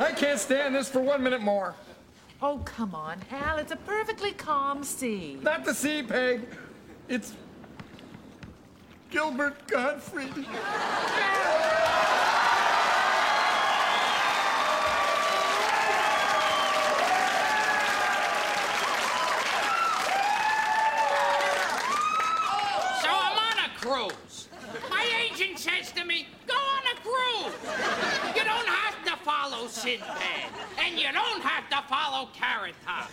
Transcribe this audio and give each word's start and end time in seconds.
I 0.00 0.12
can't 0.12 0.38
stand 0.38 0.74
this 0.74 0.88
for 0.88 1.00
one 1.00 1.22
minute 1.22 1.40
more. 1.40 1.74
Oh, 2.40 2.60
come 2.64 2.94
on, 2.94 3.18
Al. 3.32 3.58
It's 3.58 3.72
a 3.72 3.76
perfectly 3.76 4.30
calm 4.32 4.84
sea. 4.84 5.38
Not 5.42 5.64
the 5.64 5.74
sea, 5.74 6.02
Peg. 6.04 6.42
It's 7.08 7.32
Gilbert 9.10 9.66
Gottfried. 9.66 10.32
So 10.34 10.40
I'm 23.10 23.36
on 23.36 23.58
a 23.64 23.68
cruise. 23.80 24.48
My 24.90 25.04
agent 25.24 25.58
says 25.58 25.90
to 25.92 26.04
me, 26.04 26.26
go 26.46 26.54
on 26.54 26.82
a 26.92 26.96
cruise. 27.00 27.54
You 28.36 28.44
don't 28.44 28.68
have 28.68 29.02
to 29.06 29.16
follow 29.24 29.66
Sinbad, 29.68 30.50
and 30.78 30.98
you 30.98 31.10
don't 31.12 31.40
have 31.42 31.68
to 31.70 31.82
follow 31.88 32.28
Carrot 32.34 32.74
Top. 32.84 33.08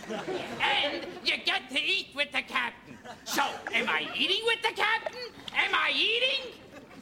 And 0.60 1.06
you 1.24 1.38
get 1.44 1.70
to 1.70 1.80
eat 1.80 2.08
with 2.14 2.30
the 2.32 2.42
captain. 2.42 2.98
So, 3.24 3.42
am 3.72 3.88
I 3.88 4.06
eating 4.16 4.42
with 4.44 4.60
the 4.62 4.72
captain? 4.74 5.30
Am 5.56 5.74
I 5.86 5.90
eating? 5.92 6.42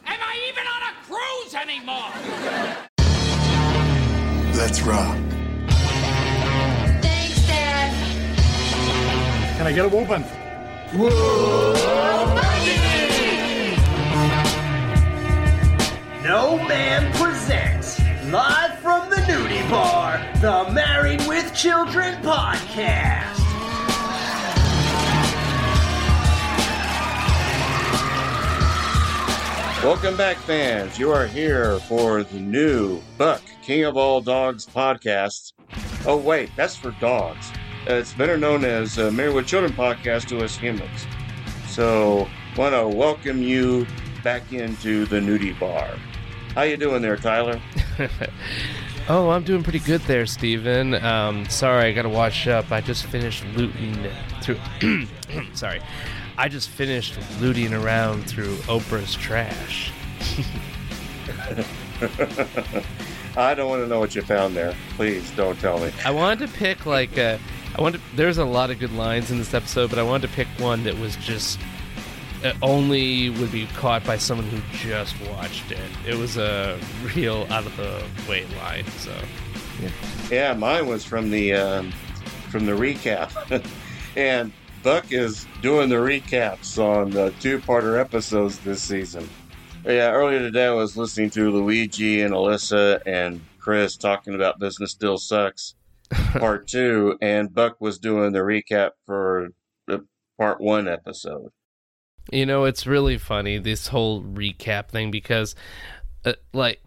Am 0.05 0.21
I 0.21 0.37
even 0.51 0.67
on 0.67 0.83
a 0.83 0.93
cruise 1.07 1.55
anymore? 1.55 2.13
Let's 4.55 4.83
rock. 4.83 5.17
Thanks, 7.01 7.47
Dad. 7.47 7.95
Can 9.57 9.67
I 9.67 9.73
get 9.73 9.87
a 9.87 9.89
whooping? 9.89 10.25
No 16.23 16.59
Man 16.69 17.11
presents, 17.15 17.99
live 18.31 18.79
from 18.81 19.09
the 19.09 19.17
nudie 19.17 19.71
bar, 19.71 20.21
the 20.43 20.71
Married 20.75 21.27
with 21.27 21.55
Children 21.55 22.17
podcast. 22.17 23.44
Welcome 29.85 30.17
back, 30.17 30.39
fans. 30.39 30.99
You 30.99 31.11
are 31.13 31.27
here 31.27 31.79
for 31.81 32.23
the 32.23 32.41
new 32.41 33.03
Buck 33.19 33.43
King 33.63 33.85
of 33.85 33.99
All 33.99 34.23
Dogs 34.23 34.65
podcast. 34.65 35.53
Oh, 36.07 36.17
wait, 36.17 36.49
that's 36.57 36.75
for 36.75 36.93
dogs. 36.93 37.53
It's 37.87 38.15
better 38.15 38.39
known 38.39 38.65
as 38.65 38.99
uh, 38.99 39.11
Married 39.11 39.35
with 39.35 39.47
Children 39.47 39.75
podcast 39.75 40.27
to 40.29 40.43
us 40.43 40.57
humans. 40.57 41.07
So, 41.69 42.27
want 42.57 42.75
to 42.75 42.89
welcome 42.89 43.43
you 43.43 43.87
back 44.23 44.55
into 44.55 45.05
the 45.05 45.17
nudie 45.17 45.61
bar. 45.61 45.99
How 46.55 46.63
you 46.63 46.79
doing 46.79 47.03
there, 47.03 47.19
Tyler? 47.19 47.61
Oh, 49.07 49.29
I'm 49.29 49.45
doing 49.45 49.63
pretty 49.63 49.81
good 49.81 50.01
there, 50.03 50.25
Steven. 50.25 50.95
Um, 50.95 51.47
sorry, 51.51 51.91
I 51.91 51.93
gotta 51.93 52.09
wash 52.09 52.47
up. 52.47 52.73
I 52.73 52.81
just 52.81 53.05
finished 53.05 53.45
looting 53.55 53.99
through. 54.41 54.59
sorry. 55.53 55.83
I 56.37 56.49
just 56.49 56.69
finished 56.69 57.19
looting 57.41 57.73
around 57.73 58.29
through 58.29 58.57
Oprah's 58.67 59.15
trash. 59.15 59.93
I 63.37 63.55
don't 63.55 63.69
want 63.69 63.83
to 63.83 63.89
know 63.89 64.01
what 64.01 64.15
you 64.15 64.23
found 64.23 64.57
there. 64.57 64.75
Please 64.97 65.31
don't 65.33 65.59
tell 65.61 65.79
me. 65.79 65.93
I 66.05 66.11
wanted 66.11 66.49
to 66.49 66.53
pick, 66.55 66.87
like, 66.87 67.17
uh, 67.19 67.39
I 67.77 67.83
wanted. 67.83 68.01
There's 68.15 68.39
a 68.39 68.45
lot 68.45 68.71
of 68.71 68.79
good 68.79 68.93
lines 68.93 69.31
in 69.31 69.39
this 69.39 69.55
episode, 69.55 69.91
but 69.91 69.99
I 69.99 70.03
wanted 70.03 70.29
to 70.29 70.35
pick 70.35 70.49
one 70.59 70.85
that 70.85 70.99
was 70.99 71.17
just. 71.17 71.59
Uh, 72.45 72.53
only 72.61 73.31
would 73.31 73.51
be 73.51 73.67
caught 73.69 74.05
by 74.05 74.19
someone 74.19 74.47
who 74.49 74.61
just 74.77 75.15
watched 75.31 75.73
it. 75.73 75.79
It 76.07 76.15
was 76.15 76.37
a 76.37 76.79
real 77.15 77.47
out 77.49 77.65
of 77.65 77.75
the 77.79 78.05
way 78.29 78.45
line, 78.59 78.85
so. 78.99 79.17
Yeah, 80.31 80.53
mine 80.53 80.87
was 80.87 81.05
from 81.05 81.31
the 81.31 81.55
um, 81.55 81.91
from 82.51 82.67
the 82.67 82.73
recap, 82.73 83.65
and 84.17 84.53
Buck 84.85 85.13
is 85.13 85.47
doing 85.63 85.89
the 85.89 85.95
recaps 85.95 86.77
on 86.77 87.09
the 87.09 87.33
two-parter 87.41 87.99
episodes 87.99 88.59
this 88.59 88.83
season. 88.83 89.27
Yeah, 89.83 90.11
earlier 90.11 90.41
today 90.41 90.67
I 90.67 90.73
was 90.73 90.95
listening 90.95 91.31
to 91.31 91.51
Luigi 91.51 92.21
and 92.21 92.35
Alyssa 92.35 93.01
and 93.07 93.41
Chris 93.59 93.97
talking 93.97 94.35
about 94.35 94.61
"Business 94.61 94.91
Still 94.91 95.17
Sucks" 95.17 95.75
Part 96.11 96.69
Two, 96.69 97.17
and 97.23 97.53
Buck 97.53 97.81
was 97.81 97.99
doing 97.99 98.33
the 98.33 98.41
recap 98.41 98.91
for 99.07 99.49
the 99.87 100.05
Part 100.39 100.61
One 100.61 100.87
episode. 100.87 101.51
You 102.31 102.45
know, 102.45 102.65
it's 102.65 102.87
really 102.87 103.17
funny 103.17 103.57
this 103.57 103.87
whole 103.89 104.23
recap 104.23 104.91
thing 104.91 105.11
because, 105.11 105.55
uh, 106.27 106.35
like, 106.53 106.83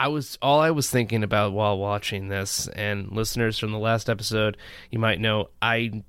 I 0.00 0.08
was 0.08 0.36
all 0.42 0.58
I 0.58 0.72
was 0.72 0.90
thinking 0.90 1.22
about 1.22 1.52
while 1.52 1.78
watching 1.78 2.26
this, 2.26 2.66
and 2.66 3.12
listeners 3.12 3.56
from 3.56 3.70
the 3.70 3.78
last 3.78 4.10
episode, 4.10 4.56
you 4.90 4.98
might 4.98 5.20
know 5.20 5.50
I 5.62 6.02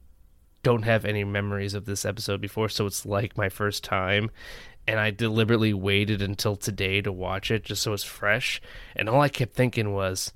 don't 0.65 0.81
have 0.81 1.05
any 1.05 1.23
memories 1.23 1.75
of 1.75 1.85
this 1.85 2.05
episode 2.05 2.41
before, 2.41 2.69
so 2.69 2.87
it's 2.87 3.05
like 3.05 3.37
my 3.37 3.49
first 3.49 3.83
time. 3.83 4.31
And 4.87 4.99
I 4.99 5.11
deliberately 5.11 5.73
waited 5.75 6.23
until 6.23 6.55
today 6.55 7.01
to 7.01 7.11
watch 7.11 7.51
it 7.51 7.63
just 7.63 7.83
so 7.83 7.93
it's 7.93 8.03
fresh. 8.03 8.59
And 8.95 9.07
all 9.07 9.21
I 9.21 9.29
kept 9.29 9.53
thinking 9.53 9.93
was, 9.93 10.33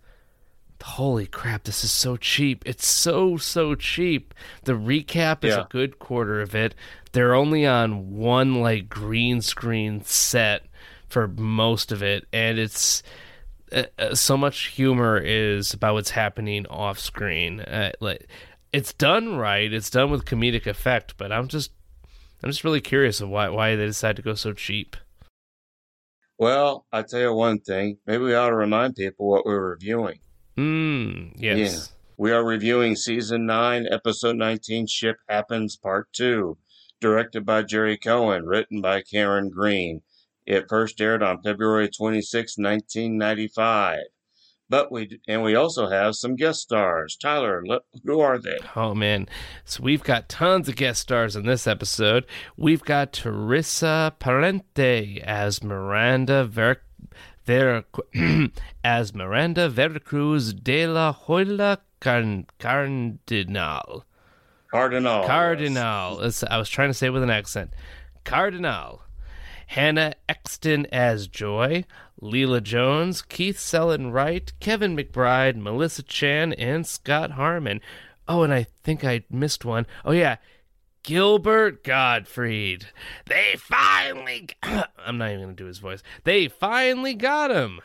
holy 0.84 1.26
crap, 1.26 1.64
this 1.64 1.84
is 1.84 1.92
so 1.92 2.16
cheap. 2.16 2.64
It's 2.68 2.86
so, 2.86 3.38
so 3.38 3.74
cheap. 3.74 4.34
The 4.66 4.74
recap 4.74 5.44
is 5.44 5.56
Yeah. 5.56 5.62
a 5.64 5.68
good 5.68 5.98
quarter 5.98 6.42
of 6.42 6.54
it. 6.56 6.76
They're 7.12 7.34
only 7.36 7.66
on 7.66 8.16
one 8.18 8.62
like 8.62 8.88
green 8.88 9.42
screen 9.42 10.04
set 10.04 10.64
for 11.08 11.28
most 11.28 11.92
of 11.92 12.04
it. 12.04 12.28
And 12.32 12.60
it's 12.60 13.02
uh, 13.72 13.84
uh, 13.98 14.14
so 14.16 14.38
much 14.38 14.68
humor 14.68 15.18
is 15.18 15.74
about 15.74 15.96
what's 15.96 16.12
happening 16.12 16.66
off 16.68 16.98
screen. 17.00 17.62
Uh, 17.62 17.92
like, 18.00 18.28
it's 18.72 18.94
done 18.94 19.36
right. 19.36 19.72
It's 19.72 19.90
done 19.90 20.12
with 20.12 20.26
comedic 20.26 20.68
effect, 20.68 21.16
but 21.18 21.32
I'm 21.32 21.48
just, 21.48 21.72
I'm 22.44 22.50
just 22.50 22.64
really 22.64 22.82
curious 22.82 23.22
of 23.22 23.30
why 23.30 23.50
why 23.50 23.76
they 23.76 23.86
decided 23.86 24.18
to 24.18 24.22
go 24.22 24.34
so 24.36 24.54
cheap. 24.54 24.96
Well, 26.38 26.86
I 26.92 27.02
tell 27.02 27.20
you 27.20 27.34
one 27.34 27.60
thing. 27.60 27.98
Maybe 28.08 28.24
we 28.24 28.34
ought 28.34 28.50
to 28.50 28.56
remind 28.56 28.96
people 28.96 29.28
what 29.30 29.46
we're 29.46 29.72
reviewing. 29.72 30.20
Hmm. 30.56 31.30
Yes. 31.36 31.92
We 32.16 32.32
are 32.32 32.44
reviewing 32.44 32.96
season 32.96 33.46
9, 33.46 33.88
episode 33.90 34.36
19, 34.36 34.88
Ship 34.88 35.18
Happens 35.28 35.78
Part 35.78 36.12
2, 36.14 36.58
directed 37.00 37.46
by 37.46 37.64
Gerry 37.64 37.98
Cohen, 37.98 38.46
written 38.46 38.82
by 38.82 39.02
Karen 39.02 39.50
Green. 39.50 40.02
It 40.46 40.68
first 40.68 41.00
aired 41.00 41.24
on 41.24 41.42
February 41.42 41.88
26, 41.90 42.58
1995. 42.58 44.00
But 44.70 44.92
we 44.92 45.20
and 45.28 45.42
we 45.42 45.56
also 45.56 45.90
have 45.90 46.14
some 46.16 46.36
guest 46.36 46.60
stars. 46.62 47.18
Tyler, 47.20 47.64
who 48.04 48.20
are 48.20 48.38
they? 48.38 48.58
Oh 48.76 48.94
man, 48.94 49.28
so 49.66 49.82
we've 49.82 50.04
got 50.04 50.30
tons 50.30 50.70
of 50.70 50.76
guest 50.76 51.02
stars 51.02 51.36
in 51.36 51.46
this 51.48 51.66
episode. 51.66 52.26
We've 52.56 52.84
got 52.84 53.12
Teresa 53.12 54.14
Parente 54.20 55.22
as 55.24 55.64
Miranda 55.64 56.46
Ver, 56.46 56.78
Ver 57.46 57.84
as 58.84 59.14
Miranda 59.16 59.70
Veracruz 59.70 60.54
de 60.54 60.86
la 60.86 61.14
Hoya 61.14 61.80
Car- 62.00 62.44
Cardinal. 62.60 64.06
Cardinal. 64.70 65.26
Cardinal. 65.26 66.18
It's- 66.20 66.44
I 66.44 66.58
was 66.58 66.70
trying 66.70 66.90
to 66.90 66.94
say 66.94 67.08
it 67.08 67.10
with 67.10 67.24
an 67.24 67.32
accent. 67.32 67.74
Cardinal. 68.24 69.02
Hannah 69.70 70.16
Exton 70.28 70.88
as 70.88 71.28
Joy, 71.28 71.86
Leela 72.20 72.62
Jones, 72.62 73.22
Keith 73.22 73.60
Sellen 73.60 74.12
Wright, 74.12 74.52
Kevin 74.60 74.98
McBride, 74.98 75.58
Melissa 75.58 76.02
Chan, 76.02 76.54
and 76.54 76.88
Scott 76.88 77.34
Harmon. 77.34 77.80
Oh, 78.28 78.42
and 78.42 78.52
I 78.52 78.64
think 78.64 79.06
I 79.06 79.26
missed 79.30 79.66
one. 79.66 79.86
Oh, 80.04 80.12
yeah. 80.12 80.38
Gilbert 81.04 81.84
Gottfried. 81.84 82.88
They 83.28 83.58
finally. 83.60 84.50
I'm 84.64 85.20
not 85.20 85.30
even 85.30 85.42
going 85.44 85.56
to 85.56 85.64
do 85.64 85.68
his 85.68 85.78
voice. 85.78 86.02
They 86.24 86.48
finally 86.48 87.14
got 87.14 87.52
him. 87.52 87.80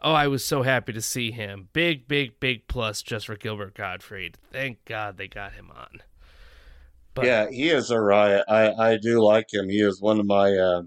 Oh, 0.00 0.12
I 0.12 0.28
was 0.28 0.42
so 0.42 0.62
happy 0.62 0.94
to 0.94 1.02
see 1.02 1.30
him. 1.30 1.68
Big, 1.74 2.08
big, 2.08 2.40
big 2.40 2.68
plus 2.68 3.02
just 3.02 3.26
for 3.26 3.36
Gilbert 3.36 3.74
Gottfried. 3.74 4.38
Thank 4.50 4.82
God 4.86 5.18
they 5.18 5.28
got 5.28 5.52
him 5.52 5.70
on. 5.76 6.00
But 7.12 7.26
yeah, 7.26 7.50
he 7.50 7.68
is 7.68 7.90
a 7.90 8.00
riot. 8.00 8.46
I, 8.48 8.72
I 8.72 8.96
do 8.96 9.20
like 9.20 9.52
him. 9.52 9.68
He 9.68 9.82
is 9.82 10.00
one 10.00 10.18
of 10.18 10.24
my, 10.24 10.56
uh, 10.56 10.82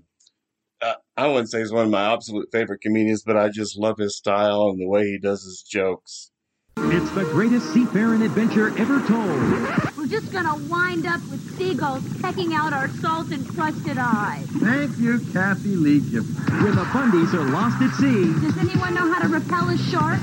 uh, 0.82 0.94
I 1.18 1.28
wouldn't 1.28 1.50
say 1.52 1.60
he's 1.60 1.72
one 1.72 1.86
of 1.86 1.92
my 1.92 2.14
absolute 2.14 2.50
favorite 2.52 2.82
comedians, 2.82 3.24
but 3.24 3.38
I 3.38 3.50
just 3.50 3.78
love 3.78 3.98
his 3.98 4.16
style 4.18 4.70
and 4.70 4.80
the 4.80 4.88
way 4.88 5.06
he 5.06 5.18
does 5.20 5.44
his 5.44 5.62
jokes. 5.62 6.32
It's 6.78 7.12
the 7.12 7.26
greatest 7.26 7.74
seafaring 7.74 8.22
adventure 8.22 8.70
ever 8.78 9.00
told. 9.06 9.98
We're 9.98 10.08
just 10.08 10.32
gonna 10.32 10.56
wind 10.70 11.06
up 11.06 11.22
with 11.30 11.58
seagulls 11.58 12.04
pecking 12.22 12.54
out 12.54 12.74
our 12.74 12.88
salt-encrusted 12.90 13.98
eyes. 14.00 14.46
Thank 14.60 14.98
you, 14.98 15.20
Kathie 15.34 15.76
Lee 15.76 16.00
Gifford. 16.00 16.64
When 16.64 16.76
the 16.76 16.84
Bundys 16.86 17.34
are 17.34 17.44
lost 17.52 17.82
at 17.82 17.94
sea, 17.96 18.34
Does 18.42 18.58
anyone 18.58 18.94
know 18.96 19.12
how 19.14 19.22
to 19.22 19.28
repel 19.28 19.70
a 19.70 19.78
shark? 19.78 20.20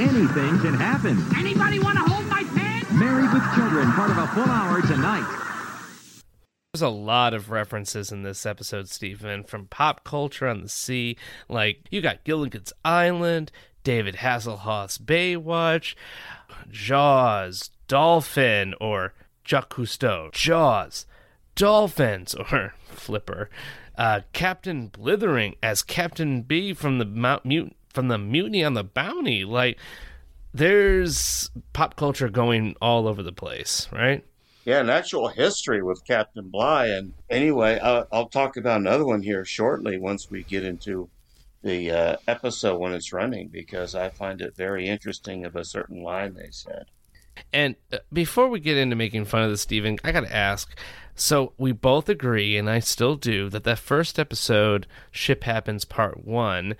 anything 0.00 0.58
can 0.60 0.74
happen. 0.74 1.22
Anybody 1.36 1.78
want 1.78 1.98
to 1.98 2.04
hold 2.04 2.26
my 2.26 2.42
pants? 2.56 2.90
Married 2.92 3.30
with 3.32 3.44
Children, 3.54 3.92
part 3.92 4.10
of 4.10 4.16
a 4.18 4.26
full 4.28 4.48
hour 4.48 4.80
tonight. 4.82 5.26
There's 6.72 6.82
a 6.82 6.88
lot 6.88 7.34
of 7.34 7.50
references 7.50 8.12
in 8.12 8.22
this 8.22 8.46
episode, 8.46 8.88
Stephen, 8.88 9.42
from 9.42 9.66
pop 9.66 10.04
culture 10.04 10.46
on 10.46 10.62
the 10.62 10.68
sea. 10.68 11.16
Like, 11.48 11.80
you 11.90 12.00
got 12.00 12.22
Gilligan's 12.22 12.72
Island, 12.84 13.50
David 13.82 14.14
Hasselhoff's 14.14 14.96
Baywatch, 14.96 15.96
Jaws, 16.70 17.70
Dolphin, 17.88 18.74
or 18.80 19.14
Jacques 19.44 19.74
Cousteau, 19.74 20.30
Jaws, 20.30 21.06
Dolphins, 21.56 22.36
or 22.36 22.74
Flipper, 22.84 23.50
uh, 23.98 24.20
Captain 24.32 24.86
Blithering 24.86 25.56
as 25.64 25.82
Captain 25.82 26.42
B 26.42 26.72
from 26.72 26.98
the 26.98 27.04
Mount 27.04 27.44
Mut- 27.44 27.72
from 27.92 28.06
the 28.06 28.16
Mutiny 28.18 28.62
on 28.62 28.74
the 28.74 28.84
Bounty. 28.84 29.44
Like, 29.44 29.76
there's 30.54 31.50
pop 31.72 31.96
culture 31.96 32.28
going 32.28 32.76
all 32.80 33.08
over 33.08 33.24
the 33.24 33.32
place, 33.32 33.88
right? 33.90 34.24
Yeah, 34.64 34.80
an 34.80 34.90
actual 34.90 35.28
history 35.28 35.82
with 35.82 36.04
Captain 36.04 36.48
Bligh. 36.48 36.86
And 36.88 37.14
anyway, 37.30 37.78
I'll, 37.78 38.06
I'll 38.12 38.28
talk 38.28 38.56
about 38.56 38.80
another 38.80 39.06
one 39.06 39.22
here 39.22 39.44
shortly 39.44 39.98
once 39.98 40.30
we 40.30 40.42
get 40.42 40.64
into 40.64 41.08
the 41.62 41.90
uh, 41.90 42.16
episode 42.26 42.78
when 42.78 42.92
it's 42.92 43.12
running 43.12 43.48
because 43.48 43.94
I 43.94 44.10
find 44.10 44.40
it 44.40 44.56
very 44.56 44.86
interesting 44.86 45.44
of 45.44 45.56
a 45.56 45.64
certain 45.64 46.02
line 46.02 46.34
they 46.34 46.50
said. 46.50 46.86
And 47.52 47.76
uh, 47.92 47.98
before 48.12 48.48
we 48.48 48.60
get 48.60 48.76
into 48.76 48.96
making 48.96 49.24
fun 49.24 49.42
of 49.42 49.50
this, 49.50 49.62
Steven, 49.62 49.98
I 50.04 50.12
got 50.12 50.20
to 50.20 50.34
ask. 50.34 50.76
So 51.14 51.52
we 51.58 51.72
both 51.72 52.08
agree, 52.08 52.56
and 52.56 52.68
I 52.70 52.78
still 52.78 53.16
do, 53.16 53.48
that 53.50 53.64
that 53.64 53.78
first 53.78 54.18
episode, 54.18 54.86
Ship 55.10 55.42
Happens 55.44 55.84
Part 55.84 56.24
One, 56.24 56.76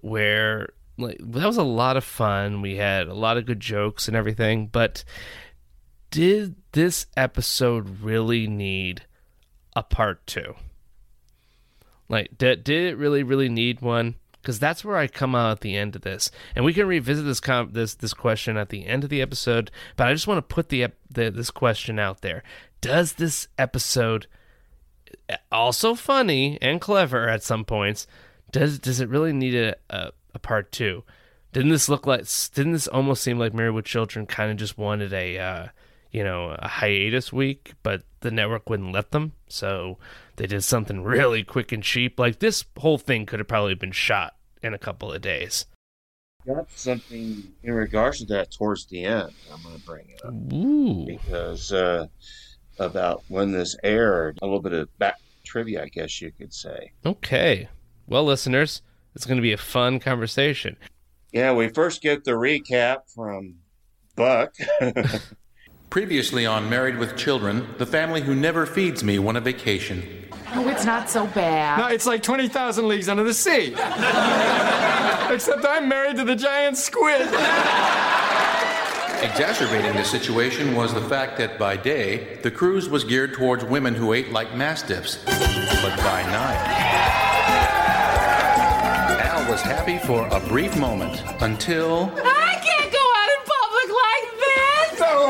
where 0.00 0.70
like 0.98 1.18
that 1.20 1.46
was 1.46 1.56
a 1.56 1.62
lot 1.62 1.96
of 1.96 2.04
fun. 2.04 2.62
We 2.62 2.76
had 2.76 3.08
a 3.08 3.14
lot 3.14 3.36
of 3.36 3.46
good 3.46 3.60
jokes 3.60 4.08
and 4.08 4.16
everything, 4.16 4.66
but 4.66 5.04
did 6.12 6.56
this 6.72 7.06
episode 7.16 8.02
really 8.02 8.46
need 8.46 9.06
a 9.74 9.82
part 9.82 10.24
two? 10.26 10.54
Like, 12.08 12.36
did, 12.36 12.62
did 12.62 12.92
it 12.92 12.98
really, 12.98 13.22
really 13.22 13.48
need 13.48 13.80
one? 13.80 14.16
Because 14.40 14.58
that's 14.58 14.84
where 14.84 14.96
I 14.96 15.06
come 15.06 15.34
out 15.34 15.52
at 15.52 15.60
the 15.62 15.74
end 15.76 15.96
of 15.96 16.02
this, 16.02 16.30
and 16.54 16.64
we 16.64 16.74
can 16.74 16.86
revisit 16.86 17.24
this 17.24 17.40
com- 17.40 17.72
this 17.72 17.94
this 17.94 18.12
question 18.12 18.56
at 18.56 18.70
the 18.70 18.86
end 18.86 19.04
of 19.04 19.10
the 19.10 19.22
episode. 19.22 19.70
But 19.96 20.08
I 20.08 20.12
just 20.12 20.26
want 20.26 20.38
to 20.38 20.54
put 20.54 20.68
the, 20.68 20.82
ep- 20.82 20.98
the 21.08 21.30
this 21.30 21.50
question 21.50 22.00
out 22.00 22.22
there: 22.22 22.42
Does 22.80 23.14
this 23.14 23.46
episode, 23.56 24.26
also 25.52 25.94
funny 25.94 26.58
and 26.60 26.80
clever 26.80 27.28
at 27.28 27.44
some 27.44 27.64
points, 27.64 28.08
does 28.50 28.80
does 28.80 29.00
it 29.00 29.08
really 29.08 29.32
need 29.32 29.54
a, 29.54 29.76
a, 29.88 30.10
a 30.34 30.38
part 30.40 30.72
two? 30.72 31.04
Didn't 31.52 31.70
this 31.70 31.88
look 31.88 32.04
like? 32.04 32.26
Didn't 32.52 32.72
this 32.72 32.88
almost 32.88 33.22
seem 33.22 33.38
like 33.38 33.54
Married 33.54 33.74
with 33.74 33.84
Children 33.84 34.26
kind 34.26 34.50
of 34.50 34.56
just 34.56 34.76
wanted 34.76 35.12
a 35.12 35.38
uh, 35.38 35.66
you 36.12 36.22
know, 36.22 36.54
a 36.58 36.68
hiatus 36.68 37.32
week, 37.32 37.72
but 37.82 38.02
the 38.20 38.30
network 38.30 38.70
wouldn't 38.70 38.92
let 38.92 39.10
them. 39.10 39.32
So 39.48 39.98
they 40.36 40.46
did 40.46 40.62
something 40.62 41.02
really 41.02 41.42
quick 41.42 41.72
and 41.72 41.82
cheap. 41.82 42.18
Like 42.18 42.38
this 42.38 42.64
whole 42.78 42.98
thing 42.98 43.26
could 43.26 43.40
have 43.40 43.48
probably 43.48 43.74
been 43.74 43.92
shot 43.92 44.36
in 44.62 44.74
a 44.74 44.78
couple 44.78 45.12
of 45.12 45.22
days. 45.22 45.66
Got 46.46 46.70
something 46.72 47.52
in 47.62 47.72
regards 47.72 48.18
to 48.18 48.26
that 48.26 48.50
towards 48.50 48.86
the 48.86 49.04
end. 49.04 49.32
I'm 49.52 49.62
going 49.62 49.78
to 49.78 49.86
bring 49.86 50.06
it 50.08 50.24
up 50.24 50.34
Ooh. 50.52 51.06
because 51.06 51.72
uh, 51.72 52.08
about 52.78 53.22
when 53.28 53.52
this 53.52 53.76
aired, 53.82 54.38
a 54.42 54.44
little 54.44 54.60
bit 54.60 54.72
of 54.72 54.98
back 54.98 55.20
trivia, 55.44 55.84
I 55.84 55.88
guess 55.88 56.20
you 56.20 56.32
could 56.32 56.52
say. 56.52 56.92
Okay. 57.06 57.68
Well, 58.08 58.24
listeners, 58.24 58.82
it's 59.14 59.24
going 59.24 59.36
to 59.36 59.42
be 59.42 59.52
a 59.52 59.58
fun 59.58 60.00
conversation. 60.00 60.76
Yeah, 61.32 61.54
we 61.54 61.68
first 61.68 62.02
get 62.02 62.24
the 62.24 62.32
recap 62.32 63.10
from 63.14 63.54
Buck. 64.16 64.54
Previously 65.92 66.46
on 66.46 66.70
Married 66.70 66.96
with 66.96 67.18
Children, 67.18 67.68
the 67.76 67.84
family 67.84 68.22
who 68.22 68.34
never 68.34 68.64
feeds 68.64 69.04
me 69.04 69.18
went 69.18 69.36
on 69.36 69.44
vacation. 69.44 70.02
Oh, 70.54 70.66
it's 70.66 70.86
not 70.86 71.10
so 71.10 71.26
bad. 71.26 71.78
No, 71.78 71.88
it's 71.88 72.06
like 72.06 72.22
20,000 72.22 72.88
leagues 72.88 73.10
under 73.10 73.22
the 73.22 73.34
sea. 73.34 73.74
Except 75.34 75.66
I'm 75.66 75.90
married 75.90 76.16
to 76.16 76.24
the 76.24 76.34
giant 76.34 76.78
squid. 76.78 77.20
Exacerbating 79.20 79.92
the 79.92 80.02
situation 80.02 80.74
was 80.74 80.94
the 80.94 81.02
fact 81.02 81.36
that 81.36 81.58
by 81.58 81.76
day, 81.76 82.38
the 82.42 82.50
cruise 82.50 82.88
was 82.88 83.04
geared 83.04 83.34
towards 83.34 83.62
women 83.62 83.94
who 83.94 84.14
ate 84.14 84.32
like 84.32 84.56
mastiffs. 84.56 85.22
But 85.26 85.94
by 85.98 86.22
night, 86.22 86.56
Al 89.20 89.50
was 89.50 89.60
happy 89.60 89.98
for 89.98 90.26
a 90.28 90.40
brief 90.48 90.74
moment 90.74 91.22
until. 91.42 92.10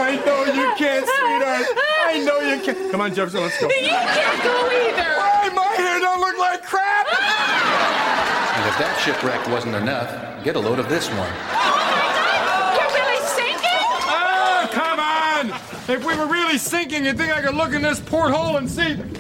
I 0.03 0.17
know 0.27 0.45
you 0.45 0.75
can't, 0.77 1.07
sweetheart. 1.07 1.67
I 2.05 2.19
know 2.25 2.41
you 2.41 2.61
can't. 2.63 2.91
Come 2.91 3.01
on, 3.01 3.15
Jefferson, 3.15 3.41
let's 3.41 3.59
go. 3.61 3.69
You 3.69 3.89
can't 3.89 4.43
go 4.43 4.69
either. 4.69 5.17
Why, 5.17 5.49
my 5.55 5.65
hair 5.77 6.01
don't 6.01 6.21
look 6.21 6.37
like 6.39 6.63
crap? 6.65 7.07
And 7.07 8.67
if 8.69 8.77
that 8.79 9.01
shipwreck 9.05 9.47
wasn't 9.49 9.77
enough, 9.77 10.11
get 10.45 10.57
a 10.57 10.59
load 10.59 10.79
of 10.79 10.89
this 10.89 11.09
one. 11.09 11.31
Oh, 11.55 12.79
You're 12.79 12.93
really 12.93 13.21
sinking? 13.27 13.87
Oh, 14.11 14.69
come 14.73 15.01
on! 15.01 15.53
If 15.89 16.05
we 16.05 16.15
were 16.17 16.27
really 16.27 16.59
sinking, 16.59 17.05
you'd 17.07 17.17
think 17.17 17.33
I 17.33 17.41
could 17.41 17.55
look 17.55 17.73
in 17.73 17.83
this 17.83 18.01
porthole 18.01 18.57
and 18.57 18.69
see. 18.71 18.93
And 18.93 19.13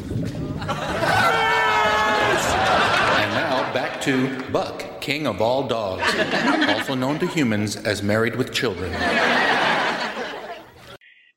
now 3.34 3.72
back 3.72 4.00
to 4.02 4.38
Buck, 4.50 5.00
king 5.00 5.26
of 5.26 5.40
all 5.40 5.66
dogs, 5.66 6.02
also 6.68 6.94
known 6.94 7.18
to 7.20 7.26
humans 7.26 7.76
as 7.76 8.02
Married 8.02 8.36
with 8.36 8.52
Children. 8.52 8.92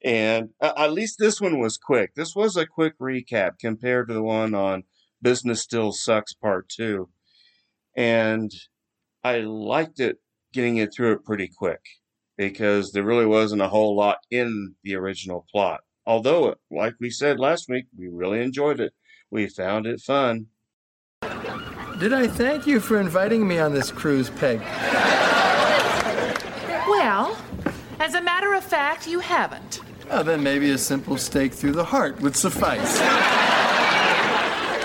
And 0.05 0.51
uh, 0.61 0.71
at 0.77 0.93
least 0.93 1.17
this 1.17 1.41
one 1.41 1.59
was 1.59 1.79
quick. 1.79 2.13
This 2.13 2.35
was 2.35 2.55
a 2.55 2.67
quick 2.67 2.97
recap 2.99 3.57
compared 3.59 4.07
to 4.07 4.13
the 4.13 4.21
one 4.21 4.53
on 4.53 4.83
Business 5.19 5.63
Still 5.63 5.91
Sucks 5.91 6.31
Part 6.31 6.69
2. 6.69 7.09
And 7.97 8.51
I 9.23 9.39
liked 9.39 9.99
it 9.99 10.17
getting 10.53 10.77
it 10.77 10.93
through 10.93 11.13
it 11.13 11.25
pretty 11.25 11.49
quick 11.57 11.81
because 12.37 12.91
there 12.91 13.03
really 13.03 13.25
wasn't 13.25 13.63
a 13.63 13.69
whole 13.69 13.95
lot 13.95 14.19
in 14.29 14.75
the 14.83 14.93
original 14.93 15.47
plot. 15.51 15.81
Although, 16.05 16.53
like 16.69 16.93
we 16.99 17.09
said 17.09 17.39
last 17.39 17.67
week, 17.67 17.87
we 17.97 18.07
really 18.07 18.41
enjoyed 18.41 18.79
it. 18.79 18.93
We 19.31 19.47
found 19.47 19.87
it 19.87 20.01
fun. 20.01 20.47
Did 21.99 22.13
I 22.13 22.27
thank 22.27 22.67
you 22.67 22.79
for 22.79 22.99
inviting 22.99 23.47
me 23.47 23.57
on 23.57 23.73
this 23.73 23.89
cruise, 23.89 24.29
Peg? 24.29 24.59
Well, 26.87 27.35
as 27.99 28.13
a 28.13 28.21
matter 28.21 28.53
of 28.53 28.63
fact, 28.63 29.07
you 29.07 29.19
haven't. 29.19 29.81
Oh, 30.11 30.23
then 30.23 30.43
maybe 30.43 30.71
a 30.71 30.77
simple 30.77 31.17
stake 31.17 31.53
through 31.53 31.73
the 31.73 31.83
heart 31.83 32.21
would 32.21 32.35
suffice. 32.35 33.01
All 33.01 33.07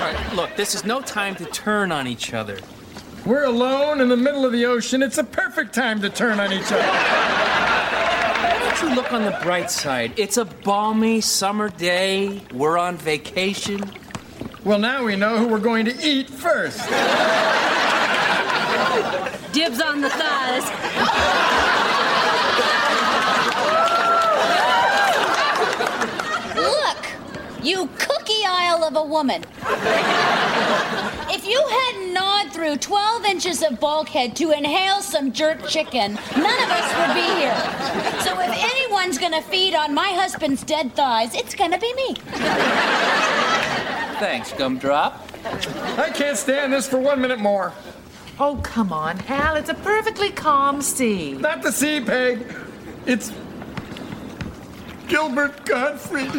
right, 0.06 0.34
look, 0.34 0.56
this 0.56 0.74
is 0.74 0.84
no 0.84 1.00
time 1.00 1.34
to 1.36 1.44
turn 1.46 1.92
on 1.92 2.06
each 2.06 2.32
other. 2.32 2.58
We're 3.26 3.44
alone 3.44 4.00
in 4.00 4.08
the 4.08 4.16
middle 4.16 4.46
of 4.46 4.52
the 4.52 4.64
ocean. 4.64 5.02
It's 5.02 5.18
a 5.18 5.24
perfect 5.24 5.74
time 5.74 6.00
to 6.00 6.08
turn 6.08 6.40
on 6.40 6.52
each 6.52 6.72
other. 6.72 6.82
Why 8.40 8.58
don't 8.58 8.82
you 8.82 8.94
look 8.96 9.12
on 9.12 9.24
the 9.24 9.38
bright 9.42 9.70
side? 9.70 10.12
It's 10.16 10.38
a 10.38 10.46
balmy 10.46 11.20
summer 11.20 11.68
day. 11.68 12.40
We're 12.54 12.78
on 12.78 12.96
vacation. 12.96 13.82
Well, 14.64 14.78
now 14.78 15.04
we 15.04 15.16
know 15.16 15.36
who 15.36 15.48
we're 15.48 15.58
going 15.58 15.84
to 15.84 15.94
eat 16.02 16.30
first. 16.30 16.78
Dibs 19.52 19.80
on 19.80 20.00
the 20.00 20.08
thighs. 20.10 20.64
Look, 26.56 27.06
you 27.62 27.88
cookie 27.98 28.44
isle 28.46 28.84
of 28.84 28.96
a 28.96 29.02
woman. 29.02 29.44
If 31.32 31.46
you 31.46 31.64
hadn't 31.68 32.12
gnawed 32.12 32.52
through 32.52 32.76
12 32.78 33.24
inches 33.24 33.62
of 33.62 33.78
bulkhead 33.80 34.34
to 34.36 34.50
inhale 34.50 35.00
some 35.00 35.32
jerk 35.32 35.66
chicken, 35.68 36.14
none 36.36 36.62
of 36.62 36.70
us 36.70 36.94
would 36.98 37.14
be 37.14 37.28
here. 37.40 37.54
So 38.22 38.38
if 38.40 38.50
anyone's 38.50 39.18
gonna 39.18 39.42
feed 39.42 39.74
on 39.74 39.94
my 39.94 40.08
husband's 40.08 40.62
dead 40.62 40.94
thighs, 40.94 41.34
it's 41.34 41.54
gonna 41.54 41.78
be 41.78 41.92
me. 41.94 42.14
Thanks, 44.18 44.52
Gumdrop. 44.52 45.14
I 45.98 46.10
can't 46.10 46.36
stand 46.36 46.72
this 46.72 46.88
for 46.88 46.98
one 46.98 47.20
minute 47.20 47.38
more. 47.38 47.72
Oh, 48.38 48.56
come 48.62 48.92
on, 48.92 49.20
Al. 49.28 49.56
It's 49.56 49.70
a 49.70 49.74
perfectly 49.74 50.30
calm 50.30 50.82
sea. 50.82 51.32
Not 51.34 51.62
the 51.62 51.72
sea, 51.72 52.00
Peg. 52.00 52.46
It's 53.06 53.32
Gilbert 55.10 55.64
Gottfried. 55.64 56.30
So 56.30 56.38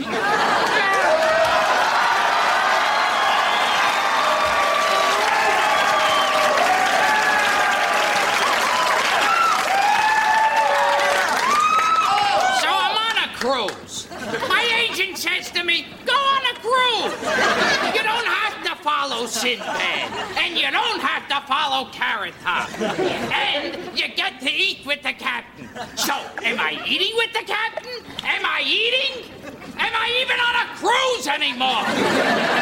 I'm 12.70 12.96
on 12.96 13.18
a 13.18 13.28
cruise. 13.36 14.08
My 14.48 14.88
agent 14.90 15.18
says 15.18 15.52
to 15.52 15.66
me, 15.66 15.88
go 16.06 16.21
on 16.64 17.10
cruise. 17.12 17.96
You 17.96 18.04
don't 18.04 18.26
have 18.26 18.64
to 18.64 18.84
follow 18.84 19.26
Sinbad, 19.26 20.38
and 20.38 20.58
you 20.58 20.70
don't 20.72 21.02
have 21.02 21.28
to 21.28 21.48
follow 21.48 21.90
Carrot 21.92 22.34
Top. 22.42 22.70
And 22.82 23.98
you 23.98 24.08
get 24.16 24.40
to 24.42 24.52
eat 24.52 24.86
with 24.86 25.02
the 25.04 25.14
captain. 25.14 25.70
So, 25.96 26.14
am 26.44 26.60
I 26.60 26.82
eating 26.88 27.16
with 27.16 27.34
the 27.34 27.46
captain? 27.46 28.06
Am 28.24 28.46
I 28.46 28.62
eating? 28.66 29.32
Am 29.78 29.94
I 29.96 30.20
even 30.22 30.40
on 30.40 30.56
a 30.56 30.76
cruise 30.78 31.28
anymore? 31.28 31.86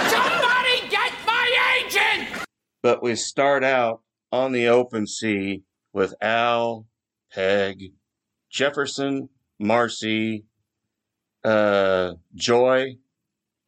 Somebody 0.09 0.89
get 0.89 1.13
my 1.25 1.83
agent! 1.85 2.45
But 2.81 3.03
we 3.03 3.15
start 3.15 3.63
out 3.63 4.01
on 4.31 4.51
the 4.51 4.67
open 4.67 5.05
sea 5.05 5.63
with 5.91 6.13
Al, 6.21 6.85
Peg, 7.33 7.93
Jefferson, 8.49 9.29
Marcy, 9.59 10.45
uh, 11.43 12.13
Joy, 12.35 12.97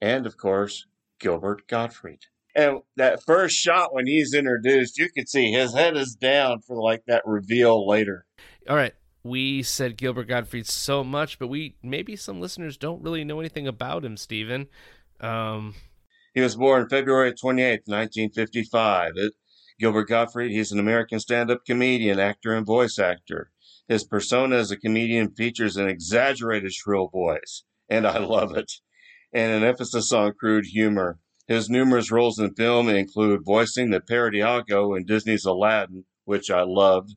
and 0.01 0.25
of 0.25 0.37
course, 0.37 0.85
Gilbert 1.19 1.67
Gottfried. 1.67 2.25
And 2.55 2.79
that 2.97 3.23
first 3.23 3.55
shot 3.55 3.93
when 3.93 4.07
he's 4.07 4.33
introduced, 4.33 4.97
you 4.97 5.09
can 5.09 5.25
see 5.25 5.51
his 5.51 5.73
head 5.73 5.95
is 5.95 6.15
down 6.15 6.59
for 6.61 6.81
like 6.81 7.03
that 7.07 7.23
reveal 7.25 7.87
later. 7.87 8.25
All 8.69 8.75
right. 8.75 8.93
We 9.23 9.61
said 9.63 9.97
Gilbert 9.97 10.27
Gottfried 10.27 10.67
so 10.67 11.03
much, 11.03 11.37
but 11.37 11.47
we 11.47 11.75
maybe 11.83 12.15
some 12.15 12.41
listeners 12.41 12.75
don't 12.75 13.03
really 13.03 13.23
know 13.23 13.39
anything 13.39 13.67
about 13.67 14.03
him, 14.03 14.17
Stephen. 14.17 14.67
Um, 15.19 15.75
He 16.33 16.41
was 16.41 16.55
born 16.55 16.89
February 16.89 17.31
28th, 17.31 17.87
1955. 17.87 19.13
It, 19.15 19.33
Gilbert 19.79 20.07
Gottfried, 20.07 20.51
he's 20.51 20.71
an 20.71 20.79
American 20.79 21.19
stand 21.19 21.51
up 21.51 21.65
comedian, 21.65 22.19
actor, 22.19 22.53
and 22.53 22.65
voice 22.65 22.99
actor. 22.99 23.51
His 23.87 24.03
persona 24.03 24.57
as 24.57 24.71
a 24.71 24.77
comedian 24.77 25.33
features 25.33 25.77
an 25.77 25.87
exaggerated 25.87 26.71
shrill 26.71 27.07
voice, 27.07 27.63
and 27.89 28.07
I 28.07 28.19
love 28.19 28.55
it, 28.55 28.71
and 29.33 29.51
an 29.51 29.63
emphasis 29.63 30.11
on 30.11 30.33
crude 30.33 30.65
humor. 30.67 31.19
His 31.47 31.69
numerous 31.69 32.11
roles 32.11 32.39
in 32.39 32.53
film 32.53 32.89
include 32.89 33.45
voicing 33.45 33.89
the 33.89 33.99
parrot 33.99 34.35
Iago 34.35 34.93
in 34.93 35.05
Disney's 35.05 35.45
Aladdin, 35.45 36.05
which 36.25 36.49
I 36.49 36.63
loved, 36.63 37.15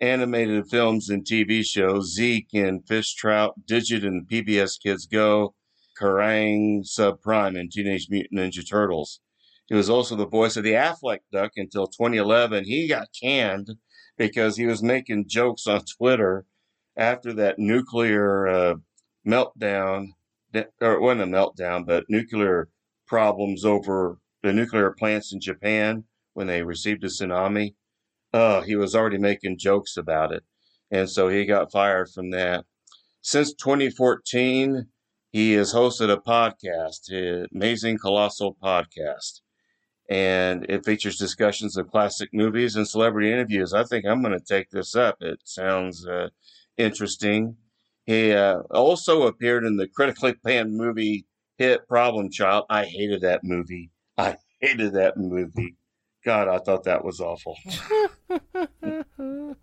animated 0.00 0.68
films 0.68 1.08
and 1.08 1.24
TV 1.24 1.64
shows, 1.64 2.14
Zeke 2.14 2.52
in 2.52 2.82
Fish 2.82 3.14
Trout, 3.14 3.66
Digit 3.66 4.04
in 4.04 4.26
PBS 4.26 4.80
Kids 4.80 5.06
Go, 5.06 5.54
Kraang 5.96 6.84
Subprime 6.84 7.58
in 7.58 7.68
Teenage 7.70 8.08
Mutant 8.10 8.40
Ninja 8.40 8.68
Turtles. 8.68 9.20
He 9.66 9.74
was 9.74 9.90
also 9.90 10.16
the 10.16 10.26
voice 10.26 10.56
of 10.56 10.64
the 10.64 10.72
Aflac 10.72 11.20
Duck 11.32 11.52
until 11.56 11.86
2011. 11.86 12.64
He 12.64 12.88
got 12.88 13.08
canned 13.20 13.70
because 14.16 14.56
he 14.56 14.66
was 14.66 14.82
making 14.82 15.28
jokes 15.28 15.66
on 15.66 15.82
Twitter 15.84 16.46
after 16.96 17.32
that 17.34 17.58
nuclear 17.58 18.48
uh, 18.48 18.74
meltdown, 19.26 20.08
or 20.54 20.94
it 20.94 21.00
wasn't 21.00 21.22
a 21.22 21.36
meltdown, 21.36 21.86
but 21.86 22.04
nuclear 22.08 22.68
problems 23.06 23.64
over 23.64 24.18
the 24.42 24.52
nuclear 24.52 24.90
plants 24.90 25.32
in 25.32 25.40
Japan 25.40 26.04
when 26.34 26.46
they 26.46 26.62
received 26.62 27.04
a 27.04 27.08
tsunami. 27.08 27.74
Oh, 28.32 28.60
he 28.60 28.76
was 28.76 28.94
already 28.94 29.18
making 29.18 29.58
jokes 29.58 29.96
about 29.96 30.32
it. 30.32 30.44
And 30.90 31.08
so 31.08 31.28
he 31.28 31.44
got 31.44 31.72
fired 31.72 32.10
from 32.10 32.30
that. 32.30 32.64
Since 33.20 33.54
2014, 33.54 34.86
he 35.30 35.52
has 35.52 35.74
hosted 35.74 36.10
a 36.10 36.16
podcast, 36.16 37.12
uh, 37.12 37.46
Amazing 37.54 37.98
Colossal 37.98 38.56
Podcast. 38.62 39.40
And 40.08 40.64
it 40.70 40.86
features 40.86 41.18
discussions 41.18 41.76
of 41.76 41.90
classic 41.90 42.30
movies 42.32 42.76
and 42.76 42.88
celebrity 42.88 43.30
interviews. 43.30 43.74
I 43.74 43.84
think 43.84 44.06
I'm 44.06 44.22
going 44.22 44.38
to 44.38 44.44
take 44.44 44.70
this 44.70 44.96
up. 44.96 45.18
It 45.20 45.40
sounds 45.44 46.06
uh, 46.06 46.28
interesting. 46.78 47.56
He 48.08 48.32
uh, 48.32 48.60
also 48.70 49.26
appeared 49.26 49.66
in 49.66 49.76
the 49.76 49.86
critically 49.86 50.32
panned 50.32 50.74
movie 50.74 51.26
hit 51.58 51.86
Problem 51.86 52.30
Child. 52.30 52.64
I 52.70 52.86
hated 52.86 53.20
that 53.20 53.44
movie. 53.44 53.90
I 54.16 54.36
hated 54.62 54.94
that 54.94 55.18
movie. 55.18 55.76
God, 56.24 56.48
I 56.48 56.56
thought 56.56 56.84
that 56.84 57.04
was 57.04 57.20
awful. 57.20 57.58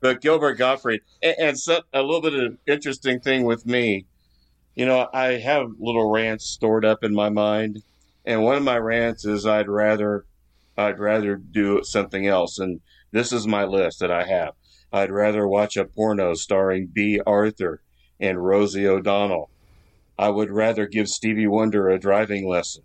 but 0.00 0.20
Gilbert 0.20 0.54
Gottfried, 0.54 1.02
and, 1.22 1.36
and 1.38 1.56
so, 1.58 1.82
a 1.92 2.02
little 2.02 2.20
bit 2.20 2.34
of 2.34 2.40
an 2.40 2.58
interesting 2.66 3.20
thing 3.20 3.44
with 3.44 3.64
me, 3.64 4.06
you 4.74 4.84
know, 4.84 5.08
I 5.14 5.34
have 5.34 5.68
little 5.78 6.10
rants 6.10 6.46
stored 6.46 6.84
up 6.84 7.04
in 7.04 7.14
my 7.14 7.28
mind, 7.28 7.84
and 8.24 8.42
one 8.42 8.56
of 8.56 8.64
my 8.64 8.78
rants 8.78 9.24
is 9.24 9.46
I'd 9.46 9.68
rather, 9.68 10.26
I'd 10.76 10.98
rather 10.98 11.36
do 11.36 11.84
something 11.84 12.26
else, 12.26 12.58
and 12.58 12.80
this 13.12 13.32
is 13.32 13.46
my 13.46 13.62
list 13.62 14.00
that 14.00 14.10
I 14.10 14.24
have. 14.26 14.54
I'd 14.92 15.10
rather 15.10 15.48
watch 15.48 15.76
a 15.76 15.84
porno 15.86 16.34
starring 16.34 16.88
Bea 16.92 17.20
Arthur 17.26 17.82
and 18.20 18.44
Rosie 18.44 18.86
O'Donnell. 18.86 19.50
I 20.18 20.28
would 20.28 20.50
rather 20.50 20.86
give 20.86 21.08
Stevie 21.08 21.46
Wonder 21.46 21.88
a 21.88 21.98
driving 21.98 22.46
lesson. 22.46 22.82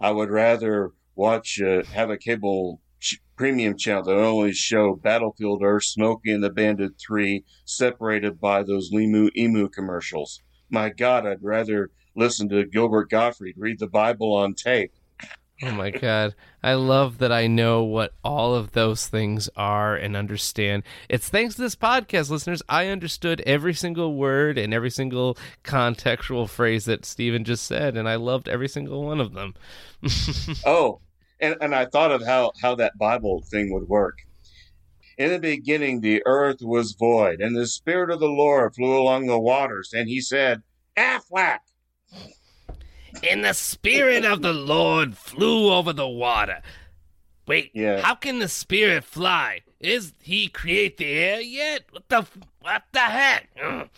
I 0.00 0.12
would 0.12 0.30
rather 0.30 0.92
watch, 1.16 1.60
uh, 1.60 1.82
have 1.92 2.10
a 2.10 2.16
cable 2.16 2.80
ch- 3.00 3.20
premium 3.36 3.76
channel 3.76 4.04
that 4.04 4.16
only 4.16 4.52
show 4.52 4.94
Battlefield 4.94 5.62
Earth, 5.62 5.84
Smokey 5.84 6.30
and 6.30 6.44
the 6.44 6.50
Bandit 6.50 6.92
3 6.98 7.44
separated 7.64 8.40
by 8.40 8.62
those 8.62 8.92
Limu 8.92 9.30
Emu 9.36 9.68
commercials. 9.68 10.40
My 10.70 10.90
God, 10.90 11.26
I'd 11.26 11.42
rather 11.42 11.90
listen 12.14 12.48
to 12.50 12.66
Gilbert 12.66 13.10
Gottfried 13.10 13.56
read 13.58 13.80
the 13.80 13.88
Bible 13.88 14.32
on 14.32 14.54
tape. 14.54 14.92
Oh 15.60 15.72
my 15.72 15.90
god, 15.90 16.36
I 16.62 16.74
love 16.74 17.18
that 17.18 17.32
I 17.32 17.48
know 17.48 17.82
what 17.82 18.12
all 18.22 18.54
of 18.54 18.72
those 18.72 19.08
things 19.08 19.48
are 19.56 19.96
and 19.96 20.16
understand. 20.16 20.84
It's 21.08 21.28
thanks 21.28 21.56
to 21.56 21.62
this 21.62 21.74
podcast, 21.74 22.30
listeners. 22.30 22.62
I 22.68 22.86
understood 22.86 23.42
every 23.44 23.74
single 23.74 24.14
word 24.14 24.56
and 24.56 24.72
every 24.72 24.90
single 24.90 25.36
contextual 25.64 26.48
phrase 26.48 26.84
that 26.84 27.04
Stephen 27.04 27.42
just 27.42 27.64
said, 27.64 27.96
and 27.96 28.08
I 28.08 28.14
loved 28.14 28.48
every 28.48 28.68
single 28.68 29.04
one 29.04 29.20
of 29.20 29.32
them. 29.32 29.54
oh, 30.64 31.00
and, 31.40 31.56
and 31.60 31.74
I 31.74 31.86
thought 31.86 32.12
of 32.12 32.24
how, 32.24 32.52
how 32.62 32.76
that 32.76 32.96
Bible 32.96 33.42
thing 33.50 33.72
would 33.72 33.88
work. 33.88 34.18
In 35.16 35.32
the 35.32 35.40
beginning, 35.40 36.00
the 36.00 36.22
earth 36.24 36.62
was 36.62 36.92
void, 36.92 37.40
and 37.40 37.56
the 37.56 37.66
Spirit 37.66 38.10
of 38.10 38.20
the 38.20 38.28
Lord 38.28 38.76
flew 38.76 38.96
along 38.96 39.26
the 39.26 39.40
waters, 39.40 39.92
and 39.92 40.08
he 40.08 40.20
said, 40.20 40.62
Aflac! 40.96 41.58
And 43.22 43.44
the 43.44 43.52
Spirit 43.52 44.24
of 44.24 44.42
the 44.42 44.52
Lord 44.52 45.16
flew 45.16 45.72
over 45.72 45.92
the 45.92 46.08
water. 46.08 46.62
Wait, 47.46 47.70
Yeah. 47.74 48.00
how 48.00 48.14
can 48.14 48.38
the 48.38 48.48
Spirit 48.48 49.04
fly? 49.04 49.62
Is 49.80 50.12
he 50.22 50.48
create 50.48 50.96
the 50.98 51.06
air 51.06 51.40
yet? 51.40 51.84
What 51.90 52.08
the 52.08 52.26
what 52.60 52.82
the 52.92 53.00
heck? 53.00 53.48
Ugh. 53.62 53.88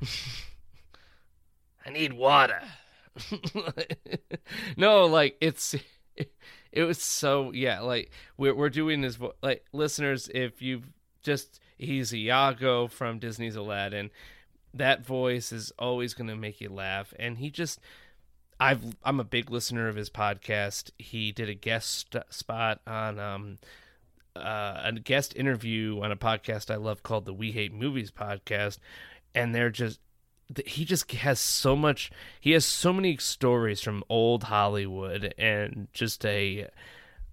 I 1.86 1.90
need 1.90 2.12
water. 2.12 2.60
no, 4.76 5.06
like 5.06 5.36
it's 5.40 5.74
it 6.72 6.82
was 6.84 6.98
so 6.98 7.50
yeah, 7.52 7.80
like 7.80 8.10
we're 8.36 8.54
we're 8.54 8.70
doing 8.70 9.00
this 9.00 9.18
like 9.42 9.64
listeners 9.72 10.30
if 10.34 10.62
you've 10.62 10.88
just 11.22 11.60
he's 11.78 12.14
Iago 12.14 12.86
from 12.86 13.18
Disney's 13.18 13.56
Aladdin. 13.56 14.10
That 14.74 15.04
voice 15.04 15.52
is 15.52 15.72
always 15.78 16.14
going 16.14 16.28
to 16.28 16.36
make 16.36 16.60
you 16.60 16.70
laugh 16.70 17.12
and 17.18 17.36
he 17.38 17.50
just 17.50 17.78
I've 18.62 18.96
I'm 19.02 19.18
a 19.18 19.24
big 19.24 19.50
listener 19.50 19.88
of 19.88 19.96
his 19.96 20.08
podcast. 20.08 20.92
He 20.96 21.32
did 21.32 21.48
a 21.48 21.54
guest 21.54 22.14
spot 22.30 22.80
on 22.86 23.18
um 23.18 23.58
uh, 24.36 24.80
a 24.84 24.92
guest 24.92 25.34
interview 25.36 26.00
on 26.00 26.12
a 26.12 26.16
podcast 26.16 26.70
I 26.70 26.76
love 26.76 27.02
called 27.02 27.24
the 27.24 27.34
We 27.34 27.50
Hate 27.50 27.74
Movies 27.74 28.12
podcast, 28.12 28.78
and 29.34 29.52
they're 29.52 29.68
just 29.68 29.98
he 30.64 30.84
just 30.84 31.10
has 31.10 31.40
so 31.40 31.74
much. 31.74 32.12
He 32.40 32.52
has 32.52 32.64
so 32.64 32.92
many 32.92 33.16
stories 33.16 33.80
from 33.80 34.04
old 34.08 34.44
Hollywood 34.44 35.34
and 35.36 35.88
just 35.92 36.24
a 36.24 36.68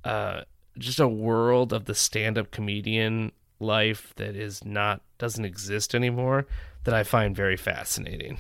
uh 0.04 0.42
just 0.80 1.00
a 1.00 1.08
world 1.08 1.74
of 1.74 1.86
the 1.86 1.94
stand-up 1.94 2.50
comedian 2.50 3.34
life 3.60 4.14
that 4.16 4.36
is 4.36 4.66
not 4.66 5.02
doesn't 5.20 5.46
exist 5.46 5.94
anymore 5.94 6.48
that 6.86 6.96
I 6.96 7.04
find 7.04 7.36
very 7.36 7.58
fascinating. 7.58 8.40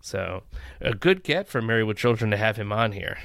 So, 0.00 0.42
a 0.80 0.94
good 0.94 1.22
get 1.22 1.48
for 1.48 1.60
Married 1.60 1.84
with 1.84 1.96
Children 1.96 2.30
to 2.30 2.36
have 2.36 2.56
him 2.56 2.72
on 2.72 2.92
here. 2.92 3.18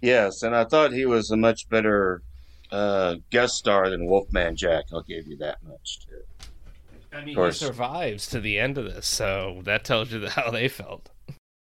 Yes, 0.00 0.42
and 0.42 0.54
I 0.54 0.64
thought 0.64 0.92
he 0.92 1.06
was 1.06 1.30
a 1.30 1.36
much 1.36 1.68
better 1.68 2.22
uh, 2.70 3.16
guest 3.30 3.54
star 3.54 3.90
than 3.90 4.06
Wolfman 4.06 4.56
Jack. 4.56 4.84
I'll 4.92 5.02
give 5.02 5.26
you 5.26 5.36
that 5.38 5.58
much, 5.66 6.00
too. 6.06 6.46
I 7.12 7.24
mean, 7.24 7.36
he 7.36 7.52
survives 7.52 8.26
to 8.28 8.40
the 8.40 8.58
end 8.58 8.76
of 8.76 8.84
this, 8.84 9.06
so 9.06 9.60
that 9.64 9.84
tells 9.84 10.12
you 10.12 10.26
how 10.28 10.50
they 10.50 10.68
felt. 10.68 11.10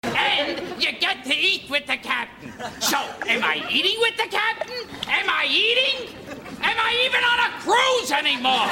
And 0.03 0.83
you 0.83 0.93
get 0.99 1.25
to 1.25 1.35
eat 1.35 1.71
with 1.71 1.87
the 1.87 1.97
captain. 1.97 2.53
So, 2.81 2.99
am 3.27 3.45
I 3.45 3.65
eating 3.71 3.97
with 4.01 4.17
the 4.17 4.29
captain? 4.29 4.89
Am 5.09 5.31
I 5.31 5.47
eating? 5.49 6.15
Am 6.61 6.77
I 6.79 6.93
even 7.07 7.23
on 7.23 7.39
a 7.47 7.51
cruise 7.63 8.11
anymore? 8.11 8.69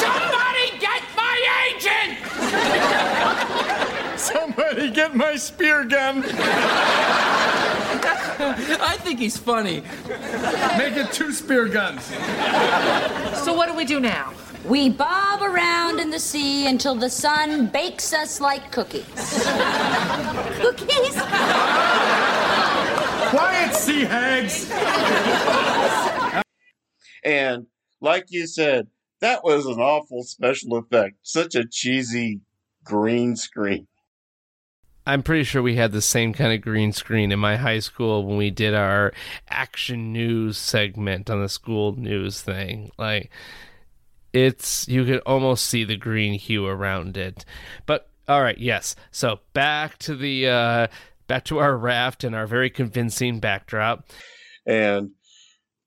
Somebody 0.00 0.49
get 0.49 0.49
my 1.40 1.74
agent! 1.76 2.18
Somebody 4.20 4.90
get 4.90 5.14
my 5.14 5.36
spear 5.36 5.84
gun. 5.84 6.24
I 8.42 8.96
think 9.00 9.18
he's 9.18 9.36
funny. 9.36 9.82
Make 10.78 10.96
it 10.96 11.12
two 11.12 11.32
spear 11.32 11.68
guns. 11.68 12.04
So 13.44 13.52
what 13.54 13.68
do 13.68 13.74
we 13.74 13.84
do 13.84 14.00
now? 14.00 14.32
We 14.64 14.90
bob 14.90 15.42
around 15.42 16.00
in 16.00 16.10
the 16.10 16.18
sea 16.18 16.66
until 16.66 16.94
the 16.94 17.08
sun 17.08 17.68
bakes 17.68 18.12
us 18.12 18.40
like 18.40 18.70
cookies. 18.70 19.04
cookies? 20.60 21.14
Quiet, 23.30 23.74
sea 23.74 24.04
hags. 24.04 24.70
And 27.24 27.66
like 28.00 28.26
you 28.28 28.46
said, 28.46 28.86
that 29.20 29.44
was 29.44 29.66
an 29.66 29.78
awful 29.80 30.22
special 30.22 30.76
effect. 30.76 31.16
Such 31.22 31.54
a 31.54 31.66
cheesy 31.66 32.40
green 32.84 33.36
screen. 33.36 33.86
I'm 35.06 35.22
pretty 35.22 35.44
sure 35.44 35.62
we 35.62 35.76
had 35.76 35.92
the 35.92 36.02
same 36.02 36.32
kind 36.32 36.52
of 36.52 36.60
green 36.60 36.92
screen 36.92 37.32
in 37.32 37.38
my 37.38 37.56
high 37.56 37.78
school 37.78 38.24
when 38.24 38.36
we 38.36 38.50
did 38.50 38.74
our 38.74 39.12
action 39.48 40.12
news 40.12 40.58
segment 40.58 41.30
on 41.30 41.40
the 41.40 41.48
school 41.48 41.96
news 41.96 42.40
thing. 42.40 42.90
Like 42.98 43.30
it's 44.32 44.86
you 44.88 45.04
could 45.04 45.20
almost 45.20 45.66
see 45.66 45.84
the 45.84 45.96
green 45.96 46.34
hue 46.34 46.66
around 46.66 47.16
it. 47.16 47.44
But 47.86 48.08
all 48.28 48.42
right, 48.42 48.58
yes. 48.58 48.94
So 49.10 49.40
back 49.52 49.98
to 50.00 50.14
the 50.14 50.48
uh 50.48 50.86
back 51.26 51.44
to 51.46 51.58
our 51.58 51.76
raft 51.76 52.22
and 52.22 52.34
our 52.34 52.46
very 52.46 52.70
convincing 52.70 53.40
backdrop. 53.40 54.10
And 54.66 55.10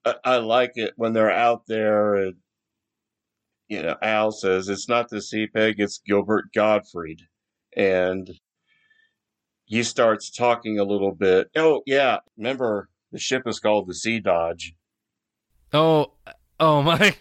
I, 0.04 0.16
I 0.26 0.38
like 0.38 0.74
it 0.76 0.94
when 0.98 1.14
they're 1.14 1.32
out 1.32 1.68
there 1.68 2.16
and 2.16 2.36
you 3.74 3.82
know, 3.82 3.96
Al 4.04 4.32
says 4.32 4.70
it's 4.70 4.88
not 4.88 5.10
the 5.10 5.20
sea 5.20 5.48
peg, 5.48 5.80
it's 5.80 6.00
Gilbert 6.06 6.54
Gottfried. 6.54 7.22
And 7.76 8.30
he 9.66 9.82
starts 9.82 10.30
talking 10.30 10.78
a 10.78 10.84
little 10.84 11.16
bit. 11.16 11.48
Oh, 11.56 11.82
yeah. 11.88 12.20
Remember, 12.38 12.90
the 13.12 13.18
ship 13.18 13.48
is 13.48 13.60
called 13.60 13.88
the 13.88 13.96
Sea 13.96 14.20
Dodge. 14.20 14.76
Oh, 15.74 16.14
oh 16.64 16.82
my. 16.82 17.14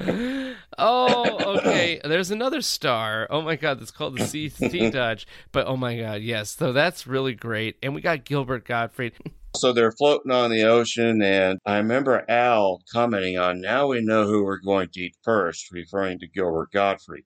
oh, 0.78 1.56
okay. 1.58 2.00
There's 2.04 2.30
another 2.30 2.60
star. 2.60 3.26
Oh 3.30 3.42
my 3.42 3.56
god, 3.56 3.80
that's 3.80 3.90
called 3.90 4.18
the 4.18 4.26
Sea, 4.26 4.48
sea 4.48 4.90
Dodge. 4.92 5.26
But 5.52 5.66
oh 5.66 5.76
my 5.76 5.96
god, 5.96 6.22
yes. 6.22 6.50
So 6.50 6.72
that's 6.72 7.06
really 7.06 7.34
great. 7.34 7.76
And 7.82 7.94
we 7.94 8.00
got 8.00 8.24
Gilbert 8.24 8.64
Gottfried. 8.64 9.12
So 9.56 9.72
they're 9.72 9.92
floating 9.92 10.30
on 10.30 10.50
the 10.50 10.64
ocean, 10.64 11.22
and 11.22 11.58
I 11.66 11.78
remember 11.78 12.24
Al 12.28 12.82
commenting 12.92 13.36
on, 13.36 13.60
now 13.60 13.88
we 13.88 14.00
know 14.00 14.26
who 14.26 14.44
we're 14.44 14.60
going 14.60 14.90
to 14.90 15.00
eat 15.00 15.16
first, 15.24 15.72
referring 15.72 16.20
to 16.20 16.28
Gilbert 16.28 16.70
Gottfried. 16.72 17.24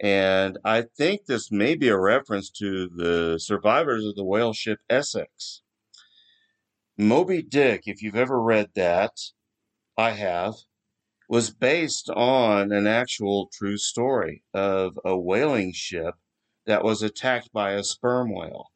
And 0.00 0.58
I 0.64 0.84
think 0.96 1.26
this 1.26 1.52
may 1.52 1.74
be 1.74 1.88
a 1.88 1.98
reference 1.98 2.50
to 2.52 2.88
the 2.88 3.38
survivors 3.38 4.06
of 4.06 4.16
the 4.16 4.24
whale 4.24 4.54
ship 4.54 4.80
Essex. 4.88 5.62
Moby 6.96 7.42
Dick, 7.42 7.82
if 7.86 8.02
you've 8.02 8.14
ever 8.14 8.40
read 8.40 8.70
that, 8.74 9.12
I 9.98 10.10
have, 10.10 10.54
was 11.28 11.50
based 11.50 12.08
on 12.10 12.70
an 12.70 12.86
actual 12.86 13.50
true 13.52 13.78
story 13.78 14.44
of 14.52 14.98
a 15.04 15.16
whaling 15.16 15.72
ship 15.72 16.14
that 16.66 16.84
was 16.84 17.02
attacked 17.02 17.52
by 17.52 17.72
a 17.72 17.82
sperm 17.82 18.32
whale. 18.32 18.70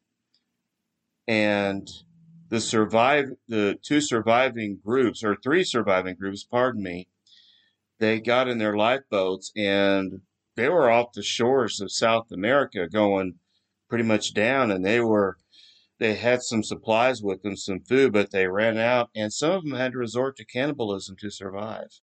And 1.27 1.89
the 2.49 2.59
survive 2.59 3.31
the 3.47 3.79
two 3.81 4.01
surviving 4.01 4.79
groups 4.83 5.23
or 5.23 5.37
three 5.37 5.63
surviving 5.63 6.15
groups, 6.15 6.43
pardon 6.43 6.83
me, 6.83 7.07
they 7.99 8.19
got 8.19 8.49
in 8.49 8.57
their 8.57 8.75
lifeboats 8.75 9.51
and 9.55 10.21
they 10.55 10.67
were 10.67 10.89
off 10.89 11.13
the 11.13 11.23
shores 11.23 11.79
of 11.79 11.91
South 11.91 12.31
America 12.31 12.89
going 12.89 13.35
pretty 13.87 14.03
much 14.03 14.33
down 14.33 14.71
and 14.71 14.83
they 14.83 14.99
were 14.99 15.37
they 15.99 16.15
had 16.15 16.41
some 16.41 16.63
supplies 16.63 17.21
with 17.21 17.43
them, 17.43 17.55
some 17.55 17.81
food, 17.81 18.13
but 18.13 18.31
they 18.31 18.47
ran 18.47 18.77
out 18.77 19.09
and 19.15 19.31
some 19.31 19.51
of 19.51 19.63
them 19.63 19.73
had 19.73 19.91
to 19.91 19.97
resort 19.97 20.37
to 20.37 20.45
cannibalism 20.45 21.15
to 21.17 21.29
survive. 21.29 21.99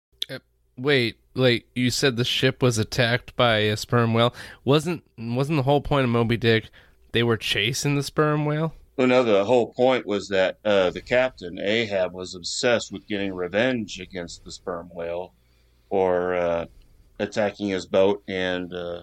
Wait, 0.78 1.16
like 1.34 1.66
you 1.74 1.90
said 1.90 2.16
the 2.16 2.24
ship 2.24 2.62
was 2.62 2.76
attacked 2.76 3.34
by 3.34 3.58
a 3.58 3.76
sperm 3.76 4.12
whale. 4.12 4.34
Wasn't 4.62 5.02
wasn't 5.16 5.56
the 5.56 5.62
whole 5.62 5.80
point 5.80 6.04
of 6.04 6.10
Moby 6.10 6.36
Dick 6.36 6.68
they 7.12 7.22
were 7.22 7.38
chasing 7.38 7.94
the 7.94 8.02
sperm 8.02 8.44
whale? 8.44 8.74
Well, 8.96 9.06
no, 9.06 9.22
the 9.22 9.44
whole 9.44 9.72
point 9.72 10.06
was 10.06 10.28
that 10.28 10.58
uh, 10.64 10.90
the 10.90 11.00
captain, 11.00 11.58
Ahab, 11.58 12.12
was 12.12 12.34
obsessed 12.34 12.92
with 12.92 13.06
getting 13.06 13.32
revenge 13.32 14.00
against 14.00 14.44
the 14.44 14.50
sperm 14.50 14.90
whale 14.92 15.32
for 15.88 16.34
uh, 16.34 16.66
attacking 17.18 17.68
his 17.68 17.86
boat 17.86 18.22
and 18.28 18.72
uh, 18.74 19.02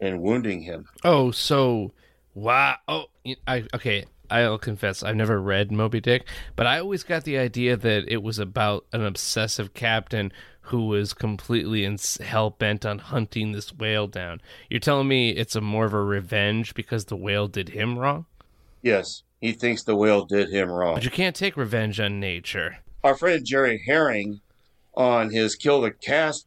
and 0.00 0.20
wounding 0.20 0.62
him. 0.62 0.86
Oh, 1.04 1.30
so 1.30 1.92
wow. 2.34 2.76
Oh, 2.88 3.06
I 3.46 3.64
okay. 3.74 4.04
I'll 4.30 4.58
confess, 4.58 5.02
I've 5.02 5.16
never 5.16 5.40
read 5.40 5.72
Moby 5.72 6.00
Dick, 6.00 6.24
but 6.54 6.64
I 6.64 6.78
always 6.78 7.02
got 7.02 7.24
the 7.24 7.36
idea 7.36 7.76
that 7.76 8.04
it 8.06 8.22
was 8.22 8.38
about 8.38 8.86
an 8.92 9.04
obsessive 9.04 9.74
captain 9.74 10.32
who 10.70 10.86
was 10.86 11.14
completely 11.14 11.98
hell 12.20 12.50
bent 12.50 12.86
on 12.86 13.00
hunting 13.00 13.50
this 13.50 13.74
whale 13.74 14.06
down. 14.06 14.40
You're 14.68 14.78
telling 14.78 15.08
me 15.08 15.30
it's 15.30 15.56
a 15.56 15.60
more 15.60 15.84
of 15.84 15.92
a 15.92 16.02
revenge 16.02 16.74
because 16.74 17.06
the 17.06 17.16
whale 17.16 17.48
did 17.48 17.70
him 17.70 17.98
wrong? 17.98 18.26
Yes, 18.82 19.24
he 19.40 19.50
thinks 19.52 19.82
the 19.82 19.96
whale 19.96 20.24
did 20.24 20.48
him 20.48 20.70
wrong. 20.70 20.94
But 20.94 21.04
you 21.04 21.10
can't 21.10 21.34
take 21.34 21.56
revenge 21.56 21.98
on 21.98 22.20
nature. 22.20 22.78
Our 23.02 23.16
friend 23.16 23.44
Jerry 23.44 23.82
Herring, 23.84 24.40
on 24.94 25.30
his 25.30 25.56
Kill 25.56 25.80
the 25.80 25.90
Cast 25.90 26.46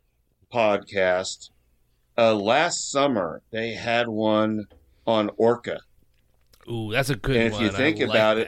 podcast, 0.54 1.50
uh, 2.18 2.36
last 2.36 2.92
summer 2.92 3.42
they 3.52 3.74
had 3.74 4.08
one 4.08 4.68
on 5.06 5.30
Orca. 5.38 5.80
Ooh, 6.70 6.92
that's 6.92 7.10
a 7.10 7.16
good 7.16 7.36
and 7.36 7.54
one. 7.54 7.64
if 7.64 7.72
you 7.72 7.78
think 7.78 8.00
about 8.00 8.38
it, 8.38 8.48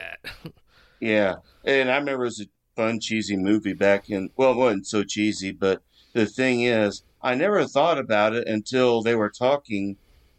yeah. 1.00 1.36
And 1.64 1.90
I 1.90 1.96
remember 1.96 2.22
it 2.22 2.26
was 2.26 2.40
a 2.40 2.46
fun, 2.74 3.00
cheesy 3.00 3.36
movie 3.36 3.74
back 3.74 4.08
in, 4.10 4.30
well, 4.36 4.52
it 4.52 4.56
wasn't 4.56 4.86
so 4.86 5.02
cheesy, 5.02 5.52
but 5.52 5.82
the 6.14 6.26
thing 6.26 6.62
is, 6.62 7.02
I 7.22 7.34
never 7.34 7.64
thought 7.66 7.98
about 7.98 8.34
it 8.34 8.46
until 8.46 9.02
they 9.02 9.14
were 9.14 9.30
talking 9.30 9.96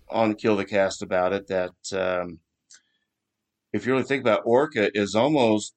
on 0.09 0.35
Kill 0.35 0.55
the 0.55 0.65
Cast 0.65 1.01
about 1.01 1.33
it 1.33 1.47
that 1.47 1.73
um, 1.91 2.39
if 3.73 3.85
you 3.85 3.91
really 3.93 4.05
think 4.05 4.21
about 4.21 4.43
Orca 4.45 4.89
is 4.97 5.15
almost, 5.15 5.75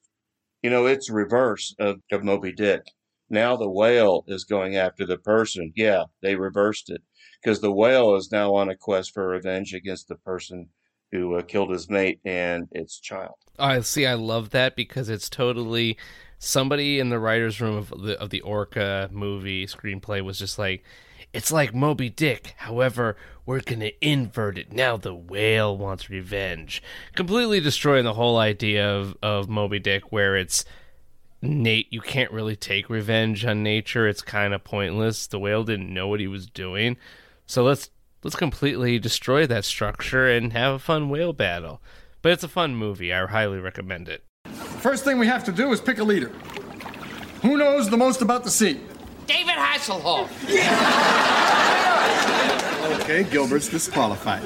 you 0.63 0.71
know, 0.71 0.87
it's 0.87 1.11
reverse 1.11 1.75
of, 1.79 2.01
of 2.13 2.25
Moby 2.25 2.53
Dick. 2.53 2.83
Now 3.29 3.57
the 3.57 3.69
whale 3.69 4.25
is 4.27 4.45
going 4.45 4.77
after 4.77 5.05
the 5.05 5.19
person. 5.19 5.73
Yeah, 5.77 6.05
they 6.23 6.37
reversed 6.37 6.91
it 6.91 7.03
because 7.43 7.61
the 7.61 7.73
whale 7.73 8.15
is 8.15 8.31
now 8.31 8.55
on 8.55 8.69
a 8.69 8.77
quest 8.77 9.13
for 9.13 9.27
revenge 9.27 9.75
against 9.75 10.09
the 10.09 10.17
person 10.17 10.69
who 11.13 11.35
uh, 11.35 11.43
killed 11.43 11.71
his 11.71 11.89
mate 11.89 12.21
and 12.25 12.69
its 12.73 13.01
child. 13.01 13.35
I 13.59 13.81
see. 13.81 14.07
I 14.07 14.15
love 14.15 14.51
that 14.51 14.77
because 14.77 15.09
it's 15.09 15.29
totally 15.29 15.97
somebody 16.39 16.99
in 16.99 17.11
the 17.11 17.19
writers' 17.19 17.61
room 17.61 17.77
of 17.77 17.91
the 17.91 18.19
of 18.19 18.31
the 18.31 18.41
Orca 18.41 19.09
movie 19.13 19.67
screenplay 19.67 20.23
was 20.23 20.39
just 20.39 20.59
like, 20.59 20.83
it's 21.33 21.53
like 21.53 21.75
Moby 21.75 22.09
Dick. 22.09 22.55
However, 22.59 23.17
we're 23.47 23.61
gonna 23.61 23.91
invert 24.01 24.59
it. 24.59 24.73
Now 24.73 24.97
the 24.97 25.15
whale 25.15 25.77
wants 25.77 26.11
revenge, 26.11 26.83
completely 27.15 27.61
destroying 27.61 28.05
the 28.05 28.15
whole 28.15 28.39
idea 28.39 28.89
of 28.89 29.17
of 29.23 29.49
Moby 29.49 29.79
Dick, 29.79 30.11
where 30.13 30.37
it's 30.37 30.65
Nate. 31.43 31.93
You 31.93 32.01
can't 32.01 32.33
really 32.33 32.57
take 32.57 32.89
revenge 32.89 33.45
on 33.45 33.63
nature. 33.63 34.09
It's 34.09 34.23
kind 34.23 34.55
of 34.55 34.65
pointless. 34.65 35.27
The 35.27 35.39
whale 35.39 35.65
didn't 35.65 35.93
know 35.93 36.09
what 36.09 36.21
he 36.21 36.29
was 36.29 36.47
doing, 36.47 36.97
so 37.51 37.65
let's 37.65 37.91
let's 38.23 38.37
completely 38.37 39.01
destroy 39.01 39.45
that 39.45 39.65
structure 39.65 40.29
and 40.29 40.53
have 40.53 40.75
a 40.75 40.79
fun 40.79 41.09
whale 41.09 41.33
battle. 41.33 41.83
But 42.23 42.31
it's 42.31 42.45
a 42.45 42.49
fun 42.49 42.77
movie. 42.77 43.13
I 43.13 43.27
highly 43.27 43.59
recommend 43.59 44.09
it. 44.09 44.23
First 44.47 45.03
thing 45.03 45.19
we 45.19 45.27
have 45.27 45.43
to 45.45 45.53
do 45.53 45.73
is 45.73 45.81
pick 45.81 45.99
a 45.99 46.05
leader. 46.05 46.29
Who 47.43 47.57
knows 47.57 47.91
the 47.91 47.97
most 47.97 48.23
about 48.23 48.45
the 48.45 48.51
sea? 48.51 48.79
David 49.27 49.55
Hasselhoff. 49.57 50.29
Okay, 53.03 53.23
Gilbert's 53.25 53.69
disqualified. 53.69 54.43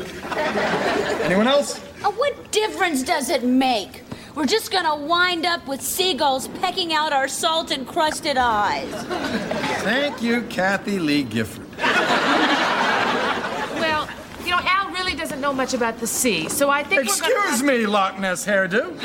Anyone 1.23 1.47
else? 1.47 1.79
Uh, 2.03 2.11
what 2.13 2.51
difference 2.53 3.03
does 3.03 3.31
it 3.31 3.43
make? 3.43 4.03
We're 4.35 4.47
just 4.47 4.71
gonna 4.71 4.97
wind 4.97 5.47
up 5.47 5.67
with 5.67 5.81
seagulls 5.81 6.49
pecking 6.49 6.93
out 6.93 7.13
our 7.13 7.29
salt 7.29 7.71
encrusted 7.71 8.37
eyes. 8.37 8.91
Thank 9.83 10.23
you, 10.23 10.43
Kathie 10.43 10.99
Lee 10.99 11.23
Gifford. 11.23 11.67
Well, 14.55 14.63
know, 14.63 14.71
Al 14.71 14.91
really 14.93 15.17
doesn't 15.17 15.41
know 15.41 15.53
much 15.53 15.75
about 15.75 15.99
the 15.99 16.07
sea, 16.07 16.49
so 16.49 16.71
I 16.71 16.85
think 16.85 17.03
we're 17.09 17.21
gonna. 17.21 17.35
Excuse 17.49 17.63
me, 17.65 17.87
Loch 17.87 18.21
Ness 18.21 18.47
hairdo. 18.47 18.97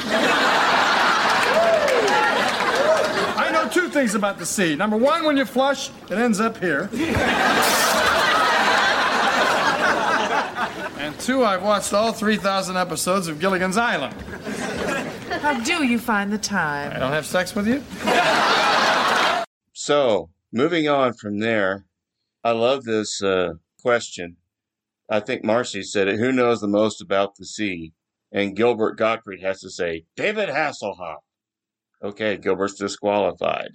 I 3.35 3.49
know 3.51 3.67
two 3.67 3.89
things 3.89 4.13
about 4.13 4.37
the 4.37 4.45
sea. 4.45 4.75
Number 4.75 4.95
one, 4.95 5.23
when 5.23 5.37
you 5.37 5.45
flush, 5.45 5.89
it 6.07 6.19
ends 6.19 6.39
up 6.39 6.59
here. 6.59 6.87
And 10.99 11.19
two, 11.19 11.43
I've 11.43 11.63
watched 11.63 11.93
all 11.93 12.11
3,000 12.11 12.77
episodes 12.77 13.27
of 13.27 13.39
Gilligan's 13.39 13.77
Island. 13.77 14.13
How 15.41 15.59
do 15.59 15.83
you 15.83 15.97
find 15.97 16.31
the 16.31 16.37
time? 16.37 16.91
I 16.95 16.99
don't 16.99 17.11
have 17.11 17.25
sex 17.25 17.55
with 17.55 17.67
you? 17.67 17.81
So, 19.73 20.29
moving 20.51 20.87
on 20.87 21.13
from 21.13 21.39
there, 21.39 21.85
I 22.43 22.51
love 22.51 22.83
this 22.83 23.23
uh, 23.23 23.53
question. 23.81 24.37
I 25.09 25.19
think 25.19 25.43
Marcy 25.43 25.83
said 25.83 26.07
it. 26.07 26.19
Who 26.19 26.31
knows 26.31 26.61
the 26.61 26.67
most 26.67 27.01
about 27.01 27.35
the 27.35 27.45
sea? 27.45 27.93
And 28.31 28.55
Gilbert 28.55 28.97
Gottfried 28.97 29.41
has 29.41 29.61
to 29.61 29.69
say, 29.69 30.05
David 30.15 30.49
Hasselhoff. 30.49 31.17
Okay, 32.03 32.37
Gilbert's 32.37 32.75
disqualified. 32.75 33.71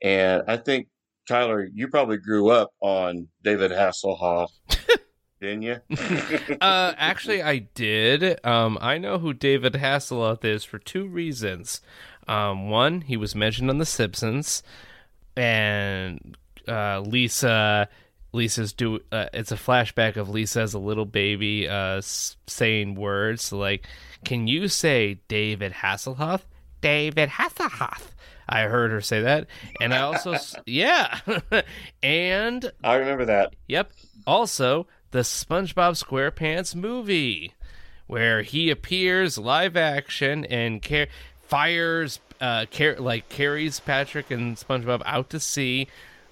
And 0.00 0.42
I 0.46 0.56
think, 0.56 0.88
Tyler, 1.26 1.68
you 1.72 1.88
probably 1.88 2.18
grew 2.18 2.50
up 2.50 2.70
on 2.80 3.28
David 3.42 3.70
Hasselhoff, 3.72 4.50
didn't 5.40 5.62
you? 5.62 5.80
uh, 6.60 6.94
actually, 6.96 7.42
I 7.42 7.58
did. 7.74 8.44
Um, 8.46 8.78
I 8.80 8.98
know 8.98 9.18
who 9.18 9.32
David 9.32 9.74
Hasselhoff 9.74 10.44
is 10.44 10.62
for 10.62 10.78
two 10.78 11.06
reasons. 11.06 11.80
Um, 12.28 12.70
one, 12.70 13.02
he 13.02 13.16
was 13.16 13.34
mentioned 13.34 13.70
on 13.70 13.78
The 13.78 13.86
Simpsons, 13.86 14.62
and 15.36 16.36
uh, 16.68 17.00
Lisa 17.00 17.88
Lisa's 18.34 18.72
do. 18.72 19.00
Uh, 19.12 19.26
it's 19.32 19.52
a 19.52 19.56
flashback 19.56 20.16
of 20.16 20.28
Lisa 20.28 20.60
as 20.62 20.74
a 20.74 20.78
little 20.78 21.06
baby, 21.06 21.68
uh, 21.68 22.00
saying 22.02 22.96
words 22.96 23.52
like, 23.52 23.86
"Can 24.24 24.48
you 24.48 24.68
say 24.68 25.18
David 25.28 25.72
Hasselhoff? 25.72 26.40
David 26.80 27.30
Hasselhoff." 27.30 28.08
I 28.48 28.62
heard 28.62 28.90
her 28.90 29.00
say 29.00 29.22
that, 29.22 29.46
and 29.80 29.94
I 29.94 30.00
also, 30.00 30.34
yeah, 30.66 31.20
and 32.02 32.70
I 32.82 32.96
remember 32.96 33.24
that. 33.26 33.54
Yep. 33.68 33.92
Also, 34.26 34.86
the 35.12 35.20
SpongeBob 35.20 36.02
SquarePants 36.02 36.74
movie, 36.74 37.54
where 38.06 38.42
he 38.42 38.68
appears 38.68 39.38
live 39.38 39.76
action 39.76 40.44
and 40.46 40.82
car- 40.82 41.06
fires, 41.42 42.18
uh, 42.40 42.66
car- 42.76 42.96
like 42.98 43.28
carries 43.28 43.80
Patrick 43.80 44.30
and 44.30 44.56
SpongeBob 44.56 45.02
out 45.06 45.30
to 45.30 45.40
sea, 45.40 45.86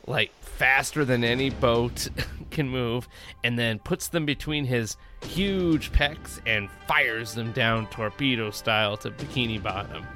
like 0.07 0.33
faster 0.57 1.05
than 1.05 1.25
any 1.25 1.51
boat 1.51 2.09
can 2.51 2.69
move, 2.69 3.09
and 3.43 3.59
then 3.59 3.79
puts 3.79 4.09
them 4.09 4.27
between 4.27 4.65
his 4.65 4.97
huge 5.27 5.93
pecs 5.93 6.41
and 6.47 6.69
fires 6.87 7.35
them 7.35 7.53
down 7.53 7.87
torpedo 7.89 8.51
style 8.51 8.97
to 8.99 9.11
Bikini 9.11 9.63
Bottom. 9.63 10.07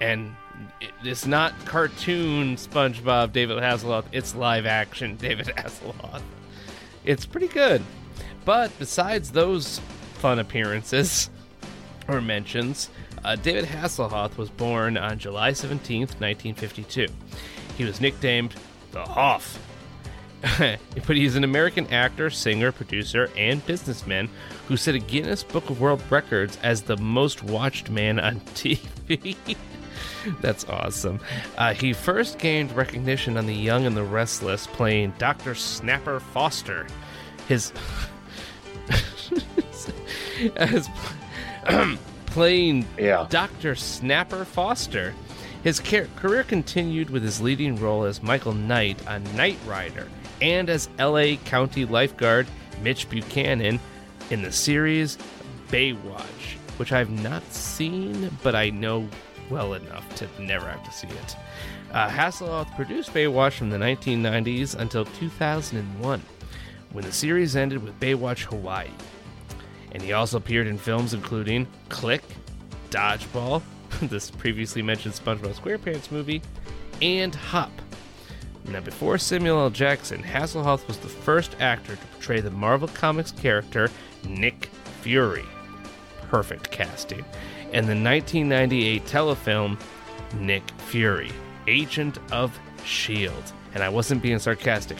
And 0.00 0.34
it's 1.02 1.26
not 1.26 1.52
cartoon 1.64 2.56
SpongeBob 2.56 3.32
David 3.32 3.58
Hasselhoff, 3.58 4.04
it's 4.12 4.34
live 4.34 4.66
action 4.66 5.16
David 5.20 5.46
Hasselhoff. 5.46 6.22
It's 7.04 7.26
pretty 7.26 7.48
good. 7.48 7.82
But 8.44 8.70
besides 8.78 9.30
those 9.30 9.80
fun 10.14 10.38
appearances 10.38 11.30
or 12.08 12.20
mentions, 12.20 12.90
uh, 13.24 13.36
David 13.36 13.64
Hasselhoff 13.64 14.36
was 14.36 14.50
born 14.50 14.96
on 14.96 15.18
July 15.18 15.50
17th, 15.50 16.20
1952. 16.20 17.08
He 17.76 17.84
was 17.84 18.00
nicknamed 18.00 18.54
the 18.98 19.12
Hoff. 19.12 19.58
but 21.06 21.16
he's 21.16 21.36
an 21.36 21.44
American 21.44 21.86
actor, 21.88 22.30
singer, 22.30 22.70
producer, 22.70 23.28
and 23.36 23.64
businessman 23.66 24.28
who 24.68 24.76
set 24.76 24.94
a 24.94 24.98
Guinness 24.98 25.42
Book 25.42 25.68
of 25.68 25.80
World 25.80 26.02
Records 26.10 26.58
as 26.62 26.82
the 26.82 26.96
most 26.96 27.42
watched 27.42 27.90
man 27.90 28.20
on 28.20 28.40
TV. 28.54 29.56
That's 30.40 30.64
awesome. 30.68 31.20
Uh, 31.56 31.74
he 31.74 31.92
first 31.92 32.38
gained 32.38 32.72
recognition 32.72 33.36
on 33.36 33.46
The 33.46 33.54
Young 33.54 33.86
and 33.86 33.96
the 33.96 34.04
Restless 34.04 34.66
playing 34.66 35.14
Dr. 35.18 35.54
Snapper 35.54 36.20
Foster. 36.20 36.86
His. 37.48 37.72
as 40.56 40.88
playing 42.26 42.86
yeah. 42.96 43.26
Dr. 43.28 43.74
Snapper 43.74 44.44
Foster. 44.44 45.14
His 45.64 45.80
car- 45.80 46.06
career 46.16 46.44
continued 46.44 47.10
with 47.10 47.22
his 47.22 47.40
leading 47.40 47.76
role 47.76 48.04
as 48.04 48.22
Michael 48.22 48.54
Knight 48.54 49.06
on 49.08 49.24
Knight 49.36 49.58
Rider 49.66 50.08
and 50.40 50.70
as 50.70 50.88
LA 50.98 51.34
County 51.44 51.84
lifeguard 51.84 52.46
Mitch 52.82 53.08
Buchanan 53.08 53.80
in 54.30 54.42
the 54.42 54.52
series 54.52 55.18
Baywatch, 55.68 56.56
which 56.76 56.92
I've 56.92 57.10
not 57.10 57.44
seen, 57.52 58.30
but 58.42 58.54
I 58.54 58.70
know 58.70 59.08
well 59.50 59.74
enough 59.74 60.14
to 60.16 60.28
never 60.40 60.66
have 60.68 60.84
to 60.84 60.92
see 60.92 61.08
it. 61.08 61.36
Uh, 61.92 62.08
Hasselhoff 62.08 62.74
produced 62.76 63.12
Baywatch 63.12 63.54
from 63.54 63.70
the 63.70 63.78
1990s 63.78 64.74
until 64.76 65.06
2001, 65.06 66.22
when 66.92 67.04
the 67.04 67.12
series 67.12 67.56
ended 67.56 67.82
with 67.82 67.98
Baywatch 67.98 68.44
Hawaii. 68.44 68.88
And 69.92 70.02
he 70.02 70.12
also 70.12 70.36
appeared 70.36 70.66
in 70.66 70.78
films 70.78 71.14
including 71.14 71.66
Click, 71.88 72.22
Dodgeball, 72.90 73.62
this 74.02 74.30
previously 74.30 74.82
mentioned 74.82 75.14
SpongeBob 75.14 75.54
SquarePants 75.54 76.10
movie, 76.10 76.42
and 77.02 77.34
Hop. 77.34 77.72
Now, 78.66 78.80
before 78.80 79.18
Samuel 79.18 79.60
L. 79.60 79.70
Jackson, 79.70 80.22
Hasselhoff 80.22 80.86
was 80.86 80.98
the 80.98 81.08
first 81.08 81.56
actor 81.58 81.96
to 81.96 82.06
portray 82.12 82.40
the 82.40 82.50
Marvel 82.50 82.88
Comics 82.88 83.32
character 83.32 83.90
Nick 84.24 84.66
Fury. 85.00 85.44
Perfect 86.28 86.70
casting. 86.70 87.24
And 87.72 87.86
the 87.86 87.96
1998 87.96 89.04
telefilm 89.06 89.80
Nick 90.34 90.68
Fury, 90.82 91.30
Agent 91.66 92.18
of 92.30 92.58
S.H.I.E.L.D. 92.80 93.52
And 93.74 93.82
I 93.82 93.88
wasn't 93.88 94.22
being 94.22 94.38
sarcastic. 94.38 94.98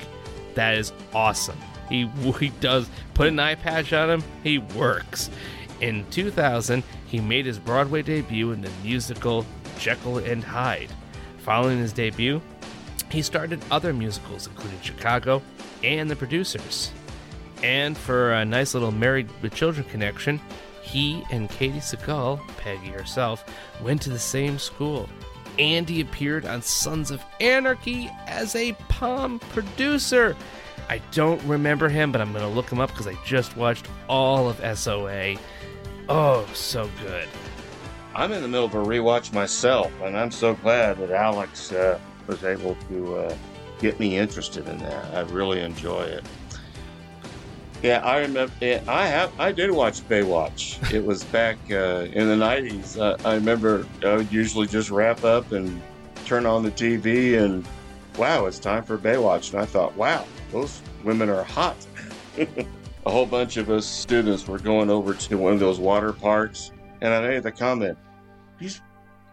That 0.55 0.75
is 0.75 0.93
awesome. 1.15 1.59
He, 1.89 2.07
he 2.41 2.49
does 2.61 2.89
put 3.15 3.29
an 3.29 3.39
eye 3.39 3.55
patch 3.55 3.93
on 3.93 4.11
him, 4.11 4.25
he 4.43 4.59
works. 4.59 5.31
In 5.81 6.05
2000, 6.11 6.83
he 7.09 7.21
made 7.21 7.47
his 7.47 7.59
Broadway 7.59 8.03
debut 8.03 8.53
in 8.53 8.61
the 8.61 8.71
musical 8.83 9.47
Jekyll 9.79 10.19
and 10.19 10.45
Hyde. 10.45 10.91
Following 11.39 11.79
his 11.79 11.93
debut, 11.93 12.43
he 13.11 13.23
starred 13.23 13.53
in 13.53 13.61
other 13.71 13.95
musicals, 13.95 14.47
including 14.47 14.81
Chicago 14.83 15.43
and 15.83 16.11
The 16.11 16.17
Producers. 16.17 16.93
And 17.63 17.97
for 17.97 18.33
a 18.33 18.45
nice 18.45 18.75
little 18.75 18.93
married 18.93 19.29
with 19.43 19.55
children 19.55 19.89
connection, 19.89 20.41
he 20.83 21.25
and 21.31 21.49
Katey 21.49 21.79
Sagal, 21.79 22.47
Peggy 22.59 22.89
herself, 22.89 23.45
went 23.83 24.03
to 24.03 24.11
the 24.11 24.19
same 24.19 24.59
school. 24.59 25.09
And 25.59 25.89
he 25.89 26.01
appeared 26.01 26.45
on 26.45 26.63
Sons 26.63 27.11
of 27.11 27.25
Anarchy 27.41 28.11
as 28.27 28.55
a 28.55 28.75
Palm 28.89 29.39
producer. 29.39 30.37
I 30.89 30.99
don't 31.13 31.43
remember 31.45 31.89
him, 31.89 32.13
but 32.13 32.21
I'm 32.21 32.33
going 32.33 32.45
to 32.45 32.49
look 32.49 32.71
him 32.71 32.81
up 32.81 32.91
because 32.91 33.07
I 33.07 33.17
just 33.25 33.57
watched 33.57 33.89
all 34.09 34.49
of 34.49 34.79
SOA. 34.79 35.37
Oh, 36.09 36.49
so 36.55 36.89
good. 37.03 37.29
I'm 38.15 38.33
in 38.33 38.41
the 38.41 38.49
middle 38.49 38.65
of 38.65 38.75
a 38.75 38.79
rewatch 38.79 39.33
myself, 39.33 39.93
and 40.03 40.17
I'm 40.17 40.31
so 40.31 40.55
glad 40.55 40.99
that 40.99 41.11
Alex 41.11 41.71
uh, 41.71 41.99
was 42.27 42.45
able 42.45 42.77
to 42.89 43.17
uh, 43.17 43.37
get 43.79 44.01
me 44.01 44.17
interested 44.17 44.67
in 44.69 44.79
that. 44.79 45.15
I 45.15 45.21
really 45.31 45.61
enjoy 45.61 46.03
it. 46.03 46.25
Yeah, 47.83 47.99
I 47.99 48.21
remember. 48.21 48.53
I 48.63 49.07
have. 49.07 49.39
I 49.39 49.53
did 49.53 49.71
watch 49.71 50.01
Baywatch. 50.09 50.93
It 50.93 51.05
was 51.05 51.25
back 51.25 51.59
uh, 51.71 52.07
in 52.13 52.27
the 52.27 52.35
'90s. 52.35 52.99
Uh, 52.99 53.17
I 53.29 53.35
remember 53.35 53.87
I 54.05 54.17
would 54.17 54.33
usually 54.33 54.67
just 54.67 54.91
wrap 54.91 55.25
up 55.25 55.53
and 55.53 55.81
turn 56.25 56.47
on 56.47 56.63
the 56.63 56.73
TV, 56.73 57.39
and 57.39 57.65
wow, 58.17 58.47
it's 58.47 58.59
time 58.59 58.83
for 58.83 58.99
Baywatch. 58.99 59.53
And 59.53 59.61
I 59.61 59.67
thought, 59.67 59.95
wow, 59.95 60.27
those 60.51 60.81
women 61.05 61.29
are 61.29 61.45
hot. 61.45 61.77
A 63.09 63.11
whole 63.11 63.25
bunch 63.25 63.57
of 63.57 63.71
us 63.71 63.87
students 63.87 64.47
were 64.47 64.59
going 64.59 64.91
over 64.91 65.15
to 65.15 65.39
one 65.39 65.55
of 65.55 65.61
those 65.61 65.81
water 65.81 66.13
parks, 66.13 66.73
and 67.01 67.11
I 67.11 67.27
made 67.27 67.43
the 67.43 67.51
comment: 67.51 67.97
these 68.61 68.83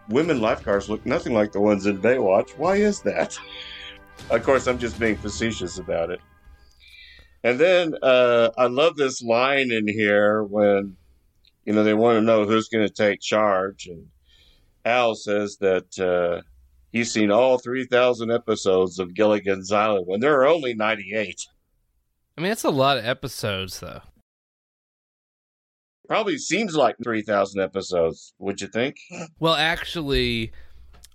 women 0.08 0.40
lifeguards 0.40 0.88
look 0.88 1.04
nothing 1.04 1.34
like 1.34 1.52
the 1.52 1.60
ones 1.60 1.84
in 1.84 1.98
Baywatch. 2.00 2.56
Why 2.56 2.76
is 2.76 3.02
that? 3.02 3.38
Of 4.30 4.44
course, 4.44 4.66
I'm 4.66 4.78
just 4.78 4.98
being 4.98 5.16
facetious 5.18 5.76
about 5.78 6.08
it. 6.08 6.20
And 7.44 7.60
then 7.60 7.92
uh, 8.02 8.48
I 8.56 8.64
love 8.64 8.96
this 8.96 9.20
line 9.22 9.70
in 9.70 9.86
here 9.86 10.42
when, 10.42 10.96
you 11.66 11.74
know, 11.74 11.84
they 11.84 11.92
want 11.92 12.16
to 12.16 12.22
know 12.22 12.46
who's 12.46 12.68
going 12.68 12.88
to 12.88 12.94
take 12.94 13.20
charge. 13.20 13.88
And 13.88 14.06
Al 14.86 15.14
says 15.14 15.58
that 15.58 15.98
uh, 15.98 16.40
he's 16.92 17.12
seen 17.12 17.30
all 17.30 17.58
3,000 17.58 18.30
episodes 18.30 18.98
of 18.98 19.12
Gilligan's 19.12 19.70
Island 19.70 20.06
when 20.06 20.20
there 20.20 20.40
are 20.40 20.46
only 20.46 20.72
98. 20.72 21.46
I 22.36 22.42
mean, 22.42 22.50
that's 22.50 22.64
a 22.64 22.70
lot 22.70 22.98
of 22.98 23.04
episodes, 23.06 23.80
though. 23.80 24.02
Probably 26.06 26.38
seems 26.38 26.76
like 26.76 26.96
3,000 27.02 27.60
episodes, 27.60 28.34
would 28.38 28.60
you 28.60 28.68
think? 28.68 28.96
Well, 29.40 29.54
actually, 29.54 30.52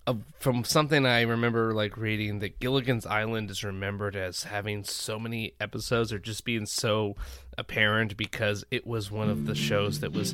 uh, 0.07 0.15
from 0.39 0.63
something 0.63 1.05
I 1.05 1.21
remember 1.21 1.73
like 1.73 1.95
reading, 1.95 2.39
that 2.39 2.59
Gilligan's 2.59 3.05
Island 3.05 3.51
is 3.51 3.63
remembered 3.63 4.15
as 4.15 4.43
having 4.43 4.83
so 4.83 5.19
many 5.19 5.53
episodes 5.61 6.11
or 6.11 6.19
just 6.19 6.43
being 6.43 6.65
so 6.65 7.15
apparent 7.57 8.15
because 8.17 8.63
it 8.71 8.85
was 8.87 9.11
one 9.11 9.29
of 9.29 9.45
the 9.45 9.55
shows 9.55 9.99
that 9.99 10.11
was 10.13 10.33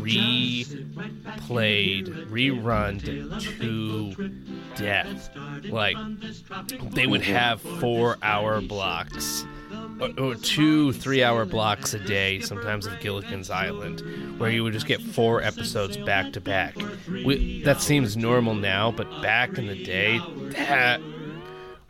replayed, 0.00 0.66
rerun 2.28 3.00
to 3.58 4.12
death. 4.76 5.30
Like 5.64 5.96
they 6.94 7.06
would 7.06 7.22
have 7.22 7.60
four-hour 7.60 8.60
blocks. 8.62 9.44
Or, 10.16 10.36
two 10.36 10.92
three-hour 10.92 11.44
blocks 11.44 11.92
a 11.92 11.98
day, 11.98 12.38
sometimes 12.40 12.86
of 12.86 13.00
Gilligan's 13.00 13.50
Island, 13.50 14.00
where 14.38 14.48
you 14.48 14.62
would 14.62 14.72
just 14.72 14.86
get 14.86 15.00
four 15.02 15.42
episodes 15.42 15.96
back 15.96 16.32
to 16.34 16.40
back. 16.40 16.76
We, 17.08 17.62
that 17.64 17.80
seems 17.80 18.16
normal 18.16 18.54
now, 18.54 18.92
but 18.92 19.10
back 19.22 19.58
in 19.58 19.66
the 19.66 19.84
day, 19.84 20.20
that 20.52 21.00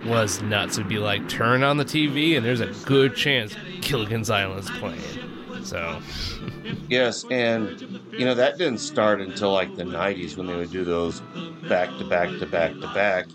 was 0.05 0.41
nuts. 0.43 0.79
It'd 0.79 0.89
be 0.89 0.99
like 0.99 1.29
turn 1.29 1.63
on 1.63 1.77
the 1.77 1.85
TV, 1.85 2.37
and 2.37 2.45
there's 2.45 2.61
a 2.61 2.73
good 2.87 3.15
chance 3.17 3.55
Gilligan's 3.81 4.31
Island's 4.31 4.71
playing. 4.71 5.65
So, 5.65 6.01
Yes, 6.89 7.25
and 7.31 8.01
you 8.13 8.25
know 8.25 8.35
that 8.35 8.59
didn't 8.59 8.79
start 8.79 9.21
until 9.21 9.53
like 9.53 9.75
the 9.77 9.85
'90s 9.85 10.37
when 10.37 10.47
they 10.47 10.55
would 10.57 10.71
do 10.71 10.85
those 10.85 11.21
back 11.69 11.89
to 11.99 12.05
back 12.09 12.29
to 12.39 12.47
back 12.47 12.73
to 12.75 12.89
back. 12.95 13.27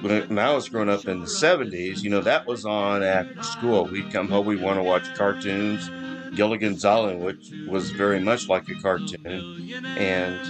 When, 0.00 0.38
I- 0.38 0.54
was 0.54 0.68
growing 0.68 0.88
up 0.88 1.06
in 1.06 1.20
the 1.20 1.26
'70s, 1.26 2.02
you 2.02 2.10
know 2.10 2.20
that 2.20 2.46
was 2.46 2.64
on 2.64 3.02
after 3.02 3.42
school. 3.42 3.84
We'd 3.86 4.12
come 4.12 4.28
home, 4.28 4.46
we'd 4.46 4.62
want 4.62 4.78
to 4.78 4.82
watch 4.82 5.14
cartoons. 5.14 5.90
Gilligan's 6.34 6.84
Island, 6.84 7.20
which 7.22 7.50
was 7.68 7.90
very 7.90 8.18
much 8.18 8.48
like 8.48 8.66
a 8.70 8.74
cartoon, 8.76 9.70
and 9.98 10.40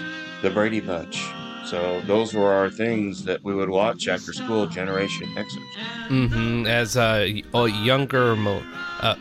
The 0.42 0.50
Brady 0.50 0.80
Bunch. 0.80 1.24
So 1.72 2.02
those 2.02 2.34
were 2.34 2.52
our 2.52 2.68
things 2.68 3.24
that 3.24 3.42
we 3.42 3.54
would 3.54 3.70
watch 3.70 4.06
after 4.06 4.34
school. 4.34 4.66
Generation 4.66 5.26
Xers. 5.34 6.08
hmm 6.08 6.66
As 6.66 6.98
a, 6.98 7.42
a 7.54 7.68
younger, 7.68 8.36
uh, 9.00 9.14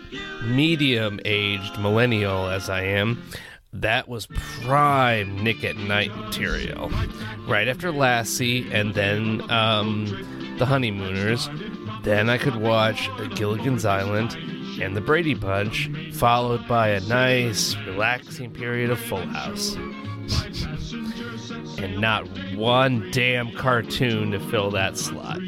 medium-aged 0.44 1.80
millennial 1.80 2.50
as 2.50 2.70
I 2.70 2.84
am, 2.84 3.24
that 3.72 4.10
was 4.10 4.28
prime 4.66 5.42
Nick 5.42 5.64
at 5.64 5.78
Nite 5.78 6.14
material. 6.14 6.92
Right 7.48 7.70
after 7.70 7.90
Lassie, 7.90 8.70
and 8.74 8.96
then 8.96 9.50
um, 9.50 10.56
the 10.60 10.66
Honeymooners. 10.66 11.50
Then 12.04 12.30
I 12.30 12.38
could 12.38 12.58
watch 12.58 13.10
Gilligan's 13.34 13.86
Island 13.86 14.36
and 14.82 14.94
the 14.94 15.02
Brady 15.02 15.36
Bunch, 15.36 15.90
followed 16.12 16.68
by 16.68 16.90
a 16.90 17.00
nice, 17.00 17.78
relaxing 17.88 18.52
period 18.52 18.90
of 18.90 19.00
Full 19.00 19.26
House. 19.26 19.78
And 21.78 22.00
not 22.00 22.28
one 22.56 23.10
damn 23.12 23.52
cartoon 23.54 24.32
to 24.32 24.40
fill 24.40 24.72
that 24.72 24.98
slot. 24.98 25.40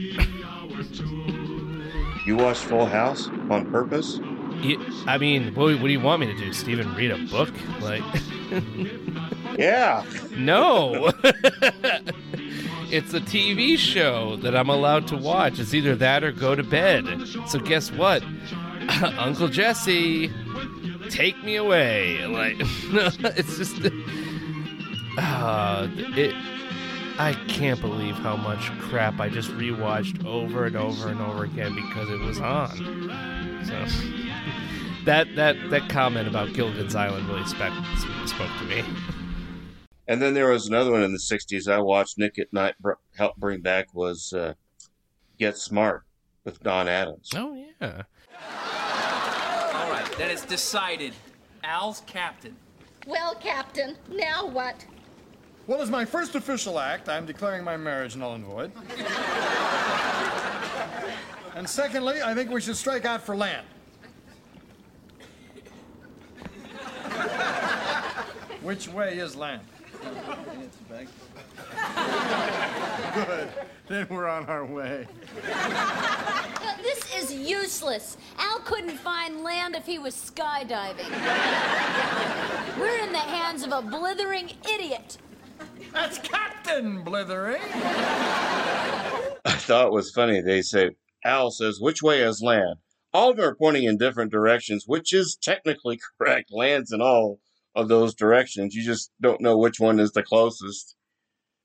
You 2.25 2.37
watched 2.37 2.61
Full 2.63 2.85
House 2.85 3.27
on 3.49 3.69
purpose? 3.69 4.19
You, 4.61 4.79
I 5.07 5.17
mean, 5.17 5.53
what, 5.55 5.73
what 5.75 5.83
do 5.87 5.91
you 5.91 5.99
want 5.99 6.21
me 6.21 6.27
to 6.27 6.37
do, 6.37 6.53
Steven? 6.53 6.93
Read 6.95 7.11
a 7.11 7.17
book? 7.25 7.49
Like, 7.81 8.01
Yeah. 9.57 10.05
no. 10.37 11.07
it's 12.89 13.13
a 13.13 13.19
TV 13.19 13.77
show 13.77 14.37
that 14.37 14.55
I'm 14.55 14.69
allowed 14.69 15.07
to 15.09 15.17
watch. 15.17 15.59
It's 15.59 15.73
either 15.73 15.95
that 15.97 16.23
or 16.23 16.31
go 16.31 16.55
to 16.55 16.63
bed. 16.63 17.05
So 17.47 17.59
guess 17.59 17.91
what? 17.91 18.23
Uncle 19.17 19.49
Jesse, 19.49 20.31
take 21.09 21.41
me 21.43 21.55
away. 21.57 22.25
Like, 22.25 22.55
it's 23.37 23.57
just, 23.57 23.75
uh, 25.43 25.89
it. 25.97 26.33
I 27.19 27.33
can't 27.47 27.79
believe 27.79 28.15
how 28.15 28.35
much 28.37 28.71
crap 28.79 29.19
I 29.19 29.29
just 29.29 29.51
rewatched 29.51 30.25
over 30.25 30.65
and 30.65 30.75
over 30.75 31.09
and 31.09 31.21
over 31.21 31.43
again 31.43 31.75
because 31.75 32.09
it 32.09 32.19
was 32.19 32.39
on. 32.39 32.69
So 33.65 33.73
that 35.05 35.27
that 35.35 35.57
that 35.69 35.89
comment 35.89 36.27
about 36.27 36.53
Gilligan's 36.53 36.95
Island 36.95 37.27
really 37.27 37.45
spoke 37.45 37.73
spoke 38.25 38.49
to 38.59 38.65
me. 38.65 38.83
And 40.07 40.21
then 40.21 40.33
there 40.33 40.49
was 40.49 40.67
another 40.67 40.91
one 40.91 41.03
in 41.03 41.11
the 41.11 41.19
'60s 41.19 41.71
I 41.71 41.79
watched. 41.79 42.17
Nick 42.17 42.39
at 42.39 42.51
Nite 42.53 42.79
br- 42.79 42.93
helped 43.15 43.39
bring 43.39 43.61
back 43.61 43.93
was 43.93 44.31
uh, 44.33 44.53
Get 45.37 45.57
Smart 45.57 46.03
with 46.45 46.63
Don 46.63 46.87
Adams. 46.87 47.29
Oh 47.35 47.53
yeah. 47.53 48.03
All 49.73 49.91
right, 49.91 50.09
then 50.17 50.31
it's 50.31 50.45
decided. 50.45 51.13
Al's 51.65 52.01
captain. 52.07 52.55
Well, 53.05 53.35
Captain, 53.35 53.97
now 54.09 54.47
what? 54.47 54.85
Well, 55.65 55.81
as 55.81 55.89
my 55.89 56.03
first 56.03 56.35
official 56.35 56.77
act, 56.77 57.07
I'm 57.07 57.25
declaring 57.25 57.63
my 57.63 57.77
marriage 57.77 58.17
null 58.17 58.33
and 58.33 58.43
void. 58.43 58.69
and 61.55 61.69
secondly, 61.69 62.21
I 62.21 62.33
think 62.33 62.51
we 62.51 62.59
should 62.59 62.75
strike 62.75 63.05
out 63.05 63.21
for 63.21 63.33
land. 63.33 63.65
Which 68.61 68.89
way 68.89 69.19
is 69.19 69.37
land? 69.37 69.61
Good. 73.13 73.49
Then 73.87 74.07
we're 74.09 74.27
on 74.27 74.45
our 74.47 74.65
way. 74.65 75.07
This 76.81 77.15
is 77.15 77.33
useless. 77.33 78.17
Al 78.37 78.59
couldn't 78.59 78.97
find 78.97 79.43
land 79.43 79.75
if 79.75 79.85
he 79.85 79.97
was 79.97 80.13
skydiving. 80.13 81.09
We're 82.77 82.99
in 82.99 83.13
the 83.13 83.19
hands 83.19 83.63
of 83.63 83.71
a 83.71 83.81
blithering 83.81 84.51
idiot. 84.69 85.17
That's 85.93 86.17
Captain 86.17 87.03
Blithering. 87.03 87.61
I 89.45 89.57
thought 89.59 89.87
it 89.87 89.93
was 89.93 90.11
funny. 90.11 90.41
They 90.41 90.61
say 90.61 90.91
Al 91.23 91.51
says, 91.51 91.79
"Which 91.79 92.01
way 92.01 92.21
is 92.21 92.41
land?" 92.41 92.77
All 93.13 93.29
of 93.29 93.37
them 93.37 93.45
are 93.45 93.55
pointing 93.55 93.83
in 93.83 93.97
different 93.97 94.31
directions, 94.31 94.85
which 94.87 95.13
is 95.13 95.37
technically 95.39 95.99
correct. 96.17 96.51
Land's 96.51 96.91
in 96.91 97.01
all 97.01 97.39
of 97.75 97.87
those 97.87 98.15
directions. 98.15 98.75
You 98.75 98.83
just 98.83 99.11
don't 99.21 99.41
know 99.41 99.57
which 99.57 99.79
one 99.79 99.99
is 99.99 100.11
the 100.11 100.23
closest. 100.23 100.95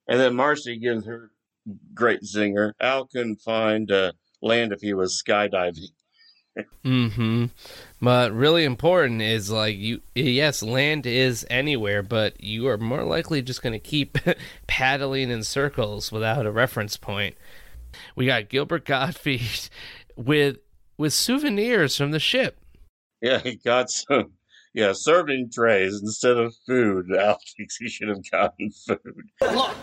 And 0.07 0.21
then 0.21 0.35
Marcy 0.35 0.79
gives 0.79 1.07
her 1.07 1.31
great 1.95 2.23
zinger. 2.23 2.73
Al 2.81 3.07
couldn't 3.07 3.41
find 3.41 3.91
uh, 3.91 4.13
land 4.43 4.73
if 4.73 4.81
he 4.81 4.95
was 4.95 5.23
skydiving. 5.27 5.89
Mm-hmm. 6.85 7.45
But 8.01 8.33
really 8.33 8.65
important 8.65 9.23
is 9.23 9.51
like 9.51 9.77
you. 9.77 10.01
Yes, 10.15 10.63
land 10.63 11.05
is 11.05 11.45
anywhere, 11.51 12.03
but 12.03 12.43
you 12.43 12.69
are 12.69 12.79
more 12.79 13.03
likely 13.03 13.43
just 13.43 13.63
going 13.63 13.73
to 13.73 13.79
keep 13.79 14.19
paddling 14.69 15.31
in 15.31 15.43
circles 15.43 16.13
without 16.13 16.47
a 16.47 16.53
reference 16.53 16.97
point. 16.97 17.37
We 18.15 18.27
got 18.27 18.49
Gilbert 18.49 18.85
Gottfried 18.85 19.71
with 20.17 20.59
with 20.97 21.13
souvenirs 21.13 21.97
from 21.97 22.13
the 22.13 22.21
ship. 22.21 22.61
Yeah, 23.21 23.39
he 23.39 23.57
got 23.57 23.91
some. 23.91 24.33
Yeah, 24.75 24.93
serving 24.93 25.51
trays 25.51 26.01
instead 26.01 26.37
of 26.37 26.55
food. 26.67 27.07
Al 27.19 27.39
thinks 27.57 27.77
he 27.77 27.89
should 27.89 28.09
have 28.09 28.31
gotten 28.31 28.71
food. 28.71 29.31
Look, 29.41 29.77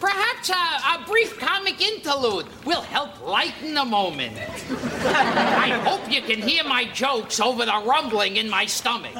perhaps 0.00 0.50
a, 0.50 0.54
a 0.54 1.04
brief 1.06 1.38
comic 1.38 1.80
interlude 1.80 2.46
will 2.64 2.82
help 2.82 3.20
lighten 3.26 3.74
the 3.74 3.84
moment. 3.84 4.36
I 5.04 5.80
hope 5.84 6.10
you 6.10 6.22
can 6.22 6.40
hear 6.40 6.64
my 6.64 6.84
jokes 6.84 7.40
over 7.40 7.64
the 7.64 7.82
rumbling 7.84 8.36
in 8.36 8.48
my 8.48 8.66
stomach. 8.66 9.14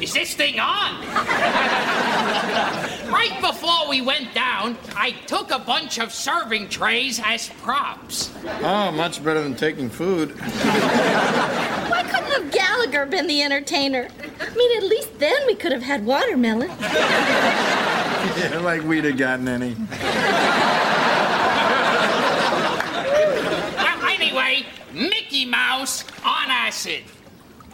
Is 0.00 0.14
this 0.14 0.34
thing 0.34 0.58
on? 0.58 1.00
right 3.12 3.36
before 3.40 3.86
we 3.88 4.00
went 4.00 4.32
down, 4.34 4.78
I 4.96 5.10
took 5.26 5.50
a 5.50 5.58
bunch 5.58 5.98
of 5.98 6.12
serving 6.12 6.70
trays 6.70 7.20
as 7.22 7.50
props. 7.60 8.30
Oh, 8.62 8.90
much 8.92 9.22
better 9.22 9.42
than 9.42 9.54
taking 9.54 9.90
food. 9.90 10.30
Why 10.40 12.02
couldn't 12.02 12.30
have 12.32 12.50
Gallagher 12.50 13.04
been 13.04 13.26
the 13.26 13.42
entertainer? 13.42 14.08
I 14.40 14.54
mean, 14.54 14.76
at 14.78 14.84
least 14.84 15.18
then 15.18 15.46
we 15.46 15.54
could 15.54 15.72
have 15.72 15.82
had 15.82 16.06
watermelon. 16.06 16.70
Yeah, 18.36 18.58
like 18.58 18.82
we'd 18.84 19.04
have 19.04 19.16
gotten 19.16 19.48
any. 19.48 19.74
Well, 23.76 24.06
anyway, 24.10 24.66
Mickey 24.92 25.46
Mouse 25.46 26.04
on 26.22 26.50
acid. 26.50 27.04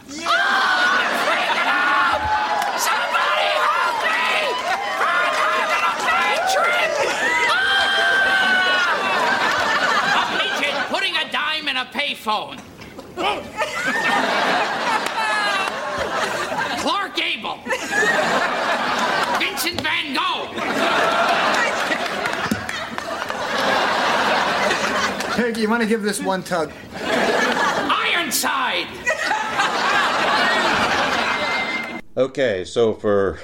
Somebody 0.07 0.23
help 3.67 3.99
me! 4.07 4.23
I'm 5.03 5.83
a 5.83 5.93
bad 6.07 6.39
trip! 6.53 6.91
A 10.15 10.23
midget 10.37 10.75
putting 10.87 11.15
a 11.17 11.29
dime 11.29 11.67
in 11.67 11.75
a 11.75 11.85
payphone. 11.85 12.57
Clark 16.79 17.15
Gable. 17.15 17.59
Vincent 19.39 19.81
Van 19.81 20.13
Gogh. 20.13 20.47
Peggy, 25.35 25.61
you 25.61 25.69
want 25.69 25.83
to 25.83 25.87
give 25.87 26.01
this 26.01 26.21
one 26.21 26.43
tug? 26.43 26.71
Ironside. 26.95 28.87
Okay, 32.17 32.65
so 32.65 32.95
for 32.95 33.39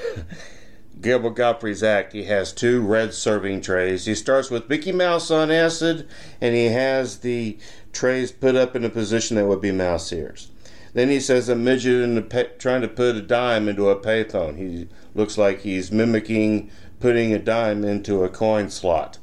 Gilbert 1.02 1.36
Gottfried's 1.36 1.84
act, 1.84 2.12
he 2.12 2.24
has 2.24 2.52
two 2.52 2.82
red 2.82 3.14
serving 3.14 3.62
trays. 3.62 4.08
He 4.08 4.16
starts 4.16 4.50
with 4.50 4.68
Mickey 4.68 4.92
Mouse 4.92 5.30
on 5.30 5.52
acid, 5.52 6.10
and 6.42 6.56
he 6.56 6.66
has 6.66 7.20
the 7.20 7.60
trays 7.92 8.32
put 8.32 8.56
up 8.56 8.76
in 8.76 8.84
a 8.84 8.90
position 8.90 9.38
that 9.38 9.46
would 9.46 9.62
be 9.62 9.72
mouse 9.72 10.12
ears. 10.12 10.50
Then 10.96 11.10
he 11.10 11.20
says 11.20 11.50
a 11.50 11.56
midget 11.56 12.02
in 12.02 12.16
the 12.16 12.24
pay, 12.24 12.50
trying 12.58 12.82
to 12.82 12.88
put 12.88 13.16
a 13.16 13.22
dime 13.22 13.70
into 13.70 13.90
a 13.90 13.96
payphone. 13.96 14.58
He 14.58 14.88
looks 15.14 15.38
like 15.38 15.62
he's 15.62 15.92
mimicking 15.92 16.72
putting 17.00 17.32
a 17.32 17.38
dime 17.38 17.84
into 17.84 18.24
a 18.24 18.30
coin 18.30 18.72
slot. 18.72 19.20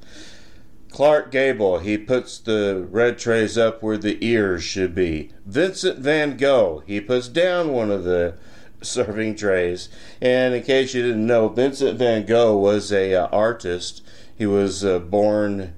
Clark 0.93 1.33
Gable, 1.33 1.81
he 1.81 1.99
puts 1.99 2.39
the 2.39 2.87
red 2.89 3.19
trays 3.19 3.59
up 3.59 3.83
where 3.83 3.99
the 3.99 4.25
ears 4.25 4.63
should 4.63 4.95
be. 4.95 5.33
Vincent 5.45 5.99
Van 5.99 6.37
Gogh, 6.37 6.85
he 6.87 7.01
puts 7.01 7.27
down 7.27 7.73
one 7.73 7.91
of 7.91 8.05
the 8.05 8.35
serving 8.83 9.37
trays. 9.37 9.89
And 10.21 10.55
in 10.55 10.63
case 10.63 10.95
you 10.95 11.03
didn't 11.03 11.27
know, 11.27 11.49
Vincent 11.49 11.99
Van 11.99 12.27
Gogh 12.27 12.57
was 12.57 12.93
a 12.93 13.15
uh, 13.15 13.27
artist. 13.29 14.03
He 14.37 14.47
was 14.47 14.85
uh, 14.85 14.99
born, 14.99 15.75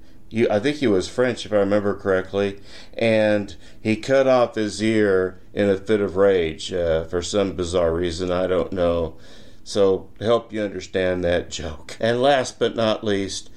I 0.49 0.59
think 0.59 0.77
he 0.77 0.87
was 0.87 1.07
French 1.07 1.45
if 1.45 1.53
I 1.53 1.57
remember 1.57 1.95
correctly, 1.95 2.59
and 2.93 3.55
he 3.81 3.95
cut 3.95 4.27
off 4.27 4.55
his 4.55 4.81
ear 4.81 5.41
in 5.53 5.69
a 5.69 5.77
fit 5.77 6.01
of 6.01 6.15
rage 6.15 6.73
uh, 6.73 7.03
for 7.05 7.21
some 7.21 7.53
bizarre 7.53 7.93
reason 7.93 8.31
I 8.31 8.47
don't 8.47 8.71
know. 8.71 9.15
So 9.63 10.09
help 10.19 10.51
you 10.51 10.61
understand 10.61 11.23
that 11.23 11.49
joke. 11.49 11.97
And 11.99 12.21
last 12.21 12.59
but 12.59 12.75
not 12.75 13.03
least, 13.03 13.49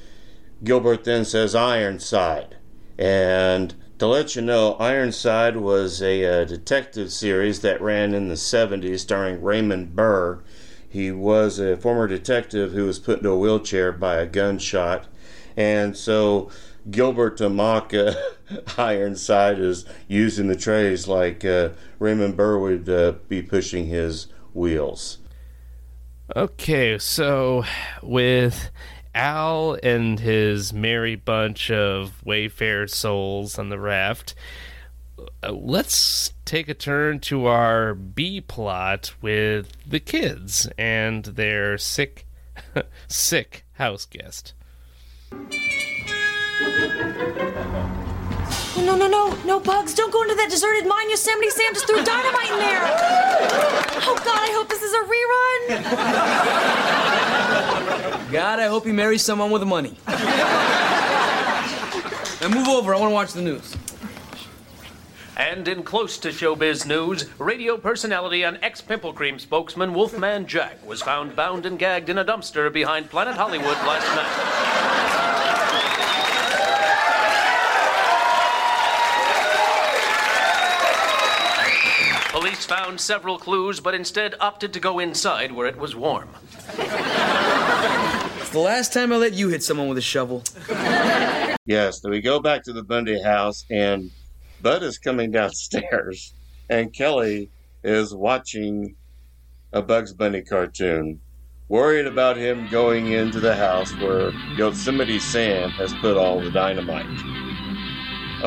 Gilbert 0.63 1.05
then 1.05 1.25
says 1.25 1.55
Ironside. 1.55 2.57
And 2.99 3.75
to 3.99 4.07
let 4.07 4.37
you 4.37 4.43
know, 4.43 4.75
Ironside 4.75 5.57
was 5.57 6.03
a 6.03 6.43
uh, 6.43 6.45
detective 6.45 7.11
series 7.13 7.61
that 7.61 7.81
ran 7.81 8.15
in 8.15 8.29
the 8.29 8.35
70s 8.35 9.01
starring 9.01 9.43
Raymond 9.43 9.97
Burr. 9.97 10.43
he 10.89 11.11
was 11.11 11.59
a 11.59 11.77
former 11.77 12.07
detective 12.07 12.73
who 12.73 12.85
was 12.85 12.99
put 12.99 13.19
into 13.19 13.31
a 13.31 13.39
wheelchair 13.39 13.93
by 13.93 14.17
a 14.17 14.27
gunshot. 14.27 15.07
And 15.57 15.97
so 15.97 16.51
Gilbert 16.91 17.39
Tamaka 17.39 18.17
Ironside 18.79 19.59
is 19.59 19.87
using 20.09 20.49
the 20.49 20.57
trays 20.57 21.09
like 21.09 21.45
uh, 21.45 21.71
Raymond 21.99 22.37
Burr 22.37 22.59
would 22.59 22.89
uh, 22.89 23.13
be 23.29 23.43
pushing 23.43 23.87
his 23.87 24.27
wheels. 24.53 25.19
Okay, 26.35 26.99
so 26.99 27.65
with 28.03 28.71
Al 29.17 29.79
and 29.83 30.21
his 30.21 30.75
merry 30.75 31.17
bunch 31.17 31.71
of 31.71 32.23
Wayfair 32.25 32.89
souls 32.89 33.59
on 33.59 33.71
the 33.71 33.79
raft, 33.79 34.35
uh, 35.43 35.53
let's 35.53 36.35
take 36.45 36.69
a 36.69 36.75
turn 36.75 37.21
to 37.21 37.47
our 37.47 37.95
B 37.95 38.43
plot 38.43 39.15
with 39.23 39.73
the 39.89 40.01
kids 40.01 40.69
and 40.77 41.25
their 41.25 41.79
sick, 41.79 42.27
sick 43.09 43.65
house 43.73 44.05
guest. 44.05 44.53
No, 48.87 48.95
no, 48.95 49.09
no, 49.09 49.37
no, 49.45 49.59
Bugs, 49.59 49.95
don't 49.95 50.13
go 50.13 50.23
into 50.23 50.37
that 50.37 50.49
deserted 50.49 50.87
mine. 50.87 51.11
Yosemite 51.11 51.51
Sam 51.51 51.75
just 51.75 51.89
threw 51.89 52.05
dynamite 52.05 52.53
in 52.53 52.59
there. 52.61 52.83
Oh, 54.07 54.15
God, 54.25 54.39
I 54.39 54.53
hope 54.53 54.69
this 54.69 54.81
is 54.81 54.93
a 54.93 55.01
rerun. 55.11 55.83
God, 58.31 58.61
I 58.61 58.67
hope 58.69 58.87
he 58.87 58.93
marries 58.93 59.23
someone 59.23 59.51
with 59.51 59.65
money. 59.65 59.99
now 62.41 62.49
move 62.49 62.69
over. 62.69 62.95
I 62.95 63.01
want 63.01 63.11
to 63.11 63.15
watch 63.15 63.33
the 63.33 63.43
news. 63.43 63.77
And 65.37 65.67
in 65.67 65.83
close 65.83 66.17
to 66.19 66.29
showbiz 66.29 66.87
news, 66.87 67.29
radio 67.41 67.77
personality 67.77 68.45
and 68.45 68.57
ex 68.63 68.81
Pimple 68.81 69.15
Cream 69.15 69.41
spokesman 69.41 69.95
Wolfman 69.95 70.47
Jack 70.47 70.87
was 70.87 71.03
found 71.03 71.35
bound 71.35 71.67
and 71.67 71.77
gagged 71.77 72.09
in 72.09 72.19
a 72.19 72.25
dumpster 72.25 72.73
behind 72.73 73.11
Planet 73.11 73.35
Hollywood 73.35 73.79
last 73.79 74.07
night. 74.15 74.77
Police 82.57 82.79
found 82.79 82.99
several 82.99 83.39
clues, 83.39 83.81
but 83.81 83.95
instead 83.95 84.35
opted 84.41 84.73
to 84.73 84.81
go 84.81 84.99
inside 84.99 85.53
where 85.53 85.67
it 85.67 85.77
was 85.77 85.95
warm. 85.95 86.31
It's 86.79 88.49
the 88.49 88.61
last 88.61 88.95
time 88.95 89.13
I 89.13 89.17
let 89.17 89.35
you 89.35 89.49
hit 89.49 89.63
someone 89.63 89.89
with 89.91 89.99
a 89.99 90.03
shovel. 90.03 90.43
Yes, 91.67 92.01
so 92.01 92.09
we 92.09 92.23
go 92.23 92.41
back 92.41 92.63
to 92.63 92.73
the 92.73 92.83
Bundy 92.83 93.23
house, 93.23 93.67
and 93.71 94.11
Bud 94.63 94.83
is 94.83 94.97
coming 94.97 95.31
downstairs, 95.33 96.33
and 96.71 96.95
Kelly 96.95 97.51
is 97.85 98.15
watching 98.15 98.97
a 99.75 99.83
Bugs 99.83 100.15
Bunny 100.15 100.41
cartoon, 100.41 101.21
worried 101.69 102.07
about 102.07 102.39
him 102.39 102.69
going 102.71 103.13
into 103.13 103.39
the 103.39 103.55
house 103.55 103.95
where 103.97 104.31
Yosemite 104.57 105.19
Sam 105.19 105.69
has 105.73 105.93
put 105.93 106.17
all 106.17 106.41
the 106.41 106.51
dynamite. 106.51 107.05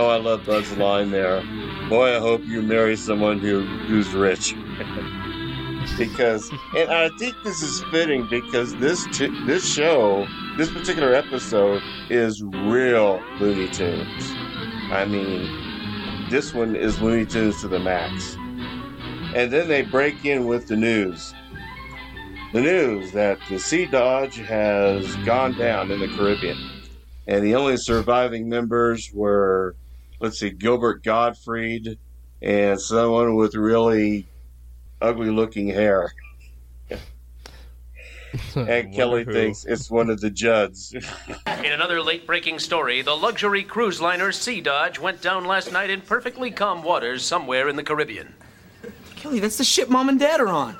Oh, 0.01 0.07
I 0.07 0.15
love 0.15 0.45
Bud's 0.45 0.71
line 0.77 1.11
there. 1.11 1.41
Boy, 1.89 2.15
I 2.15 2.19
hope 2.19 2.41
you 2.45 2.61
marry 2.61 2.95
someone 2.95 3.37
who 3.37 3.65
who's 3.65 4.07
rich. 4.13 4.53
because, 5.97 6.49
and 6.73 6.89
I 6.89 7.09
think 7.17 7.35
this 7.43 7.61
is 7.61 7.83
fitting 7.91 8.25
because 8.29 8.73
this 8.77 9.05
this 9.45 9.69
show, 9.69 10.25
this 10.57 10.71
particular 10.71 11.13
episode, 11.13 11.81
is 12.09 12.41
real 12.41 13.21
Looney 13.41 13.67
Tunes. 13.67 14.31
I 14.89 15.03
mean, 15.05 16.29
this 16.29 16.53
one 16.53 16.77
is 16.77 17.01
Looney 17.01 17.25
Tunes 17.25 17.59
to 17.59 17.67
the 17.67 17.79
max. 17.79 18.35
And 19.35 19.51
then 19.51 19.67
they 19.67 19.81
break 19.81 20.23
in 20.23 20.45
with 20.45 20.69
the 20.69 20.77
news. 20.77 21.33
The 22.53 22.61
news 22.61 23.11
that 23.11 23.37
the 23.49 23.59
Sea 23.59 23.85
Dodge 23.85 24.37
has 24.37 25.13
gone 25.25 25.57
down 25.57 25.91
in 25.91 25.99
the 25.99 26.07
Caribbean. 26.07 26.57
And 27.27 27.43
the 27.43 27.55
only 27.55 27.75
surviving 27.75 28.47
members 28.47 29.11
were, 29.13 29.75
let's 30.19 30.39
see, 30.39 30.49
Gilbert 30.49 31.03
Gottfried 31.03 31.97
and 32.41 32.79
someone 32.79 33.35
with 33.35 33.55
really 33.55 34.27
ugly 35.01 35.29
looking 35.29 35.67
hair. 35.67 36.13
and 38.55 38.93
Kelly 38.93 39.23
who. 39.23 39.33
thinks 39.33 39.65
it's 39.65 39.89
one 39.89 40.09
of 40.09 40.21
the 40.21 40.29
Judds. 40.29 40.93
In 41.47 41.71
another 41.71 42.01
late 42.01 42.25
breaking 42.25 42.59
story, 42.59 43.01
the 43.01 43.15
luxury 43.15 43.63
cruise 43.63 43.99
liner 43.99 44.31
Sea 44.31 44.61
Dodge 44.61 44.99
went 44.99 45.21
down 45.21 45.45
last 45.45 45.71
night 45.71 45.89
in 45.89 46.01
perfectly 46.01 46.51
calm 46.51 46.83
waters 46.83 47.23
somewhere 47.23 47.67
in 47.67 47.75
the 47.75 47.83
Caribbean. 47.83 48.35
Kelly, 49.15 49.39
that's 49.39 49.57
the 49.57 49.63
ship 49.63 49.89
Mom 49.89 50.09
and 50.09 50.19
Dad 50.19 50.39
are 50.39 50.47
on. 50.47 50.77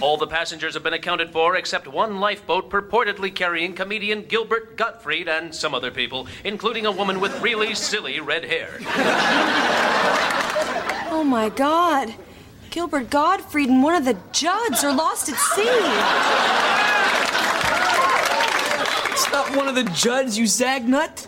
All 0.00 0.16
the 0.16 0.28
passengers 0.28 0.74
have 0.74 0.84
been 0.84 0.94
accounted 0.94 1.32
for 1.32 1.56
except 1.56 1.88
one 1.88 2.20
lifeboat 2.20 2.70
purportedly 2.70 3.34
carrying 3.34 3.74
comedian 3.74 4.22
Gilbert 4.22 4.76
Gottfried 4.76 5.28
and 5.28 5.52
some 5.52 5.74
other 5.74 5.90
people, 5.90 6.28
including 6.44 6.86
a 6.86 6.92
woman 6.92 7.18
with 7.18 7.42
really 7.42 7.74
silly 7.74 8.20
red 8.20 8.44
hair. 8.44 8.78
Oh, 11.10 11.24
my 11.26 11.48
God. 11.48 12.14
Gilbert 12.70 13.10
Gottfried 13.10 13.68
and 13.68 13.82
one 13.82 13.96
of 13.96 14.04
the 14.04 14.16
Judds 14.30 14.84
are 14.84 14.94
lost 14.94 15.28
at 15.30 15.36
sea. 15.36 15.62
It's 19.10 19.32
not 19.32 19.56
one 19.56 19.66
of 19.66 19.74
the 19.74 19.82
Judds, 19.94 20.38
you 20.38 20.44
zagnut. 20.44 21.26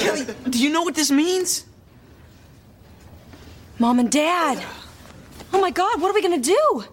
Kelly, 0.00 0.26
do 0.50 0.58
you 0.60 0.70
know 0.70 0.82
what 0.82 0.96
this 0.96 1.12
means? 1.12 1.64
Mom 3.78 4.00
and 4.00 4.10
Dad. 4.10 4.64
Oh, 5.52 5.60
my 5.60 5.70
God, 5.70 6.00
what 6.00 6.10
are 6.10 6.14
we 6.14 6.20
going 6.20 6.42
to 6.42 6.48
do? 6.50 6.84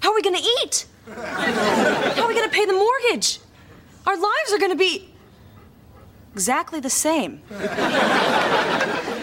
How 0.00 0.10
are 0.10 0.14
we 0.14 0.22
going 0.22 0.36
to 0.36 0.48
eat? 0.62 0.86
How 1.14 2.22
are 2.22 2.28
we 2.28 2.34
going 2.34 2.48
to 2.48 2.54
pay 2.54 2.64
the 2.66 2.72
mortgage? 2.72 3.40
Our 4.06 4.16
lives 4.16 4.52
are 4.52 4.58
going 4.58 4.70
to 4.70 4.76
be 4.76 5.08
exactly 6.32 6.80
the 6.80 6.90
same. 6.90 7.42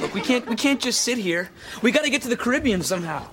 Look, 0.02 0.14
we 0.14 0.22
can't 0.22 0.48
we 0.48 0.56
can't 0.56 0.82
just 0.82 1.02
sit 1.02 1.18
here. 1.18 1.50
We 1.82 1.92
got 1.92 2.04
to 2.04 2.10
get 2.10 2.22
to 2.24 2.28
the 2.28 2.38
Caribbean 2.38 2.82
somehow. 2.82 3.26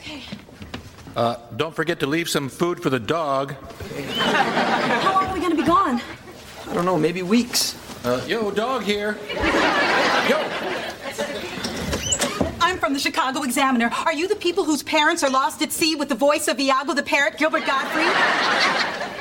Uh, 1.14 1.36
don't 1.56 1.74
forget 1.74 2.00
to 2.00 2.06
leave 2.06 2.28
some 2.28 2.48
food 2.48 2.82
for 2.82 2.88
the 2.88 3.00
dog. 3.00 3.54
How 4.16 5.14
long 5.14 5.26
are 5.26 5.34
we 5.34 5.40
going 5.40 5.50
to 5.50 5.56
be 5.56 5.66
gone? 5.66 6.00
I 6.68 6.74
don't 6.74 6.86
know, 6.86 6.98
maybe 6.98 7.22
weeks. 7.22 7.76
Uh, 8.04 8.24
yo, 8.26 8.50
dog 8.50 8.82
here. 8.82 9.18
I'm 12.62 12.78
from 12.78 12.92
the 12.92 13.00
Chicago 13.00 13.42
Examiner. 13.42 13.90
Are 14.06 14.12
you 14.14 14.28
the 14.28 14.36
people 14.36 14.62
whose 14.62 14.84
parents 14.84 15.24
are 15.24 15.30
lost 15.30 15.60
at 15.62 15.72
sea 15.72 15.96
with 15.96 16.08
the 16.08 16.14
voice 16.14 16.46
of 16.46 16.60
Iago 16.60 16.94
the 16.94 17.02
parrot, 17.02 17.36
Gilbert 17.36 17.66
Gottfried? 17.66 18.06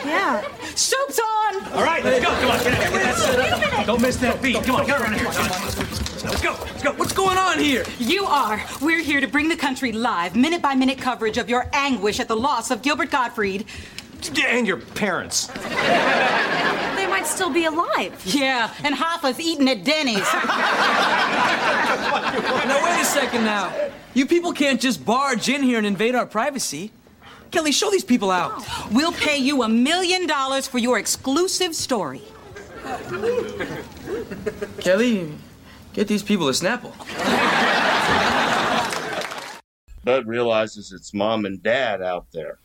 yeah. 0.06 0.47
Soup's 0.75 1.19
on! 1.19 1.73
All 1.73 1.84
right, 1.84 2.04
let's 2.04 2.23
go. 2.23 2.32
Come 2.32 2.51
on, 2.51 2.63
get 2.63 2.73
out 2.73 2.84
here. 2.84 2.91
Get 2.91 3.01
that 3.04 3.17
set 3.17 3.73
up. 3.73 3.86
Don't 3.88 3.99
miss 4.01 4.17
that 4.17 4.41
beat. 4.43 4.63
Come 4.63 4.75
on, 4.75 4.86
get 4.86 5.01
around 5.01 5.15
here. 5.15 5.25
Let's 5.25 6.41
go. 6.41 6.51
Let's 6.62 6.84
go. 6.84 6.91
What's 6.93 7.13
going 7.13 7.39
on 7.39 7.58
here? 7.58 7.84
You 7.97 8.25
are. 8.25 8.63
We're 8.80 9.01
here 9.01 9.19
to 9.19 9.27
bring 9.27 9.49
the 9.49 9.58
country 9.58 9.91
live, 9.91 10.36
minute 10.36 10.62
by 10.62 10.75
minute 10.75 10.99
coverage 10.99 11.39
of 11.39 11.49
your 11.49 11.67
anguish 11.73 12.19
at 12.19 12.27
the 12.27 12.38
loss 12.38 12.69
of 12.69 12.84
Gilbert 12.84 13.10
Gottfried. 13.10 13.65
And 14.38 14.67
your 14.67 14.77
parents. 14.77 15.49
They 17.12 17.17
might 17.17 17.28
still 17.28 17.50
be 17.50 17.65
alive. 17.65 18.21
Yeah, 18.26 18.74
and 18.86 18.95
Hoffa's 18.95 19.38
eating 19.38 19.67
at 19.67 19.84
Denny's. 19.84 20.26
Now 22.62 22.84
wait 22.86 23.02
a 23.02 23.06
second 23.06 23.43
now. 23.43 23.89
You 24.13 24.26
people 24.26 24.54
can't 24.54 24.80
just 24.80 25.06
barge 25.06 25.50
in 25.50 25.62
here 25.62 25.78
and 25.78 25.86
invade 25.86 26.15
our 26.15 26.26
privacy. 26.26 26.91
Kelly, 27.52 27.74
show 27.74 27.91
these 27.91 28.06
people 28.06 28.32
out. 28.32 28.63
We'll 28.91 29.12
pay 29.12 29.38
you 29.38 29.63
a 29.63 29.67
million 29.67 30.26
dollars 30.26 30.67
for 30.67 30.78
your 30.78 30.97
exclusive 30.97 31.76
story. 31.76 32.21
Kelly, 34.80 35.34
get 35.91 36.08
these 36.08 36.24
people 36.24 36.47
a 36.47 36.54
Snapple. 36.54 36.93
Bud 40.06 40.28
realizes 40.28 40.93
it's 40.93 41.13
mom 41.13 41.43
and 41.43 41.62
dad 41.62 42.02
out 42.02 42.28
there. 42.32 42.60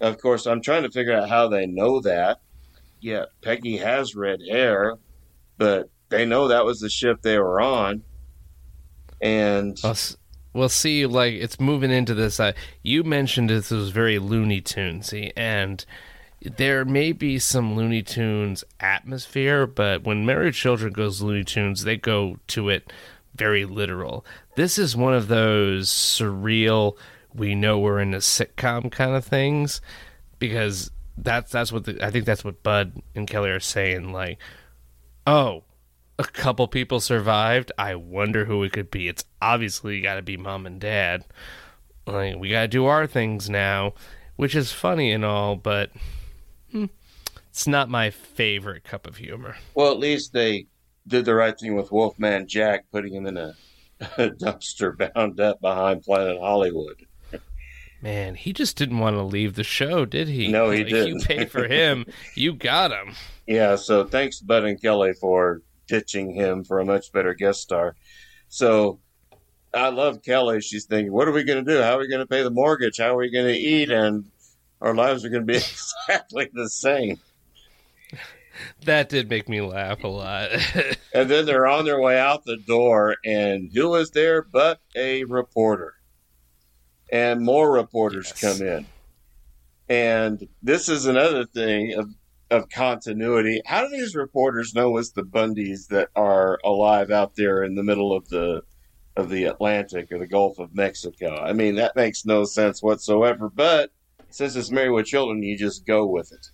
Of 0.00 0.16
course, 0.18 0.46
I'm 0.46 0.62
trying 0.62 0.84
to 0.84 0.90
figure 0.90 1.12
out 1.12 1.28
how 1.28 1.48
they 1.48 1.66
know 1.66 2.00
that. 2.00 2.40
Yeah, 3.02 3.24
Peggy 3.42 3.78
has 3.78 4.14
red 4.14 4.40
hair, 4.48 4.96
but 5.58 5.90
they 6.08 6.24
know 6.24 6.48
that 6.48 6.64
was 6.64 6.78
the 6.78 6.88
ship 6.88 7.20
they 7.20 7.36
were 7.36 7.60
on. 7.60 8.02
And 9.20 9.76
We'll, 10.54 10.68
see. 10.68 11.06
Like 11.06 11.34
it's 11.34 11.58
moving 11.58 11.90
into 11.90 12.14
this. 12.14 12.38
Uh, 12.38 12.52
you 12.82 13.02
mentioned 13.02 13.50
this 13.50 13.70
was 13.70 13.90
very 13.90 14.18
Looney 14.18 14.60
Tunesy, 14.60 15.32
and 15.36 15.84
there 16.42 16.84
may 16.84 17.12
be 17.12 17.38
some 17.38 17.74
Looney 17.74 18.02
Tunes 18.02 18.62
atmosphere, 18.78 19.66
but 19.66 20.04
when 20.04 20.24
Married 20.24 20.54
Children 20.54 20.92
goes 20.92 21.22
Looney 21.22 21.44
Tunes, 21.44 21.84
they 21.84 21.96
go 21.96 22.36
to 22.48 22.68
it 22.68 22.92
very 23.34 23.64
literal. 23.64 24.24
This 24.54 24.78
is 24.78 24.96
one 24.96 25.14
of 25.14 25.28
those 25.28 25.88
surreal. 25.88 26.96
We 27.34 27.54
know 27.54 27.78
we're 27.78 28.00
in 28.00 28.14
a 28.14 28.18
sitcom 28.18 28.92
kind 28.92 29.16
of 29.16 29.24
things 29.24 29.80
because 30.38 30.90
that's 31.16 31.50
that's 31.52 31.72
what 31.72 31.84
the, 31.84 32.04
I 32.04 32.10
think 32.10 32.24
that's 32.24 32.44
what 32.44 32.62
Bud 32.62 33.02
and 33.14 33.26
Kelly 33.28 33.50
are 33.50 33.60
saying. 33.60 34.12
Like, 34.12 34.38
oh, 35.26 35.64
a 36.18 36.24
couple 36.24 36.66
people 36.68 37.00
survived. 37.00 37.72
I 37.78 37.94
wonder 37.94 38.44
who 38.44 38.62
it 38.62 38.72
could 38.72 38.90
be. 38.90 39.08
It's 39.08 39.24
obviously 39.40 40.00
got 40.00 40.16
to 40.16 40.22
be 40.22 40.36
mom 40.36 40.66
and 40.66 40.80
dad. 40.80 41.24
Like 42.06 42.36
we 42.36 42.50
got 42.50 42.62
to 42.62 42.68
do 42.68 42.86
our 42.86 43.06
things 43.06 43.48
now. 43.50 43.94
which 44.36 44.54
is 44.54 44.72
funny 44.72 45.12
and 45.12 45.24
all, 45.24 45.56
but 45.56 45.90
hmm, 46.70 46.86
it's 47.50 47.66
not 47.66 47.88
my 47.88 48.10
favorite 48.10 48.84
cup 48.84 49.06
of 49.06 49.16
humor. 49.18 49.56
Well, 49.74 49.92
at 49.92 49.98
least 49.98 50.32
they 50.32 50.66
did 51.06 51.24
the 51.24 51.34
right 51.34 51.58
thing 51.58 51.76
with 51.76 51.92
Wolfman 51.92 52.48
Jack, 52.48 52.84
putting 52.90 53.14
him 53.14 53.26
in 53.26 53.36
a, 53.36 53.54
a 54.18 54.30
dumpster 54.30 54.96
bound 55.14 55.38
up 55.40 55.60
behind 55.60 56.02
Planet 56.02 56.38
Hollywood. 56.40 57.06
Man, 58.02 58.34
he 58.34 58.52
just 58.52 58.76
didn't 58.76 58.98
want 58.98 59.16
to 59.16 59.22
leave 59.22 59.54
the 59.54 59.62
show, 59.64 60.04
did 60.04 60.28
he? 60.28 60.48
No, 60.48 60.70
he 60.70 60.80
Like, 60.80 60.88
didn't. 60.88 61.20
You 61.20 61.24
pay 61.24 61.44
for 61.44 61.68
him, 61.68 62.04
you 62.34 62.52
got 62.52 62.90
him. 62.90 63.14
Yeah, 63.46 63.76
so 63.76 64.04
thanks 64.04 64.40
Bud 64.40 64.64
and 64.64 64.80
Kelly 64.80 65.12
for 65.12 65.62
ditching 65.86 66.34
him 66.34 66.64
for 66.64 66.80
a 66.80 66.84
much 66.84 67.12
better 67.12 67.32
guest 67.34 67.60
star. 67.60 67.94
So 68.48 68.98
I 69.72 69.88
love 69.90 70.22
Kelly. 70.22 70.60
She's 70.60 70.84
thinking, 70.84 71.12
what 71.12 71.28
are 71.28 71.32
we 71.32 71.44
going 71.44 71.64
to 71.64 71.70
do? 71.72 71.80
How 71.80 71.96
are 71.96 72.00
we 72.00 72.08
going 72.08 72.20
to 72.20 72.26
pay 72.26 72.42
the 72.42 72.50
mortgage? 72.50 72.98
How 72.98 73.14
are 73.14 73.18
we 73.18 73.30
going 73.30 73.46
to 73.46 73.58
eat? 73.58 73.90
And 73.90 74.24
our 74.80 74.94
lives 74.94 75.24
are 75.24 75.28
going 75.28 75.46
to 75.46 75.52
be 75.52 75.56
exactly 76.08 76.50
the 76.52 76.68
same. 76.68 77.20
That 78.84 79.08
did 79.08 79.30
make 79.30 79.48
me 79.48 79.60
laugh 79.60 80.02
a 80.04 80.08
lot. 80.08 80.50
And 81.14 81.28
then 81.30 81.44
they're 81.44 81.66
on 81.66 81.84
their 81.84 82.00
way 82.00 82.18
out 82.18 82.46
the 82.46 82.56
door, 82.56 83.16
and 83.22 83.70
who 83.74 83.90
was 83.90 84.12
there 84.12 84.40
but 84.40 84.80
a 84.96 85.24
reporter? 85.24 85.92
And 87.12 87.42
more 87.42 87.70
reporters 87.70 88.32
come 88.32 88.62
in. 88.66 88.86
And 89.88 90.48
this 90.62 90.88
is 90.88 91.04
another 91.04 91.44
thing 91.44 91.92
of, 91.92 92.08
of 92.50 92.70
continuity. 92.70 93.60
How 93.66 93.82
do 93.82 93.90
these 93.90 94.14
reporters 94.16 94.74
know 94.74 94.96
it's 94.96 95.10
the 95.12 95.22
Bundys 95.22 95.88
that 95.88 96.08
are 96.16 96.58
alive 96.64 97.10
out 97.10 97.36
there 97.36 97.62
in 97.62 97.74
the 97.74 97.82
middle 97.82 98.16
of 98.16 98.28
the 98.28 98.62
of 99.14 99.28
the 99.28 99.44
Atlantic 99.44 100.10
or 100.10 100.18
the 100.18 100.26
Gulf 100.26 100.58
of 100.58 100.74
Mexico? 100.74 101.36
I 101.36 101.52
mean, 101.52 101.74
that 101.74 101.94
makes 101.96 102.24
no 102.24 102.44
sense 102.44 102.82
whatsoever. 102.82 103.50
But 103.54 103.90
since 104.30 104.56
it's 104.56 104.70
Married 104.70 104.92
with 104.92 105.04
Children, 105.04 105.42
you 105.42 105.58
just 105.58 105.84
go 105.84 106.06
with 106.06 106.32
it. 106.32 106.46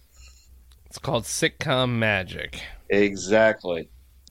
it's 0.87 0.99
called 0.99 1.23
sitcom 1.23 1.91
magic. 1.91 2.61
Exactly. 2.89 3.91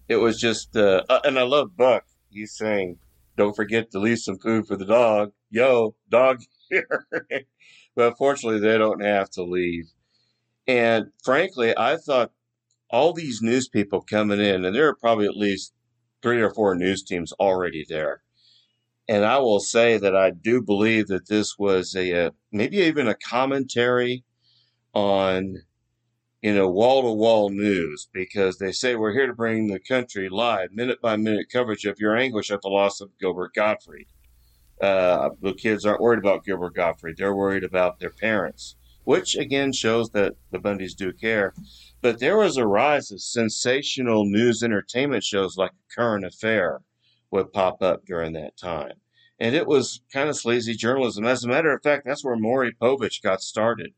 It 0.10 0.18
was 0.18 0.38
just, 0.40 0.76
uh, 0.76 1.04
uh, 1.08 1.22
and 1.24 1.40
I 1.40 1.44
love 1.44 1.78
Buck. 1.78 2.04
He's 2.30 2.54
saying, 2.58 2.98
"Don't 3.38 3.56
forget 3.56 3.92
to 3.92 4.00
leave 4.00 4.20
some 4.20 4.38
food 4.40 4.68
for 4.68 4.76
the 4.76 4.86
dog." 4.86 5.32
Yo, 5.50 5.96
dog 6.10 6.42
here. 6.70 7.08
but 7.96 8.18
fortunately, 8.18 8.60
they 8.60 8.78
don't 8.78 9.04
have 9.04 9.30
to 9.32 9.44
leave. 9.44 9.92
And 10.68 11.08
frankly, 11.24 11.74
I 11.78 11.98
thought 11.98 12.32
all 12.90 13.14
these 13.14 13.42
news 13.42 13.68
people 13.68 14.02
coming 14.02 14.40
in, 14.40 14.66
and 14.66 14.76
there 14.76 14.88
are 14.88 14.96
probably 14.96 15.26
at 15.26 15.38
least 15.38 15.74
three 16.22 16.42
or 16.42 16.54
four 16.54 16.76
news 16.76 17.04
teams 17.04 17.32
already 17.34 17.86
there. 17.88 18.22
And 19.08 19.24
I 19.24 19.40
will 19.40 19.62
say 19.62 19.98
that 19.98 20.16
I 20.16 20.32
do 20.32 20.62
believe 20.62 21.08
that 21.08 21.28
this 21.28 21.58
was 21.58 21.96
a, 21.96 22.28
uh 22.28 22.32
maybe 22.52 22.78
even 22.78 23.08
a 23.08 23.16
commentary 23.16 24.26
on 24.94 25.58
you 26.42 26.54
know, 26.54 26.70
wall 26.70 27.02
to 27.02 27.12
wall 27.12 27.50
news 27.50 28.08
because 28.14 28.58
they 28.58 28.72
say 28.72 28.96
we're 28.96 29.14
here 29.14 29.28
to 29.28 29.34
bring 29.34 29.68
the 29.68 29.80
country 29.80 30.30
live, 30.30 30.72
minute 30.72 31.02
by 31.02 31.16
minute 31.16 31.48
coverage 31.52 31.86
of 31.86 32.00
your 32.00 32.16
anguish 32.16 32.52
at 32.52 32.62
the 32.62 32.70
loss 32.70 33.02
of 33.02 33.18
Gilbert 33.20 33.54
Gottfried. 33.54 34.08
Uh, 34.82 35.30
the 35.42 35.54
kids 35.54 35.86
aren't 35.86 36.02
worried 36.02 36.20
about 36.20 36.46
Gilbert 36.46 36.76
Gottfried, 36.76 37.18
they're 37.18 37.36
worried 37.36 37.64
about 37.64 38.00
their 38.00 38.12
parents, 38.12 38.76
which 39.04 39.36
again 39.36 39.72
shows 39.74 40.12
that 40.12 40.36
the 40.52 40.60
Bundys 40.60 40.96
do 40.96 41.12
care. 41.14 41.54
But 42.02 42.20
there 42.20 42.38
was 42.38 42.58
a 42.58 42.68
rise 42.68 43.12
of 43.12 43.22
sensational 43.22 44.26
news 44.26 44.62
entertainment 44.62 45.24
shows 45.24 45.58
like 45.58 45.72
Current 45.96 46.26
Affair 46.26 46.82
would 47.32 47.52
pop 47.52 47.82
up 47.82 48.06
during 48.06 48.34
that 48.34 48.56
time. 48.58 48.94
And 49.40 49.56
it 49.56 49.68
was 49.68 50.02
kind 50.12 50.30
of 50.30 50.38
sleazy 50.38 50.74
journalism. 50.74 51.26
As 51.26 51.44
a 51.44 51.48
matter 51.48 51.72
of 51.74 51.84
fact, 51.84 52.06
that's 52.06 52.24
where 52.24 52.36
Maury 52.36 52.74
Povich 52.74 53.22
got 53.22 53.42
started, 53.42 53.94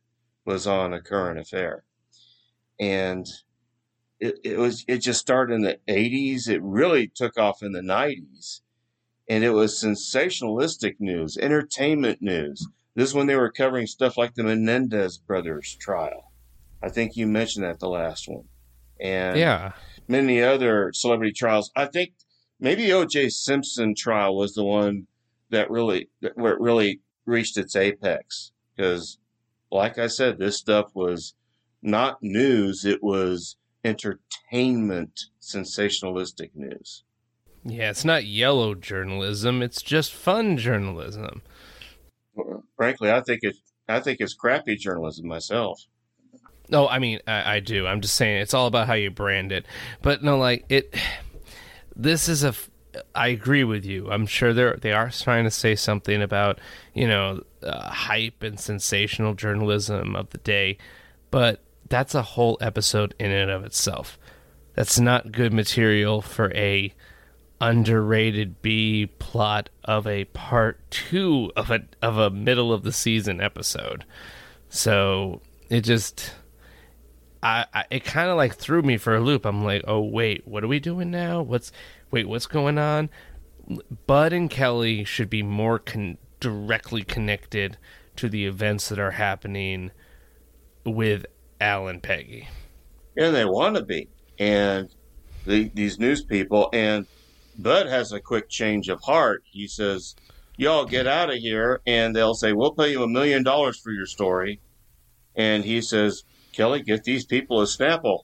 was 0.46 0.66
on 0.66 0.94
a 0.94 1.02
current 1.02 1.40
affair 1.40 1.84
and 2.80 3.28
it, 4.20 4.40
it 4.44 4.58
was 4.58 4.86
it 4.88 5.00
just 5.00 5.20
started 5.20 5.54
in 5.54 5.62
the 5.62 5.80
80s 5.88 6.48
it 6.48 6.62
really 6.64 7.08
took 7.08 7.38
off 7.38 7.62
in 7.62 7.74
the 7.74 7.82
90s 7.82 8.62
and 9.30 9.44
it 9.44 9.52
was 9.52 9.82
sensationalistic 9.82 10.96
news 11.00 11.38
entertainment 11.38 12.22
news. 12.22 12.68
This 12.96 13.10
is 13.10 13.16
when 13.16 13.28
they 13.28 13.36
were 13.36 13.52
covering 13.52 13.88
stuff 13.88 14.18
like 14.18 14.34
the 14.34 14.44
menendez 14.44 15.18
brothers 15.18 15.78
trial. 15.80 16.32
I 16.82 16.90
think 16.90 17.16
you 17.16 17.28
mentioned 17.28 17.64
that 17.64 17.80
the 17.80 17.90
last 17.90 18.28
one. 18.28 18.46
And 19.00 19.38
Yeah. 19.38 19.74
many 20.08 20.42
other 20.42 20.92
celebrity 20.94 21.32
trials. 21.32 21.72
I 21.76 21.86
think 21.86 22.14
maybe 22.60 22.88
oj 22.88 23.32
simpson 23.32 23.96
trial 23.96 24.36
was 24.36 24.54
the 24.56 24.64
one 24.66 25.08
that 25.52 25.70
really 25.70 26.10
where 26.34 26.54
it 26.54 26.60
really 26.60 27.02
reached 27.26 27.58
its 27.58 27.76
apex. 27.76 28.52
Because 28.76 29.20
like 29.72 29.98
i 30.00 30.08
said 30.08 30.40
this 30.40 30.58
stuff 30.58 30.88
was 30.96 31.36
not 31.82 32.18
news, 32.22 32.84
it 32.84 33.02
was 33.04 33.56
entertainment, 33.86 35.26
sensationalistic 35.42 36.50
news. 36.56 37.04
Yeah, 37.70 37.90
it's 37.90 38.06
not 38.06 38.26
yellow 38.26 38.76
journalism, 38.76 39.62
it's 39.62 39.82
just 39.82 40.14
fun 40.14 40.58
journalism. 40.58 41.42
Frankly, 42.78 43.12
I 43.12 43.22
think 43.22 43.44
it 43.44 43.56
I 43.88 44.00
think 44.00 44.20
it's 44.22 44.34
crappy 44.34 44.76
journalism 44.76 45.28
myself. 45.28 45.82
No, 46.70 46.88
I 46.88 47.00
mean 47.00 47.20
I, 47.28 47.56
I 47.56 47.60
do. 47.60 47.88
I'm 47.88 48.02
just 48.02 48.16
saying 48.16 48.42
it's 48.42 48.54
all 48.54 48.68
about 48.68 48.88
how 48.88 48.94
you 48.94 49.10
brand 49.10 49.52
it. 49.52 49.66
But 50.02 50.24
no, 50.24 50.38
like 50.38 50.66
it. 50.70 50.96
This 51.96 52.30
is 52.30 52.44
a. 52.44 52.54
I 53.14 53.28
agree 53.28 53.64
with 53.64 53.86
you. 53.86 54.10
I'm 54.10 54.26
sure 54.26 54.54
they're 54.54 54.78
they 54.78 54.94
are 54.94 55.10
trying 55.10 55.44
to 55.44 55.52
say 55.52 55.76
something 55.76 56.22
about 56.22 56.60
you 56.94 57.08
know 57.08 57.44
uh, 57.62 57.90
hype 57.90 58.42
and 58.42 58.60
sensational 58.60 59.34
journalism 59.34 60.16
of 60.16 60.30
the 60.30 60.38
day, 60.40 60.78
but 61.30 61.62
that's 61.90 62.16
a 62.16 62.22
whole 62.22 62.58
episode 62.62 63.16
in 63.20 63.32
and 63.32 63.52
of 63.52 63.66
itself. 63.66 64.18
That's 64.76 65.00
not 65.00 65.32
good 65.32 65.52
material 65.52 66.22
for 66.22 66.54
a 66.56 66.94
underrated 67.62 68.62
B 68.62 69.08
plot 69.20 69.70
of 69.84 70.08
a 70.08 70.26
part 70.26 70.80
two 70.90 71.52
of 71.56 71.70
a 71.70 71.82
of 72.02 72.18
a 72.18 72.30
middle 72.30 72.72
of 72.72 72.84
the 72.84 72.92
season 72.92 73.42
episode. 73.42 74.06
So 74.70 75.42
it 75.70 75.82
just 75.82 76.34
I, 77.44 77.66
I 77.74 77.86
it 77.90 78.04
kind 78.04 78.30
of 78.30 78.38
like 78.38 78.56
threw 78.56 78.82
me 78.82 78.98
for 78.98 79.16
a 79.16 79.20
loop. 79.20 79.46
I'm 79.46 79.64
like, 79.64 79.84
oh 79.88 80.02
wait, 80.02 80.48
what 80.48 80.64
are 80.64 80.68
we 80.68 80.80
doing 80.80 81.12
now? 81.12 81.42
What's 81.42 81.72
wait, 82.12 82.28
what's 82.28 82.48
going 82.48 82.78
on? 82.78 83.10
Bud 84.08 84.34
and 84.34 84.50
Kelly 84.50 85.04
should 85.04 85.30
be 85.30 85.44
more 85.44 85.80
con- 85.80 86.18
directly 86.40 87.04
connected 87.04 87.78
to 88.16 88.30
the 88.30 88.46
events 88.46 88.90
that 88.90 89.00
are 89.00 89.12
happening 89.12 89.92
with 90.86 91.26
Al 91.62 91.88
and 91.88 92.02
Peggy. 92.02 92.48
And 93.18 93.36
they 93.36 93.46
want 93.46 93.76
to 93.76 93.84
be. 93.84 94.08
And 94.40 94.90
the, 95.46 95.70
these 95.74 96.00
news 96.00 96.24
people, 96.24 96.70
and 96.74 97.06
Bud 97.62 97.88
has 97.88 98.12
a 98.12 98.20
quick 98.20 98.50
change 98.50 98.90
of 98.90 99.02
heart. 99.02 99.44
He 99.52 99.68
says, 99.68 100.16
Y'all 100.58 100.86
get 100.86 101.08
out 101.08 101.30
of 101.30 101.38
here. 101.38 101.82
And 101.86 102.16
they'll 102.16 102.34
say, 102.34 102.54
We'll 102.54 102.74
pay 102.74 102.92
you 102.92 103.04
a 103.04 103.08
million 103.08 103.44
dollars 103.44 103.80
for 103.80 103.92
your 103.92 104.06
story. 104.06 104.62
And 105.36 105.64
he 105.64 105.82
says, 105.82 106.24
Kelly, 106.52 106.82
get 106.82 107.04
these 107.04 107.26
people 107.26 107.62
a 107.62 107.66
Snapple. 107.66 108.24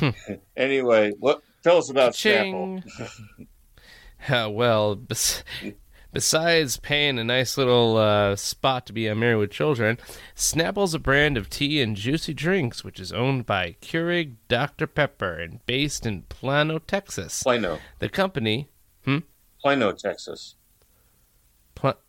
anyway, 0.56 1.12
what 1.18 1.42
tell 1.62 1.78
us 1.78 1.90
about 1.90 2.14
Cha-ching. 2.14 2.82
Snapple? 2.82 3.46
Uh, 4.28 4.48
well, 4.50 5.00
besides 6.16 6.78
paying 6.78 7.18
a 7.18 7.24
nice 7.24 7.58
little 7.58 7.98
uh, 7.98 8.34
spot 8.34 8.86
to 8.86 8.92
be 8.94 9.06
on 9.06 9.18
Married 9.18 9.36
with 9.36 9.50
Children, 9.50 9.98
Snapple's 10.34 10.94
a 10.94 10.98
brand 10.98 11.36
of 11.36 11.50
tea 11.50 11.82
and 11.82 11.94
juicy 11.94 12.32
drinks 12.32 12.82
which 12.82 12.98
is 12.98 13.12
owned 13.12 13.44
by 13.44 13.76
Keurig 13.82 14.36
Dr. 14.48 14.86
Pepper 14.86 15.34
and 15.34 15.60
based 15.66 16.06
in 16.06 16.22
Plano, 16.22 16.78
Texas. 16.78 17.42
Plano. 17.42 17.80
The 17.98 18.08
company, 18.08 18.70
hmm? 19.04 19.18
Plano, 19.60 19.92
Texas. 19.92 20.54
Pla- 21.74 22.00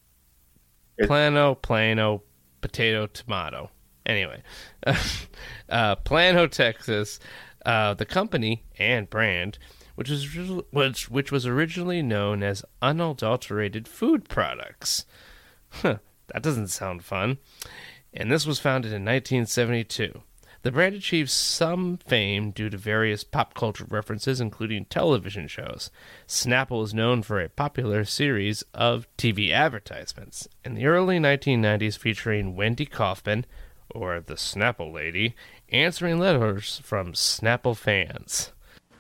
Plano, 1.04 1.56
Plano, 1.56 2.24
potato, 2.62 3.08
tomato. 3.08 3.72
Anyway, 4.06 4.42
uh, 5.70 5.96
Plano, 5.98 6.48
Texas, 6.48 7.20
uh, 7.66 7.94
the 7.94 8.06
company 8.06 8.64
and 8.80 9.10
brand, 9.10 9.60
which 9.98 10.12
was 10.12 10.28
which 10.70 11.10
which 11.10 11.32
was 11.32 11.48
originally 11.48 12.04
known 12.04 12.44
as 12.44 12.64
unadulterated 12.84 13.88
food 13.88 14.30
products. 14.30 15.06
Huh, 15.70 15.98
that 16.28 16.44
doesn't 16.44 16.68
sound 16.68 17.04
fun. 17.04 17.40
And 18.14 18.32
this 18.32 18.46
was 18.46 18.60
founded 18.60 18.92
in 18.92 19.04
1972. 19.04 20.22
The 20.62 20.72
brand 20.72 20.94
achieved 20.94 21.32
some 21.32 21.98
fame 21.98 22.52
due 22.52 22.70
to 22.70 22.78
various 22.78 23.24
pop 23.24 23.56
culture 23.56 23.88
references, 23.90 24.40
including 24.40 24.86
television 24.86 25.48
shows. 25.48 25.90
Snapple 26.28 26.84
is 26.84 26.94
known 26.94 27.24
for 27.24 27.42
a 27.42 27.50
popular 27.50 28.06
series 28.06 28.64
of 28.76 29.08
TV 29.18 29.52
advertisements 29.52 30.48
in 30.64 30.76
the 30.76 30.86
early 30.86 31.18
1990s 31.18 31.98
featuring 31.98 32.56
Wendy 32.56 32.86
Kaufman, 32.86 33.48
or 33.90 34.20
the 34.20 34.36
Snapple 34.36 34.94
Lady, 34.94 35.36
answering 35.70 36.20
letters 36.20 36.82
from 36.84 37.14
Snapple 37.14 37.76
fans. 37.76 38.52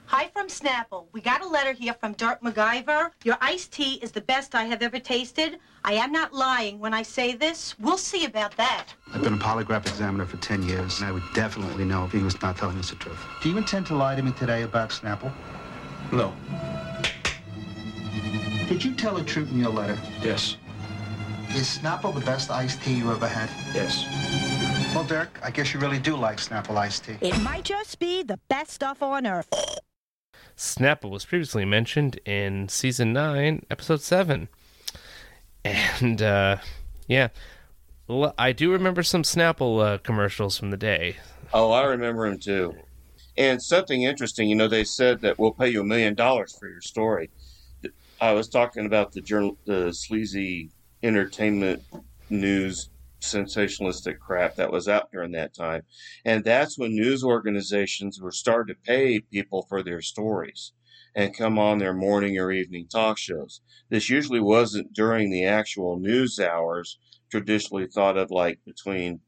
Hi 0.09 0.29
from 0.29 0.47
Snapple. 0.47 1.07
We 1.11 1.19
got 1.19 1.41
a 1.41 1.47
letter 1.47 1.73
here 1.73 1.93
from 1.93 2.13
Dirk 2.13 2.41
MacGyver. 2.41 3.11
Your 3.25 3.37
iced 3.41 3.73
tea 3.73 3.95
is 3.95 4.13
the 4.13 4.21
best 4.21 4.55
I 4.55 4.63
have 4.63 4.81
ever 4.81 4.99
tasted. 4.99 5.59
I 5.83 5.93
am 5.93 6.13
not 6.13 6.33
lying 6.33 6.79
when 6.79 6.93
I 6.93 7.03
say 7.03 7.35
this. 7.35 7.77
We'll 7.77 7.97
see 7.97 8.23
about 8.23 8.55
that. 8.55 8.85
I've 9.13 9.21
been 9.21 9.33
a 9.33 9.37
polygraph 9.37 9.85
examiner 9.85 10.25
for 10.25 10.37
10 10.37 10.63
years, 10.63 10.99
and 10.99 11.09
I 11.09 11.11
would 11.11 11.23
definitely 11.33 11.83
know 11.83 12.05
if 12.05 12.13
he 12.13 12.19
was 12.19 12.41
not 12.41 12.55
telling 12.55 12.77
us 12.79 12.89
the 12.89 12.95
truth. 12.95 13.19
Do 13.41 13.49
you 13.49 13.57
intend 13.57 13.85
to 13.87 13.95
lie 13.95 14.15
to 14.15 14.21
me 14.21 14.31
today 14.31 14.61
about 14.61 14.91
Snapple? 14.91 15.29
No. 16.13 16.33
Did 18.69 18.85
you 18.85 18.93
tell 18.95 19.15
the 19.15 19.25
truth 19.25 19.51
in 19.51 19.59
your 19.59 19.71
letter? 19.71 19.99
Yes. 20.21 20.55
Is 21.49 21.79
Snapple 21.79 22.13
the 22.13 22.21
best 22.21 22.49
iced 22.49 22.81
tea 22.81 22.93
you 22.93 23.11
ever 23.11 23.27
had? 23.27 23.49
Yes. 23.75 24.05
Well, 24.95 25.03
Dirk, 25.03 25.37
I 25.43 25.51
guess 25.51 25.73
you 25.73 25.81
really 25.81 25.99
do 25.99 26.15
like 26.15 26.37
Snapple 26.37 26.77
iced 26.77 27.03
tea. 27.03 27.17
It 27.19 27.37
might 27.41 27.65
just 27.65 27.99
be 27.99 28.23
the 28.23 28.39
best 28.47 28.71
stuff 28.71 29.03
on 29.03 29.27
earth. 29.27 29.49
Snapple 30.57 31.11
was 31.11 31.23
previously 31.23 31.65
mentioned 31.65 32.19
in 32.25 32.67
season 32.67 33.13
9, 33.13 33.65
episode 33.69 34.01
7. 34.01 34.49
And, 35.63 36.21
uh, 36.21 36.57
yeah. 37.07 37.29
I 38.37 38.53
do 38.53 38.71
remember 38.71 39.03
some 39.03 39.23
Snapple 39.23 39.85
uh, 39.85 39.97
commercials 39.99 40.57
from 40.57 40.71
the 40.71 40.77
day. 40.77 41.17
Oh, 41.53 41.71
I 41.71 41.83
remember 41.83 42.29
them 42.29 42.39
too. 42.39 42.73
And 43.37 43.61
something 43.61 44.01
interesting, 44.01 44.49
you 44.49 44.55
know, 44.55 44.67
they 44.67 44.83
said 44.83 45.21
that 45.21 45.37
we'll 45.37 45.51
pay 45.51 45.69
you 45.69 45.81
a 45.81 45.83
million 45.83 46.15
dollars 46.15 46.57
for 46.57 46.67
your 46.67 46.81
story. 46.81 47.29
I 48.19 48.31
was 48.31 48.47
talking 48.47 48.85
about 48.85 49.11
the 49.11 49.21
journal, 49.21 49.57
the 49.65 49.93
sleazy 49.93 50.71
entertainment 51.03 51.83
news 52.29 52.89
sensationalistic 53.21 54.19
crap 54.19 54.55
that 54.55 54.71
was 54.71 54.87
out 54.87 55.11
during 55.11 55.31
that 55.31 55.53
time. 55.53 55.83
And 56.25 56.43
that's 56.43 56.77
when 56.77 56.91
news 56.91 57.23
organizations 57.23 58.21
were 58.21 58.31
starting 58.31 58.75
to 58.75 58.81
pay 58.81 59.19
people 59.19 59.65
for 59.67 59.83
their 59.83 60.01
stories 60.01 60.73
and 61.15 61.35
come 61.35 61.57
on 61.57 61.79
their 61.79 61.93
morning 61.93 62.37
or 62.37 62.51
evening 62.51 62.87
talk 62.87 63.17
shows. 63.17 63.61
This 63.89 64.09
usually 64.09 64.39
wasn't 64.39 64.93
during 64.93 65.31
the 65.31 65.45
actual 65.45 65.99
news 65.99 66.39
hours, 66.39 66.99
traditionally 67.31 67.87
thought 67.87 68.17
of 68.17 68.29
like 68.29 68.59
between, 68.65 69.21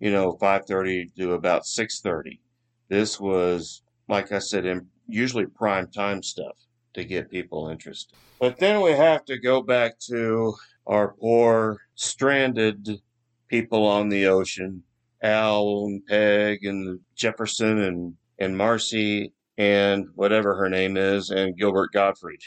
you 0.00 0.10
know, 0.10 0.36
5:30 0.40 1.12
to 1.16 1.32
about 1.32 1.66
6:30. 1.66 2.40
This 2.88 3.20
was 3.20 3.82
like 4.08 4.32
I 4.32 4.38
said 4.38 4.66
in 4.66 4.88
usually 5.06 5.46
prime 5.46 5.88
time 5.90 6.22
stuff 6.22 6.56
to 6.94 7.04
get 7.04 7.30
people 7.30 7.68
interested. 7.68 8.16
But 8.40 8.58
then 8.58 8.80
we 8.82 8.92
have 8.92 9.24
to 9.26 9.38
go 9.38 9.62
back 9.62 9.98
to 10.10 10.54
our 10.86 11.14
poor 11.14 11.80
stranded 11.94 13.00
people 13.48 13.86
on 13.86 14.08
the 14.08 14.26
ocean, 14.26 14.82
Al 15.22 15.86
and 15.86 16.04
Peg 16.06 16.64
and 16.64 17.00
Jefferson 17.14 17.78
and, 17.78 18.14
and 18.38 18.56
Marcy 18.56 19.32
and 19.58 20.06
whatever 20.14 20.54
her 20.54 20.68
name 20.68 20.96
is, 20.96 21.30
and 21.30 21.56
Gilbert 21.56 21.92
Gottfried. 21.92 22.40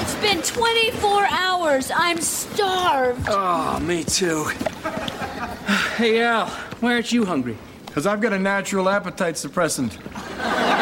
It's 0.00 0.14
been 0.20 0.42
24 0.42 1.26
hours. 1.30 1.90
I'm 1.94 2.20
starved. 2.20 3.26
Oh, 3.30 3.80
me 3.80 4.04
too. 4.04 4.44
Hey, 5.96 6.22
Al, 6.22 6.46
why 6.80 6.94
aren't 6.94 7.12
you 7.12 7.24
hungry? 7.24 7.56
Because 7.90 8.06
I've 8.06 8.20
got 8.20 8.32
a 8.32 8.38
natural 8.38 8.88
appetite 8.88 9.34
suppressant. 9.34 9.98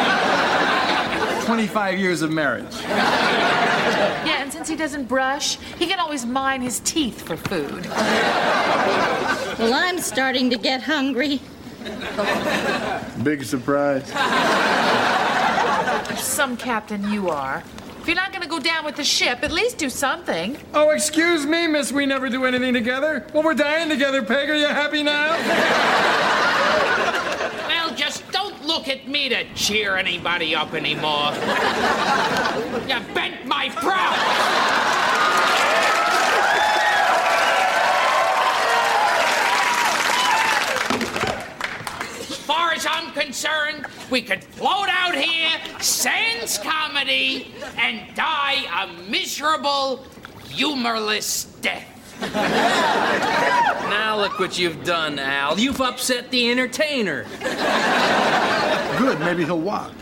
25 1.49 1.97
years 1.97 2.21
of 2.21 2.31
marriage. 2.31 2.75
Yeah, 2.83 4.43
and 4.43 4.53
since 4.53 4.69
he 4.69 4.75
doesn't 4.75 5.05
brush, 5.05 5.57
he 5.79 5.87
can 5.87 5.99
always 5.99 6.23
mine 6.23 6.61
his 6.61 6.79
teeth 6.81 7.23
for 7.23 7.35
food. 7.35 7.87
Well, 9.57 9.73
I'm 9.73 9.97
starting 9.97 10.51
to 10.51 10.59
get 10.59 10.83
hungry. 10.83 11.41
Big 13.23 13.43
surprise. 13.43 14.07
Some 16.21 16.55
captain 16.55 17.11
you 17.11 17.31
are. 17.31 17.63
If 17.99 18.05
you're 18.05 18.15
not 18.15 18.31
going 18.31 18.43
to 18.43 18.47
go 18.47 18.59
down 18.59 18.85
with 18.85 18.95
the 18.95 19.03
ship, 19.03 19.39
at 19.41 19.51
least 19.51 19.79
do 19.79 19.89
something. 19.89 20.55
Oh, 20.75 20.91
excuse 20.91 21.47
me, 21.47 21.65
miss. 21.65 21.91
We 21.91 22.05
never 22.05 22.29
do 22.29 22.45
anything 22.45 22.75
together. 22.75 23.25
Well, 23.33 23.41
we're 23.41 23.55
dying 23.55 23.89
together, 23.89 24.21
Peg. 24.21 24.51
Are 24.51 24.55
you 24.55 24.67
happy 24.67 25.01
now? 25.01 26.38
Look 28.69 28.87
at 28.87 29.07
me 29.07 29.29
to 29.29 29.51
cheer 29.55 29.97
anybody 29.97 30.55
up 30.55 30.75
anymore. 30.75 31.33
you 32.87 32.99
bent 33.15 33.47
my. 33.47 33.65
As 42.29 42.37
far 42.45 42.71
as 42.73 42.85
I'm 42.87 43.11
concerned, 43.13 43.87
we 44.11 44.21
could 44.21 44.43
float 44.43 44.87
out 44.87 45.15
here, 45.15 45.59
sans 45.79 46.59
comedy, 46.59 47.51
and 47.79 48.15
die 48.15 48.65
a 48.83 49.09
miserable, 49.09 50.05
humorless 50.47 51.45
death. 51.61 51.98
Now 52.21 54.17
look 54.17 54.39
what 54.39 54.57
you've 54.59 54.83
done, 54.83 55.19
Al. 55.19 55.59
You've 55.59 55.81
upset 55.81 56.29
the 56.31 56.49
entertainer. 56.51 57.23
Good. 58.97 59.19
Maybe 59.19 59.45
he'll 59.45 59.59
walk. 59.59 59.93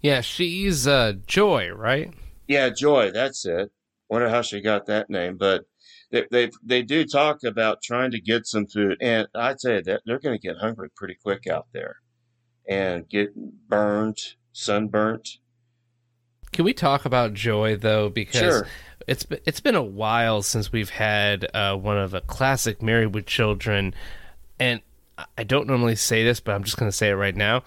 Yeah, 0.00 0.20
she's 0.20 0.86
uh, 0.86 1.14
Joy, 1.26 1.70
right? 1.70 2.12
Yeah, 2.46 2.70
Joy, 2.70 3.10
that's 3.10 3.44
it. 3.44 3.70
Wonder 4.08 4.28
how 4.28 4.42
she 4.42 4.60
got 4.60 4.86
that 4.86 5.10
name, 5.10 5.36
but 5.36 5.64
they 6.10 6.26
they, 6.30 6.50
they 6.64 6.82
do 6.82 7.04
talk 7.04 7.42
about 7.44 7.82
trying 7.82 8.10
to 8.12 8.20
get 8.20 8.46
some 8.46 8.66
food, 8.66 8.96
and 9.02 9.26
I 9.34 9.54
tell 9.60 9.72
you 9.72 9.82
that 9.82 10.02
they're 10.06 10.18
going 10.20 10.38
to 10.38 10.46
get 10.46 10.56
hungry 10.56 10.88
pretty 10.96 11.16
quick 11.22 11.46
out 11.46 11.66
there, 11.74 11.96
and 12.66 13.06
get 13.08 13.34
burned, 13.68 14.18
sunburnt. 14.52 15.28
Can 16.52 16.64
we 16.64 16.72
talk 16.72 17.04
about 17.04 17.34
Joy 17.34 17.76
though? 17.76 18.08
Because 18.08 18.40
Sure. 18.40 18.66
It's 19.08 19.24
been, 19.24 19.40
it's 19.46 19.60
been 19.60 19.74
a 19.74 19.82
while 19.82 20.42
since 20.42 20.70
we've 20.70 20.90
had 20.90 21.46
uh, 21.54 21.76
one 21.76 21.98
of 21.98 22.14
a 22.14 22.20
classic 22.20 22.82
Married 22.82 23.14
with 23.14 23.26
Children, 23.26 23.94
and 24.60 24.80
I 25.36 25.44
don't 25.44 25.66
normally 25.66 25.96
say 25.96 26.22
this, 26.22 26.40
but 26.40 26.54
I'm 26.54 26.62
just 26.62 26.76
going 26.76 26.90
to 26.90 26.96
say 26.96 27.10
it 27.10 27.14
right 27.14 27.34
now. 27.34 27.64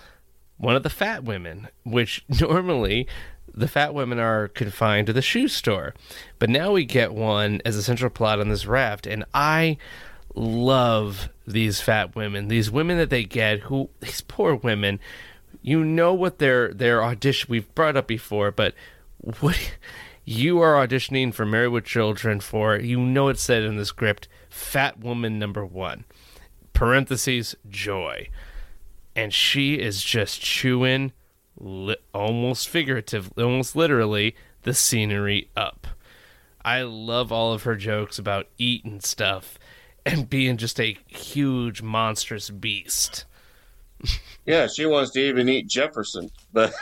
One 0.58 0.76
of 0.76 0.84
the 0.84 0.90
fat 0.90 1.24
women, 1.24 1.68
which 1.84 2.24
normally 2.40 3.08
the 3.54 3.68
fat 3.68 3.94
women 3.94 4.20
are 4.20 4.48
confined 4.50 5.08
to 5.08 5.14
the 5.14 5.22
shoe 5.22 5.48
store, 5.48 5.94
but 6.40 6.50
now 6.50 6.72
we 6.72 6.86
get 6.86 7.14
one 7.14 7.62
as 7.66 7.76
a 7.76 7.84
central 7.84 8.12
plot 8.12 8.40
on 8.40 8.50
this 8.50 8.66
raft, 8.66 9.08
and 9.08 9.26
I 9.34 9.78
love 10.36 11.30
these 11.46 11.82
fat 11.82 12.16
women. 12.16 12.48
These 12.48 12.72
women 12.72 12.98
that 12.98 13.10
they 13.10 13.26
get, 13.26 13.62
who 13.62 13.90
these 14.00 14.22
poor 14.22 14.56
women 14.56 15.00
you 15.62 15.84
know 15.84 16.14
what 16.14 16.40
their 16.40 16.74
their 16.74 17.04
audition 17.04 17.48
we've 17.50 17.74
brought 17.76 17.96
up 17.96 18.08
before, 18.08 18.52
but 18.52 18.74
what 19.40 19.58
you 20.26 20.60
are 20.62 20.76
auditioning 20.76 21.34
for 21.34 21.46
Married 21.46 21.70
with 21.70 21.86
Children 21.86 22.40
for, 22.40 22.78
you 22.78 23.00
know 23.00 23.28
it 23.30 23.40
said 23.40 23.64
in 23.64 23.78
the 23.78 23.86
script, 23.86 24.28
fat 24.50 25.00
woman 25.00 25.40
number 25.40 25.66
one. 25.66 26.06
Parentheses 26.74 27.56
joy. 27.70 28.30
And 29.16 29.34
she 29.34 29.76
is 29.76 30.04
just 30.04 30.42
chewing 30.42 31.12
li- 31.60 31.98
almost 32.14 32.70
figurative, 32.70 33.32
almost 33.38 33.76
literally, 33.76 34.36
the 34.64 34.74
scenery 34.74 35.50
up. 35.56 35.88
I 36.64 36.84
love 36.84 37.32
all 37.32 37.54
of 37.54 37.64
her 37.64 37.76
jokes 37.76 38.20
about 38.20 38.48
eating 38.58 39.02
stuff 39.02 39.58
and 40.06 40.30
being 40.30 40.58
just 40.58 40.80
a 40.80 40.98
huge 41.08 41.82
monstrous 41.82 42.50
beast. 42.50 43.26
Yeah, 44.46 44.68
she 44.68 44.86
wants 44.86 45.12
to 45.12 45.20
even 45.20 45.48
eat 45.50 45.68
Jefferson, 45.68 46.30
but 46.52 46.74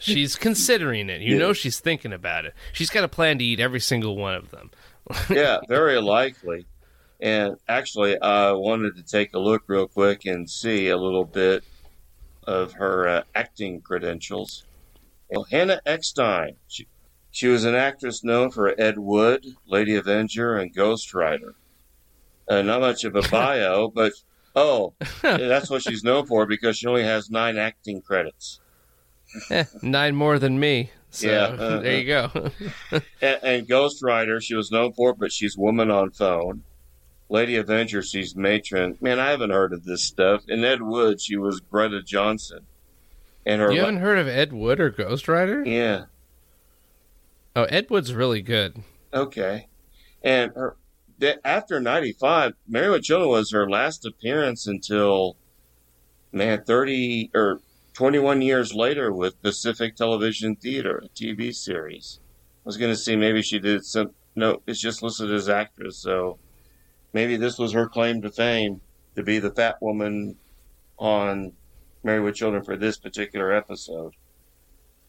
She's 0.00 0.36
considering 0.36 1.08
it. 1.10 1.20
You 1.20 1.34
Yeah. 1.34 1.38
know 1.38 1.52
she's 1.52 1.80
thinking 1.80 2.12
about 2.12 2.44
it. 2.44 2.54
She's 2.72 2.90
got 2.90 3.04
a 3.04 3.08
plan 3.08 3.38
to 3.38 3.44
eat 3.44 3.60
every 3.60 3.80
single 3.80 4.16
one 4.16 4.34
of 4.34 4.50
them. 4.50 4.70
yeah, 5.30 5.58
very 5.68 6.00
likely. 6.00 6.66
And 7.20 7.56
actually, 7.68 8.20
I 8.20 8.52
wanted 8.52 8.96
to 8.96 9.02
take 9.02 9.34
a 9.34 9.38
look 9.38 9.64
real 9.66 9.88
quick 9.88 10.24
and 10.24 10.48
see 10.48 10.88
a 10.88 10.96
little 10.96 11.24
bit 11.24 11.64
of 12.46 12.74
her 12.74 13.08
uh, 13.08 13.22
acting 13.34 13.80
credentials. 13.80 14.64
Well, 15.30 15.46
Hannah 15.50 15.80
Eckstein. 15.84 16.56
She, 16.68 16.86
she 17.30 17.48
was 17.48 17.64
an 17.64 17.74
actress 17.74 18.22
known 18.22 18.50
for 18.50 18.74
Ed 18.80 18.98
Wood, 18.98 19.44
Lady 19.66 19.96
Avenger, 19.96 20.56
and 20.56 20.72
Ghost 20.74 21.12
Rider. 21.12 21.54
Uh, 22.48 22.62
not 22.62 22.80
much 22.80 23.04
of 23.04 23.16
a 23.16 23.22
bio, 23.30 23.88
but 23.88 24.12
oh, 24.56 24.94
that's 25.22 25.70
what 25.70 25.82
she's 25.82 26.04
known 26.04 26.26
for 26.26 26.46
because 26.46 26.76
she 26.76 26.86
only 26.86 27.04
has 27.04 27.30
nine 27.30 27.56
acting 27.58 28.00
credits. 28.00 28.60
Eh, 29.50 29.64
nine 29.82 30.14
more 30.14 30.38
than 30.38 30.58
me. 30.58 30.90
So 31.10 31.28
Yeah, 31.28 31.44
uh, 31.62 31.80
there 31.80 31.98
you 31.98 32.06
go. 32.06 32.50
and, 33.20 33.38
and 33.42 33.68
Ghost 33.68 34.02
Rider, 34.02 34.40
she 34.40 34.54
was 34.54 34.70
known 34.70 34.92
for, 34.92 35.14
but 35.14 35.32
she's 35.32 35.56
Woman 35.56 35.90
on 35.90 36.10
Phone. 36.10 36.62
Lady 37.30 37.56
Avenger, 37.56 38.02
she's 38.02 38.34
Matron. 38.34 38.96
Man, 39.00 39.18
I 39.20 39.30
haven't 39.30 39.50
heard 39.50 39.72
of 39.74 39.84
this 39.84 40.02
stuff. 40.02 40.42
In 40.48 40.64
Ed 40.64 40.80
Wood, 40.80 41.20
she 41.20 41.36
was 41.36 41.60
Greta 41.60 42.02
Johnson. 42.02 42.60
And 43.44 43.60
her 43.60 43.70
you 43.72 43.80
haven't 43.80 43.98
heard 43.98 44.18
of 44.18 44.28
Ed 44.28 44.52
Wood 44.52 44.80
or 44.80 44.90
Ghost 44.90 45.28
Rider? 45.28 45.62
yeah, 45.64 46.04
Oh, 47.56 47.64
Ed 47.64 47.90
Wood's 47.90 48.14
really 48.14 48.40
good. 48.40 48.82
Okay. 49.12 49.66
And 50.22 50.52
her, 50.54 50.76
th- 51.20 51.38
after 51.44 51.80
95, 51.80 52.54
Married 52.66 52.90
with 52.90 53.02
Children 53.02 53.30
was 53.30 53.50
her 53.52 53.68
last 53.68 54.06
appearance 54.06 54.66
until, 54.66 55.36
man, 56.32 56.62
30 56.64 57.30
or 57.34 57.60
21 57.94 58.42
years 58.42 58.74
later 58.74 59.12
with 59.12 59.42
Pacific 59.42 59.96
Television 59.96 60.56
Theater, 60.56 61.02
a 61.04 61.08
TV 61.08 61.54
series. 61.54 62.20
I 62.22 62.62
was 62.64 62.76
going 62.76 62.92
to 62.92 62.96
see 62.96 63.16
maybe 63.16 63.42
she 63.42 63.58
did 63.58 63.84
some, 63.84 64.10
no, 64.36 64.62
it's 64.66 64.80
just 64.80 65.02
listed 65.02 65.32
as 65.32 65.48
actress, 65.48 65.98
so 65.98 66.38
maybe 67.12 67.36
this 67.36 67.58
was 67.58 67.72
her 67.72 67.88
claim 67.88 68.22
to 68.22 68.30
fame 68.30 68.80
to 69.16 69.22
be 69.22 69.38
the 69.38 69.50
fat 69.50 69.76
woman 69.80 70.36
on 70.98 71.52
Married 72.04 72.20
with 72.20 72.36
Children 72.36 72.62
for 72.62 72.76
this 72.76 72.98
particular 72.98 73.52
episode. 73.52 74.14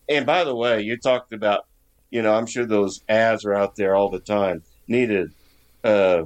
And 0.07 0.26
by 0.26 0.43
the 0.43 0.55
way, 0.55 0.82
you 0.82 0.97
talked 0.97 1.34
about, 1.34 1.68
you 2.10 2.24
know, 2.24 2.34
I'm 2.34 2.47
sure 2.47 2.66
those 2.66 3.03
ads 3.07 3.45
are 3.45 3.53
out 3.53 3.76
there 3.76 3.95
all 3.95 4.10
the 4.10 4.20
time. 4.20 4.64
Needed 4.88 5.32
uh, 5.84 6.24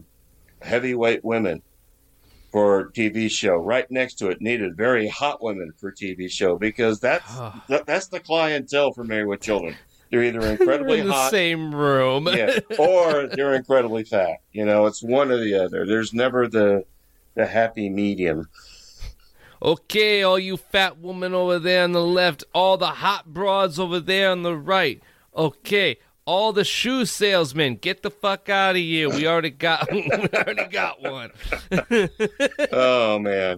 heavyweight 0.62 1.24
women 1.24 1.62
for 2.52 2.92
TV 2.92 3.30
show. 3.30 3.56
Right 3.56 3.90
next 3.90 4.16
to 4.16 4.30
it, 4.30 4.42
needed 4.42 4.78
very 4.78 5.08
hot 5.08 5.44
women 5.44 5.74
for 5.78 5.92
TV 5.92 6.30
show 6.30 6.58
because 6.58 7.00
that's 7.00 7.36
that, 7.68 7.86
that's 7.86 8.08
the 8.08 8.20
clientele 8.20 8.94
for 8.94 9.04
Married 9.04 9.28
with 9.28 9.42
Children. 9.42 9.76
They're 10.12 10.24
either 10.24 10.42
incredibly 10.52 11.00
in 11.00 11.08
the 11.08 11.14
hot, 11.14 11.32
same 11.32 11.74
room. 11.74 12.28
yeah, 12.28 12.60
or 12.78 13.28
they're 13.28 13.56
incredibly 13.56 14.04
fat. 14.04 14.38
You 14.52 14.66
know, 14.66 14.86
it's 14.86 15.02
one 15.02 15.32
or 15.32 15.38
the 15.38 15.56
other. 15.56 15.86
There's 15.88 16.14
never 16.14 16.48
the 16.48 16.86
the 17.34 17.48
happy 17.48 17.90
medium. 17.90 18.48
Okay, 19.62 20.22
all 20.24 20.38
you 20.38 20.58
fat 20.58 21.00
women 21.00 21.34
over 21.34 21.58
there 21.58 21.86
on 21.86 21.94
the 21.94 22.06
left, 22.06 22.44
all 22.54 22.78
the 22.78 22.86
hot 22.88 23.34
broads 23.34 23.80
over 23.80 24.00
there 24.00 24.30
on 24.30 24.44
the 24.44 24.56
right. 24.56 25.02
Okay, 25.36 25.98
all 26.26 26.54
the 26.54 26.64
shoe 26.64 27.06
salesmen, 27.06 27.76
get 27.76 28.02
the 28.02 28.12
fuck 28.12 28.50
out 28.50 28.72
of 28.72 28.82
here. 28.82 29.10
We 29.10 29.28
already 29.28 29.50
got 29.50 29.88
we 29.92 30.10
already 30.10 30.68
got 30.68 31.02
one. 31.02 31.32
oh 32.72 33.20
man. 33.20 33.58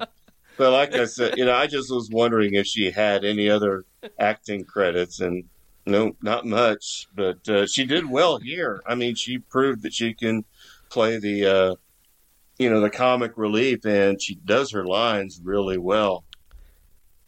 But 0.57 0.71
like 0.71 0.93
I 0.93 1.05
said, 1.05 1.37
you 1.37 1.45
know, 1.45 1.53
I 1.53 1.67
just 1.67 1.91
was 1.91 2.09
wondering 2.09 2.53
if 2.53 2.65
she 2.65 2.91
had 2.91 3.25
any 3.25 3.49
other 3.49 3.85
acting 4.19 4.63
credits, 4.63 5.19
and 5.19 5.43
no, 5.85 6.15
not 6.21 6.45
much. 6.45 7.07
But 7.13 7.47
uh, 7.49 7.67
she 7.67 7.85
did 7.85 8.09
well 8.09 8.37
here. 8.37 8.81
I 8.85 8.95
mean, 8.95 9.15
she 9.15 9.37
proved 9.37 9.83
that 9.83 9.93
she 9.93 10.13
can 10.13 10.45
play 10.89 11.19
the, 11.19 11.45
uh, 11.45 11.75
you 12.57 12.69
know, 12.69 12.79
the 12.79 12.89
comic 12.89 13.33
relief, 13.35 13.85
and 13.85 14.21
she 14.21 14.35
does 14.35 14.71
her 14.71 14.85
lines 14.85 15.41
really 15.43 15.77
well. 15.77 16.23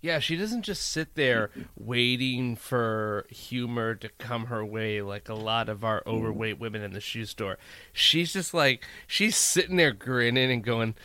Yeah, 0.07 0.19
she 0.19 0.37
doesn't 0.37 0.61
just 0.61 0.89
sit 0.89 1.15
there 1.15 1.49
waiting 1.77 2.55
for 2.55 3.25
humor 3.29 3.93
to 3.95 4.07
come 4.17 4.45
her 4.45 4.63
way 4.63 5.01
like 5.01 5.27
a 5.27 5.33
lot 5.33 5.67
of 5.67 5.83
our 5.83 6.01
overweight 6.07 6.57
women 6.57 6.81
in 6.81 6.93
the 6.93 7.01
shoe 7.01 7.25
store. 7.25 7.57
She's 7.91 8.31
just 8.31 8.53
like 8.53 8.85
she's 9.05 9.35
sitting 9.35 9.75
there 9.75 9.91
grinning 9.91 10.49
and 10.49 10.63
going, 10.63 10.95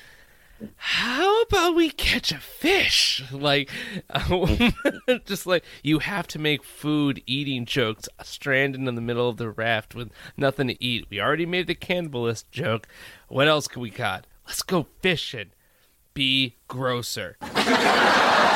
"How 0.77 1.43
about 1.43 1.75
we 1.75 1.91
catch 1.91 2.31
a 2.31 2.39
fish?" 2.39 3.25
Like 3.33 3.71
just 5.27 5.49
like 5.49 5.65
you 5.83 5.99
have 5.99 6.29
to 6.29 6.39
make 6.39 6.63
food 6.63 7.25
eating 7.27 7.65
jokes 7.65 8.09
stranded 8.23 8.87
in 8.87 8.95
the 8.95 9.01
middle 9.01 9.29
of 9.29 9.37
the 9.37 9.51
raft 9.51 9.97
with 9.97 10.13
nothing 10.37 10.69
to 10.69 10.81
eat. 10.81 11.09
We 11.11 11.21
already 11.21 11.45
made 11.45 11.67
the 11.67 11.75
cannibalist 11.75 12.45
joke. 12.53 12.87
What 13.27 13.49
else 13.49 13.67
can 13.67 13.83
we 13.83 13.91
got? 13.91 14.29
Let's 14.47 14.63
go 14.63 14.87
fishing. 15.01 15.51
Be 16.15 16.55
grosser. 16.69 17.37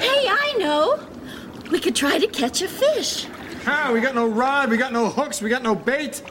Hey, 0.00 0.26
I 0.28 0.54
know. 0.58 1.00
We 1.70 1.78
could 1.78 1.94
try 1.94 2.18
to 2.18 2.26
catch 2.26 2.62
a 2.62 2.68
fish. 2.68 3.26
Ah, 3.66 3.90
we 3.92 4.00
got 4.00 4.14
no 4.14 4.26
rod, 4.26 4.70
we 4.70 4.76
got 4.76 4.92
no 4.92 5.08
hooks, 5.08 5.40
we 5.42 5.48
got 5.48 5.62
no 5.62 5.74
bait. 5.74 6.22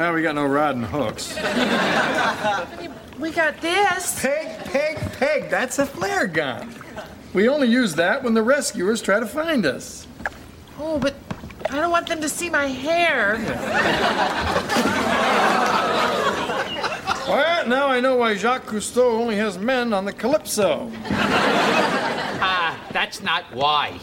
Ah, 0.00 0.12
we 0.14 0.22
got 0.22 0.36
no 0.36 0.46
rod 0.46 0.76
and 0.76 0.84
hooks. 0.84 1.34
We 3.18 3.32
got 3.32 3.60
this. 3.60 4.20
Peg, 4.22 4.64
peg, 4.66 4.96
peg. 5.18 5.50
That's 5.50 5.80
a 5.80 5.86
flare 5.86 6.28
gun. 6.28 6.72
We 7.34 7.48
only 7.48 7.66
use 7.66 7.96
that 7.96 8.22
when 8.22 8.34
the 8.34 8.42
rescuers 8.42 9.02
try 9.02 9.18
to 9.18 9.26
find 9.26 9.66
us. 9.66 10.06
Oh, 10.78 11.00
but 11.00 11.14
I 11.68 11.80
don't 11.80 11.90
want 11.90 12.06
them 12.06 12.20
to 12.20 12.28
see 12.28 12.48
my 12.48 12.66
hair. 12.66 13.34
Well, 17.28 17.66
now 17.66 17.88
I 17.88 18.00
know 18.00 18.16
why 18.16 18.36
Jacques 18.36 18.64
Cousteau 18.64 19.12
only 19.12 19.36
has 19.36 19.58
men 19.58 19.92
on 19.92 20.06
the 20.06 20.12
Calypso. 20.12 20.90
Ah, 22.40 22.80
that's 22.92 23.20
not 23.20 23.42
why. 23.52 23.98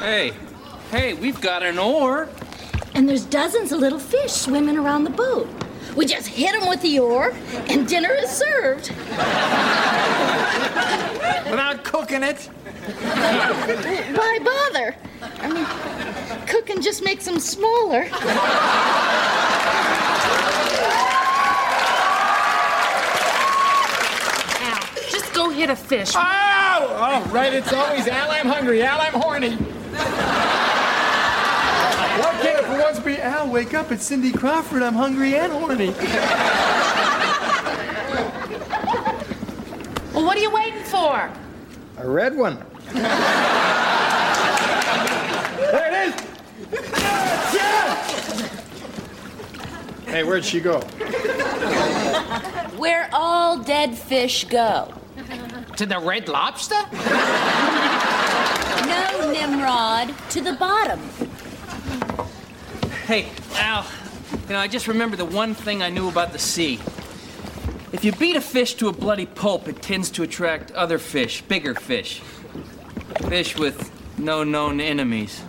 Hey, 0.00 0.32
hey, 0.90 1.12
we've 1.12 1.40
got 1.42 1.62
an 1.62 1.78
oar. 1.78 2.28
And 2.94 3.06
there's 3.06 3.24
dozens 3.26 3.70
of 3.70 3.80
little 3.80 3.98
fish 3.98 4.32
swimming 4.32 4.78
around 4.78 5.04
the 5.04 5.10
boat. 5.10 5.46
We 5.96 6.06
just 6.06 6.28
hit 6.28 6.52
them 6.58 6.68
with 6.68 6.80
the 6.82 6.98
oar, 7.00 7.32
and 7.68 7.86
dinner 7.88 8.12
is 8.12 8.30
served. 8.30 8.90
Without 11.50 11.82
cooking 11.82 12.22
it. 12.22 12.48
Why 14.16 14.38
bother? 14.44 14.96
I 15.40 15.48
mean, 15.48 15.66
cooking 16.46 16.80
just 16.80 17.02
makes 17.02 17.24
them 17.24 17.40
smaller. 17.40 18.08
Al, 24.60 24.82
just 25.10 25.32
go 25.34 25.50
hit 25.50 25.70
a 25.70 25.76
fish. 25.76 26.12
Oh, 26.14 26.20
oh, 26.20 27.30
right. 27.32 27.52
It's 27.52 27.72
always 27.72 28.06
Al, 28.06 28.30
I'm 28.30 28.46
hungry. 28.46 28.82
Al, 28.82 29.00
I'm 29.00 29.14
horny. 29.14 29.58
Why 33.08 33.14
can't 33.14 33.22
it 33.22 33.30
for 33.30 33.32
once 33.32 33.32
be 33.32 33.38
Al? 33.38 33.48
Wake 33.50 33.74
up! 33.74 33.90
It's 33.90 34.04
Cindy 34.04 34.32
Crawford. 34.32 34.82
I'm 34.82 34.94
hungry 34.94 35.34
and 35.36 35.50
horny. 35.52 35.94
Well, 40.14 40.26
what 40.26 40.36
are 40.36 40.40
you 40.40 40.50
waiting 40.50 40.82
for? 40.82 41.30
A 41.96 42.08
red 42.08 42.36
one. 42.36 42.62
there 42.92 43.04
it 45.86 45.94
is. 46.08 46.14
Yes, 46.72 47.54
yes! 47.54 48.50
Hey, 50.06 50.24
where'd 50.24 50.44
she 50.44 50.60
go? 50.60 50.80
Where 52.76 53.08
all 53.12 53.58
dead 53.58 53.96
fish 53.96 54.44
go. 54.44 54.92
To 55.76 55.86
the 55.86 55.98
Red 55.98 56.28
Lobster? 56.28 56.82
No, 58.86 59.32
Nimrod, 59.32 60.14
to 60.30 60.40
the 60.40 60.54
bottom. 60.54 61.00
Hey, 63.08 63.26
Al, 63.54 63.86
you 64.32 64.52
know, 64.52 64.58
I 64.58 64.68
just 64.68 64.86
remember 64.86 65.16
the 65.16 65.24
one 65.24 65.54
thing 65.54 65.82
I 65.82 65.88
knew 65.88 66.10
about 66.10 66.32
the 66.32 66.38
sea. 66.38 66.74
If 67.90 68.04
you 68.04 68.12
beat 68.12 68.36
a 68.36 68.40
fish 68.42 68.74
to 68.74 68.88
a 68.88 68.92
bloody 68.92 69.24
pulp, 69.24 69.66
it 69.66 69.80
tends 69.80 70.10
to 70.10 70.22
attract 70.24 70.72
other 70.72 70.98
fish, 70.98 71.40
bigger 71.40 71.74
fish. 71.74 72.20
Fish 73.26 73.56
with 73.56 73.90
no 74.18 74.44
known 74.44 74.78
enemies. 74.82 75.40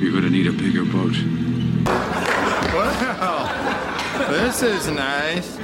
You're 0.00 0.12
gonna 0.12 0.28
need 0.28 0.48
a 0.48 0.52
bigger 0.52 0.84
boat. 0.84 2.27
Wow. 2.78 4.28
This 4.30 4.62
is 4.62 4.86
nice. 4.86 5.56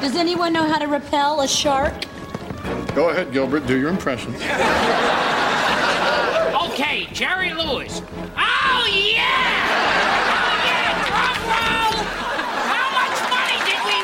Does 0.00 0.14
anyone 0.14 0.52
know 0.52 0.64
how 0.64 0.78
to 0.78 0.86
repel 0.86 1.40
a 1.40 1.48
shark? 1.48 2.04
Go 2.94 3.08
ahead, 3.10 3.32
Gilbert. 3.32 3.66
Do 3.66 3.76
your 3.76 3.88
impression. 3.88 4.36
Okay, 6.70 7.08
Jerry 7.12 7.52
Lewis. 7.54 8.02
Oh, 8.36 8.86
yeah! 8.86 9.26
Oh, 10.30 10.54
yeah! 10.64 10.94
Drum 11.08 11.38
roll! 11.50 12.06
How 12.70 12.86
much 12.94 13.18
money 13.28 13.58
did 13.66 13.80
we 13.84 13.96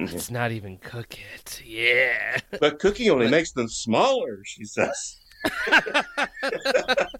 raise? 0.00 0.14
Let's 0.14 0.30
not 0.30 0.52
even 0.52 0.78
cook 0.78 1.18
it. 1.18 1.60
Yeah. 1.66 2.38
But 2.60 2.78
cooking 2.78 3.10
only 3.10 3.28
makes 3.28 3.52
them 3.52 3.68
smaller, 3.68 4.38
she 4.44 4.64
says. 4.64 5.16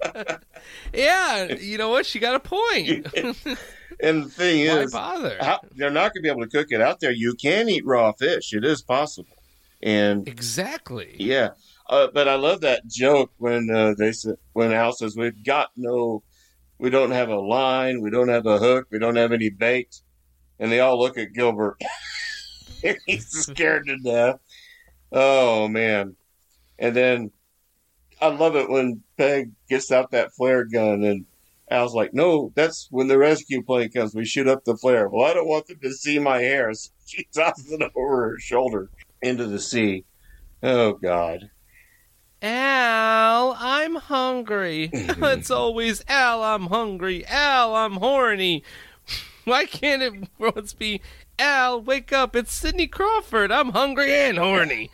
Yeah, 0.93 1.53
you 1.55 1.78
know 1.78 1.89
what? 1.91 2.07
She 2.07 2.18
got 2.18 2.34
a 2.34 2.41
point. 2.41 3.07
And 3.99 4.24
the 4.24 4.28
thing 4.28 4.61
is, 4.61 4.93
bother? 4.93 5.39
how- 5.41 5.61
they're 5.74 5.89
not 5.91 6.12
going 6.12 6.16
to 6.16 6.20
be 6.22 6.28
able 6.28 6.43
to 6.43 6.49
cook 6.49 6.66
it 6.70 6.82
out 6.82 7.01
there. 7.01 7.12
You 7.12 7.34
can 7.34 7.66
eat 7.70 7.82
raw 7.87 8.12
fish; 8.12 8.53
it 8.53 8.62
is 8.62 8.82
possible. 8.82 9.34
And 9.82 10.28
exactly, 10.28 11.16
yeah. 11.18 11.53
Uh, 11.89 12.09
but 12.12 12.28
I 12.28 12.34
love 12.34 12.61
that 12.61 12.87
joke 12.87 13.30
when 13.39 13.70
uh, 13.70 13.95
they 13.97 14.12
said 14.12 14.34
when 14.53 14.72
Al 14.74 14.93
says 14.93 15.16
we've 15.16 15.43
got 15.43 15.70
no 15.76 16.22
We 16.78 16.91
don't 16.91 17.12
have 17.12 17.30
a 17.30 17.41
line. 17.41 18.03
We 18.03 18.11
don't 18.11 18.28
have 18.28 18.45
a 18.45 18.59
hook. 18.59 18.87
We 18.91 18.99
don't 18.99 19.16
have 19.16 19.32
any 19.32 19.49
bait. 19.49 20.03
And 20.59 20.70
they 20.70 20.80
all 20.80 20.99
look 20.99 21.16
at 21.16 21.32
Gilbert. 21.32 21.80
He's 23.07 23.28
scared 23.28 23.87
to 23.87 23.97
death. 23.97 24.41
Oh, 25.11 25.68
man. 25.68 26.16
And 26.78 26.95
then 26.95 27.30
I 28.20 28.28
love 28.28 28.56
it 28.56 28.70
when 28.70 29.02
Peg 29.18 29.52
gets 29.68 29.92
out 29.92 30.10
that 30.12 30.32
flare 30.32 30.64
gun 30.64 31.04
and 31.04 31.26
Al's 31.70 31.94
like, 31.94 32.14
no, 32.14 32.52
that's 32.54 32.88
when 32.90 33.08
the 33.08 33.18
rescue 33.18 33.62
plane 33.62 33.90
comes. 33.90 34.14
We 34.14 34.24
shoot 34.24 34.46
up 34.46 34.64
the 34.64 34.76
flare. 34.76 35.08
Well, 35.08 35.28
I 35.28 35.34
don't 35.34 35.48
want 35.48 35.66
them 35.66 35.78
to 35.82 35.92
see 35.92 36.18
my 36.18 36.38
hair. 36.38 36.72
So 36.74 36.90
she 37.06 37.28
tosses 37.32 37.70
it 37.70 37.82
over 37.94 38.30
her 38.30 38.38
shoulder 38.38 38.90
into 39.22 39.46
the 39.46 39.60
sea. 39.60 40.04
Oh, 40.60 40.94
God. 40.94 41.50
Al, 42.42 43.56
I'm 43.58 43.94
hungry. 43.94 44.90
it's 44.92 45.50
always 45.50 46.02
Al, 46.08 46.42
I'm 46.42 46.66
hungry. 46.66 47.24
Al, 47.26 47.76
I'm 47.76 47.94
horny. 47.94 48.64
Why 49.44 49.66
can't 49.66 50.02
it 50.02 50.28
once 50.38 50.72
be 50.72 51.00
Al, 51.38 51.80
wake 51.80 52.12
up? 52.12 52.34
It's 52.34 52.52
Cindy 52.52 52.88
Crawford. 52.88 53.52
I'm 53.52 53.70
hungry 53.70 54.12
and 54.12 54.38
horny. 54.38 54.90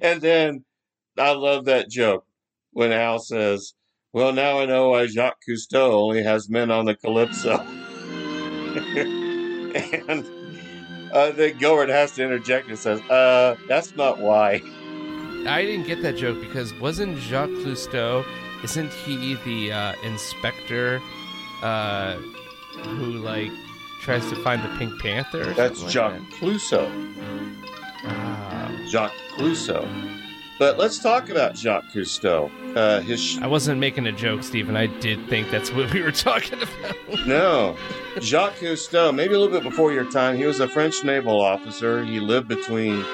And 0.00 0.22
then 0.22 0.64
I 1.18 1.32
love 1.32 1.66
that 1.66 1.90
joke 1.90 2.24
when 2.72 2.92
Al 2.92 3.18
says, 3.18 3.74
Well, 4.12 4.32
now 4.32 4.60
I 4.60 4.66
know 4.66 4.90
why 4.90 5.06
Jacques 5.06 5.40
Cousteau 5.48 5.92
only 5.92 6.22
has 6.22 6.48
men 6.48 6.70
on 6.70 6.86
the 6.86 6.94
Calypso. 6.94 7.58
and 10.08 10.26
uh, 11.12 11.30
then 11.32 11.58
Gilbert 11.58 11.90
has 11.90 12.12
to 12.12 12.24
interject 12.24 12.68
and 12.68 12.78
says, 12.78 13.00
Uh, 13.02 13.56
that's 13.68 13.94
not 13.94 14.18
why. 14.18 14.62
I 15.46 15.62
didn't 15.62 15.86
get 15.86 16.02
that 16.02 16.16
joke 16.16 16.40
because 16.40 16.72
wasn't 16.74 17.18
Jacques 17.18 17.50
Cousteau, 17.50 18.24
isn't 18.64 18.92
he 18.92 19.34
the 19.44 19.72
uh, 19.72 19.94
inspector 20.04 21.02
uh, 21.62 22.14
who, 22.14 23.18
like, 23.18 23.50
tries 24.00 24.26
to 24.30 24.36
find 24.36 24.62
the 24.62 24.68
Pink 24.78 25.00
Panther? 25.00 25.50
or 25.50 25.52
That's 25.54 25.80
something 25.80 25.84
like 25.84 25.92
Jacques 25.92 26.40
Clouseau. 26.40 26.88
Jacques 28.88 29.12
Clouseau. 29.36 30.21
But 30.58 30.78
let's 30.78 30.98
talk 30.98 31.28
about 31.28 31.56
Jacques 31.56 31.90
Cousteau. 31.92 32.50
Uh, 32.76 33.00
his 33.00 33.20
sh- 33.22 33.38
I 33.40 33.46
wasn't 33.46 33.80
making 33.80 34.06
a 34.06 34.12
joke, 34.12 34.42
Stephen. 34.42 34.76
I 34.76 34.86
did 34.86 35.26
think 35.28 35.50
that's 35.50 35.72
what 35.72 35.92
we 35.92 36.02
were 36.02 36.12
talking 36.12 36.60
about. 36.62 37.26
no, 37.26 37.76
Jacques 38.20 38.56
Cousteau. 38.56 39.14
Maybe 39.14 39.34
a 39.34 39.38
little 39.38 39.52
bit 39.52 39.68
before 39.68 39.92
your 39.92 40.08
time. 40.10 40.36
He 40.36 40.44
was 40.44 40.60
a 40.60 40.68
French 40.68 41.02
naval 41.04 41.40
officer. 41.40 42.04
He 42.04 42.20
lived 42.20 42.48
between. 42.48 43.04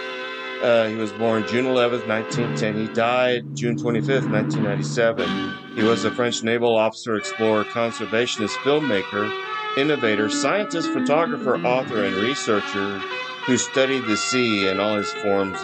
Uh, 0.62 0.88
he 0.88 0.96
was 0.96 1.12
born 1.12 1.46
June 1.46 1.66
11th, 1.66 2.08
1910. 2.08 2.74
He 2.76 2.88
died 2.92 3.44
June 3.54 3.76
25th, 3.76 4.28
1997. 4.28 5.54
He 5.76 5.84
was 5.84 6.04
a 6.04 6.10
French 6.10 6.42
naval 6.42 6.74
officer, 6.76 7.14
explorer, 7.14 7.62
conservationist, 7.64 8.54
filmmaker, 8.64 9.32
innovator, 9.76 10.28
scientist, 10.28 10.90
photographer, 10.90 11.56
author, 11.64 12.04
and 12.04 12.16
researcher 12.16 12.98
who 13.46 13.56
studied 13.56 14.04
the 14.06 14.16
sea 14.16 14.66
and 14.66 14.80
all 14.80 14.96
its 14.98 15.12
forms 15.12 15.58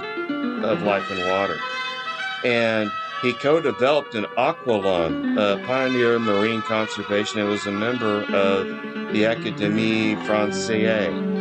of 0.65 0.83
life 0.83 1.11
in 1.11 1.29
water. 1.29 1.57
And 2.45 2.91
he 3.23 3.33
co-developed 3.33 4.15
an 4.15 4.25
aqualung, 4.37 5.39
a 5.39 5.65
pioneer 5.67 6.17
in 6.17 6.23
marine 6.23 6.63
conservation, 6.63 7.41
and 7.41 7.49
was 7.49 7.67
a 7.67 7.73
member 7.73 8.23
of 8.35 8.67
the 9.13 9.23
Académie 9.23 10.17
Française. 10.27 11.33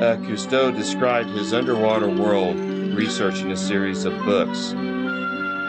Uh, 0.00 0.16
Cousteau 0.26 0.74
described 0.74 1.28
his 1.30 1.52
underwater 1.52 2.08
world 2.08 2.56
research 2.94 3.40
in 3.40 3.52
a 3.52 3.56
series 3.56 4.04
of 4.04 4.12
books. 4.24 4.72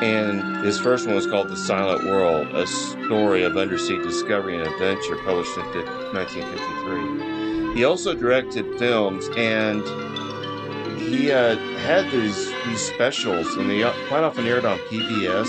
And 0.02 0.66
his 0.66 0.80
first 0.80 1.06
one 1.06 1.16
was 1.16 1.28
called 1.28 1.50
The 1.50 1.58
Silent 1.58 2.06
World, 2.06 2.48
a 2.56 2.66
story 2.66 3.44
of 3.44 3.58
undersea 3.58 3.98
discovery 4.02 4.56
and 4.58 4.66
adventure, 4.66 5.18
published 5.26 5.56
in 5.58 5.66
1953. 6.14 7.76
He 7.76 7.84
also 7.84 8.16
directed 8.16 8.80
films, 8.80 9.30
and 9.36 9.84
he 11.00 11.32
uh, 11.32 11.56
had 11.80 12.10
these 12.12 12.52
these 12.66 12.82
specials, 12.82 13.56
and 13.56 13.70
they 13.70 13.82
quite 14.08 14.24
often 14.24 14.46
aired 14.46 14.66
on 14.66 14.78
PBS. 14.90 15.48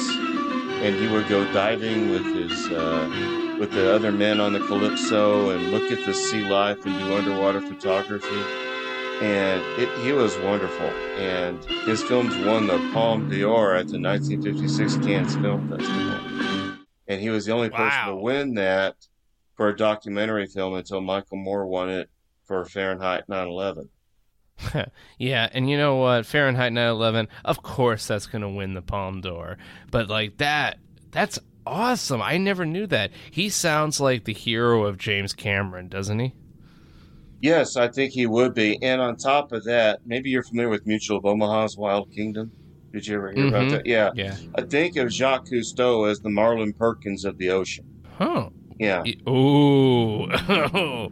And 0.83 0.97
he 0.97 1.09
would 1.09 1.29
go 1.29 1.45
diving 1.53 2.11
with 2.11 2.25
his 2.25 2.69
uh, 2.69 3.57
with 3.61 3.71
the 3.73 3.95
other 3.95 4.11
men 4.11 4.41
on 4.41 4.55
the 4.55 4.61
Calypso 4.61 5.51
and 5.51 5.71
look 5.71 5.93
at 5.93 6.07
the 6.07 6.15
sea 6.15 6.43
life 6.43 6.87
and 6.87 6.99
do 6.99 7.15
underwater 7.15 7.61
photography. 7.61 8.43
And 9.21 9.63
it, 9.79 9.91
he 9.99 10.13
was 10.13 10.39
wonderful. 10.39 10.87
And 11.19 11.63
his 11.85 12.03
films 12.03 12.35
won 12.47 12.67
the 12.67 12.79
Palme 12.95 13.27
d'Or 13.29 13.75
at 13.75 13.89
the 13.89 14.01
1956 14.01 14.97
Cannes 14.97 15.37
Film 15.37 15.69
Festival. 15.69 16.79
And 17.07 17.21
he 17.21 17.29
was 17.29 17.45
the 17.45 17.53
only 17.53 17.69
person 17.69 18.07
to 18.07 18.17
win 18.17 18.55
that 18.55 18.97
for 19.57 19.69
a 19.69 19.77
documentary 19.77 20.47
film 20.47 20.75
until 20.75 21.03
Michael 21.03 21.37
Moore 21.37 21.67
won 21.67 21.91
it 21.91 22.09
for 22.45 22.65
Fahrenheit 22.65 23.25
9/11. 23.29 23.91
yeah, 25.19 25.49
and 25.53 25.69
you 25.71 25.77
know 25.77 25.97
what? 25.97 26.27
Fahrenheit 26.27 26.73
9/11. 26.73 27.29
Of 27.45 27.63
course, 27.63 28.07
that's 28.07 28.27
gonna 28.27 28.51
win 28.51 28.75
the 28.75 28.83
Palme 28.83 29.21
d'Or. 29.21 29.59
But 29.91 30.09
like 30.09 30.37
that, 30.39 30.79
that's 31.11 31.39
awesome. 31.67 32.21
I 32.23 32.37
never 32.39 32.65
knew 32.67 32.87
that. 32.89 33.11
He 33.31 33.49
sounds 33.49 34.01
like 34.01 34.25
the 34.25 34.33
hero 34.35 34.85
of 34.85 34.99
James 34.99 35.33
Cameron, 35.33 35.89
doesn't 35.89 36.19
he? 36.19 36.35
Yes, 37.43 37.77
I 37.77 37.89
think 37.89 38.13
he 38.13 38.27
would 38.27 38.53
be. 38.55 38.79
And 38.83 39.01
on 39.01 39.17
top 39.17 39.53
of 39.53 39.65
that, 39.65 40.01
maybe 40.05 40.29
you're 40.31 40.43
familiar 40.43 40.69
with 40.69 40.87
Mutual 40.87 41.17
of 41.19 41.25
Omaha's 41.25 41.77
Wild 41.77 42.13
Kingdom. 42.13 42.53
Did 42.93 43.07
you 43.07 43.15
ever 43.17 43.33
hear 43.33 43.47
about 43.49 43.67
Mhm. 43.67 43.71
that? 43.71 43.87
Yeah. 43.87 44.11
Yeah. 44.15 44.37
I 44.57 44.63
think 44.63 44.97
of 44.97 45.11
Jacques 45.13 45.47
Cousteau 45.47 46.11
as 46.11 46.21
the 46.21 46.29
Marlin 46.29 46.73
Perkins 46.75 47.25
of 47.25 47.39
the 47.39 47.49
ocean. 47.51 47.85
Huh. 48.19 48.51
Yeah. 48.79 49.05
Ooh. 49.29 50.27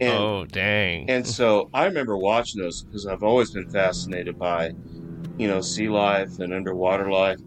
And- 0.00 0.12
oh, 0.12 0.44
dang. 0.44 1.08
And 1.08 1.26
so 1.26 1.70
I 1.72 1.84
remember 1.86 2.16
watching 2.16 2.60
those 2.60 2.82
because 2.82 3.06
I've 3.06 3.22
always 3.22 3.50
been 3.50 3.68
fascinated 3.70 4.38
by, 4.38 4.72
you 5.38 5.48
know, 5.48 5.60
sea 5.60 5.88
life 5.88 6.38
and 6.38 6.52
underwater 6.52 7.10
life. 7.10 7.38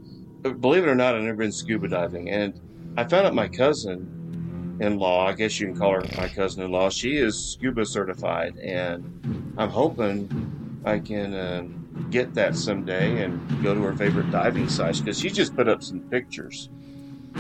But 0.42 0.62
believe 0.62 0.84
it 0.84 0.90
or 0.90 0.96
not, 0.96 1.16
I've 1.16 1.24
never 1.24 1.38
been 1.38 1.52
scuba 1.52 1.88
diving. 1.88 2.30
And 2.30 2.60
I 2.98 3.04
found 3.04 3.28
out 3.28 3.36
my 3.36 3.48
cousin 3.48 4.78
in 4.82 4.98
law, 4.98 5.28
I 5.28 5.34
guess 5.34 5.60
you 5.60 5.68
can 5.68 5.76
call 5.76 5.92
her 5.94 6.02
my 6.18 6.28
cousin 6.30 6.64
in 6.64 6.72
law, 6.72 6.90
she 6.90 7.18
is 7.18 7.38
scuba 7.38 7.86
certified. 7.86 8.58
And 8.58 9.54
I'm 9.58 9.70
hoping 9.70 10.82
I 10.86 11.00
can 11.00 11.36
um, 11.36 12.08
get 12.10 12.34
that 12.36 12.56
someday 12.56 13.24
and 13.24 13.62
go 13.62 13.74
to 13.76 13.82
her 13.82 13.96
favorite 13.96 14.32
diving 14.32 14.70
sites 14.70 15.00
because 15.02 15.20
she 15.20 15.30
just 15.30 15.56
put 15.56 15.68
up 15.68 15.84
some 15.84 16.00
pictures 16.10 16.70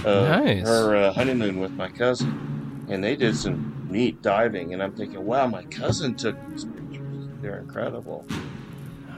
of 0.05 0.28
Nice. 0.28 0.68
her 0.68 0.95
uh, 0.95 1.14
honeymoon 1.14 1.60
with 1.60 1.72
my 1.72 1.88
cousin. 1.88 2.59
And 2.89 3.03
they 3.03 3.15
did 3.15 3.37
some 3.37 3.87
neat 3.89 4.21
diving. 4.21 4.73
And 4.73 4.81
I'm 4.81 4.93
thinking, 4.93 5.25
wow, 5.25 5.47
my 5.47 5.63
cousin 5.63 6.15
took 6.15 6.35
these 6.49 6.65
pictures. 6.65 7.27
They're 7.41 7.59
incredible. 7.59 8.25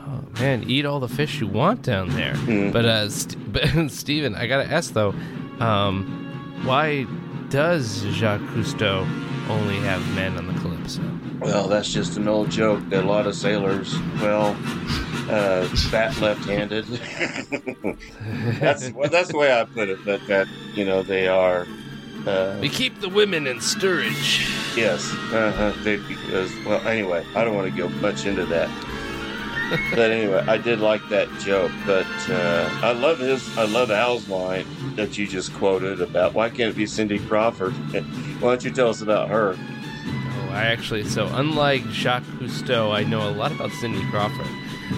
Oh, 0.07 0.23
man, 0.39 0.63
eat 0.63 0.85
all 0.85 0.99
the 0.99 1.07
fish 1.07 1.39
you 1.39 1.47
want 1.47 1.83
down 1.83 2.09
there. 2.09 2.35
But 2.71 2.85
uh, 2.85 3.09
St- 3.09 3.53
but 3.53 3.89
Steven, 3.91 4.35
I 4.35 4.47
gotta 4.47 4.69
ask 4.69 4.93
though, 4.93 5.13
um, 5.59 6.61
why 6.63 7.05
does 7.49 8.03
Jacques 8.11 8.41
Cousteau 8.41 9.07
only 9.49 9.75
have 9.77 10.01
men 10.15 10.37
on 10.37 10.47
the 10.47 10.53
Calypso? 10.59 11.01
Well, 11.39 11.67
that's 11.67 11.91
just 11.91 12.17
an 12.17 12.27
old 12.27 12.49
joke 12.49 12.81
that 12.89 13.03
a 13.03 13.07
lot 13.07 13.25
of 13.25 13.35
sailors, 13.35 13.97
well, 14.21 14.55
uh, 15.29 15.67
fat 15.89 16.19
left-handed. 16.21 16.85
that's 18.59 18.91
well, 18.91 19.09
that's 19.09 19.31
the 19.31 19.37
way 19.37 19.51
I 19.51 19.63
put 19.65 19.89
it. 19.89 19.99
But 20.05 20.25
that 20.27 20.47
you 20.73 20.85
know 20.85 21.03
they 21.03 21.27
are. 21.27 21.65
Uh, 22.27 22.57
We 22.61 22.69
keep 22.69 22.99
the 22.99 23.09
women 23.09 23.47
in 23.47 23.59
stirage. 23.61 24.47
yes, 24.75 25.11
uh-huh, 25.33 25.73
they, 25.83 25.97
because 25.97 26.51
well, 26.65 26.85
anyway, 26.87 27.25
I 27.35 27.43
don't 27.43 27.55
want 27.55 27.71
to 27.71 27.77
go 27.77 27.89
much 27.99 28.25
into 28.25 28.45
that. 28.45 28.69
but 29.89 30.11
anyway, 30.11 30.43
I 30.47 30.57
did 30.57 30.79
like 30.79 31.01
that 31.09 31.27
joke. 31.39 31.71
But 31.85 32.05
uh, 32.29 32.69
I 32.83 32.91
love 32.91 33.19
his. 33.19 33.57
I 33.57 33.63
love 33.65 33.89
Al's 33.89 34.27
line 34.29 34.65
that 34.95 35.17
you 35.17 35.25
just 35.25 35.53
quoted 35.53 36.01
about 36.01 36.33
why 36.33 36.49
can't 36.49 36.71
it 36.71 36.75
be 36.75 36.85
Cindy 36.85 37.19
Crawford? 37.19 37.71
why 38.41 38.49
don't 38.49 38.63
you 38.63 38.71
tell 38.71 38.89
us 38.89 39.01
about 39.01 39.29
her? 39.29 39.55
Oh, 39.57 40.49
I 40.51 40.65
actually, 40.65 41.05
so 41.05 41.27
unlike 41.33 41.83
Jacques 41.85 42.23
Cousteau, 42.39 42.91
I 42.91 43.03
know 43.03 43.29
a 43.29 43.31
lot 43.31 43.51
about 43.53 43.71
Cindy 43.71 44.03
Crawford. 44.09 44.47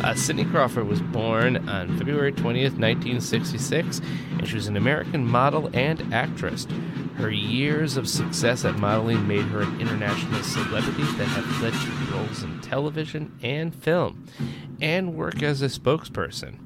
Uh, 0.02 0.16
Crawford 0.52 0.88
was 0.88 1.02
born 1.02 1.70
on 1.70 1.98
February 1.98 2.32
20th, 2.32 2.78
1966, 2.78 4.02
and 4.38 4.48
she 4.48 4.56
was 4.56 4.68
an 4.68 4.78
American 4.78 5.26
model 5.26 5.70
and 5.74 6.14
actress. 6.14 6.68
Her 7.16 7.30
years 7.30 7.96
of 7.98 8.10
success 8.10 8.66
at 8.66 8.78
modeling 8.80 9.28
made 9.28 9.46
her 9.46 9.62
an 9.62 9.80
international 9.80 10.42
celebrity 10.44 11.04
that 11.18 11.28
have 11.28 11.62
led 11.62 11.74
to 11.74 12.14
roles 12.14 12.44
in 12.44 12.60
television 12.62 13.38
and 13.44 13.74
film, 13.74 14.26
and 14.82 15.16
work 15.16 15.44
as 15.44 15.62
a 15.62 15.68
spokesperson. 15.68 16.58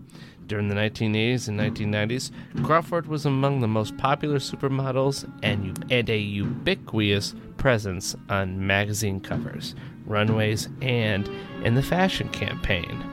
During 0.48 0.70
the 0.70 0.76
1980s 0.76 1.50
and 1.50 1.60
1990s, 1.60 2.32
Crawford 2.64 3.08
was 3.08 3.26
among 3.26 3.60
the 3.60 3.68
most 3.68 3.98
popular 3.98 4.38
supermodels 4.38 5.30
and, 5.44 5.86
and 5.92 6.10
a 6.10 6.18
ubiquitous 6.18 7.36
presence 7.58 8.16
on 8.30 8.66
magazine 8.66 9.20
covers, 9.20 9.76
runways, 10.08 10.70
and 10.82 11.30
in 11.64 11.76
the 11.76 11.84
fashion 11.84 12.30
campaign. 12.30 13.04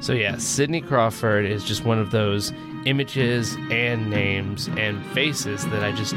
So, 0.00 0.12
yeah, 0.12 0.36
Cindy 0.36 0.80
Crawford 0.80 1.46
is 1.46 1.64
just 1.64 1.84
one 1.84 1.98
of 1.98 2.10
those 2.10 2.52
images 2.84 3.56
and 3.70 4.10
names 4.10 4.68
and 4.76 5.04
faces 5.12 5.66
that 5.68 5.82
I 5.82 5.92
just 5.92 6.14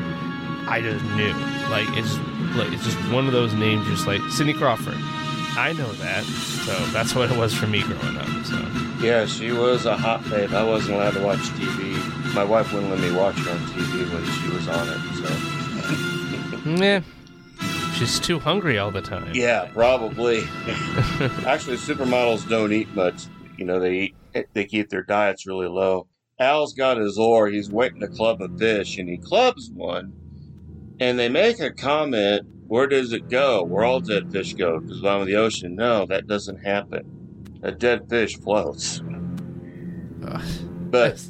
I 0.67 0.81
just 0.81 1.03
knew. 1.15 1.33
Like 1.69 1.87
it's 1.97 2.17
like 2.57 2.71
it's 2.73 2.83
just 2.83 2.97
one 3.11 3.25
of 3.25 3.33
those 3.33 3.53
names, 3.53 3.87
just 3.87 4.05
like 4.05 4.21
Cindy 4.29 4.53
Crawford. 4.53 4.95
I 5.57 5.73
know 5.73 5.91
that, 5.93 6.23
so 6.23 6.73
that's 6.87 7.15
what 7.15 7.31
it 7.31 7.37
was 7.37 7.53
for 7.53 7.67
me 7.67 7.81
growing 7.81 8.17
up. 8.17 8.27
So 8.45 8.57
Yeah, 9.01 9.25
she 9.25 9.51
was 9.51 9.85
a 9.85 9.95
hot 9.97 10.29
babe. 10.29 10.53
I 10.53 10.63
wasn't 10.63 10.95
allowed 10.95 11.13
to 11.13 11.21
watch 11.23 11.39
TV. 11.39 12.33
My 12.33 12.43
wife 12.43 12.71
wouldn't 12.73 12.91
let 12.91 12.99
me 12.99 13.11
watch 13.11 13.37
her 13.37 13.51
on 13.51 13.57
TV 13.59 14.13
when 14.13 14.25
she 14.25 14.49
was 14.49 14.67
on 14.67 14.87
it. 14.89 14.99
So 15.15 16.83
yeah, 16.83 17.01
she's 17.97 18.19
too 18.19 18.39
hungry 18.39 18.77
all 18.77 18.91
the 18.91 19.01
time. 19.01 19.31
yeah, 19.33 19.69
probably. 19.73 20.39
Actually, 21.45 21.77
supermodels 21.77 22.47
don't 22.47 22.71
eat 22.71 22.89
much. 22.93 23.25
You 23.57 23.65
know, 23.65 23.79
they 23.79 23.93
eat, 24.33 24.45
they 24.53 24.65
keep 24.65 24.89
their 24.89 25.03
diets 25.03 25.47
really 25.47 25.67
low. 25.67 26.07
Al's 26.39 26.73
got 26.73 26.97
his 26.97 27.17
oar. 27.17 27.47
He's 27.47 27.71
waiting 27.71 27.99
to 28.01 28.07
club 28.07 28.41
a 28.41 28.49
fish, 28.57 28.97
and 28.97 29.09
he 29.09 29.17
clubs 29.17 29.71
one. 29.71 30.13
And 30.99 31.17
they 31.17 31.29
make 31.29 31.59
a 31.59 31.71
comment. 31.71 32.43
Where 32.67 32.87
does 32.87 33.13
it 33.13 33.29
go? 33.29 33.63
Where 33.63 33.85
all 33.85 33.99
dead 34.01 34.31
fish 34.31 34.53
go? 34.53 34.79
Does 34.79 34.97
it 34.97 35.01
belong 35.01 35.21
in 35.21 35.27
the 35.27 35.35
ocean? 35.35 35.75
No, 35.75 36.05
that 36.05 36.27
doesn't 36.27 36.57
happen. 36.63 37.59
A 37.63 37.71
dead 37.71 38.09
fish 38.09 38.37
floats. 38.37 39.01
But 40.19 41.21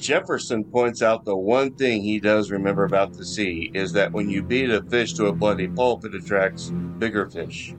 Jefferson 0.00 0.64
points 0.64 1.02
out 1.02 1.26
the 1.26 1.36
one 1.36 1.74
thing 1.74 2.02
he 2.02 2.18
does 2.18 2.50
remember 2.50 2.84
about 2.84 3.12
the 3.12 3.24
sea 3.24 3.70
is 3.74 3.92
that 3.92 4.12
when 4.12 4.30
you 4.30 4.42
beat 4.42 4.70
a 4.70 4.82
fish 4.82 5.12
to 5.14 5.26
a 5.26 5.32
bloody 5.32 5.68
pulp, 5.68 6.06
it 6.06 6.14
attracts 6.14 6.70
bigger 6.70 7.28
fish, 7.28 7.74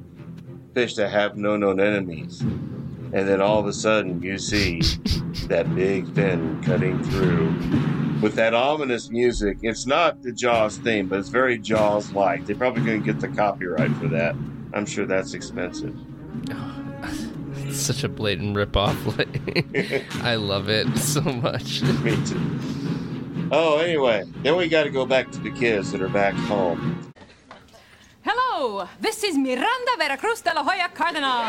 fish 0.75 0.93
that 0.95 1.09
have 1.09 1.35
no 1.35 1.57
known 1.57 1.79
enemies. 1.79 2.41
And 2.41 3.27
then 3.27 3.41
all 3.41 3.59
of 3.59 3.65
a 3.65 3.73
sudden, 3.73 4.21
you 4.21 4.37
see 4.37 4.81
that 5.47 5.73
big 5.73 6.13
fin 6.13 6.61
cutting 6.63 7.03
through 7.03 7.47
with 8.21 8.35
that 8.35 8.53
ominous 8.53 9.09
music. 9.09 9.57
It's 9.63 9.87
not 9.87 10.21
the 10.21 10.31
Jaws 10.31 10.77
theme, 10.77 11.09
but 11.09 11.19
it's 11.19 11.29
very 11.29 11.57
Jaws 11.57 12.11
like. 12.13 12.45
They're 12.45 12.55
probably 12.55 12.85
going 12.85 13.03
to 13.03 13.05
get 13.05 13.19
the 13.19 13.29
copyright 13.29 13.91
for 13.95 14.07
that. 14.09 14.35
I'm 14.73 14.85
sure 14.85 15.07
that's 15.07 15.33
expensive. 15.33 15.97
Oh, 16.51 16.70
It's 17.71 17.79
such 17.79 18.03
a 18.03 18.09
blatant 18.09 18.57
ripoff. 18.57 18.97
Like, 19.17 20.13
I 20.23 20.35
love 20.35 20.67
it 20.67 20.97
so 20.97 21.21
much. 21.21 21.81
Me 22.03 22.17
too. 22.25 22.37
Oh, 23.49 23.77
anyway, 23.77 24.25
then 24.43 24.57
we 24.57 24.67
got 24.67 24.83
to 24.83 24.89
go 24.89 25.05
back 25.05 25.31
to 25.31 25.39
the 25.39 25.51
kids 25.51 25.93
that 25.93 26.01
are 26.01 26.09
back 26.09 26.33
home. 26.33 27.13
Hello, 28.23 28.89
this 28.99 29.23
is 29.23 29.37
Miranda 29.37 29.93
Veracruz 29.97 30.41
de 30.41 30.53
la 30.53 30.63
Hoya 30.63 30.89
Cardinal. 30.93 31.39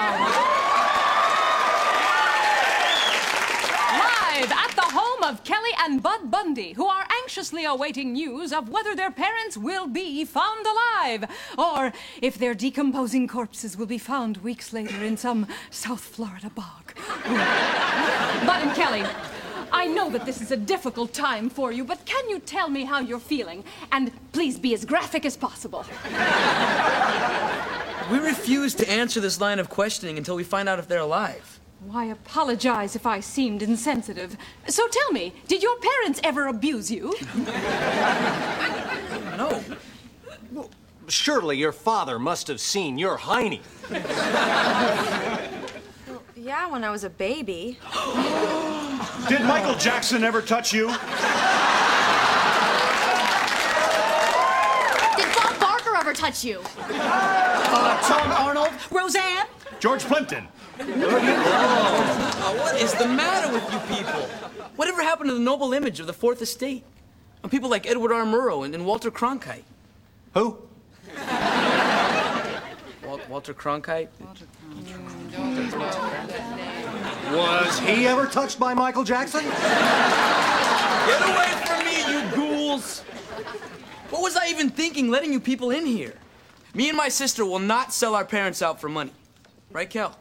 Live 3.99 4.53
at 4.53 4.72
the 4.89 4.95
home 4.95 5.23
of 5.23 5.45
Kelly 5.45 5.71
and 5.79 6.03
Bud 6.03 6.31
Bundy, 6.31 6.73
who 6.73 6.87
are 6.87 7.07
anxiously 7.23 7.65
awaiting 7.65 8.13
news 8.13 8.53
of 8.53 8.69
whether 8.69 8.97
their 8.97 9.11
parents 9.11 9.57
will 9.57 9.87
be 9.87 10.25
found 10.25 10.67
alive, 10.67 11.25
or 11.57 11.93
if 12.21 12.37
their 12.37 12.55
decomposing 12.55 13.29
corpses 13.29 13.77
will 13.77 13.87
be 13.87 13.99
found 13.99 14.39
weeks 14.39 14.73
later 14.73 15.05
in 15.05 15.17
some 15.17 15.47
South 15.71 16.01
Florida 16.01 16.51
bog. 16.51 16.95
Bud 17.25 18.63
and 18.63 18.75
Kelly, 18.75 19.05
I 19.71 19.87
know 19.87 20.11
that 20.11 20.27
this 20.27 20.41
is 20.41 20.51
a 20.51 20.57
difficult 20.57 21.13
time 21.13 21.49
for 21.49 21.71
you, 21.71 21.85
but 21.85 22.05
can 22.05 22.29
you 22.29 22.41
tell 22.41 22.69
me 22.69 22.85
how 22.85 22.99
you're 22.99 23.21
feeling? 23.21 23.63
And 23.93 24.11
please 24.33 24.59
be 24.59 24.75
as 24.75 24.85
graphic 24.85 25.25
as 25.25 25.37
possible. 25.37 25.85
We 28.11 28.19
refuse 28.19 28.75
to 28.75 28.91
answer 28.91 29.21
this 29.21 29.41
line 29.41 29.61
of 29.61 29.69
questioning 29.69 30.19
until 30.19 30.35
we 30.35 30.45
find 30.45 30.69
out 30.69 30.81
if 30.81 30.89
they're 30.89 30.99
alive. 30.99 31.52
Why 31.87 32.05
apologize 32.07 32.95
if 32.95 33.07
I 33.07 33.21
seemed 33.21 33.63
insensitive? 33.63 34.37
So 34.69 34.87
tell 34.89 35.13
me, 35.13 35.33
did 35.49 35.63
your 35.63 35.77
parents 35.79 36.21
ever 36.25 36.47
abuse 36.49 36.91
you? 36.91 37.15
No. 39.37 39.65
Surely 41.09 41.57
your 41.57 41.73
father 41.73 42.19
must 42.19 42.47
have 42.49 42.61
seen 42.61 42.99
your 42.99 43.17
hiney. 43.19 43.61
Yeah, 46.37 46.67
when 46.67 46.83
I 46.83 46.91
was 46.91 47.05
a 47.05 47.11
baby. 47.11 47.79
Did 49.29 49.43
Michael 49.43 49.77
Jackson 49.77 50.25
ever 50.25 50.43
touch 50.43 50.73
you? 50.73 50.89
Did 50.89 50.97
Bob 55.37 55.61
Barker 55.61 55.95
ever 55.97 56.13
touch 56.13 56.43
you? 56.43 56.61
Uh, 56.81 58.01
Tom 58.03 58.33
Arnold, 58.33 58.73
Roseanne. 58.91 59.47
George 59.83 60.05
Plimpton. 60.05 60.47
Oh, 60.79 62.55
what 62.57 62.81
is 62.81 62.95
the 62.95 63.09
matter 63.09 63.53
with 63.53 63.65
you 63.73 63.81
people? 63.97 64.21
Whatever 64.77 65.03
happened 65.03 65.29
to 65.31 65.35
the 65.35 65.41
noble 65.41 65.73
image 65.73 65.99
of 65.99 66.07
the 66.07 66.13
Fourth 66.13 66.41
Estate? 66.41 66.85
And 67.43 67.51
people 67.51 67.69
like 67.69 67.85
Edward 67.85 68.13
R. 68.13 68.23
Murrow 68.23 68.65
and, 68.65 68.77
and 68.77 68.87
Walter 68.87 69.11
Cronkite. 69.11 69.65
Who? 70.35 70.57
Wal- 73.05 73.21
Walter 73.29 73.53
Cronkite? 73.53 74.07
Was 77.33 77.79
he 77.81 78.07
ever 78.07 78.27
touched 78.29 78.61
by 78.61 78.75
Michael 78.75 79.03
Jackson? 79.03 79.43
Get 79.43 81.23
away 81.29 81.51
from 81.67 81.85
me, 81.85 81.99
you 82.09 82.23
ghouls! 82.37 83.01
What 84.11 84.23
was 84.23 84.37
I 84.37 84.47
even 84.47 84.71
thinking 84.71 85.11
letting 85.11 85.33
you 85.33 85.41
people 85.41 85.73
in 85.73 85.87
here? 85.87 86.15
Me 86.73 86.89
and 86.89 86.97
my 86.97 87.09
sister 87.09 87.45
will 87.45 87.59
not 87.59 87.93
sell 87.93 88.15
our 88.15 88.25
parents 88.25 88.63
out 88.63 88.81
for 88.81 88.89
money. 88.89 89.11
Right, 89.73 89.89
Kel? 89.89 90.17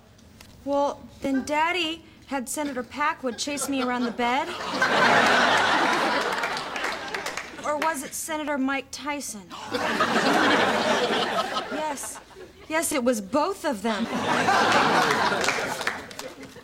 Well, 0.64 1.02
then 1.22 1.44
Daddy 1.44 2.04
had 2.28 2.48
Senator 2.48 2.84
Packwood 2.84 3.38
chase 3.38 3.68
me 3.68 3.82
around 3.84 4.04
the 4.04 4.12
bed. 4.12 4.48
or 7.66 7.78
was 7.78 8.04
it 8.04 8.14
Senator 8.14 8.58
Mike 8.58 8.86
Tyson? 8.92 9.44
yes. 11.74 12.20
Yes, 12.70 12.92
it 12.94 13.04
was 13.04 13.20
both 13.20 13.66
of 13.66 13.82
them. 13.82 14.06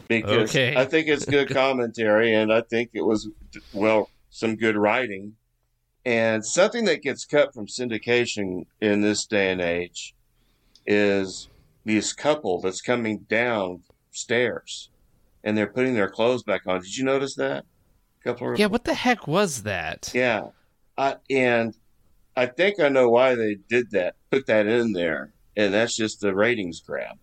because 0.07 0.49
Okay. 0.49 0.75
I 0.77 0.85
think 0.85 1.07
it's 1.09 1.25
good 1.25 1.49
commentary, 1.49 2.33
and 2.33 2.53
I 2.53 2.61
think 2.61 2.91
it 2.93 3.01
was 3.01 3.27
well 3.73 4.09
some 4.29 4.55
good 4.55 4.77
writing, 4.77 5.35
and 6.05 6.45
something 6.45 6.85
that 6.85 7.01
gets 7.01 7.25
cut 7.25 7.53
from 7.53 7.67
syndication 7.67 8.65
in 8.79 9.01
this 9.01 9.25
day 9.25 9.51
and 9.51 9.59
age 9.59 10.15
is 10.85 11.49
this 11.87 12.13
couple 12.13 12.59
that's 12.61 12.81
coming 12.81 13.25
downstairs, 13.29 14.89
and 15.43 15.57
they're 15.57 15.67
putting 15.71 15.93
their 15.93 16.09
clothes 16.09 16.43
back 16.43 16.61
on. 16.67 16.81
Did 16.81 16.95
you 16.97 17.03
notice 17.05 17.35
that? 17.35 17.65
Couple. 18.23 18.53
of- 18.53 18.59
Yeah, 18.59 18.65
what 18.67 18.83
the 18.83 18.93
heck 18.93 19.27
was 19.27 19.63
that? 19.63 20.11
Yeah, 20.13 20.47
I, 20.97 21.15
and 21.29 21.75
I 22.35 22.47
think 22.47 22.79
I 22.79 22.89
know 22.89 23.09
why 23.09 23.35
they 23.35 23.55
did 23.69 23.91
that. 23.91 24.15
Put 24.31 24.45
that 24.47 24.67
in 24.67 24.91
there, 24.93 25.33
and 25.55 25.73
that's 25.73 25.95
just 25.95 26.19
the 26.19 26.35
ratings 26.35 26.81
grab. 26.81 27.17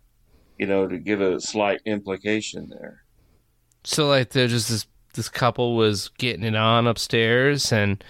You 0.59 0.67
know, 0.67 0.87
to 0.87 0.99
give 0.99 1.21
a 1.21 1.41
slight 1.41 1.81
implication 1.85 2.69
there. 2.71 3.03
So 3.83 4.07
like 4.09 4.31
there's 4.31 4.53
just 4.53 4.69
this 4.71 4.87
this 5.15 5.29
couple 5.29 5.77
was 5.77 6.11
getting 6.19 6.45
it 6.45 6.55
on 6.57 6.87
upstairs 6.87 7.73
and 7.73 8.03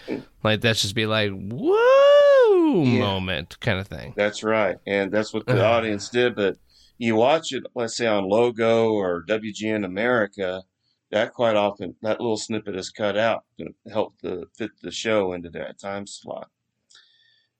like 0.42 0.60
that's 0.60 0.82
just 0.82 0.94
be 0.94 1.06
like 1.06 1.30
whoa 1.32 2.82
Yeah. 2.82 2.98
moment 2.98 3.58
kind 3.60 3.78
of 3.78 3.86
thing. 3.88 4.14
That's 4.16 4.42
right, 4.42 4.76
and 4.86 5.12
that's 5.12 5.32
what 5.32 5.46
the 5.46 5.64
audience 5.64 6.08
did. 6.08 6.34
But 6.34 6.56
you 6.98 7.14
watch 7.16 7.52
it, 7.52 7.64
let's 7.74 7.96
say 7.96 8.06
on 8.06 8.28
Logo 8.28 8.92
or 8.92 9.24
WGN 9.28 9.84
America, 9.84 10.62
that 11.10 11.32
quite 11.34 11.56
often 11.56 11.94
that 12.02 12.20
little 12.20 12.36
snippet 12.36 12.74
is 12.76 12.90
cut 12.90 13.16
out 13.16 13.44
to 13.58 13.68
help 13.92 14.14
the 14.22 14.46
fit 14.56 14.70
the 14.82 14.90
show 14.90 15.32
into 15.32 15.50
that 15.50 15.78
time 15.78 16.06
slot. 16.06 16.48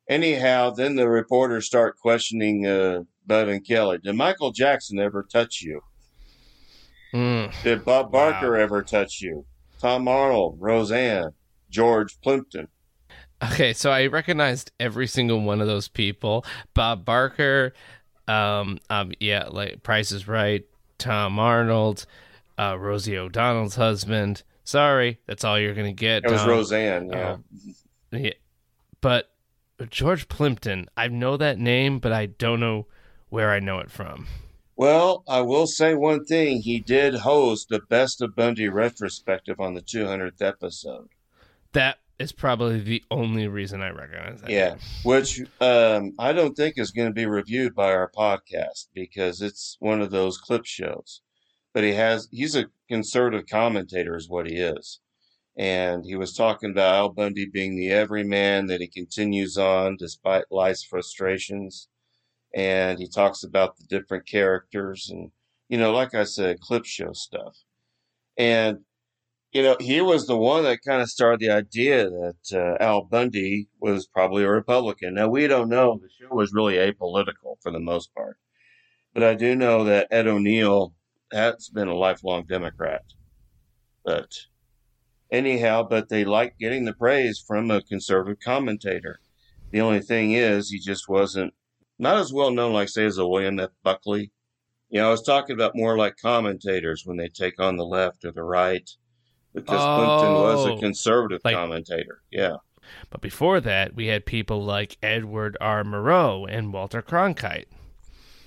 Anyhow, 0.08 0.70
then 0.70 0.96
the 0.96 1.08
reporters 1.08 1.66
start 1.66 1.96
questioning 1.98 2.66
uh, 2.66 3.04
Bud 3.26 3.48
and 3.48 3.66
Kelly. 3.66 3.98
Did 3.98 4.16
Michael 4.16 4.50
Jackson 4.52 4.98
ever 4.98 5.22
touch 5.30 5.62
you? 5.62 5.80
Mm. 7.14 7.52
Did 7.62 7.84
Bob 7.84 8.10
Barker 8.10 8.56
ever 8.56 8.82
touch 8.82 9.20
you? 9.20 9.46
Tom 9.80 10.08
Arnold, 10.08 10.56
Roseanne, 10.58 11.32
George 11.70 12.20
Plimpton. 12.20 12.68
Okay, 13.42 13.72
so 13.72 13.90
I 13.90 14.06
recognized 14.06 14.72
every 14.80 15.06
single 15.06 15.40
one 15.40 15.60
of 15.60 15.66
those 15.66 15.86
people. 15.86 16.44
Bob 16.72 17.04
Barker, 17.04 17.72
um, 18.26 18.78
um 18.90 19.12
yeah, 19.20 19.48
like 19.48 19.82
Price 19.82 20.10
is 20.10 20.26
Right, 20.26 20.64
Tom 20.98 21.38
Arnold, 21.38 22.06
uh, 22.58 22.76
Rosie 22.78 23.18
O'Donnell's 23.18 23.76
husband. 23.76 24.42
Sorry, 24.64 25.20
that's 25.26 25.44
all 25.44 25.58
you're 25.58 25.74
gonna 25.74 25.92
get. 25.92 26.24
It 26.24 26.30
was 26.30 26.40
Tom. 26.40 26.48
Roseanne, 26.48 27.08
yeah. 27.10 27.32
Um, 27.32 27.44
yeah. 28.12 28.32
But 29.00 29.30
George 29.90 30.28
Plimpton, 30.28 30.86
I 30.96 31.08
know 31.08 31.36
that 31.36 31.58
name, 31.58 31.98
but 31.98 32.12
I 32.12 32.26
don't 32.26 32.60
know 32.60 32.86
where 33.28 33.50
I 33.50 33.60
know 33.60 33.78
it 33.80 33.90
from. 33.90 34.26
Well, 34.76 35.22
I 35.28 35.40
will 35.42 35.66
say 35.66 35.94
one 35.94 36.24
thing. 36.24 36.62
He 36.62 36.80
did 36.80 37.14
host 37.14 37.68
the 37.68 37.80
Best 37.88 38.20
of 38.20 38.34
Bundy 38.34 38.68
retrospective 38.68 39.60
on 39.60 39.74
the 39.74 39.82
200th 39.82 40.42
episode. 40.42 41.08
That 41.72 41.98
is 42.18 42.32
probably 42.32 42.80
the 42.80 43.04
only 43.10 43.46
reason 43.48 43.82
I 43.82 43.90
recognize 43.90 44.40
that. 44.40 44.50
Yeah, 44.50 44.76
which 45.04 45.40
um, 45.60 46.12
I 46.18 46.32
don't 46.32 46.56
think 46.56 46.74
is 46.76 46.90
going 46.90 47.08
to 47.08 47.14
be 47.14 47.26
reviewed 47.26 47.74
by 47.74 47.92
our 47.92 48.10
podcast 48.10 48.88
because 48.94 49.40
it's 49.42 49.76
one 49.80 50.00
of 50.00 50.10
those 50.10 50.38
clip 50.38 50.64
shows. 50.64 51.20
But 51.72 51.84
he 51.84 51.92
has, 51.94 52.28
he's 52.30 52.54
a 52.56 52.66
conservative 52.88 53.46
commentator, 53.50 54.16
is 54.16 54.28
what 54.28 54.46
he 54.48 54.56
is. 54.56 55.00
and 55.56 56.04
he 56.04 56.16
was 56.16 56.34
talking 56.34 56.70
about 56.70 56.94
Al 56.94 57.08
Bundy 57.10 57.46
being 57.46 57.76
the 57.76 57.90
everyman 57.90 58.66
that 58.66 58.80
he 58.80 58.88
continues 58.88 59.56
on 59.56 59.96
despite 59.96 60.44
life's 60.50 60.82
frustrations. 60.84 61.88
And 62.54 62.98
he 62.98 63.08
talks 63.08 63.42
about 63.42 63.76
the 63.76 63.84
different 63.84 64.26
characters 64.26 65.10
and, 65.10 65.30
you 65.68 65.76
know, 65.76 65.92
like 65.92 66.14
I 66.14 66.24
said, 66.24 66.60
clip 66.60 66.84
show 66.84 67.12
stuff. 67.12 67.56
And, 68.36 68.78
you 69.52 69.62
know, 69.62 69.76
he 69.80 70.00
was 70.00 70.26
the 70.26 70.36
one 70.36 70.62
that 70.64 70.84
kind 70.86 71.02
of 71.02 71.10
started 71.10 71.40
the 71.40 71.50
idea 71.50 72.08
that 72.08 72.36
uh, 72.52 72.82
Al 72.82 73.02
Bundy 73.02 73.68
was 73.80 74.06
probably 74.06 74.44
a 74.44 74.50
Republican. 74.50 75.14
Now, 75.14 75.28
we 75.28 75.46
don't 75.48 75.68
know. 75.68 75.98
The 76.00 76.08
show 76.08 76.34
was 76.34 76.52
really 76.52 76.74
apolitical 76.74 77.56
for 77.60 77.72
the 77.72 77.80
most 77.80 78.14
part. 78.14 78.36
But 79.14 79.24
I 79.24 79.34
do 79.34 79.56
know 79.56 79.84
that 79.84 80.08
Ed 80.10 80.26
O'Neill 80.26 80.92
has 81.32 81.68
been 81.68 81.88
a 81.88 81.94
lifelong 81.94 82.44
Democrat. 82.44 83.02
But 84.04 84.32
anyhow, 85.30 85.86
but 85.88 86.08
they 86.08 86.24
like 86.24 86.58
getting 86.58 86.84
the 86.84 86.92
praise 86.92 87.42
from 87.44 87.70
a 87.70 87.82
conservative 87.82 88.38
commentator. 88.44 89.18
The 89.70 89.80
only 89.80 90.00
thing 90.00 90.32
is, 90.32 90.70
he 90.70 90.78
just 90.78 91.08
wasn't 91.08 91.54
not 91.98 92.16
as 92.18 92.32
well 92.32 92.50
known, 92.50 92.72
like 92.72 92.88
say, 92.88 93.04
as 93.06 93.18
a 93.18 93.26
William 93.26 93.58
F. 93.60 93.70
Buckley. 93.82 94.30
You 94.90 95.00
know, 95.00 95.08
I 95.08 95.10
was 95.10 95.22
talking 95.22 95.54
about 95.54 95.74
more 95.74 95.96
like 95.96 96.16
commentators 96.20 97.02
when 97.04 97.16
they 97.16 97.28
take 97.28 97.58
on 97.58 97.76
the 97.76 97.84
left 97.86 98.24
or 98.24 98.32
the 98.32 98.42
right, 98.44 98.88
because 99.54 99.80
Clinton 99.80 100.34
was 100.34 100.66
a 100.66 100.72
Oh, 100.72 100.78
conservative 100.78 101.40
like- 101.44 101.54
commentator. 101.54 102.20
Yeah. 102.30 102.56
But 103.10 103.22
before 103.22 103.60
that, 103.60 103.94
we 103.96 104.08
had 104.08 104.26
people 104.26 104.62
like 104.62 104.98
Edward 105.02 105.56
R. 105.60 105.84
Murrow 105.84 106.46
and 106.48 106.72
Walter 106.72 107.00
Cronkite. 107.00 107.64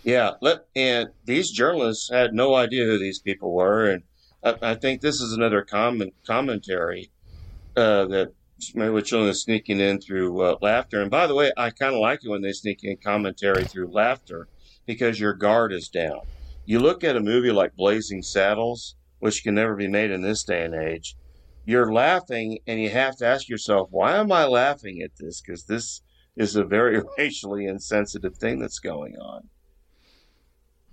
Yeah, 0.03 0.33
let, 0.41 0.67
and 0.75 1.09
these 1.25 1.49
journalists 1.51 2.09
had 2.09 2.33
no 2.33 2.53
idea 2.53 2.85
who 2.85 2.97
these 2.99 3.19
people 3.19 3.51
were, 3.51 3.89
and 3.89 4.03
I, 4.43 4.55
I 4.61 4.75
think 4.75 5.01
this 5.01 5.19
is 5.19 5.33
another 5.33 5.63
comment 5.63 6.13
commentary 6.25 7.09
uh, 7.75 8.05
that 8.05 8.31
Married 8.73 8.91
with 8.93 9.05
Children 9.05 9.29
is 9.29 9.41
sneaking 9.41 9.79
in 9.79 9.99
through 10.01 10.41
uh, 10.41 10.55
laughter. 10.61 11.01
And 11.01 11.11
by 11.11 11.27
the 11.27 11.35
way, 11.35 11.51
I 11.57 11.69
kind 11.69 11.93
of 11.93 12.01
like 12.01 12.23
it 12.23 12.29
when 12.29 12.41
they 12.41 12.53
sneak 12.53 12.83
in 12.83 12.97
commentary 12.97 13.63
through 13.65 13.87
laughter 13.91 14.47
because 14.85 15.19
your 15.19 15.33
guard 15.33 15.71
is 15.71 15.89
down. 15.89 16.21
You 16.65 16.79
look 16.79 17.03
at 17.03 17.15
a 17.15 17.19
movie 17.21 17.51
like 17.51 17.75
Blazing 17.75 18.21
Saddles, 18.23 18.95
which 19.19 19.43
can 19.43 19.55
never 19.55 19.75
be 19.75 19.87
made 19.87 20.11
in 20.11 20.21
this 20.21 20.43
day 20.43 20.65
and 20.65 20.73
age. 20.75 21.15
You're 21.65 21.91
laughing, 21.93 22.59
and 22.65 22.79
you 22.81 22.89
have 22.89 23.15
to 23.17 23.27
ask 23.27 23.47
yourself, 23.49 23.89
why 23.91 24.15
am 24.17 24.31
I 24.31 24.45
laughing 24.45 25.01
at 25.01 25.11
this? 25.17 25.41
Because 25.41 25.65
this 25.65 26.01
is 26.35 26.55
a 26.55 26.63
very 26.63 27.01
racially 27.17 27.65
insensitive 27.67 28.37
thing 28.37 28.59
that's 28.59 28.79
going 28.79 29.17
on. 29.17 29.49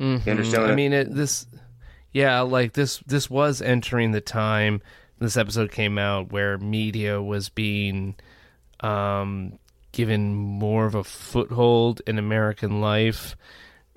Mhm. 0.00 0.26
You 0.26 0.30
understand 0.32 0.62
what 0.64 0.70
I 0.70 0.72
I- 0.72 0.76
mean, 0.76 0.92
it, 0.92 1.14
this, 1.14 1.46
yeah, 2.12 2.40
like 2.40 2.72
this. 2.72 2.98
This 3.06 3.30
was 3.30 3.62
entering 3.62 4.10
the 4.12 4.20
time 4.20 4.82
this 5.24 5.36
episode 5.36 5.72
came 5.72 5.98
out 5.98 6.32
where 6.32 6.58
media 6.58 7.20
was 7.20 7.48
being 7.48 8.14
um, 8.80 9.58
given 9.92 10.34
more 10.34 10.86
of 10.86 10.94
a 10.94 11.04
foothold 11.04 12.02
in 12.06 12.18
American 12.18 12.80
life. 12.80 13.36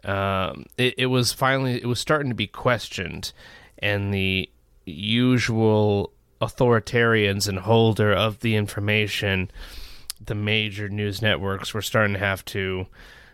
Um, 0.03 0.65
it, 0.77 0.95
it 0.97 1.05
was 1.07 1.33
finally 1.33 1.81
it 1.81 1.87
was 1.87 1.99
starting 1.99 2.29
to 2.29 2.35
be 2.35 2.47
questioned, 2.47 3.33
and 3.79 4.13
the 4.13 4.49
usual 4.85 6.11
authoritarians 6.39 7.47
and 7.47 7.59
holder 7.59 8.13
of 8.13 8.39
the 8.39 8.55
information, 8.55 9.49
the 10.23 10.35
major 10.35 10.87
news 10.87 11.21
networks, 11.21 11.73
were 11.73 11.81
starting 11.81 12.13
to 12.13 12.19
have 12.19 12.45
to, 12.45 12.87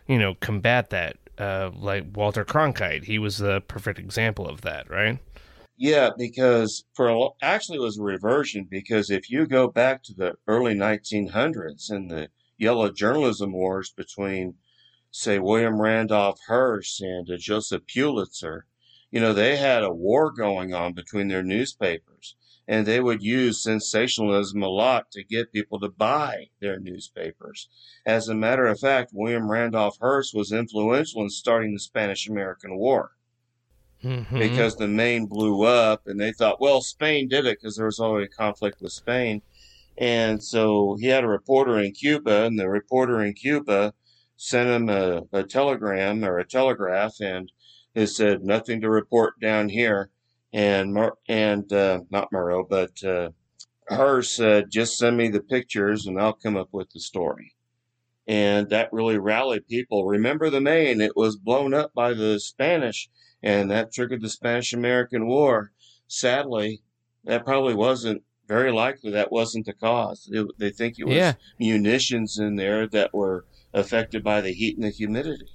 you 0.07 0.17
know, 0.17 0.35
combat 0.35 0.89
that. 0.89 1.17
Uh, 1.35 1.71
like 1.75 2.05
Walter 2.13 2.45
Cronkite, 2.45 3.05
he 3.05 3.17
was 3.17 3.39
the 3.39 3.59
perfect 3.61 3.97
example 3.97 4.47
of 4.47 4.61
that, 4.61 4.87
right? 4.87 5.17
Yeah, 5.83 6.11
because 6.17 6.85
for 6.93 7.09
a, 7.09 7.27
actually 7.41 7.79
it 7.79 7.81
was 7.81 7.97
a 7.97 8.03
reversion 8.03 8.63
because 8.71 9.09
if 9.09 9.29
you 9.29 9.45
go 9.45 9.67
back 9.67 10.01
to 10.03 10.13
the 10.13 10.35
early 10.47 10.73
1900s 10.75 11.89
and 11.91 12.09
the 12.09 12.29
yellow 12.57 12.89
journalism 12.89 13.51
wars 13.51 13.91
between, 13.91 14.55
say, 15.11 15.39
William 15.39 15.81
Randolph 15.81 16.39
Hearst 16.47 17.01
and 17.01 17.29
uh, 17.29 17.35
Joseph 17.35 17.85
Pulitzer, 17.85 18.65
you 19.11 19.19
know, 19.19 19.33
they 19.33 19.57
had 19.57 19.83
a 19.83 19.93
war 19.93 20.31
going 20.31 20.73
on 20.73 20.93
between 20.93 21.27
their 21.27 21.43
newspapers 21.43 22.37
and 22.65 22.85
they 22.85 23.01
would 23.01 23.21
use 23.21 23.61
sensationalism 23.61 24.63
a 24.63 24.69
lot 24.69 25.11
to 25.11 25.21
get 25.21 25.51
people 25.51 25.81
to 25.81 25.89
buy 25.89 26.47
their 26.61 26.79
newspapers. 26.79 27.67
As 28.05 28.29
a 28.29 28.35
matter 28.35 28.67
of 28.67 28.79
fact, 28.79 29.11
William 29.13 29.51
Randolph 29.51 29.97
Hearst 29.99 30.33
was 30.33 30.53
influential 30.53 31.23
in 31.23 31.29
starting 31.29 31.73
the 31.73 31.79
Spanish 31.81 32.29
American 32.29 32.77
War 32.77 33.11
Mhm. 34.03 34.37
because 34.37 34.75
the 34.75 34.87
Maine 34.87 35.25
blew 35.27 35.63
up, 35.63 36.07
and 36.07 36.19
they 36.19 36.31
thought, 36.33 36.59
well, 36.59 36.81
Spain 36.81 37.27
did 37.27 37.45
it 37.45 37.59
because 37.59 37.77
there 37.77 37.85
was 37.85 37.99
already 37.99 38.25
a 38.25 38.29
conflict 38.29 38.81
with 38.81 38.91
Spain. 38.91 39.41
And 39.97 40.43
so 40.43 40.97
he 40.99 41.07
had 41.07 41.23
a 41.23 41.27
reporter 41.27 41.79
in 41.79 41.91
Cuba, 41.93 42.43
and 42.43 42.59
the 42.59 42.67
reporter 42.67 43.21
in 43.23 43.33
Cuba 43.33 43.93
sent 44.35 44.69
him 44.69 44.89
a, 44.89 45.21
a 45.31 45.43
telegram 45.43 46.23
or 46.25 46.39
a 46.39 46.45
telegraph, 46.47 47.15
and 47.21 47.51
it 47.95 48.07
said 48.07 48.43
nothing 48.43 48.81
to 48.81 48.89
report 48.89 49.39
down 49.39 49.69
here. 49.69 50.09
And 50.51 50.93
Mur- 50.93 51.17
and 51.27 51.71
uh, 51.71 52.01
not 52.09 52.31
Murrow, 52.31 52.67
but 52.67 53.03
uh, 53.03 53.29
Hearst 53.89 54.35
said, 54.35 54.69
just 54.69 54.97
send 54.97 55.17
me 55.17 55.29
the 55.29 55.41
pictures, 55.41 56.05
and 56.07 56.19
I'll 56.19 56.33
come 56.33 56.57
up 56.57 56.69
with 56.71 56.89
the 56.91 56.99
story. 56.99 57.53
And 58.27 58.69
that 58.69 58.93
really 58.93 59.17
rallied 59.17 59.67
people. 59.67 60.05
Remember 60.05 60.49
the 60.49 60.61
Maine? 60.61 61.01
It 61.01 61.15
was 61.15 61.35
blown 61.35 61.73
up 61.73 61.93
by 61.93 62.13
the 62.13 62.39
Spanish, 62.39 63.09
and 63.43 63.69
that 63.69 63.91
triggered 63.93 64.21
the 64.21 64.29
Spanish 64.29 64.73
American 64.73 65.27
War. 65.27 65.71
Sadly, 66.07 66.81
that 67.25 67.45
probably 67.45 67.73
wasn't 67.75 68.23
very 68.47 68.71
likely. 68.71 69.11
That 69.11 69.31
wasn't 69.31 69.65
the 69.65 69.73
cause. 69.73 70.29
It, 70.31 70.47
they 70.57 70.69
think 70.69 70.97
it 70.97 71.05
was 71.05 71.15
Yeah. 71.15 71.33
munitions 71.59 72.39
in 72.39 72.55
there 72.55 72.87
that 72.87 73.13
were 73.13 73.45
affected 73.73 74.23
by 74.23 74.41
the 74.41 74.51
heat 74.53 74.75
and 74.77 74.85
the 74.85 74.89
humidity. 74.89 75.47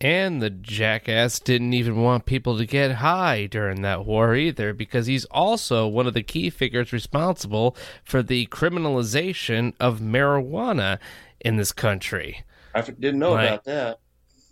And 0.00 0.40
the 0.40 0.50
jackass 0.50 1.40
didn't 1.40 1.72
even 1.74 2.00
want 2.00 2.24
people 2.24 2.56
to 2.56 2.64
get 2.64 2.92
high 2.96 3.46
during 3.46 3.82
that 3.82 4.06
war 4.06 4.36
either, 4.36 4.72
because 4.72 5.06
he's 5.06 5.24
also 5.24 5.88
one 5.88 6.06
of 6.06 6.14
the 6.14 6.22
key 6.22 6.50
figures 6.50 6.92
responsible 6.92 7.76
for 8.04 8.22
the 8.22 8.46
criminalization 8.46 9.72
of 9.80 9.98
marijuana 9.98 10.98
in 11.40 11.56
this 11.56 11.72
country. 11.72 12.44
I 12.74 12.82
didn't 12.82 13.18
know 13.18 13.32
Like- 13.32 13.48
about 13.48 13.64
that. 13.64 13.98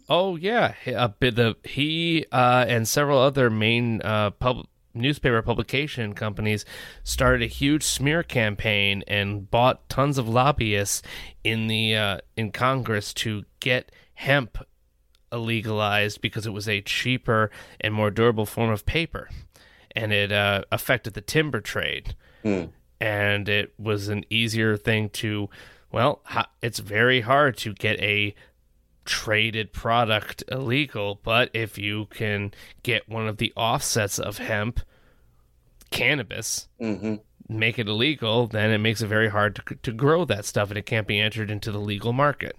Oh 0.09 0.37
yeah, 0.37 0.75
He- 0.85 0.93
a 0.93 1.09
bit 1.09 1.35
the 1.37 1.57
he 1.65 2.27
uh, 2.31 2.65
and 2.69 2.87
several 2.87 3.19
other 3.19 3.51
main 3.51 4.01
uh, 4.03 4.31
pub, 4.31 4.67
newspaper 4.95 5.43
publication 5.43 6.15
companies 6.15 6.65
started 7.03 7.43
a 7.43 7.47
huge 7.47 7.83
smear 7.83 8.23
campaign 8.23 9.03
and 9.09 9.51
bought 9.51 9.89
tons 9.89 10.17
of 10.17 10.29
lobbyists 10.29 11.03
in 11.43 11.67
the 11.67 11.97
uh, 11.97 12.19
in 12.37 12.53
Congress 12.53 13.13
to 13.15 13.45
get 13.61 13.91
hemp 14.15 14.59
legalized 15.33 16.21
because 16.21 16.47
it 16.47 16.53
was 16.53 16.69
a 16.69 16.81
cheaper 16.81 17.51
and 17.81 17.93
more 17.93 18.11
durable 18.11 18.47
form 18.47 18.71
of 18.71 18.87
paper, 18.87 19.29
and 19.95 20.13
it 20.13 20.31
uh, 20.31 20.63
affected 20.71 21.15
the 21.15 21.21
timber 21.21 21.61
trade. 21.61 22.15
And 23.01 23.49
it 23.49 23.75
was 23.77 24.07
an 24.09 24.25
easier 24.31 24.77
thing 24.77 25.09
to 25.11 25.51
well 25.91 26.23
it's 26.63 26.79
very 26.79 27.23
hard 27.23 27.57
to 27.59 27.75
get 27.75 27.99
a 28.01 28.35
traded 29.07 29.73
product 29.73 30.43
illegal 30.51 31.19
but 31.23 31.49
if 31.55 31.79
you 31.79 32.07
can 32.07 32.53
get 32.83 33.09
one 33.09 33.27
of 33.27 33.39
the 33.39 33.53
offsets 33.57 34.19
of 34.19 34.39
hemp 34.39 34.81
cannabis 35.91 36.69
Mm-hmm. 36.81 37.15
make 37.49 37.79
it 37.79 37.89
illegal 37.89 38.47
then 38.47 38.71
it 38.71 38.79
makes 38.79 39.01
it 39.03 39.07
very 39.07 39.29
hard 39.29 39.57
to, 39.57 39.75
to 39.77 39.93
grow 39.93 40.25
that 40.25 40.45
stuff 40.45 40.69
and 40.71 40.79
it 40.79 40.87
can't 40.87 41.07
be 41.07 41.21
entered 41.21 41.51
into 41.51 41.71
the 41.73 41.79
legal 41.81 42.13
market 42.13 42.57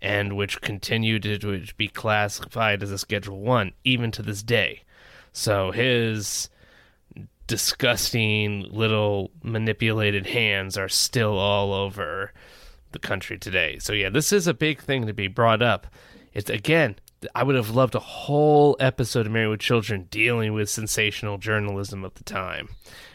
and 0.00 0.36
which 0.36 0.60
continued 0.60 1.22
to 1.22 1.64
be 1.76 1.86
classified 1.88 2.82
as 2.82 2.90
a 2.90 2.98
schedule 2.98 3.40
1 3.40 3.72
even 3.84 4.10
to 4.10 4.22
this 4.22 4.42
day 4.42 4.82
so 5.32 5.70
his 5.70 6.48
disgusting 7.46 8.66
little 8.70 9.30
manipulated 9.42 10.26
hands 10.26 10.78
are 10.78 10.88
still 10.88 11.38
all 11.38 11.72
over 11.72 12.32
the 12.92 12.98
country 12.98 13.38
today. 13.38 13.78
So 13.78 13.92
yeah, 13.92 14.08
this 14.08 14.32
is 14.32 14.46
a 14.46 14.54
big 14.54 14.80
thing 14.80 15.06
to 15.06 15.12
be 15.12 15.28
brought 15.28 15.62
up. 15.62 15.86
It's 16.32 16.50
again, 16.50 16.96
I 17.34 17.42
would 17.42 17.56
have 17.56 17.70
loved 17.70 17.94
a 17.94 18.00
whole 18.00 18.76
episode 18.80 19.26
of 19.26 19.32
Married 19.32 19.48
with 19.48 19.60
Children 19.60 20.08
dealing 20.10 20.54
with 20.54 20.68
sensational 20.68 21.38
journalism 21.38 22.04
of 22.04 22.14
the 22.14 22.24
time. 22.24 22.68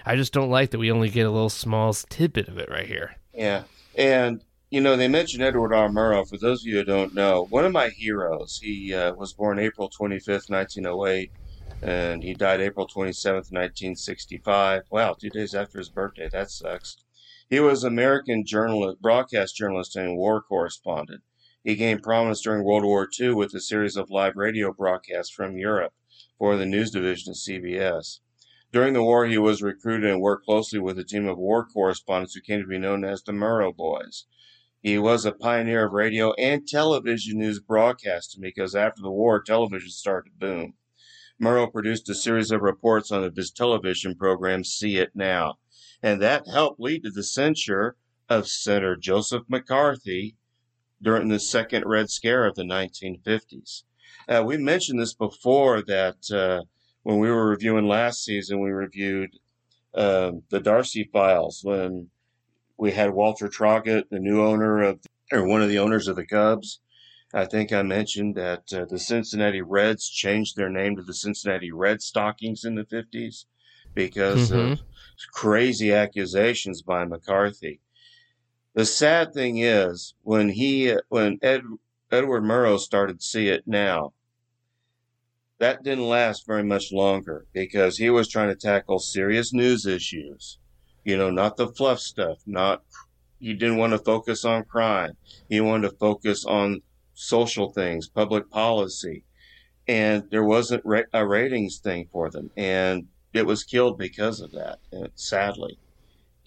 I 0.05 0.15
just 0.15 0.33
don't 0.33 0.49
like 0.49 0.71
that 0.71 0.79
we 0.79 0.91
only 0.91 1.09
get 1.09 1.25
a 1.25 1.31
little 1.31 1.49
small 1.49 1.93
tidbit 1.93 2.47
of 2.47 2.57
it 2.57 2.69
right 2.69 2.87
here. 2.87 3.15
Yeah. 3.33 3.63
And, 3.95 4.41
you 4.69 4.81
know, 4.81 4.95
they 4.95 5.07
mentioned 5.07 5.43
Edward 5.43 5.73
R. 5.73 5.89
Murrow. 5.89 6.27
For 6.27 6.37
those 6.37 6.61
of 6.61 6.67
you 6.67 6.77
who 6.77 6.83
don't 6.83 7.13
know, 7.13 7.45
one 7.49 7.65
of 7.65 7.71
my 7.71 7.89
heroes, 7.89 8.59
he 8.61 8.93
uh, 8.93 9.13
was 9.15 9.33
born 9.33 9.59
April 9.59 9.89
25th, 9.89 10.49
1908, 10.49 11.31
and 11.81 12.23
he 12.23 12.33
died 12.33 12.61
April 12.61 12.87
27th, 12.87 13.51
1965. 13.51 14.83
Wow, 14.89 15.13
two 15.13 15.29
days 15.29 15.53
after 15.53 15.77
his 15.77 15.89
birthday. 15.89 16.29
That 16.29 16.51
sucks. 16.51 16.97
He 17.49 17.61
was 17.61 17.85
an 17.85 17.93
American 17.93 18.45
journalist, 18.45 19.01
broadcast 19.01 19.55
journalist 19.55 19.95
and 19.95 20.17
war 20.17 20.41
correspondent. 20.41 21.23
He 21.63 21.75
gained 21.75 22.03
prominence 22.03 22.41
during 22.41 22.65
World 22.65 22.83
War 22.83 23.07
II 23.17 23.35
with 23.35 23.53
a 23.53 23.61
series 23.61 23.95
of 23.95 24.09
live 24.09 24.35
radio 24.35 24.73
broadcasts 24.73 25.33
from 25.33 25.55
Europe 25.55 25.93
for 26.37 26.57
the 26.57 26.65
news 26.65 26.91
division 26.91 27.31
of 27.31 27.37
CBS. 27.37 28.19
During 28.73 28.91
the 28.91 29.03
war, 29.03 29.27
he 29.27 29.37
was 29.37 29.61
recruited 29.61 30.09
and 30.09 30.19
worked 30.19 30.43
closely 30.43 30.77
with 30.77 30.99
a 30.99 31.05
team 31.05 31.25
of 31.25 31.37
war 31.37 31.65
correspondents 31.65 32.33
who 32.33 32.41
came 32.41 32.59
to 32.59 32.67
be 32.67 32.77
known 32.77 33.05
as 33.05 33.23
the 33.23 33.31
Murrow 33.31 33.73
Boys. 33.73 34.25
He 34.81 34.97
was 34.97 35.23
a 35.23 35.31
pioneer 35.31 35.85
of 35.85 35.93
radio 35.93 36.33
and 36.33 36.67
television 36.67 37.39
news 37.39 37.61
broadcasting 37.61 38.41
because 38.41 38.75
after 38.75 39.01
the 39.01 39.09
war, 39.09 39.41
television 39.41 39.91
started 39.91 40.31
to 40.31 40.35
boom. 40.37 40.73
Murrow 41.41 41.71
produced 41.71 42.09
a 42.09 42.15
series 42.15 42.51
of 42.51 42.61
reports 42.61 43.09
on 43.09 43.23
his 43.33 43.51
television 43.51 44.15
program, 44.15 44.65
See 44.65 44.97
It 44.97 45.11
Now, 45.15 45.59
and 46.03 46.21
that 46.21 46.47
helped 46.47 46.79
lead 46.79 47.03
to 47.03 47.09
the 47.09 47.23
censure 47.23 47.95
of 48.29 48.47
Senator 48.47 48.95
Joseph 48.95 49.43
McCarthy 49.47 50.35
during 51.01 51.29
the 51.29 51.39
second 51.39 51.85
Red 51.85 52.09
Scare 52.09 52.45
of 52.45 52.55
the 52.55 52.63
1950s. 52.63 53.83
Uh, 54.27 54.43
we 54.45 54.57
mentioned 54.57 54.99
this 54.99 55.13
before 55.13 55.81
that 55.83 56.31
uh, 56.31 56.63
when 57.03 57.19
we 57.19 57.29
were 57.29 57.49
reviewing 57.49 57.87
last 57.87 58.23
season, 58.23 58.59
we 58.59 58.71
reviewed 58.71 59.37
uh, 59.93 60.31
the 60.49 60.59
Darcy 60.59 61.09
Files 61.11 61.61
when 61.63 62.09
we 62.77 62.91
had 62.91 63.11
Walter 63.11 63.47
Trogett, 63.47 64.09
the 64.09 64.19
new 64.19 64.43
owner 64.43 64.81
of, 64.81 64.99
or 65.31 65.47
one 65.47 65.61
of 65.61 65.69
the 65.69 65.79
owners 65.79 66.07
of 66.07 66.15
the 66.15 66.25
Cubs. 66.25 66.81
I 67.33 67.45
think 67.45 67.73
I 67.73 67.81
mentioned 67.81 68.35
that 68.35 68.71
uh, 68.73 68.85
the 68.85 68.99
Cincinnati 68.99 69.61
Reds 69.61 70.09
changed 70.09 70.55
their 70.55 70.69
name 70.69 70.95
to 70.95 71.01
the 71.01 71.13
Cincinnati 71.13 71.71
Red 71.71 72.01
Stockings 72.01 72.63
in 72.63 72.75
the 72.75 72.85
50s 72.85 73.45
because 73.97 74.51
Mhm. 74.51 74.73
of 74.73 74.79
crazy 75.33 75.91
accusations 75.91 76.83
by 76.83 77.03
McCarthy. 77.03 77.81
The 78.75 78.85
sad 78.85 79.33
thing 79.33 79.57
is 79.57 80.13
when 80.21 80.49
he 80.49 80.95
when 81.09 81.39
Ed, 81.41 81.63
Edward 82.11 82.43
Murrow 82.43 82.79
started 82.79 83.23
See 83.23 83.49
It 83.49 83.67
Now, 83.67 84.13
that 85.59 85.83
didn't 85.83 86.07
last 86.07 86.45
very 86.45 86.63
much 86.63 86.91
longer 86.91 87.47
because 87.53 87.97
he 87.97 88.09
was 88.11 88.29
trying 88.29 88.49
to 88.49 88.55
tackle 88.55 88.99
serious 88.99 89.51
news 89.51 89.87
issues. 89.87 90.59
You 91.03 91.17
know, 91.17 91.31
not 91.31 91.57
the 91.57 91.67
fluff 91.69 91.99
stuff, 91.99 92.37
not 92.45 92.83
he 93.39 93.53
didn't 93.55 93.77
want 93.77 93.93
to 93.93 93.99
focus 93.99 94.45
on 94.45 94.65
crime. 94.65 95.17
He 95.49 95.59
wanted 95.61 95.89
to 95.89 95.97
focus 95.97 96.45
on 96.45 96.81
social 97.15 97.71
things, 97.71 98.07
public 98.09 98.49
policy. 98.51 99.23
And 99.87 100.29
there 100.31 100.43
wasn't 100.43 100.85
ra- 100.85 101.11
a 101.13 101.27
ratings 101.27 101.79
thing 101.79 102.07
for 102.11 102.29
them. 102.29 102.51
And 102.57 103.07
it 103.33 103.45
was 103.45 103.63
killed 103.63 103.97
because 103.97 104.41
of 104.41 104.51
that, 104.51 104.79
uh, 104.93 105.07
sadly, 105.15 105.77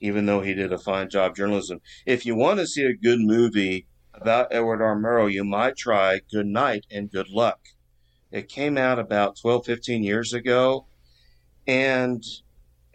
even 0.01 0.27
though 0.27 0.41
he 0.41 0.55
did 0.55 0.73
a 0.73 0.79
fine 0.79 1.09
job 1.11 1.37
journalism. 1.37 1.81
If 2.07 2.27
you 2.27 2.35
want 2.35 2.61
to 2.61 2.67
see 2.67 2.85
a 2.85 2.95
good 2.95 3.21
movie 3.21 3.87
about 4.13 4.49
Edward 4.51 4.83
R. 4.83 4.97
Murrow, 4.97 5.33
you 5.33 5.45
might 5.45 5.77
try 5.77 6.21
Good 6.31 6.47
Night 6.47 6.87
and 6.91 7.11
Good 7.11 7.29
Luck. 7.29 7.61
It 8.31 8.49
came 8.49 8.79
out 8.79 8.99
about 8.99 9.37
12, 9.41 9.67
15 9.67 10.03
years 10.05 10.33
ago. 10.33 10.87
And, 11.67 12.25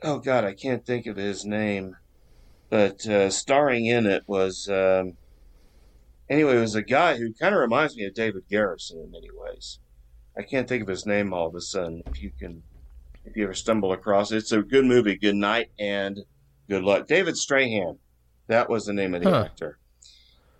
oh 0.04 0.20
God, 0.20 0.44
I 0.44 0.54
can't 0.54 0.86
think 0.86 1.06
of 1.06 1.18
his 1.18 1.46
name. 1.46 1.96
But 2.70 3.06
uh, 3.06 3.30
starring 3.30 3.86
in 3.86 4.06
it 4.06 4.24
was, 4.28 4.68
um, 4.70 5.18
anyway, 6.30 6.58
it 6.58 6.62
was 6.62 6.76
a 6.76 6.82
guy 6.82 7.18
who 7.18 7.34
kind 7.34 7.54
of 7.54 7.62
reminds 7.62 7.96
me 7.96 8.06
of 8.06 8.14
David 8.14 8.44
Garrison 8.50 9.00
in 9.00 9.12
many 9.12 9.30
ways. 9.34 9.80
I 10.38 10.42
can't 10.42 10.68
think 10.68 10.82
of 10.82 10.90
his 10.90 11.06
name 11.06 11.34
all 11.34 11.48
of 11.48 11.56
a 11.56 11.62
sudden. 11.62 12.04
If 12.08 12.22
you 12.22 12.32
can, 12.38 12.64
if 13.26 13.36
you 13.36 13.44
ever 13.44 13.54
stumble 13.54 13.92
across 13.94 14.32
it, 14.32 14.38
it's 14.38 14.52
a 14.52 14.62
good 14.62 14.86
movie. 14.86 15.16
Good 15.18 15.36
night 15.36 15.68
and 15.80 16.20
good 16.70 16.84
luck. 16.84 17.08
David 17.08 17.36
Strathairn, 17.36 17.98
that 18.48 18.70
was 18.70 18.86
the 18.86 18.94
name 18.94 19.14
of 19.16 19.24
the 19.24 19.30
Huh. 19.30 19.44
actor. 19.46 19.80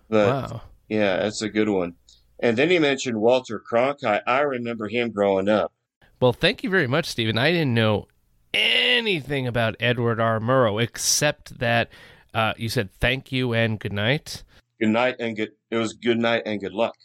But 0.10 0.52
Wow. 0.52 0.62
yeah, 0.90 1.18
that's 1.18 1.42
a 1.42 1.50
good 1.50 1.70
one. 1.70 1.96
And 2.40 2.58
then 2.58 2.70
he 2.70 2.80
mentioned 2.80 3.20
Walter 3.22 3.62
Cronkite. 3.72 4.22
I 4.28 4.42
remember 4.42 4.88
him 4.88 5.12
growing 5.12 5.48
up. 5.48 5.72
Well, 6.20 6.34
thank 6.34 6.64
you 6.64 6.70
very 6.70 6.88
much, 6.88 7.06
Stephen. 7.06 7.38
I 7.38 7.52
didn't 7.52 7.74
know 7.74 8.08
anything 8.54 9.48
about 9.48 9.76
Edward 9.80 10.20
R. 10.20 10.40
Murrow 10.40 10.82
except 10.82 11.60
that 11.60 11.90
uh, 12.34 12.54
you 12.58 12.68
said 12.70 12.90
thank 13.00 13.32
you 13.32 13.54
and 13.54 13.80
good 13.80 13.94
night. 13.94 14.44
Good 14.80 14.90
night 14.90 15.16
and 15.20 15.36
good. 15.36 15.52
It 15.72 15.78
was 15.78 15.94
good 15.94 16.18
night 16.20 16.44
and 16.46 16.60
good 16.60 16.74
luck. 16.74 16.96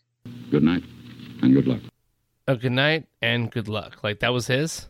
Good 0.50 0.62
night 0.64 0.82
and 1.42 1.54
good 1.54 1.66
luck. 1.66 1.80
Oh, 2.48 2.56
good 2.56 2.72
night 2.72 3.06
and 3.22 3.50
good 3.50 3.68
luck. 3.68 4.02
Like 4.02 4.18
that 4.20 4.32
was 4.32 4.48
his. 4.48 4.88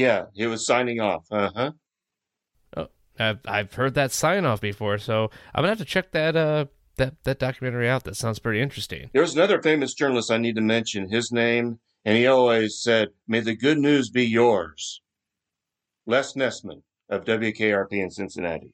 Yeah, 0.00 0.26
he 0.32 0.46
was 0.46 0.64
signing 0.64 0.98
off. 0.98 1.26
Uh 1.30 1.50
huh. 1.54 1.72
Oh, 2.74 2.88
I've 3.18 3.40
I've 3.46 3.74
heard 3.74 3.92
that 3.94 4.12
sign 4.12 4.46
off 4.46 4.62
before, 4.62 4.96
so 4.96 5.30
I'm 5.54 5.60
gonna 5.60 5.68
have 5.68 5.78
to 5.78 5.84
check 5.84 6.12
that 6.12 6.36
uh 6.36 6.66
that 6.96 7.22
that 7.24 7.38
documentary 7.38 7.86
out. 7.86 8.04
That 8.04 8.16
sounds 8.16 8.38
pretty 8.38 8.62
interesting. 8.62 9.10
There's 9.12 9.34
another 9.34 9.60
famous 9.60 9.92
journalist 9.92 10.30
I 10.30 10.38
need 10.38 10.54
to 10.54 10.62
mention. 10.62 11.10
His 11.10 11.30
name, 11.30 11.80
and 12.02 12.16
he 12.16 12.26
always 12.26 12.80
said, 12.80 13.08
"May 13.28 13.40
the 13.40 13.54
good 13.54 13.76
news 13.76 14.08
be 14.08 14.24
yours." 14.24 15.02
Les 16.06 16.32
Nessman 16.32 16.82
of 17.10 17.26
WKRP 17.26 17.92
in 17.92 18.10
Cincinnati, 18.10 18.72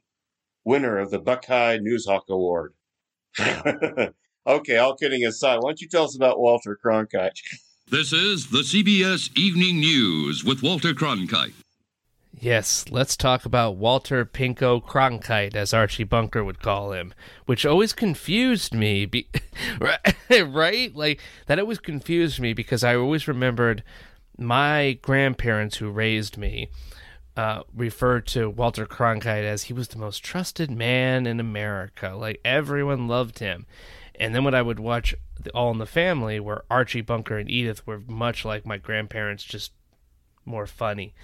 winner 0.64 0.96
of 0.96 1.10
the 1.10 1.18
Buckeye 1.18 1.78
Newshawk 1.78 2.28
Award. 2.28 2.74
okay, 4.46 4.76
all 4.76 4.94
kidding 4.94 5.24
aside, 5.24 5.56
why 5.56 5.70
don't 5.70 5.80
you 5.80 5.88
tell 5.88 6.04
us 6.04 6.14
about 6.14 6.38
Walter 6.38 6.78
Cronkite? 6.80 7.40
This 7.88 8.12
is 8.12 8.48
the 8.48 8.62
CBS 8.62 9.30
Evening 9.38 9.78
News 9.78 10.42
with 10.42 10.60
Walter 10.60 10.92
Cronkite. 10.92 11.52
Yes, 12.36 12.84
let's 12.90 13.16
talk 13.16 13.44
about 13.44 13.76
Walter 13.76 14.24
Pinko 14.24 14.84
Cronkite, 14.84 15.54
as 15.54 15.72
Archie 15.72 16.02
Bunker 16.02 16.42
would 16.42 16.58
call 16.58 16.90
him, 16.90 17.14
which 17.44 17.64
always 17.64 17.92
confused 17.92 18.74
me. 18.74 19.06
Be- 19.06 19.28
right? 20.30 20.96
Like, 20.96 21.20
that 21.46 21.60
always 21.60 21.78
confused 21.78 22.40
me 22.40 22.54
because 22.54 22.82
I 22.82 22.96
always 22.96 23.28
remembered 23.28 23.84
my 24.36 24.98
grandparents 25.00 25.76
who 25.76 25.88
raised 25.88 26.36
me 26.36 26.70
uh, 27.36 27.62
referred 27.72 28.26
to 28.26 28.50
Walter 28.50 28.86
Cronkite 28.86 29.44
as 29.44 29.64
he 29.64 29.72
was 29.72 29.88
the 29.88 29.98
most 29.98 30.24
trusted 30.24 30.72
man 30.72 31.24
in 31.24 31.38
America. 31.38 32.16
Like, 32.16 32.40
everyone 32.44 33.06
loved 33.06 33.38
him. 33.38 33.64
And 34.18 34.34
then 34.34 34.44
when 34.44 34.54
I 34.54 34.62
would 34.62 34.80
watch 34.80 35.14
All 35.54 35.70
in 35.70 35.78
the 35.78 35.86
Family, 35.86 36.40
where 36.40 36.64
Archie 36.70 37.00
Bunker 37.00 37.38
and 37.38 37.50
Edith 37.50 37.86
were 37.86 38.00
much 38.06 38.44
like 38.44 38.66
my 38.66 38.78
grandparents, 38.78 39.44
just 39.44 39.72
more 40.44 40.66
funny. 40.66 41.14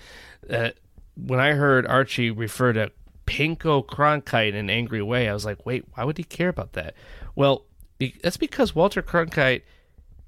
Uh, 0.48 0.70
when 1.16 1.40
I 1.40 1.52
heard 1.52 1.86
Archie 1.86 2.30
refer 2.30 2.72
to 2.72 2.92
Pinko 3.26 3.86
Cronkite 3.86 4.50
in 4.50 4.56
an 4.56 4.70
angry 4.70 5.02
way, 5.02 5.28
I 5.28 5.32
was 5.32 5.44
like, 5.44 5.64
wait, 5.64 5.84
why 5.94 6.04
would 6.04 6.18
he 6.18 6.24
care 6.24 6.48
about 6.48 6.72
that? 6.72 6.94
Well, 7.34 7.66
that's 8.22 8.36
because 8.36 8.74
Walter 8.74 9.02
Cronkite 9.02 9.62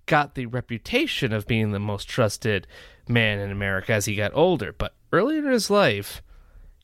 got 0.07 0.35
the 0.35 0.47
reputation 0.47 1.33
of 1.33 1.47
being 1.47 1.73
the 1.73 1.79
most 1.79 2.09
trusted 2.09 2.67
man 3.09 3.39
in 3.39 3.51
America 3.51 3.93
as 3.93 4.05
he 4.05 4.15
got 4.15 4.31
older. 4.35 4.73
But 4.73 4.95
earlier 5.12 5.45
in 5.45 5.53
his 5.53 5.71
life, 5.71 6.23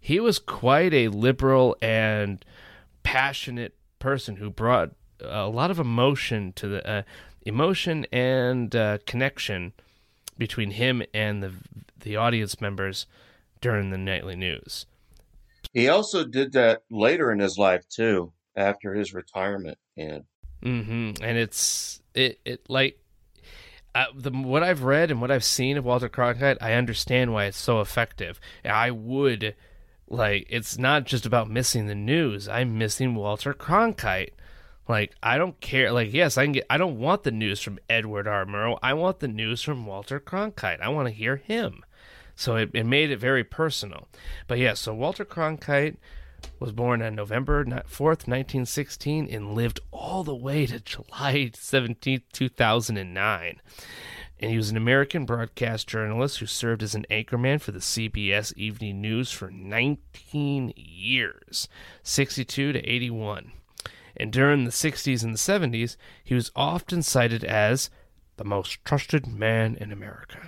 he 0.01 0.18
was 0.18 0.39
quite 0.39 0.95
a 0.95 1.09
liberal 1.09 1.76
and 1.81 2.45
passionate 3.03 3.74
person 3.99 4.37
who 4.37 4.51
brought 4.51 4.93
a 5.22 5.48
lot 5.48 5.70
of 5.70 5.78
emotion 5.78 6.52
to 6.54 6.68
the 6.68 6.88
uh, 6.88 7.02
emotion 7.46 8.06
and 8.12 8.74
uh, 8.74 8.98
connection 9.06 9.72
between 10.38 10.72
him 10.72 11.02
and 11.12 11.42
the 11.42 11.52
the 11.98 12.16
audience 12.16 12.60
members 12.60 13.06
during 13.60 13.90
the 13.90 13.98
nightly 13.98 14.36
news. 14.36 14.86
He 15.72 15.88
also 15.88 16.24
did 16.24 16.52
that 16.52 16.82
later 16.90 17.30
in 17.30 17.38
his 17.38 17.58
life 17.58 17.86
too, 17.88 18.32
after 18.56 18.94
his 18.94 19.14
retirement. 19.14 19.78
And 19.96 20.24
hmm 20.62 21.12
And 21.22 21.38
it's 21.38 22.00
it 22.14 22.40
it 22.44 22.68
like 22.68 22.98
uh, 23.94 24.06
the 24.14 24.30
what 24.30 24.62
I've 24.62 24.82
read 24.82 25.10
and 25.10 25.20
what 25.20 25.30
I've 25.30 25.44
seen 25.44 25.76
of 25.76 25.84
Walter 25.84 26.09
Cronkite, 26.09 26.59
I 26.60 26.74
understand 26.74 27.32
why 27.32 27.47
it's 27.47 27.59
so 27.59 27.80
effective. 27.80 28.40
I 28.64 28.90
would 28.90 29.55
like 30.09 30.47
it's 30.48 30.78
not 30.78 31.05
just 31.05 31.26
about 31.26 31.51
missing 31.51 31.86
the 31.86 31.94
news. 31.94 32.48
I'm 32.48 32.78
missing 32.78 33.14
Walter 33.14 33.52
Cronkite. 33.55 34.32
Like 34.90 35.14
I 35.22 35.38
don't 35.38 35.58
care. 35.60 35.92
Like 35.92 36.12
yes, 36.12 36.36
I 36.36 36.44
can 36.44 36.52
get. 36.52 36.66
I 36.68 36.76
don't 36.76 36.98
want 36.98 37.22
the 37.22 37.30
news 37.30 37.60
from 37.60 37.78
Edward 37.88 38.26
R. 38.26 38.44
Murrow. 38.44 38.76
I 38.82 38.92
want 38.94 39.20
the 39.20 39.28
news 39.28 39.62
from 39.62 39.86
Walter 39.86 40.18
Cronkite. 40.18 40.80
I 40.80 40.88
want 40.88 41.06
to 41.06 41.14
hear 41.14 41.36
him. 41.36 41.84
So 42.34 42.56
it, 42.56 42.70
it 42.74 42.84
made 42.84 43.12
it 43.12 43.18
very 43.18 43.44
personal. 43.44 44.08
But 44.48 44.58
yeah, 44.58 44.74
so 44.74 44.92
Walter 44.92 45.24
Cronkite 45.24 45.96
was 46.58 46.72
born 46.72 47.02
on 47.02 47.14
November 47.14 47.64
4th, 47.64 48.26
1916, 48.26 49.28
and 49.30 49.54
lived 49.54 49.78
all 49.92 50.24
the 50.24 50.34
way 50.34 50.66
to 50.66 50.80
July 50.80 51.52
17th, 51.54 52.22
2009. 52.32 53.60
And 54.40 54.50
he 54.50 54.56
was 54.56 54.70
an 54.70 54.76
American 54.76 55.24
broadcast 55.24 55.86
journalist 55.86 56.38
who 56.38 56.46
served 56.46 56.82
as 56.82 56.96
an 56.96 57.06
anchorman 57.10 57.60
for 57.60 57.70
the 57.70 57.78
CBS 57.78 58.56
Evening 58.56 59.00
News 59.00 59.30
for 59.30 59.50
19 59.50 60.72
years, 60.74 61.68
62 62.02 62.72
to 62.72 62.80
81. 62.80 63.52
And 64.20 64.30
during 64.30 64.64
the 64.64 64.70
60s 64.70 65.24
and 65.24 65.32
the 65.32 65.38
70s, 65.38 65.97
he 66.22 66.34
was 66.34 66.52
often 66.55 67.02
cited 67.02 67.42
as 67.42 67.88
the 68.36 68.44
most 68.44 68.84
trusted 68.84 69.26
man 69.26 69.78
in 69.80 69.90
America. 69.90 70.47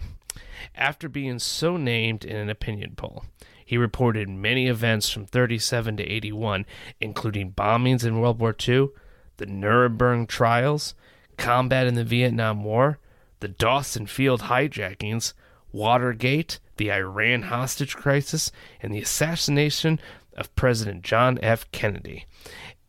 After 0.75 1.09
being 1.09 1.39
so 1.39 1.79
named 1.79 2.23
in 2.23 2.37
an 2.37 2.51
opinion 2.51 2.93
poll, 2.97 3.25
he 3.65 3.79
reported 3.79 4.29
many 4.29 4.67
events 4.67 5.09
from 5.09 5.25
37 5.25 5.97
to 5.97 6.03
81, 6.03 6.67
including 7.01 7.53
bombings 7.53 8.05
in 8.05 8.21
World 8.21 8.41
War 8.41 8.55
II, 8.69 8.91
the 9.39 9.47
Nuremberg 9.47 10.29
trials, 10.29 10.95
combat 11.39 11.87
in 11.87 11.95
the 11.95 12.05
Vietnam 12.05 12.65
War, 12.65 12.99
the 13.41 13.49
Dawson 13.49 14.07
Field 14.07 14.43
hijackings, 14.43 15.33
Watergate, 15.73 16.61
the 16.77 16.93
Iran 16.93 17.45
hostage 17.45 17.97
crisis, 17.97 18.53
and 18.83 18.93
the 18.93 19.01
assassination 19.01 19.99
of 20.37 20.55
President 20.57 21.03
John 21.05 21.39
F. 21.43 21.73
Kennedy. 21.73 22.27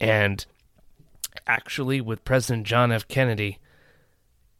And 0.01 0.45
actually, 1.47 2.01
with 2.01 2.23
President 2.25 2.65
John 2.65 2.91
F. 2.91 3.07
Kennedy, 3.07 3.59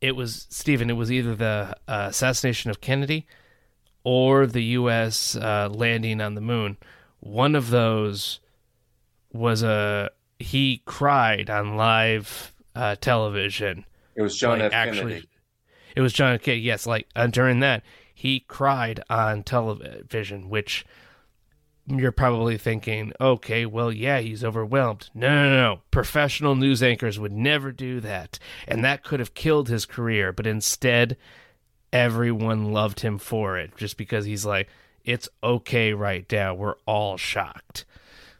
it 0.01 0.15
was, 0.15 0.47
Stephen, 0.49 0.89
it 0.89 0.93
was 0.93 1.11
either 1.11 1.35
the 1.35 1.75
uh, 1.87 2.07
assassination 2.09 2.69
of 2.69 2.81
Kennedy 2.81 3.25
or 4.03 4.45
the 4.45 4.63
U.S. 4.63 5.35
Uh, 5.35 5.69
landing 5.71 6.21
on 6.21 6.35
the 6.35 6.41
moon. 6.41 6.77
One 7.19 7.55
of 7.55 7.69
those 7.69 8.39
was 9.31 9.63
a. 9.63 10.09
He 10.39 10.81
cried 10.85 11.49
on 11.49 11.77
live 11.77 12.53
uh, 12.75 12.95
television. 12.95 13.85
It 14.15 14.21
was 14.21 14.37
John 14.37 14.59
Like, 14.59 14.73
F. 14.73 14.93
Kennedy. 14.93 15.29
It 15.95 16.01
was 16.01 16.11
John 16.11 16.33
F. 16.33 16.41
Kennedy. 16.41 16.61
Yes, 16.63 16.85
like 16.85 17.07
uh, 17.15 17.27
during 17.27 17.61
that, 17.61 17.83
he 18.13 18.41
cried 18.41 19.01
on 19.09 19.43
television, 19.43 20.49
which 20.49 20.85
you're 21.87 22.11
probably 22.11 22.57
thinking, 22.57 23.11
okay, 23.19 23.65
well, 23.65 23.91
yeah, 23.91 24.19
he's 24.19 24.43
overwhelmed. 24.43 25.09
No, 25.13 25.27
no, 25.27 25.49
no. 25.49 25.79
Professional 25.91 26.55
news 26.55 26.81
anchors 26.81 27.19
would 27.19 27.33
never 27.33 27.71
do 27.71 27.99
that. 27.99 28.39
And 28.67 28.83
that 28.83 29.03
could 29.03 29.19
have 29.19 29.33
killed 29.33 29.67
his 29.67 29.85
career. 29.85 30.31
But 30.31 30.47
instead, 30.47 31.17
everyone 31.91 32.71
loved 32.71 33.01
him 33.01 33.17
for 33.17 33.57
it 33.57 33.75
just 33.75 33.97
because 33.97 34.25
he's 34.25 34.45
like, 34.45 34.69
it's 35.03 35.27
okay 35.43 35.93
right 35.93 36.25
now. 36.31 36.53
We're 36.53 36.75
all 36.85 37.17
shocked. 37.17 37.83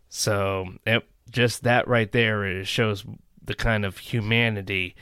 So, 0.08 0.74
it, 0.86 1.06
just 1.30 1.64
that 1.64 1.88
right 1.88 2.12
there 2.12 2.64
shows 2.64 3.04
the 3.44 3.56
kind 3.56 3.84
of 3.84 3.98
humanity 3.98 4.96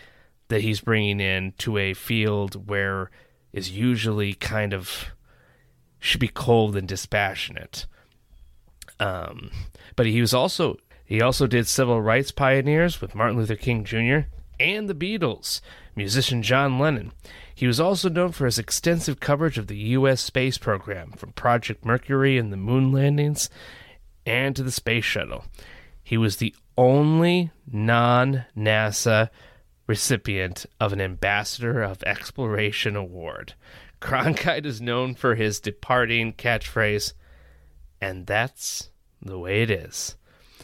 that 0.48 0.62
he's 0.62 0.82
bringing 0.82 1.20
in 1.20 1.54
to 1.60 1.78
a 1.78 1.94
field 1.94 2.70
where 2.70 3.12
is 3.54 3.72
usually 3.72 4.34
kind 4.34 4.74
of 4.74 5.12
should 6.00 6.20
be 6.20 6.28
cold 6.28 6.76
and 6.76 6.88
dispassionate. 6.88 7.86
Um, 9.02 9.50
but 9.96 10.06
he 10.06 10.22
was 10.22 10.34
also 10.34 10.78
he 11.04 11.22
also 11.22 11.48
did 11.48 11.68
civil 11.68 12.02
rights 12.02 12.32
pioneers 12.32 13.02
with 13.02 13.16
Martin 13.16 13.38
Luther 13.38 13.56
King 13.56 13.84
Jr. 13.84 14.30
and 14.60 14.88
the 14.88 14.96
Beatles, 14.96 15.60
musician 15.96 16.44
John 16.44 16.80
Lennon. 16.80 17.12
He 17.54 17.68
was 17.68 17.80
also 17.80 18.10
known 18.10 18.32
for 18.32 18.46
his 18.46 18.60
extensive 18.60 19.20
coverage 19.20 19.58
of 19.58 19.68
the 19.68 19.78
U.S. 19.78 20.22
space 20.22 20.58
program, 20.58 21.12
from 21.12 21.34
Project 21.34 21.84
Mercury 21.84 22.38
and 22.38 22.54
the 22.54 22.58
moon 22.58 22.92
landings, 22.92 23.50
and 24.26 24.56
to 24.56 24.64
the 24.64 24.72
space 24.72 25.04
shuttle. 25.04 25.46
He 26.02 26.16
was 26.16 26.38
the 26.38 26.56
only 26.78 27.52
non-NASA 27.70 29.30
recipient 29.88 30.66
of 30.80 30.94
an 30.94 31.02
Ambassador 31.02 31.82
of 31.82 32.04
Exploration 32.04 32.96
award. 32.96 33.56
Cronkite 34.00 34.66
is 34.66 34.80
known 34.80 35.16
for 35.16 35.36
his 35.36 35.60
departing 35.60 36.34
catchphrase, 36.34 37.14
and 38.00 38.26
that's 38.26 38.91
the 39.22 39.40
way 39.40 39.62
it 39.62 39.70
is, 39.70 40.16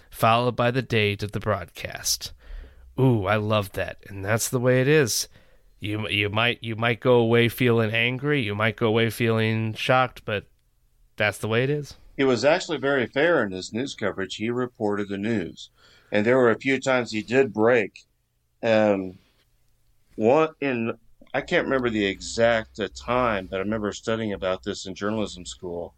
followed 0.10 0.56
by 0.56 0.72
the 0.72 0.82
date 0.82 1.24
of 1.24 1.32
the 1.32 1.40
broadcast. 1.40 2.34
Ooh, 3.00 3.26
I 3.26 3.36
love 3.36 3.74
that, 3.74 3.98
and 4.08 4.26
that's 4.26 4.50
the 4.50 4.60
way 4.60 4.82
it 4.82 4.88
is. 4.88 5.28
You 5.80 6.08
you 6.10 6.30
might 6.30 6.64
you 6.64 6.76
might 6.76 7.00
go 7.00 7.16
away 7.16 7.50
feeling 7.50 7.92
angry, 7.92 8.42
you 8.42 8.56
might 8.56 8.76
go 8.76 8.88
away 8.88 9.10
feeling 9.12 9.74
shocked, 9.74 10.24
but 10.26 10.46
that's 11.16 11.38
the 11.38 11.48
way 11.48 11.64
it 11.64 11.70
is. 11.70 11.96
He 12.16 12.24
was 12.24 12.44
actually 12.44 12.80
very 12.80 13.06
fair 13.06 13.44
in 13.44 13.52
his 13.52 13.72
news 13.72 13.94
coverage. 13.94 14.36
He 14.36 14.50
reported 14.50 15.08
the 15.08 15.20
news, 15.20 15.70
and 16.12 16.26
there 16.26 16.38
were 16.38 16.50
a 16.50 16.60
few 16.60 16.80
times 16.80 17.12
he 17.12 17.22
did 17.22 17.54
break. 17.54 18.06
Um, 18.64 19.20
one 20.16 20.50
in 20.60 20.98
I 21.34 21.42
can't 21.42 21.66
remember 21.66 21.92
the 21.92 22.06
exact 22.06 22.80
uh, 22.80 22.88
time, 22.96 23.46
but 23.46 23.58
I 23.58 23.60
remember 23.60 23.92
studying 23.92 24.34
about 24.34 24.64
this 24.64 24.88
in 24.88 24.96
journalism 24.96 25.46
school 25.46 25.94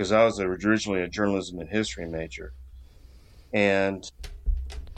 because 0.00 0.12
I 0.12 0.24
was 0.24 0.40
originally 0.40 1.02
a 1.02 1.08
journalism 1.08 1.58
and 1.58 1.68
history 1.68 2.06
major, 2.06 2.54
and 3.52 4.10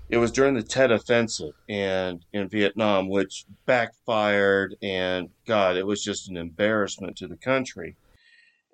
it 0.09 0.19
was 0.19 0.31
during 0.31 0.55
the 0.55 0.63
Tet 0.63 0.93
Offensive 0.93 1.55
and 1.69 2.25
in 2.33 2.49
Vietnam, 2.49 3.09
which 3.09 3.45
backfired, 3.67 4.77
and 4.81 5.31
God, 5.45 5.77
it 5.77 5.85
was 5.85 6.05
just 6.05 6.29
an 6.29 6.37
embarrassment 6.37 7.17
to 7.17 7.27
the 7.27 7.37
country. 7.37 7.97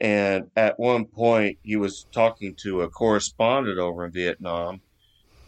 And 0.03 0.51
at 0.55 0.79
one 0.79 1.07
point, 1.07 1.61
he 1.63 1.77
was 1.77 2.05
talking 2.13 2.55
to 2.57 2.83
a 2.83 2.91
correspondent 2.91 3.79
over 3.79 4.05
in 4.05 4.13
Vietnam, 4.13 4.83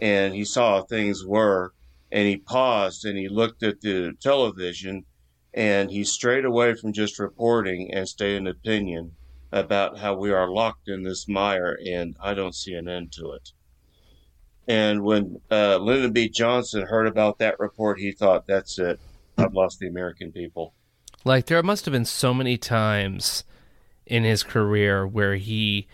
and 0.01 0.35
he 0.35 0.47
saw 0.47 0.79
how 0.79 0.85
things 0.85 1.27
were, 1.27 1.75
and 2.11 2.27
he 2.27 2.39
paused 2.39 3.05
and 3.05 3.19
he 3.19 3.29
looked 3.29 3.63
at 3.63 3.83
the 3.83 4.15
television, 4.19 5.05
and 5.53 5.91
he 5.91 6.05
strayed 6.05 6.47
away 6.47 6.73
from 6.73 6.95
just 6.95 7.19
reporting 7.19 7.93
and 7.93 8.09
stated 8.09 8.39
an 8.39 8.47
opinion 8.47 9.15
about 9.53 9.99
how 9.99 10.15
we 10.15 10.31
are 10.31 10.49
locked 10.49 10.89
in 10.89 11.03
this 11.03 11.29
mire, 11.29 11.79
and 11.87 12.17
I 12.21 12.35
don't 12.35 12.55
see 12.55 12.75
an 12.75 12.89
end 12.89 13.13
to 13.13 13.33
it. 13.33 13.51
And 14.69 15.03
when 15.03 15.41
uh, 15.51 15.79
Lyndon 15.79 16.13
B. 16.13 16.29
Johnson 16.29 16.87
heard 16.87 17.07
about 17.07 17.39
that 17.39 17.59
report, 17.59 17.99
he 17.99 18.13
thought, 18.13 18.47
"That's 18.47 18.79
it. 18.79 19.01
I've 19.37 19.55
lost 19.55 19.81
the 19.81 19.89
American 19.89 20.31
people." 20.33 20.75
Like 21.25 21.47
there 21.47 21.63
must 21.63 21.85
have 21.85 21.93
been 21.93 22.05
so 22.05 22.33
many 22.33 22.57
times 22.57 23.45
in 24.07 24.25
his 24.25 24.43
career 24.43 25.07
where 25.07 25.37
he 25.37 25.87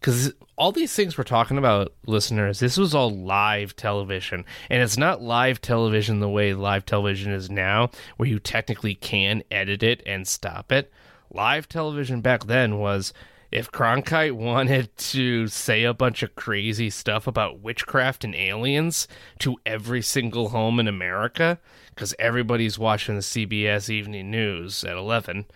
because 0.00 0.32
all 0.56 0.72
these 0.72 0.94
things 0.94 1.18
we're 1.18 1.24
talking 1.24 1.58
about 1.58 1.92
listeners 2.06 2.60
this 2.60 2.76
was 2.76 2.94
all 2.94 3.10
live 3.10 3.74
television 3.74 4.44
and 4.70 4.82
it's 4.82 4.96
not 4.96 5.20
live 5.20 5.60
television 5.60 6.20
the 6.20 6.28
way 6.28 6.54
live 6.54 6.86
television 6.86 7.32
is 7.32 7.50
now 7.50 7.90
where 8.16 8.28
you 8.28 8.38
technically 8.38 8.94
can 8.94 9.42
edit 9.50 9.82
it 9.82 10.02
and 10.06 10.28
stop 10.28 10.70
it 10.70 10.92
live 11.30 11.68
television 11.68 12.20
back 12.20 12.44
then 12.44 12.78
was 12.78 13.12
if 13.52 13.70
Cronkite 13.70 14.32
wanted 14.32 14.96
to 14.96 15.46
say 15.46 15.84
a 15.84 15.94
bunch 15.94 16.22
of 16.22 16.34
crazy 16.34 16.90
stuff 16.90 17.26
about 17.26 17.60
witchcraft 17.60 18.24
and 18.24 18.34
aliens 18.34 19.06
to 19.38 19.56
every 19.64 20.02
single 20.02 20.50
home 20.50 20.80
in 20.80 20.88
America, 20.88 21.58
because 21.90 22.14
everybody's 22.18 22.78
watching 22.78 23.14
the 23.14 23.20
CBS 23.20 23.88
Evening 23.88 24.30
News 24.30 24.84
at 24.84 24.96
11, 24.96 25.46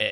eh, 0.00 0.10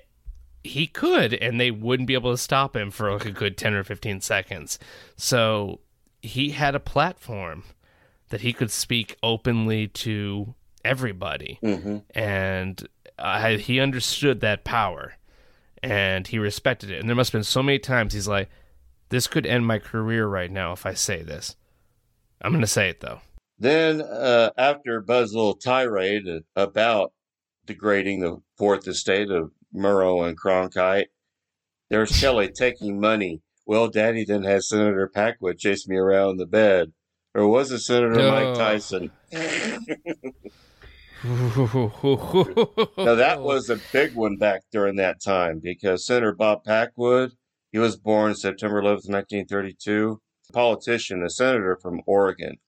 he 0.65 0.87
could, 0.87 1.33
and 1.35 1.61
they 1.61 1.71
wouldn't 1.71 2.09
be 2.09 2.15
able 2.15 2.33
to 2.33 2.39
stop 2.39 2.77
him 2.77 2.91
for 2.91 3.13
like 3.13 3.25
a 3.25 3.31
good 3.31 3.57
10 3.57 3.75
or 3.75 3.85
15 3.85 4.21
seconds. 4.21 4.79
So 5.17 5.81
he 6.23 6.51
had 6.51 6.75
a 6.75 6.81
platform 6.81 7.63
that 8.31 8.41
he 8.41 8.53
could 8.53 8.73
speak 8.73 9.17
openly 9.23 9.87
to 9.87 10.55
everybody. 10.85 11.59
And 12.15 12.87
uh, 13.19 13.57
he 13.57 13.81
understood 13.81 14.41
that 14.41 14.65
power 14.65 15.15
and 15.83 16.27
he 16.27 16.39
respected 16.39 16.91
it. 16.91 17.01
And 17.01 17.09
there 17.09 17.17
must 17.17 17.33
have 17.33 17.39
been 17.39 17.45
so 17.45 17.63
many 17.63 17.79
times 17.79 18.13
he's 18.13 18.29
like, 18.29 18.49
this 19.09 19.27
could 19.27 19.47
end 19.47 19.67
my 19.67 19.79
career 19.79 20.27
right 20.27 20.51
now 20.51 20.73
if 20.73 20.85
I 20.85 20.95
say 20.95 21.23
this. 21.23 21.57
I'm 22.43 22.53
going 22.53 22.61
to 22.61 22.67
say 22.67 22.89
it 22.89 23.01
though. 23.01 23.21
Then, 23.59 24.03
uh, 24.03 24.51
after 24.59 25.01
Buzz's 25.01 25.35
little 25.35 25.55
tirade 25.55 26.27
about 26.55 27.13
degrading 27.65 28.21
the 28.21 28.43
fourth 28.59 28.87
estate 28.87 29.31
of 29.31 29.53
Murrow 29.75 30.29
and 30.29 30.39
Cronkite, 30.39 31.07
there's 31.89 32.21
Kelly 32.21 32.49
taking 32.55 33.01
money. 33.01 33.41
Well, 33.65 33.89
Daddy 33.89 34.25
didn't 34.25 34.45
have 34.45 34.63
Senator 34.63 35.09
Packwood 35.09 35.59
chase 35.59 35.89
me 35.89 35.97
around 35.97 36.37
the 36.37 36.47
bed. 36.47 36.93
Or 37.35 37.49
was 37.49 37.71
it 37.71 37.81
Senator 37.81 38.31
Mike 38.31 38.55
Tyson? 38.55 39.11
now, 41.25 43.15
that 43.15 43.39
was 43.41 43.71
a 43.71 43.81
big 43.93 44.15
one 44.15 44.37
back 44.37 44.63
during 44.71 44.97
that 44.97 45.23
time 45.23 45.61
because 45.61 46.07
Senator 46.07 46.33
Bob 46.33 46.63
Packwood, 46.65 47.33
he 47.73 47.79
was 47.79 47.97
born 47.97 48.35
September 48.35 48.83
11th, 48.83 49.09
1932, 49.09 50.21
a 50.49 50.53
politician, 50.53 51.23
a 51.23 51.31
senator 51.31 51.79
from 51.81 52.03
Oregon. 52.07 52.59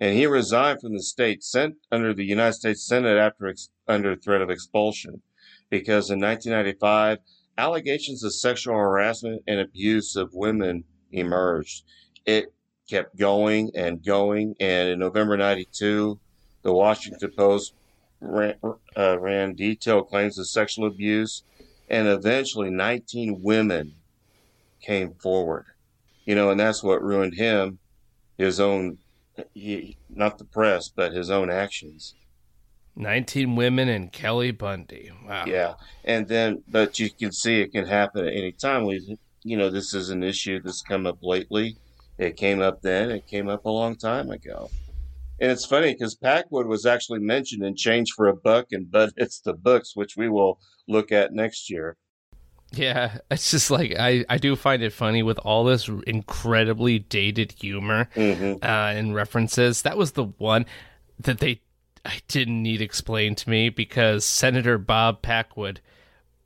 And 0.00 0.16
he 0.16 0.26
resigned 0.26 0.80
from 0.80 0.92
the 0.94 1.02
state, 1.02 1.44
sent 1.44 1.76
under 1.92 2.12
the 2.12 2.24
United 2.24 2.54
States 2.54 2.84
Senate 2.84 3.16
after 3.16 3.46
ex- 3.46 3.70
under 3.86 4.16
threat 4.16 4.42
of 4.42 4.50
expulsion, 4.50 5.22
because 5.70 6.10
in 6.10 6.20
1995, 6.20 7.18
allegations 7.56 8.24
of 8.24 8.34
sexual 8.34 8.74
harassment 8.74 9.42
and 9.46 9.60
abuse 9.60 10.16
of 10.16 10.34
women 10.34 10.84
emerged. 11.12 11.84
It 12.26 12.52
kept 12.90 13.16
going 13.16 13.70
and 13.74 14.04
going, 14.04 14.56
and 14.58 14.88
in 14.88 14.98
November 14.98 15.36
92, 15.36 16.18
the 16.62 16.72
Washington 16.72 17.30
Post 17.36 17.74
ran, 18.24 18.54
uh, 18.96 19.18
ran 19.18 19.54
detailed 19.54 20.08
claims 20.08 20.38
of 20.38 20.48
sexual 20.48 20.86
abuse, 20.86 21.42
and 21.88 22.08
eventually 22.08 22.70
19 22.70 23.42
women 23.42 23.94
came 24.80 25.14
forward. 25.14 25.66
You 26.24 26.34
know, 26.34 26.50
and 26.50 26.58
that's 26.58 26.82
what 26.82 27.02
ruined 27.02 27.34
him, 27.34 27.78
his 28.38 28.58
own, 28.58 28.98
he, 29.52 29.96
not 30.08 30.38
the 30.38 30.44
press, 30.44 30.88
but 30.88 31.12
his 31.12 31.30
own 31.30 31.50
actions. 31.50 32.14
19 32.96 33.56
women 33.56 33.88
and 33.88 34.12
Kelly 34.12 34.52
Bundy. 34.52 35.10
Wow. 35.26 35.44
Yeah, 35.46 35.74
and 36.04 36.28
then, 36.28 36.62
but 36.68 36.98
you 36.98 37.10
can 37.10 37.32
see 37.32 37.60
it 37.60 37.72
can 37.72 37.86
happen 37.86 38.26
at 38.26 38.32
any 38.32 38.52
time. 38.52 38.84
We, 38.84 39.18
you 39.42 39.56
know, 39.56 39.68
this 39.68 39.94
is 39.94 40.10
an 40.10 40.22
issue 40.22 40.60
that's 40.62 40.82
come 40.82 41.06
up 41.06 41.18
lately. 41.22 41.76
It 42.18 42.36
came 42.36 42.62
up 42.62 42.82
then. 42.82 43.10
It 43.10 43.26
came 43.26 43.48
up 43.48 43.64
a 43.64 43.70
long 43.70 43.96
time 43.96 44.30
ago. 44.30 44.70
And 45.40 45.50
it's 45.50 45.66
funny 45.66 45.92
because 45.92 46.14
Packwood 46.14 46.66
was 46.66 46.86
actually 46.86 47.18
mentioned 47.18 47.64
in 47.64 47.74
Change 47.76 48.12
for 48.12 48.28
a 48.28 48.36
Buck 48.36 48.66
and 48.70 48.90
But 48.90 49.12
It's 49.16 49.40
the 49.40 49.52
Books, 49.52 49.96
which 49.96 50.16
we 50.16 50.28
will 50.28 50.60
look 50.88 51.10
at 51.12 51.32
next 51.32 51.70
year. 51.70 51.96
Yeah, 52.72 53.18
it's 53.30 53.50
just 53.50 53.70
like 53.70 53.94
I, 53.98 54.24
I 54.28 54.38
do 54.38 54.56
find 54.56 54.82
it 54.82 54.92
funny 54.92 55.22
with 55.22 55.38
all 55.38 55.64
this 55.64 55.88
incredibly 56.06 56.98
dated 56.98 57.52
humor 57.52 58.08
Mm-hmm. 58.14 58.64
uh, 58.64 58.66
and 58.66 59.14
references. 59.14 59.82
That 59.82 59.96
was 59.96 60.12
the 60.12 60.24
one 60.24 60.66
that 61.20 61.38
they 61.38 61.60
I 62.04 62.18
didn't 62.28 62.62
need 62.62 62.80
explained 62.82 63.38
to 63.38 63.50
me 63.50 63.68
because 63.70 64.24
Senator 64.24 64.76
Bob 64.76 65.22
Packwood, 65.22 65.80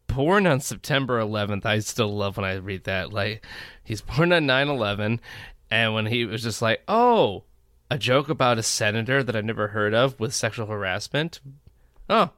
born 0.06 0.46
on 0.46 0.60
September 0.60 1.18
11th, 1.20 1.64
I 1.66 1.78
still 1.80 2.14
love 2.14 2.36
when 2.36 2.44
I 2.46 2.54
read 2.54 2.84
that. 2.84 3.12
Like 3.12 3.44
he's 3.84 4.00
born 4.02 4.32
on 4.32 4.46
9/11, 4.46 5.20
and 5.70 5.94
when 5.94 6.06
he 6.06 6.24
was 6.26 6.42
just 6.42 6.60
like, 6.62 6.82
oh, 6.88 7.44
a 7.90 7.98
joke 7.98 8.28
about 8.28 8.58
a 8.58 8.62
senator 8.62 9.22
that 9.22 9.34
I've 9.34 9.44
never 9.44 9.68
heard 9.68 9.94
of 9.94 10.18
with 10.20 10.34
sexual 10.34 10.66
harassment. 10.66 11.40
Oh, 12.08 12.30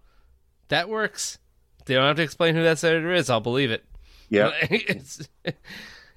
that 0.68 0.88
works. 0.88 1.38
They 1.86 1.94
don't 1.94 2.06
have 2.06 2.16
to 2.16 2.22
explain 2.22 2.54
who 2.54 2.62
that 2.62 2.78
senator 2.78 3.12
is. 3.12 3.30
I'll 3.30 3.40
believe 3.40 3.70
it. 3.70 3.84
Yeah. 4.28 4.52
it's 4.62 5.28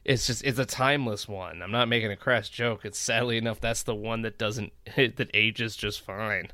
it's 0.06 0.28
just 0.28 0.44
it's 0.44 0.60
a 0.60 0.66
timeless 0.66 1.28
one. 1.28 1.62
I'm 1.62 1.72
not 1.72 1.88
making 1.88 2.12
a 2.12 2.16
crass 2.16 2.50
joke. 2.50 2.86
It's 2.86 3.00
sadly 3.00 3.38
enough 3.38 3.60
that's 3.60 3.84
the 3.84 3.96
one 3.96 4.22
that 4.22 4.38
doesn't 4.38 4.72
that 4.96 5.30
ages 5.34 5.76
just 5.76 6.02
fine. 6.02 6.50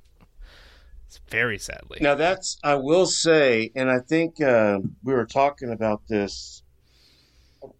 It's 1.07 1.19
very 1.27 1.57
sadly. 1.57 1.97
Now 2.01 2.15
that's 2.15 2.57
I 2.64 2.76
will 2.76 3.07
say, 3.07 3.72
and 3.76 3.89
I 3.89 3.99
think 3.99 4.41
um, 4.41 4.95
we 5.03 5.14
were 5.14 5.26
talking 5.26 5.72
about 5.72 6.07
this 6.07 6.64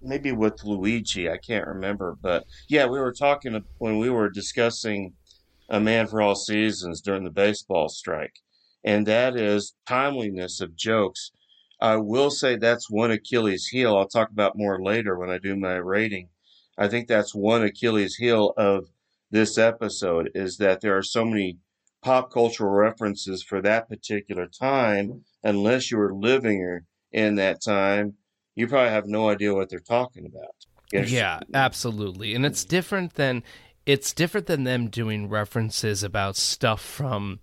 maybe 0.02 0.32
with 0.32 0.64
Luigi. 0.64 1.30
I 1.30 1.38
can't 1.38 1.68
remember, 1.68 2.18
but 2.22 2.46
yeah, 2.68 2.86
we 2.86 3.00
were 3.00 3.14
talking 3.14 3.64
when 3.78 3.98
we 3.98 4.10
were 4.10 4.30
discussing 4.30 5.14
a 5.70 5.80
man 5.80 6.08
for 6.08 6.22
all 6.22 6.36
seasons 6.36 7.02
during 7.02 7.24
the 7.24 7.30
baseball 7.30 7.90
strike, 7.90 8.40
and 8.84 9.06
that 9.06 9.36
is 9.36 9.76
timeliness 9.88 10.62
of 10.62 10.76
jokes. 10.76 11.32
I 11.82 11.96
will 11.96 12.30
say 12.30 12.56
that's 12.56 12.90
one 12.90 13.12
Achilles 13.12 13.68
heel. 13.68 13.96
I'll 13.96 14.08
talk 14.08 14.32
about 14.32 14.58
more 14.58 14.82
later 14.82 15.18
when 15.18 15.30
I 15.30 15.38
do 15.38 15.56
my 15.56 15.76
rating. 15.76 16.30
I 16.78 16.88
think 16.88 17.08
that's 17.08 17.36
one 17.36 17.64
Achilles 17.64 18.16
heel 18.16 18.54
of 18.58 18.90
this 19.32 19.58
episode 19.58 20.32
is 20.34 20.58
that 20.58 20.82
there 20.82 20.98
are 20.98 21.04
so 21.04 21.24
many 21.24 21.58
pop 22.02 22.32
cultural 22.32 22.72
references 22.72 23.44
for 23.44 23.62
that 23.62 23.88
particular 23.88 24.48
time. 24.48 25.24
Unless 25.44 25.92
you 25.92 25.98
were 25.98 26.14
living 26.14 26.82
in 27.12 27.36
that 27.36 27.62
time, 27.62 28.16
you 28.60 28.68
probably 28.68 28.92
have 28.92 29.08
no 29.08 29.30
idea 29.30 29.54
what 29.54 29.70
they're 29.70 29.80
talking 29.80 30.26
about. 30.26 30.54
Yeah, 30.92 31.40
absolutely. 31.54 32.36
And 32.36 32.46
it's 32.46 32.66
different 32.66 33.14
than 33.14 33.44
it's 33.86 34.12
different 34.12 34.48
than 34.48 34.66
them 34.66 34.90
doing 34.90 35.30
references 35.30 36.04
about 36.04 36.36
stuff 36.36 36.82
from 36.82 37.40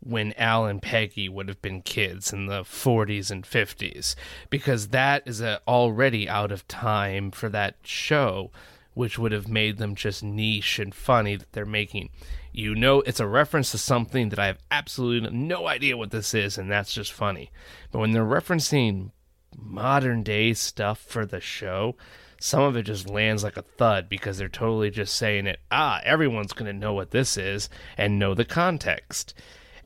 when 0.00 0.32
Al 0.36 0.66
and 0.66 0.82
Peggy 0.82 1.28
would 1.28 1.48
have 1.48 1.62
been 1.62 1.82
kids 1.82 2.32
in 2.32 2.46
the 2.46 2.62
40s 2.62 3.30
and 3.30 3.44
50s 3.44 4.14
because 4.50 4.88
that 4.88 5.22
is 5.26 5.40
a, 5.40 5.60
already 5.66 6.28
out 6.28 6.52
of 6.52 6.66
time 6.68 7.30
for 7.30 7.48
that 7.48 7.76
show 7.82 8.50
which 8.94 9.18
would 9.18 9.32
have 9.32 9.48
made 9.48 9.78
them 9.78 9.94
just 9.94 10.22
niche 10.22 10.78
and 10.78 10.94
funny 10.94 11.36
that 11.36 11.52
they're 11.52 11.66
making 11.66 12.10
you 12.52 12.74
know 12.74 13.00
it's 13.02 13.20
a 13.20 13.26
reference 13.26 13.70
to 13.70 13.78
something 13.78 14.28
that 14.28 14.38
I 14.38 14.46
have 14.46 14.58
absolutely 14.70 15.30
no 15.30 15.66
idea 15.66 15.96
what 15.96 16.10
this 16.10 16.34
is 16.34 16.58
and 16.58 16.70
that's 16.70 16.92
just 16.92 17.12
funny 17.12 17.50
but 17.90 17.98
when 17.98 18.12
they're 18.12 18.24
referencing 18.24 19.10
modern 19.56 20.22
day 20.22 20.52
stuff 20.52 20.98
for 20.98 21.24
the 21.26 21.40
show 21.40 21.96
some 22.38 22.62
of 22.62 22.76
it 22.76 22.82
just 22.82 23.08
lands 23.08 23.42
like 23.42 23.56
a 23.56 23.62
thud 23.62 24.08
because 24.08 24.36
they're 24.36 24.48
totally 24.48 24.90
just 24.90 25.14
saying 25.14 25.46
it 25.46 25.58
ah 25.70 26.00
everyone's 26.04 26.52
going 26.52 26.70
to 26.70 26.78
know 26.78 26.92
what 26.92 27.10
this 27.10 27.36
is 27.36 27.68
and 27.96 28.18
know 28.18 28.34
the 28.34 28.44
context 28.44 29.34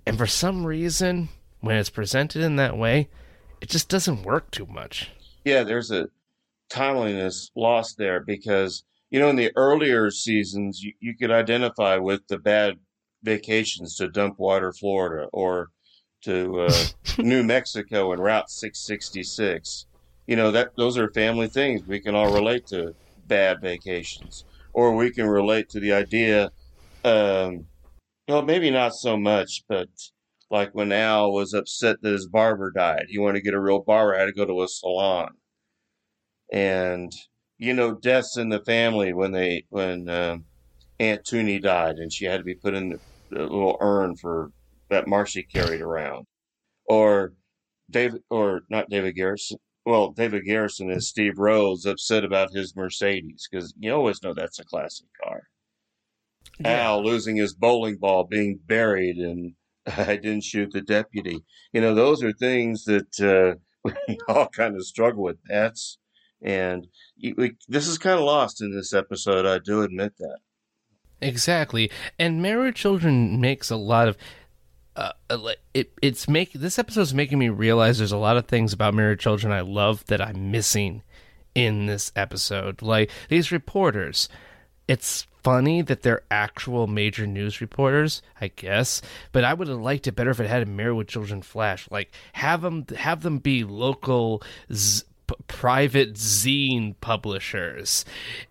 and 0.07 0.17
for 0.19 0.27
some 0.27 0.67
reason, 0.67 1.29
when 1.61 1.77
it's 1.77 1.91
presented 1.91 2.43
in 2.43 2.57
that 2.57 2.77
way, 2.77 3.09
it 3.61 3.69
just 3.69 3.89
doesn't 3.89 4.23
work 4.23 4.51
too 4.51 4.67
much. 4.67 5.11
Yeah, 5.45 5.63
there's 5.63 5.91
a 5.91 6.09
timeliness 6.69 7.51
lost 7.55 7.99
there 7.99 8.21
because, 8.21 8.85
you 9.11 9.21
know, 9.21 9.29
in 9.29 9.37
the 9.37 9.53
earlier 9.57 10.11
seasons, 10.11 10.83
you, 10.83 10.95
you 11.01 11.17
could 11.17 11.31
identify 11.31 11.97
with 11.97 12.27
the 12.29 12.39
bad 12.39 12.79
vacations 13.23 13.97
to 13.97 14.09
dump 14.09 14.39
water 14.39 14.73
Florida, 14.73 15.29
or 15.33 15.69
to 16.23 16.61
uh, 16.61 16.85
New 17.19 17.43
Mexico 17.43 18.13
and 18.13 18.23
Route 18.23 18.51
666. 18.51 19.87
You 20.27 20.37
know, 20.37 20.51
that 20.51 20.77
those 20.77 20.97
are 20.97 21.11
family 21.11 21.49
things. 21.49 21.87
We 21.87 22.01
can 22.01 22.15
all 22.15 22.33
relate 22.33 22.67
to 22.69 22.95
bad 23.27 23.61
vacations. 23.61 24.45
Or 24.73 24.95
we 24.95 25.11
can 25.11 25.27
relate 25.27 25.69
to 25.71 25.81
the 25.81 25.93
idea 25.93 26.53
um, 27.05 27.67
well, 28.29 28.43
maybe 28.43 28.71
not 28.71 28.95
so 28.95 29.17
much, 29.17 29.65
but 29.69 29.89
like 30.51 30.75
when 30.75 30.93
Al 30.93 31.33
was 31.33 31.55
upset 31.55 31.97
that 32.03 32.13
his 32.13 32.29
barber 32.29 32.71
died, 32.71 33.07
he 33.09 33.19
wanted 33.19 33.39
to 33.39 33.45
get 33.45 33.55
a 33.55 33.61
real 33.61 33.81
barber, 33.81 34.17
had 34.17 34.27
to 34.27 34.33
go 34.33 34.45
to 34.45 34.63
a 34.63 34.69
salon. 34.69 35.31
And 36.53 37.13
you 37.59 37.75
know, 37.75 37.95
deaths 37.95 38.37
in 38.37 38.49
the 38.49 38.61
family 38.61 39.13
when 39.13 39.33
they 39.33 39.65
when 39.69 40.09
um, 40.09 40.45
Aunt 40.99 41.25
Toonie 41.25 41.61
died, 41.61 41.97
and 41.97 42.13
she 42.13 42.25
had 42.25 42.39
to 42.39 42.45
be 42.45 42.55
put 42.55 42.75
in 42.75 42.99
a 43.33 43.43
little 43.43 43.77
urn 43.81 44.17
for 44.17 44.53
that 44.91 45.09
Marcy 45.09 45.43
carried 45.43 45.81
around, 45.81 46.27
or 46.85 47.33
David, 47.91 48.23
or 48.31 48.63
not 48.69 48.91
David 48.91 49.15
Garrison. 49.15 49.59
Well, 49.87 50.11
David 50.11 50.45
Garrison 50.45 50.91
is 50.91 51.09
Steve 51.09 51.35
Rhoades 51.39 51.87
upset 51.87 52.25
about 52.25 52.53
his 52.53 52.77
Mercedes 52.77 53.49
because 53.51 53.75
you 53.79 53.93
always 53.93 54.23
know 54.23 54.35
that's 54.35 54.59
a 54.59 54.65
classic 54.65 55.07
car. 55.23 55.45
Al 56.65 57.03
losing 57.03 57.37
his 57.37 57.55
bowling 57.55 57.97
ball, 57.97 58.25
being 58.25 58.61
buried, 58.67 59.17
and 59.17 59.55
I 59.87 60.17
didn't 60.17 60.45
shoot 60.45 60.71
the 60.73 60.83
deputy. 60.83 61.45
You 61.73 61.81
know, 61.81 61.95
those 61.95 62.23
are 62.23 62.33
things 62.33 62.85
that 62.85 63.21
uh, 63.21 63.59
we 64.09 64.19
all 64.29 64.49
kind 64.49 64.77
of 64.77 64.85
struggle 64.85 65.23
with, 65.23 65.39
That's 65.49 65.99
And 66.43 66.87
we, 67.23 67.57
this 67.69 67.87
is 67.87 67.99
kind 67.99 68.19
of 68.19 68.25
lost 68.25 68.61
in 68.61 68.75
this 68.75 68.93
episode. 68.93 69.47
I 69.47 69.59
do 69.59 69.83
admit 69.83 70.13
that. 70.19 70.39
Exactly. 71.23 71.91
And 72.19 72.41
Married 72.41 72.75
Children 72.75 73.41
makes 73.41 73.71
a 73.71 73.77
lot 73.77 74.09
of 74.09 74.17
uh, 74.97 75.13
uh, 75.29 75.53
it 75.75 75.93
it's 76.03 76.29
make 76.29 76.53
this 76.53 76.79
episode's 76.79 77.15
making 77.15 77.39
me 77.39 77.49
realize 77.49 77.99
there's 77.99 78.13
a 78.13 78.17
lot 78.17 78.37
of 78.37 78.47
things 78.47 78.73
about 78.73 78.95
Married 78.95 79.21
Children 79.21 79.53
I 79.53 79.61
love 79.61 80.05
that 80.07 80.21
I'm 80.21 80.51
missing 80.51 81.03
in 81.55 81.87
this 81.87 82.13
episode. 82.17 82.83
Like 82.83 83.11
these 83.29 83.53
reporters. 83.53 84.29
It's 84.89 85.29
funny 85.45 85.83
that 85.83 86.03
they're 86.03 86.23
actual 86.33 86.89
major 86.89 87.25
news 87.25 87.61
reporters, 87.61 88.23
I 88.41 88.49
guess, 88.49 89.01
but 89.31 89.45
I 89.45 89.55
would 89.55 89.69
have 89.69 89.79
liked 89.79 90.09
it 90.09 90.17
better 90.17 90.31
if 90.31 90.41
it 90.41 90.49
had 90.49 90.63
a 90.63 90.67
Married 90.67 90.97
with 90.97 91.07
Children 91.07 91.43
flash. 91.43 91.89
Like 91.91 92.13
have 92.33 92.63
them 92.63 92.87
have 92.97 93.23
them 93.23 93.39
be 93.39 93.63
local 93.65 94.43
private 95.47 96.15
zine 96.15 96.95
publishers 97.01 98.05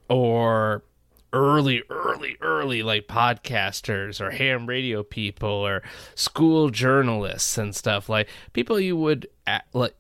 or 0.09 0.83
early 1.31 1.83
early 1.89 2.35
early 2.41 2.81
like 2.81 3.07
podcasters 3.07 4.19
or 4.19 4.31
ham 4.31 4.65
radio 4.65 5.03
people 5.03 5.49
or 5.49 5.83
school 6.15 6.69
journalists 6.69 7.57
and 7.57 7.75
stuff 7.75 8.09
like 8.09 8.27
people 8.53 8.79
you 8.79 8.97
would 8.97 9.27
like 9.73 9.95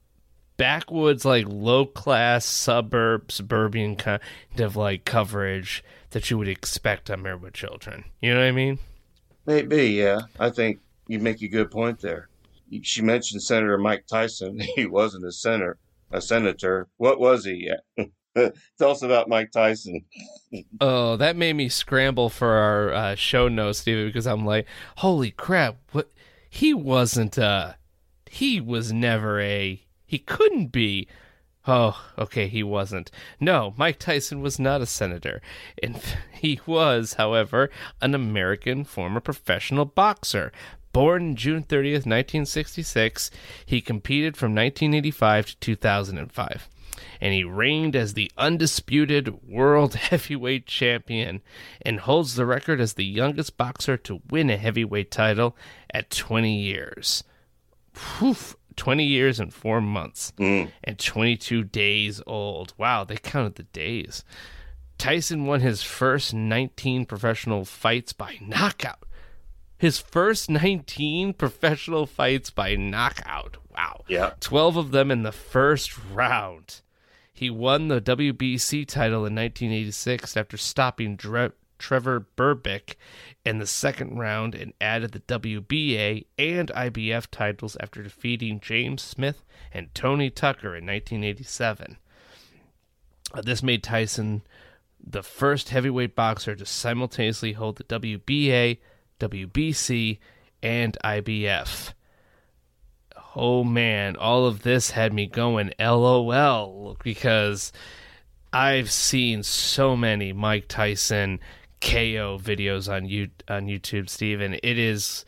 backwoods 0.57 1.23
like 1.23 1.45
low 1.47 1.85
class 1.85 2.45
suburb 2.45 3.31
suburban 3.31 3.95
kind 3.95 4.19
of 4.57 4.75
like 4.75 5.05
coverage 5.05 5.83
that 6.11 6.29
you 6.29 6.37
would 6.37 6.47
expect 6.47 7.09
on 7.09 7.21
Married 7.21 7.41
with 7.41 7.53
Children. 7.53 8.05
You 8.21 8.33
know 8.33 8.39
what 8.39 8.47
I 8.47 8.51
mean? 8.51 8.79
Maybe, 9.45 9.87
yeah. 9.89 10.21
I 10.39 10.49
think 10.49 10.79
you 11.07 11.19
make 11.19 11.41
a 11.41 11.47
good 11.47 11.71
point 11.71 11.99
there. 11.99 12.29
She 12.83 13.01
mentioned 13.01 13.41
Senator 13.41 13.77
Mike 13.77 14.05
Tyson. 14.07 14.59
He 14.75 14.85
wasn't 14.85 15.25
a 15.25 15.31
senator. 15.31 15.77
A 16.11 16.21
senator. 16.21 16.87
What 16.97 17.19
was 17.19 17.45
he? 17.45 17.71
Tell 18.77 18.91
us 18.91 19.01
about 19.01 19.29
Mike 19.29 19.51
Tyson. 19.51 20.05
Oh, 20.79 21.17
that 21.17 21.35
made 21.35 21.53
me 21.53 21.69
scramble 21.69 22.29
for 22.29 22.53
our 22.53 22.93
uh, 22.93 23.15
show 23.15 23.47
notes, 23.47 23.79
Steven, 23.79 24.07
because 24.07 24.27
I'm 24.27 24.45
like, 24.45 24.67
holy 24.97 25.31
crap! 25.31 25.77
What? 25.91 26.11
He 26.49 26.73
wasn't. 26.73 27.37
Uh, 27.37 27.73
he 28.29 28.61
was 28.61 28.91
never 28.91 29.39
a. 29.39 29.81
He 30.05 30.19
couldn't 30.19 30.67
be. 30.67 31.07
Oh, 31.67 32.01
okay, 32.17 32.47
he 32.47 32.63
wasn't. 32.63 33.11
No, 33.39 33.73
Mike 33.77 33.99
Tyson 33.99 34.41
was 34.41 34.57
not 34.57 34.81
a 34.81 34.85
senator. 34.85 35.41
And 35.83 36.01
he 36.33 36.59
was, 36.65 37.13
however, 37.13 37.69
an 38.01 38.15
American 38.15 38.83
former 38.85 39.19
professional 39.19 39.85
boxer. 39.85 40.51
Born 40.91 41.35
June 41.35 41.63
30th, 41.63 42.07
1966, 42.07 43.29
he 43.63 43.81
competed 43.81 44.35
from 44.35 44.55
1985 44.55 45.45
to 45.45 45.57
2005 45.59 46.69
and 47.21 47.33
he 47.33 47.43
reigned 47.43 47.95
as 47.95 48.13
the 48.13 48.31
undisputed 48.37 49.47
world 49.47 49.93
heavyweight 49.95 50.65
champion 50.65 51.41
and 51.81 52.01
holds 52.01 52.35
the 52.35 52.45
record 52.45 52.79
as 52.79 52.93
the 52.93 53.05
youngest 53.05 53.57
boxer 53.57 53.97
to 53.97 54.21
win 54.29 54.49
a 54.49 54.57
heavyweight 54.57 55.11
title 55.11 55.55
at 55.93 56.09
20 56.09 56.59
years. 56.59 57.23
Whew, 58.19 58.35
20 58.75 59.03
years 59.03 59.39
and 59.39 59.53
4 59.53 59.81
months 59.81 60.31
mm. 60.37 60.71
and 60.83 60.97
22 60.97 61.63
days 61.65 62.21
old. 62.25 62.73
Wow, 62.77 63.03
they 63.03 63.17
counted 63.17 63.55
the 63.55 63.63
days. 63.63 64.23
Tyson 64.99 65.45
won 65.45 65.61
his 65.61 65.81
first 65.81 66.33
19 66.33 67.05
professional 67.05 67.65
fights 67.65 68.13
by 68.13 68.37
knockout. 68.41 69.05
His 69.77 69.97
first 69.97 70.49
19 70.49 71.33
professional 71.33 72.05
fights 72.05 72.49
by 72.49 72.75
knockout. 72.75 73.57
Wow. 73.73 74.03
Yeah. 74.09 74.31
12 74.41 74.75
of 74.75 74.91
them 74.91 75.09
in 75.09 75.23
the 75.23 75.31
first 75.31 75.97
round. 76.11 76.81
He 77.39 77.49
won 77.49 77.87
the 77.87 78.01
WBC 78.01 78.85
title 78.85 79.25
in 79.25 79.33
1986 79.33 80.35
after 80.35 80.57
stopping 80.57 81.15
Dre- 81.15 81.53
Trevor 81.77 82.27
Berbick 82.35 82.95
in 83.45 83.59
the 83.59 83.65
second 83.65 84.19
round 84.19 84.55
and 84.55 84.73
added 84.81 85.13
the 85.13 85.21
WBA 85.21 86.25
and 86.37 86.67
IBF 86.67 87.27
titles 87.31 87.77
after 87.79 88.03
defeating 88.03 88.59
James 88.59 89.01
Smith 89.01 89.45
and 89.71 89.95
Tony 89.95 90.29
Tucker 90.29 90.75
in 90.75 90.85
1987. 90.85 91.95
Uh, 93.33 93.41
this 93.41 93.63
made 93.63 93.83
Tyson 93.83 94.41
the 95.01 95.23
first 95.23 95.69
heavyweight 95.69 96.17
boxer 96.17 96.57
to 96.57 96.65
simultaneously 96.65 97.53
hold 97.53 97.77
the 97.77 97.85
WBA, 97.85 98.79
WBC, 99.17 100.17
and 100.61 100.97
IBF. 101.05 101.93
Oh 103.35 103.63
man, 103.63 104.15
all 104.15 104.45
of 104.45 104.63
this 104.63 104.91
had 104.91 105.13
me 105.13 105.27
going 105.27 105.71
LOL 105.79 106.97
because 107.03 107.71
I've 108.51 108.91
seen 108.91 109.43
so 109.43 109.95
many 109.95 110.33
Mike 110.33 110.67
Tyson 110.67 111.39
KO 111.81 112.39
videos 112.41 112.91
on 112.91 113.05
you 113.05 113.29
on 113.47 113.67
YouTube, 113.67 114.09
Steven. 114.09 114.55
It 114.55 114.77
is 114.77 115.25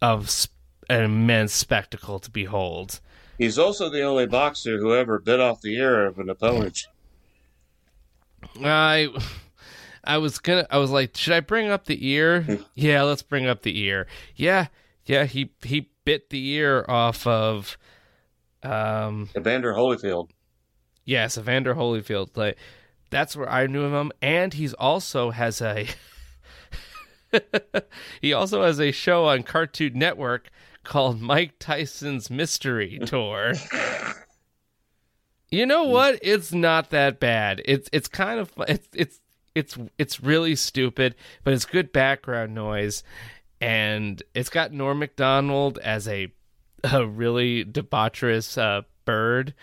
of 0.00 0.48
an 0.88 1.02
immense 1.02 1.52
spectacle 1.52 2.18
to 2.20 2.30
behold. 2.30 3.00
He's 3.38 3.58
also 3.58 3.88
the 3.90 4.02
only 4.02 4.26
boxer 4.26 4.78
who 4.78 4.94
ever 4.94 5.18
bit 5.18 5.40
off 5.40 5.60
the 5.60 5.76
ear 5.76 6.06
of 6.06 6.18
an 6.18 6.30
opponent. 6.30 6.86
I 8.62 9.08
I 10.04 10.18
was 10.18 10.38
gonna 10.38 10.66
I 10.70 10.78
was 10.78 10.90
like, 10.90 11.16
should 11.16 11.32
I 11.32 11.40
bring 11.40 11.68
up 11.68 11.84
the 11.86 12.08
ear? 12.08 12.60
yeah, 12.74 13.02
let's 13.02 13.22
bring 13.22 13.46
up 13.46 13.62
the 13.62 13.78
ear. 13.80 14.06
Yeah, 14.36 14.66
yeah, 15.06 15.24
he 15.24 15.52
he 15.62 15.90
bit 16.04 16.30
the 16.30 16.48
ear 16.50 16.84
off 16.88 17.26
of 17.26 17.76
um 18.62 19.28
Evander 19.36 19.74
Holyfield. 19.74 20.30
Yes, 21.04 21.36
Evander 21.36 21.74
Holyfield. 21.74 22.36
Like 22.36 22.56
that's 23.10 23.36
where 23.36 23.48
I 23.48 23.66
knew 23.66 23.94
him 23.94 24.12
and 24.22 24.54
he's 24.54 24.74
also 24.74 25.30
has 25.30 25.60
a 25.60 25.86
he 28.20 28.32
also 28.32 28.62
has 28.62 28.80
a 28.80 28.92
show 28.92 29.26
on 29.26 29.42
Cartoon 29.42 29.98
Network 29.98 30.50
called 30.82 31.20
Mike 31.20 31.54
Tyson's 31.58 32.30
Mystery 32.30 32.98
Tour. 33.06 33.54
You 35.50 35.66
know 35.66 35.84
what? 35.84 36.18
It's 36.22 36.52
not 36.52 36.90
that 36.90 37.20
bad. 37.20 37.62
It's 37.64 37.88
it's 37.92 38.08
kind 38.08 38.40
of 38.40 38.52
it's 38.66 38.88
it's 38.92 39.20
it's 39.54 39.78
it's 39.98 40.20
really 40.20 40.56
stupid, 40.56 41.14
but 41.44 41.52
it's 41.54 41.64
good 41.64 41.92
background 41.92 42.54
noise, 42.54 43.04
and 43.60 44.22
it's 44.34 44.50
got 44.50 44.72
Norm 44.72 44.98
Macdonald 44.98 45.78
as 45.78 46.06
a 46.08 46.32
a 46.82 47.06
really 47.06 47.64
debaucherous 47.64 48.58
uh, 48.58 48.82
bird, 49.04 49.54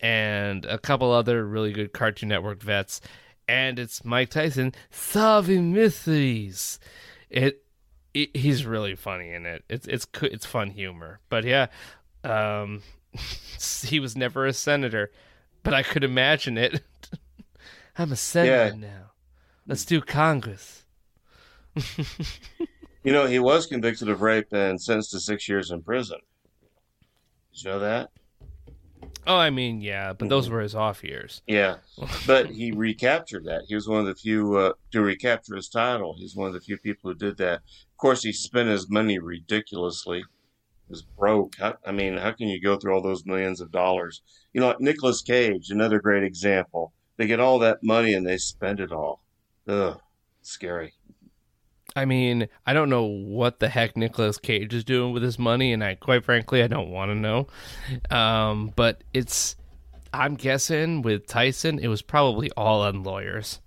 and 0.00 0.64
a 0.66 0.78
couple 0.78 1.12
other 1.12 1.46
really 1.46 1.72
good 1.72 1.92
Cartoon 1.92 2.28
Network 2.28 2.62
vets, 2.62 3.00
and 3.48 3.78
it's 3.78 4.04
Mike 4.04 4.30
Tyson 4.30 4.74
solving 4.90 5.72
mysteries. 5.72 6.78
It, 7.30 7.64
it 8.14 8.36
he's 8.36 8.64
really 8.66 8.94
funny 8.94 9.30
in 9.32 9.46
it. 9.46 9.64
It's 9.68 9.86
it's 9.86 10.06
it's 10.22 10.46
fun 10.46 10.70
humor, 10.70 11.20
but 11.28 11.44
yeah, 11.44 11.68
um, 12.24 12.82
he 13.84 13.98
was 14.00 14.16
never 14.16 14.46
a 14.46 14.52
senator, 14.52 15.10
but 15.62 15.72
I 15.74 15.82
could 15.82 16.04
imagine 16.04 16.58
it. 16.58 16.82
I'm 17.98 18.12
a 18.12 18.16
senator 18.16 18.76
Yeah. 18.78 18.88
now. 18.88 19.10
Let's 19.66 19.84
do 19.84 20.00
Congress. 20.00 20.84
You 23.08 23.14
know, 23.14 23.24
he 23.24 23.38
was 23.38 23.66
convicted 23.66 24.10
of 24.10 24.20
rape 24.20 24.52
and 24.52 24.78
sentenced 24.78 25.12
to 25.12 25.20
six 25.20 25.48
years 25.48 25.70
in 25.70 25.82
prison. 25.82 26.18
Did 27.54 27.64
you 27.64 27.70
know 27.70 27.78
that? 27.78 28.10
Oh, 29.26 29.38
I 29.38 29.48
mean, 29.48 29.80
yeah, 29.80 30.12
but 30.12 30.28
those 30.28 30.50
were 30.50 30.60
his 30.60 30.74
off 30.74 31.02
years. 31.02 31.40
Yeah, 31.46 31.76
but 32.26 32.50
he 32.50 32.70
recaptured 32.70 33.46
that. 33.46 33.62
He 33.66 33.74
was 33.74 33.88
one 33.88 34.00
of 34.00 34.04
the 34.04 34.14
few 34.14 34.58
uh, 34.58 34.72
to 34.92 35.00
recapture 35.00 35.56
his 35.56 35.70
title. 35.70 36.16
He's 36.18 36.36
one 36.36 36.48
of 36.48 36.52
the 36.52 36.60
few 36.60 36.76
people 36.76 37.10
who 37.10 37.16
did 37.16 37.38
that. 37.38 37.60
Of 37.60 37.96
course, 37.96 38.22
he 38.24 38.30
spent 38.30 38.68
his 38.68 38.90
money 38.90 39.18
ridiculously. 39.18 40.18
He 40.18 40.90
was 40.90 41.00
broke. 41.00 41.54
How, 41.58 41.76
I 41.86 41.92
mean, 41.92 42.18
how 42.18 42.32
can 42.32 42.48
you 42.48 42.60
go 42.60 42.76
through 42.76 42.92
all 42.92 43.00
those 43.00 43.24
millions 43.24 43.62
of 43.62 43.72
dollars? 43.72 44.20
You 44.52 44.60
know, 44.60 44.66
like 44.66 44.80
Nicolas 44.82 45.22
Cage, 45.22 45.70
another 45.70 45.98
great 45.98 46.24
example. 46.24 46.92
They 47.16 47.26
get 47.26 47.40
all 47.40 47.58
that 47.60 47.82
money 47.82 48.12
and 48.12 48.26
they 48.26 48.36
spend 48.36 48.80
it 48.80 48.92
all. 48.92 49.22
Ugh, 49.66 49.98
scary. 50.42 50.92
I 51.96 52.04
mean, 52.04 52.48
I 52.66 52.72
don't 52.74 52.90
know 52.90 53.04
what 53.04 53.58
the 53.60 53.68
heck 53.68 53.96
Nicolas 53.96 54.38
Cage 54.38 54.74
is 54.74 54.84
doing 54.84 55.12
with 55.12 55.22
his 55.22 55.38
money, 55.38 55.72
and 55.72 55.82
I 55.82 55.94
quite 55.94 56.24
frankly 56.24 56.62
I 56.62 56.66
don't 56.68 56.90
want 56.90 57.10
to 57.10 57.14
know. 57.14 57.46
Um, 58.10 58.72
but 58.76 59.02
it's 59.14 59.56
I'm 60.12 60.34
guessing 60.36 61.02
with 61.02 61.26
Tyson, 61.26 61.78
it 61.78 61.88
was 61.88 62.02
probably 62.02 62.50
all 62.56 62.82
on 62.82 63.02
lawyers. 63.02 63.60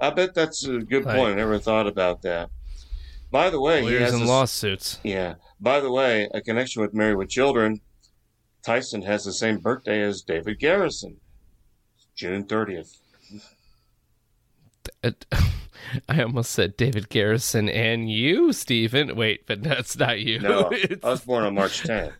I 0.00 0.10
bet 0.10 0.34
that's 0.34 0.66
a 0.66 0.78
good 0.78 1.04
Like- 1.04 1.16
point. 1.16 1.32
I 1.32 1.36
never 1.36 1.58
thought 1.58 1.86
about 1.86 2.22
that. 2.22 2.50
By 3.30 3.48
the 3.50 3.60
way, 3.60 3.78
he 3.80 3.86
Lawyers 3.86 4.00
has 4.10 4.14
and 4.14 4.26
lawsuits. 4.26 4.98
Yeah. 5.02 5.36
By 5.60 5.80
the 5.80 5.90
way, 5.90 6.28
a 6.34 6.40
connection 6.42 6.82
with 6.82 6.92
Married 6.92 7.16
with 7.16 7.30
Children. 7.30 7.80
Tyson 8.62 9.02
has 9.02 9.24
the 9.24 9.32
same 9.32 9.58
birthday 9.58 10.02
as 10.02 10.22
David 10.22 10.58
Garrison, 10.58 11.16
June 12.14 12.44
thirtieth. 12.44 12.98
I 16.08 16.22
almost 16.22 16.50
said 16.52 16.76
David 16.76 17.08
Garrison 17.08 17.68
and 17.68 18.10
you, 18.10 18.52
Stephen. 18.52 19.16
Wait, 19.16 19.46
but 19.46 19.62
that's 19.62 19.96
not 19.98 20.20
you. 20.20 20.38
No, 20.40 20.70
I 20.70 20.96
was 21.02 21.20
born 21.22 21.44
on 21.44 21.54
March 21.54 21.82
tenth. 21.82 22.12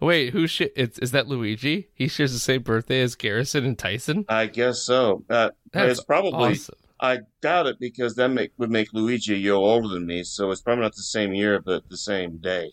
Wait, 0.00 0.32
who 0.32 0.46
sh- 0.46 0.62
it's, 0.76 0.98
is 0.98 1.12
that 1.12 1.26
Luigi? 1.26 1.88
He 1.94 2.08
shares 2.08 2.32
the 2.32 2.38
same 2.38 2.62
birthday 2.62 3.00
as 3.00 3.14
Garrison 3.14 3.64
and 3.64 3.78
Tyson? 3.78 4.24
I 4.28 4.46
guess 4.46 4.82
so. 4.82 5.24
Uh, 5.30 5.50
That's 5.72 5.92
it's 5.98 6.04
probably. 6.04 6.52
awesome. 6.52 6.74
I 7.00 7.20
doubt 7.42 7.66
it 7.66 7.78
because 7.78 8.14
that 8.16 8.28
make, 8.28 8.52
would 8.58 8.70
make 8.70 8.92
Luigi 8.92 9.34
a 9.34 9.38
year 9.38 9.54
older 9.54 9.88
than 9.88 10.06
me, 10.06 10.22
so 10.22 10.50
it's 10.50 10.62
probably 10.62 10.82
not 10.82 10.94
the 10.94 11.02
same 11.02 11.34
year, 11.34 11.60
but 11.60 11.88
the 11.88 11.96
same 11.96 12.38
day. 12.38 12.72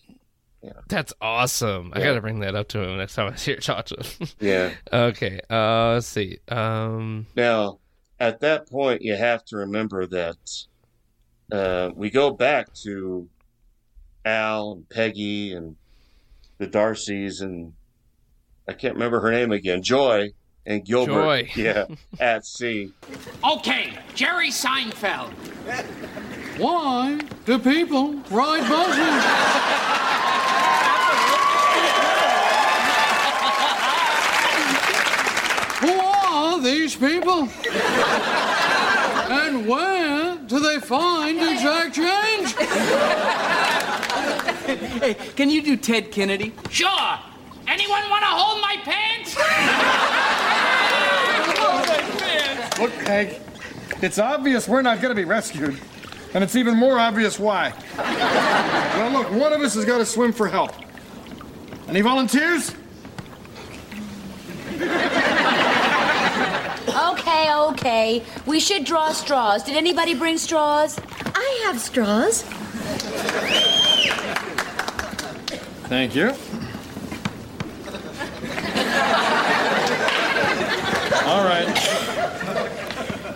Yeah. 0.61 0.71
That's 0.87 1.13
awesome. 1.19 1.91
I 1.93 1.99
gotta 1.99 2.21
bring 2.21 2.39
that 2.39 2.55
up 2.55 2.69
to 2.69 2.81
him 2.81 2.97
next 2.97 3.15
time 3.15 3.33
I 3.33 3.35
see 3.35 3.55
to. 3.55 4.05
Yeah. 4.39 4.71
Okay. 4.91 5.41
Uh, 5.49 5.95
let's 5.95 6.07
see. 6.07 6.39
Um, 6.47 7.27
Now, 7.35 7.79
at 8.23 8.39
that 8.39 8.69
point, 8.69 9.01
you 9.01 9.15
have 9.15 9.43
to 9.43 9.57
remember 9.57 10.05
that 10.05 10.37
uh, 11.51 11.91
we 11.93 12.09
go 12.09 12.31
back 12.31 12.73
to 12.73 13.27
Al 14.23 14.71
and 14.71 14.89
Peggy 14.89 15.51
and 15.51 15.75
the 16.57 16.67
Darcys 16.67 17.41
and 17.41 17.73
I 18.65 18.71
can't 18.71 18.93
remember 18.93 19.19
her 19.19 19.29
name 19.29 19.51
again, 19.51 19.83
Joy 19.83 20.31
and 20.65 20.85
Gilbert. 20.85 21.11
Joy. 21.11 21.49
Yeah, 21.61 21.83
at 22.17 22.45
sea. 22.45 22.93
Okay, 23.43 23.97
Jerry 24.15 24.51
Seinfeld. 24.51 25.33
Why 26.57 27.19
do 27.43 27.59
people 27.59 28.13
ride 28.31 28.69
buses? 28.69 29.23
Who 35.83 35.91
are 35.99 36.43
these 36.63 36.95
people? 36.95 37.49
And 39.29 39.67
where 39.67 40.37
do 40.47 40.59
they 40.59 40.79
find 40.79 41.37
exact 41.37 41.95
change? 41.95 42.53
Hey, 44.99 45.13
can 45.35 45.49
you 45.49 45.61
do 45.61 45.75
Ted 45.77 46.11
Kennedy? 46.11 46.53
Sure. 46.69 47.19
Anyone 47.67 48.09
want 48.09 48.23
to 48.23 48.29
hold 48.29 48.61
my 48.61 48.77
pants? 48.83 49.35
Look, 52.79 52.91
Hank, 53.07 53.39
it's 54.01 54.17
obvious 54.17 54.67
we're 54.67 54.81
not 54.81 55.01
going 55.01 55.15
to 55.15 55.21
be 55.21 55.25
rescued. 55.25 55.79
And 56.33 56.43
it's 56.43 56.55
even 56.55 56.75
more 56.75 56.97
obvious 56.97 57.37
why. 57.37 57.73
Well, 57.97 59.11
look, 59.11 59.31
one 59.31 59.53
of 59.53 59.61
us 59.61 59.75
has 59.75 59.85
got 59.85 59.99
to 59.99 60.05
swim 60.05 60.33
for 60.33 60.47
help. 60.47 60.71
Any 61.87 62.01
volunteers? 62.01 62.73
Okay, 67.13 67.53
okay. 67.53 68.23
We 68.47 68.59
should 68.59 68.85
draw 68.85 69.11
straws. 69.11 69.63
Did 69.63 69.77
anybody 69.77 70.15
bring 70.15 70.39
straws? 70.39 70.99
I 71.35 71.63
have 71.65 71.79
straws. 71.79 72.41
Thank 75.89 76.15
you. 76.15 76.29
All 81.29 81.43
right. 81.45 81.77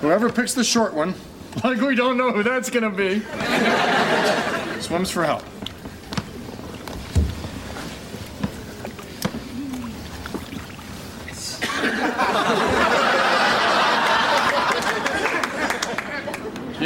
Whoever 0.02 0.32
picks 0.32 0.56
the 0.56 0.64
short 0.64 0.96
one, 0.96 1.14
like 1.64 1.80
we 1.80 1.94
don't 1.94 2.18
know 2.18 2.32
who 2.32 2.42
that's 2.42 2.72
gonna 2.72 2.90
be, 2.90 3.20
swims 4.82 5.12
for 5.12 5.24
help. 5.24 5.44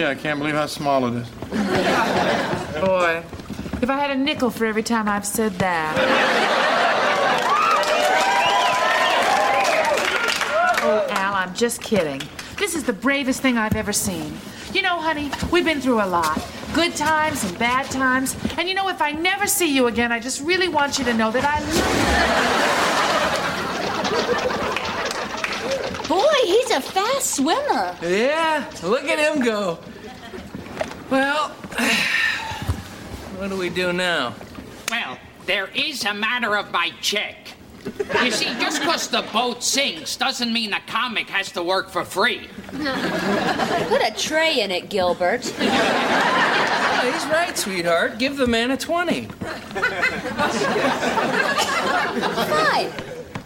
Yeah, 0.02 0.10
I 0.10 0.16
can't 0.16 0.40
believe 0.40 0.56
how 0.56 0.66
small 0.66 1.06
it 1.06 1.14
is. 1.14 1.30
Boy, 1.30 3.24
if 3.84 3.88
I 3.88 4.00
had 4.00 4.10
a 4.10 4.16
nickel 4.16 4.50
for 4.50 4.66
every 4.66 4.82
time 4.82 5.08
I've 5.08 5.28
said 5.28 5.52
that. 5.60 5.96
Oh, 10.82 11.06
Al, 11.12 11.36
I'm 11.36 11.54
just 11.54 11.84
kidding. 11.84 12.20
This 12.58 12.74
is 12.74 12.84
the 12.84 12.94
bravest 12.94 13.44
thing 13.44 13.60
I've 13.60 13.76
ever 13.76 13.94
seen. 13.94 14.36
You 14.74 14.82
know, 14.82 15.00
honey, 15.00 15.30
we've 15.52 15.66
been 15.66 15.80
through 15.80 16.02
a 16.02 16.08
lot 16.08 16.44
good 16.74 16.96
times 16.96 17.44
and 17.44 17.56
bad 17.60 17.86
times. 17.92 18.36
And 18.58 18.68
you 18.68 18.74
know, 18.74 18.90
if 18.90 19.04
I 19.04 19.12
never 19.12 19.46
see 19.46 19.72
you 19.72 19.86
again, 19.86 20.12
I 20.12 20.20
just 20.20 20.42
really 20.42 20.68
want 20.68 20.98
you 20.98 21.06
to 21.06 21.14
know 21.14 21.30
that 21.30 21.46
I 21.46 21.60
love 21.60 21.78
you. 26.02 26.08
Boy, 26.08 26.38
he's 26.44 26.72
a 26.72 26.82
fast 26.82 27.36
swimmer. 27.36 27.96
Yeah, 28.02 28.68
look 28.82 29.04
at 29.04 29.20
him 29.20 29.46
go. 29.46 29.78
Well, 31.12 31.50
what 33.38 33.50
do 33.50 33.58
we 33.58 33.70
do 33.70 33.92
now? 33.92 34.34
Well, 34.90 35.18
there 35.46 35.68
is 35.76 36.06
a 36.06 36.14
matter 36.14 36.56
of 36.56 36.72
my 36.72 36.94
check. 37.02 37.36
You 38.24 38.32
see, 38.32 38.46
just 38.62 38.80
because 38.80 39.10
the 39.10 39.24
boat 39.34 39.62
sinks 39.62 40.16
doesn't 40.16 40.54
mean 40.54 40.70
the 40.70 40.80
comic 40.88 41.30
has 41.30 41.52
to 41.52 41.62
work 41.64 41.90
for 41.90 42.06
free. 42.06 42.48
Put 42.72 42.82
a 42.82 44.14
tray 44.16 44.62
in 44.62 44.72
it, 44.72 44.90
Gilbert. 44.90 45.54
Oh, 45.60 47.12
he's 47.12 47.26
right, 47.26 47.58
sweetheart. 47.58 48.18
Give 48.18 48.38
the 48.38 48.48
man 48.48 48.72
a 48.72 48.78
20. 48.78 49.26
Fine. 49.26 49.42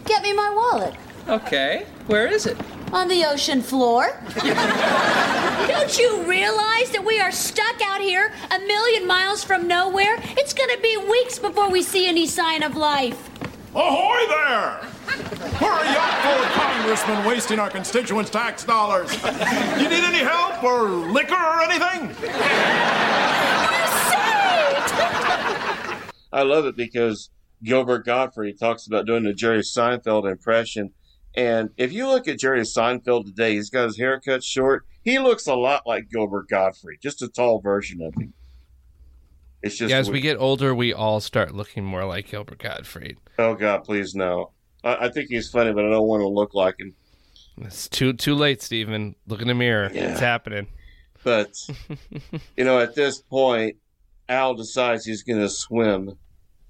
Get 0.06 0.22
me 0.22 0.34
my 0.34 0.52
wallet. 0.56 0.94
Okay, 1.28 1.88
where 2.06 2.28
is 2.28 2.46
it? 2.46 2.58
On 2.95 3.09
the 3.09 3.26
ocean 3.26 3.61
floor. 3.61 4.17
Don't 4.35 5.99
you 5.99 6.23
realize 6.23 6.91
that 6.91 7.03
we 7.05 7.19
are 7.19 7.30
stuck 7.30 7.81
out 7.81 7.99
here 7.99 8.31
a 8.49 8.59
million 8.59 9.05
miles 9.05 9.43
from 9.43 9.67
nowhere? 9.67 10.15
It's 10.38 10.53
gonna 10.53 10.77
be 10.80 10.95
weeks 10.95 11.38
before 11.38 11.69
we 11.69 11.84
see 11.84 12.07
any 12.07 12.26
sign 12.26 12.63
of 12.63 12.77
life. 12.77 13.30
Ahoy 13.76 14.26
there! 14.30 14.80
We're 15.61 15.77
a 15.77 15.93
yacht 15.93 16.22
full 16.23 16.41
of 16.41 16.51
congressmen 16.53 17.26
wasting 17.26 17.59
our 17.59 17.69
constituents' 17.69 18.30
tax 18.30 18.63
dollars. 18.63 19.13
You 19.13 19.89
need 19.89 20.05
any 20.05 20.19
help 20.19 20.63
or 20.63 20.88
liquor 20.88 21.35
or 21.35 21.63
anything? 21.63 22.15
I 26.31 26.43
love 26.43 26.65
it 26.65 26.77
because 26.77 27.30
Gilbert 27.61 28.05
Gottfried 28.05 28.57
talks 28.57 28.88
about 28.88 29.05
doing 29.05 29.23
the 29.23 29.34
Jerry 29.34 29.59
Seinfeld 29.63 30.31
impression. 30.31 30.93
And 31.36 31.70
if 31.78 31.91
you 31.91 32.07
look 32.07 32.28
at 32.28 32.40
Jerry 32.40 32.62
Seinfeld 32.62 33.26
today, 33.26 33.53
he's 33.56 33.70
got 33.70 33.86
his 33.86 33.98
hair 33.98 34.20
cut 34.20 34.44
short. 34.44 34.86
He 35.03 35.20
looks 35.20 35.48
a 35.48 35.56
lot 35.56 35.86
like 35.86 36.10
Gilbert 36.10 36.48
Gottfried, 36.48 36.99
just 37.02 37.22
a 37.22 37.28
tall 37.28 37.60
version 37.60 38.02
of 38.02 38.16
him. 38.16 38.34
It's 39.62 39.78
just 39.78 39.90
yeah, 39.90 39.98
as 39.98 40.10
we 40.10 40.22
get 40.22 40.38
older, 40.38 40.74
we 40.76 40.94
all 40.94 41.20
start 41.20 41.53
looking 41.53 41.84
more 41.84 42.06
like 42.06 42.30
Gilbert 42.30 42.60
Gottfried. 42.60 43.18
Oh 43.38 43.56
God, 43.56 43.84
please 43.84 44.16
no. 44.16 44.52
I, 44.84 45.07
I 45.07 45.10
think 45.10 45.30
he's 45.30 45.49
funny, 45.49 45.74
but 45.74 45.86
I 45.86 45.90
don't 45.90 46.07
want 46.07 46.22
to 46.22 46.28
look 46.28 46.53
like 46.53 46.80
him. 46.80 46.94
It's 47.57 47.90
too 47.90 48.14
too 48.14 48.36
late, 48.36 48.62
Stephen. 48.62 49.16
Look 49.28 49.41
in 49.41 49.48
the 49.48 49.53
mirror. 49.53 49.90
Yeah. 49.94 50.12
It's 50.12 50.20
happening. 50.20 50.68
But 51.24 51.56
you 52.57 52.64
know, 52.64 52.80
at 52.80 52.95
this 52.95 53.20
point, 53.20 53.78
Al 54.30 54.53
decides 54.53 55.06
he's 55.06 55.24
going 55.24 55.40
to 55.40 55.49
swim 55.49 56.18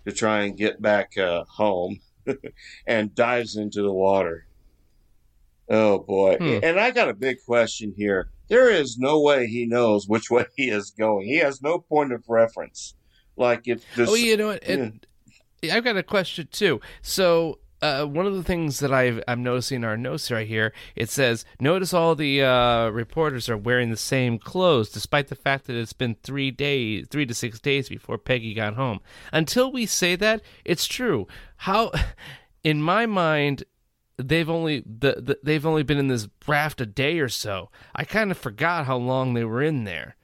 to 0.06 0.12
try 0.12 0.44
and 0.44 0.58
get 0.58 0.82
back 0.82 1.18
uh, 1.18 1.44
home, 1.46 2.00
and 2.88 3.14
dives 3.14 3.58
into 3.58 3.82
the 3.82 3.92
water. 3.92 4.46
Oh 5.70 6.00
boy! 6.00 6.38
Hmm. 6.38 6.60
And 6.64 6.80
I 6.80 6.92
got 6.92 7.10
a 7.10 7.14
big 7.14 7.38
question 7.46 7.94
here. 7.96 8.30
There 8.48 8.70
is 8.70 8.98
no 8.98 9.20
way 9.22 9.48
he 9.48 9.66
knows 9.66 10.08
which 10.08 10.30
way 10.30 10.46
he 10.56 10.70
is 10.70 10.92
going. 10.92 11.26
He 11.26 11.38
has 11.38 11.62
no 11.62 11.80
point 11.80 12.14
of 12.14 12.24
reference. 12.28 12.96
Like 13.36 13.68
if 13.68 13.84
this, 13.96 14.10
oh, 14.10 14.16
you 14.16 14.38
know 14.38 14.48
what? 14.48 14.64
It, 14.64 15.08
I've 15.72 15.84
got 15.84 15.98
a 15.98 16.04
question 16.04 16.48
too. 16.52 16.82
So. 17.02 17.60
Uh, 17.82 18.06
one 18.06 18.26
of 18.26 18.34
the 18.34 18.42
things 18.42 18.80
that 18.80 18.92
I've, 18.92 19.22
I'm 19.28 19.44
noticing 19.44 19.76
in 19.76 19.84
our 19.84 19.98
notes 19.98 20.32
right 20.32 20.48
here, 20.48 20.74
it 20.96 21.10
says, 21.10 21.46
notice 21.60 21.94
all 21.94 22.16
the 22.16 22.42
uh, 22.42 22.90
reporters 22.90 23.48
are 23.48 23.58
wearing 23.58 23.92
the 23.92 23.98
same 23.98 24.40
clothes, 24.40 24.90
despite 24.90 25.28
the 25.28 25.36
fact 25.36 25.68
that 25.68 25.76
it's 25.76 25.94
been 25.94 26.16
three 26.24 26.50
days, 26.50 27.06
three 27.12 27.28
to 27.28 27.34
six 27.34 27.60
days 27.60 27.90
before 27.90 28.18
Peggy 28.18 28.56
got 28.56 28.74
home. 28.74 29.02
Until 29.32 29.72
we 29.72 29.86
say 29.86 30.16
that, 30.16 30.42
it's 30.64 30.88
true. 30.88 31.28
How, 31.58 31.92
in 32.64 32.82
my 32.82 33.06
mind, 33.06 33.66
they've 34.18 34.50
only 34.50 34.82
the, 34.82 35.22
the 35.22 35.40
they've 35.44 35.66
only 35.66 35.84
been 35.84 35.98
in 35.98 36.08
this 36.08 36.28
raft 36.48 36.82
a 36.82 36.86
day 36.86 37.20
or 37.20 37.30
so. 37.30 37.70
I 37.96 38.04
kind 38.04 38.32
of 38.32 38.38
forgot 38.38 38.86
how 38.86 38.98
long 38.98 39.34
they 39.34 39.44
were 39.44 39.62
in 39.62 39.84
there. 39.84 40.16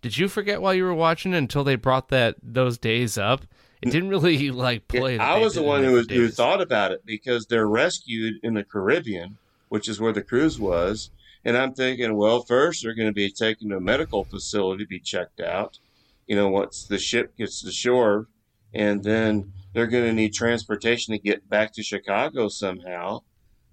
Did 0.00 0.16
you 0.16 0.28
forget 0.28 0.62
while 0.62 0.74
you 0.74 0.84
were 0.84 0.94
watching 0.94 1.34
it 1.34 1.38
until 1.38 1.64
they 1.64 1.76
brought 1.76 2.08
that 2.08 2.36
those 2.42 2.78
days 2.78 3.18
up? 3.18 3.44
It 3.82 3.90
didn't 3.90 4.08
really 4.08 4.50
like 4.50 4.88
play. 4.88 5.16
that 5.16 5.28
I 5.28 5.38
was 5.38 5.54
the 5.54 5.62
one 5.62 5.84
who 5.84 5.92
was 5.92 6.06
who 6.08 6.28
thought 6.28 6.60
about 6.60 6.92
it 6.92 7.04
because 7.04 7.46
they're 7.46 7.68
rescued 7.68 8.36
in 8.42 8.54
the 8.54 8.64
Caribbean, 8.64 9.38
which 9.68 9.88
is 9.88 10.00
where 10.00 10.12
the 10.12 10.22
cruise 10.22 10.58
was. 10.58 11.10
And 11.44 11.56
I'm 11.56 11.72
thinking, 11.72 12.16
well, 12.16 12.42
first 12.42 12.82
they're 12.82 12.94
going 12.94 13.08
to 13.08 13.12
be 13.12 13.30
taken 13.30 13.68
to 13.70 13.76
a 13.76 13.80
medical 13.80 14.24
facility 14.24 14.84
to 14.84 14.88
be 14.88 14.98
checked 14.98 15.40
out. 15.40 15.78
You 16.26 16.36
know, 16.36 16.48
once 16.48 16.84
the 16.84 16.98
ship 16.98 17.36
gets 17.36 17.62
to 17.62 17.70
shore, 17.70 18.26
and 18.74 19.02
then 19.02 19.52
they're 19.78 19.86
going 19.86 20.06
to 20.06 20.12
need 20.12 20.34
transportation 20.34 21.12
to 21.12 21.20
get 21.20 21.48
back 21.48 21.72
to 21.72 21.84
Chicago 21.84 22.48
somehow. 22.48 23.20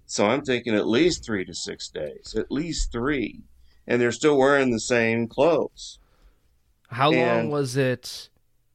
So 0.06 0.26
I'm 0.26 0.42
thinking 0.42 0.76
at 0.76 0.86
least 0.86 1.24
three 1.24 1.44
to 1.44 1.52
six 1.52 1.88
days, 1.88 2.36
at 2.38 2.52
least 2.52 2.92
three, 2.92 3.42
and 3.88 4.00
they're 4.00 4.12
still 4.12 4.38
wearing 4.38 4.70
the 4.70 4.78
same 4.78 5.26
clothes. 5.26 5.98
How 6.90 7.10
long 7.10 7.50
was 7.50 7.76
it 7.76 8.28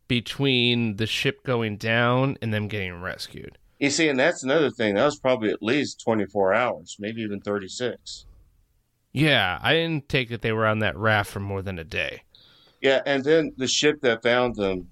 between 0.09 0.97
the 0.97 1.07
ship 1.07 1.45
going 1.45 1.77
down 1.77 2.37
and 2.41 2.53
them 2.53 2.67
getting 2.67 3.01
rescued? 3.01 3.57
You 3.79 3.89
see, 3.89 4.09
and 4.09 4.19
that's 4.19 4.43
another 4.43 4.69
thing. 4.69 4.95
That 4.95 5.05
was 5.05 5.17
probably 5.17 5.51
at 5.51 5.63
least 5.63 6.01
24 6.03 6.53
hours, 6.53 6.97
maybe 6.99 7.21
even 7.21 7.39
36. 7.39 8.25
Yeah, 9.13 9.57
I 9.61 9.71
didn't 9.71 10.09
take 10.09 10.27
that 10.29 10.41
they 10.41 10.51
were 10.51 10.67
on 10.67 10.79
that 10.79 10.97
raft 10.97 11.31
for 11.31 11.39
more 11.39 11.61
than 11.61 11.79
a 11.79 11.85
day. 11.85 12.23
Yeah, 12.81 13.01
and 13.05 13.23
then 13.23 13.53
the 13.55 13.69
ship 13.69 14.01
that 14.01 14.21
found 14.21 14.57
them. 14.57 14.89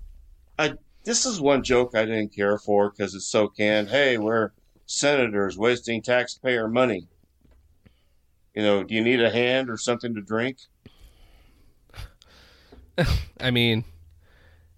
I 0.57 0.76
this 1.10 1.26
is 1.26 1.41
one 1.41 1.64
joke 1.64 1.95
I 1.95 2.06
didn't 2.06 2.36
care 2.36 2.60
for 2.60 2.91
because 2.91 3.15
it's 3.15 3.26
so 3.26 3.48
canned. 3.48 3.90
Hey, 3.90 4.19
we're 4.19 4.52
senators 4.86 5.57
wasting 5.57 6.03
taxpayer 6.03 6.68
money. 6.68 7.07
You 8.53 8.61
know, 8.61 8.84
do 8.84 8.94
you 8.94 9.02
need 9.02 9.19
a 9.19 9.31
hand 9.31 9.72
or 9.72 9.77
something 9.77 10.14
to 10.14 10.22
drink? 10.22 10.60
I 13.40 13.49
mean, 13.49 13.86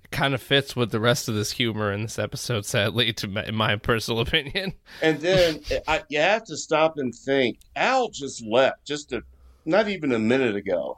it 0.06 0.12
kind 0.12 0.34
of 0.34 0.42
fits 0.42 0.74
with 0.74 0.92
the 0.92 1.02
rest 1.02 1.28
of 1.28 1.36
this 1.36 1.52
humor 1.52 1.92
in 1.92 2.04
this 2.04 2.18
episode, 2.18 2.66
sadly, 2.66 3.12
to 3.12 3.28
my, 3.28 3.44
in 3.44 3.56
my 3.56 3.76
personal 3.76 4.22
opinion. 4.26 4.72
And 5.02 5.20
then 5.20 5.60
I, 5.86 6.04
you 6.08 6.22
have 6.22 6.46
to 6.46 6.56
stop 6.56 6.98
and 6.98 7.14
think. 7.14 7.60
Al 7.76 8.08
just 8.08 8.42
left, 8.46 8.86
just 8.86 9.12
a, 9.12 9.22
not 9.66 9.90
even 9.90 10.14
a 10.14 10.20
minute 10.20 10.56
ago. 10.56 10.98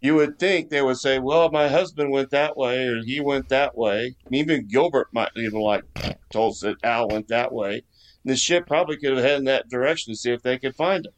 You 0.00 0.14
would 0.16 0.38
think 0.38 0.68
they 0.68 0.82
would 0.82 0.98
say, 0.98 1.18
"Well, 1.18 1.50
my 1.50 1.68
husband 1.68 2.10
went 2.10 2.30
that 2.30 2.56
way, 2.56 2.86
or 2.86 3.02
he 3.02 3.20
went 3.20 3.48
that 3.48 3.76
way." 3.76 4.16
Even 4.30 4.68
Gilbert 4.68 5.08
might 5.12 5.30
even 5.36 5.60
like 5.60 5.84
told 6.30 6.52
us 6.52 6.60
that 6.60 6.76
Al 6.84 7.08
went 7.08 7.28
that 7.28 7.52
way. 7.52 7.82
And 8.24 8.32
the 8.32 8.36
ship 8.36 8.66
probably 8.66 8.96
could 8.96 9.14
have 9.14 9.24
headed 9.24 9.38
in 9.38 9.44
that 9.44 9.68
direction 9.68 10.12
to 10.12 10.18
see 10.18 10.32
if 10.32 10.42
they 10.42 10.58
could 10.58 10.76
find 10.76 11.06
him. 11.06 11.12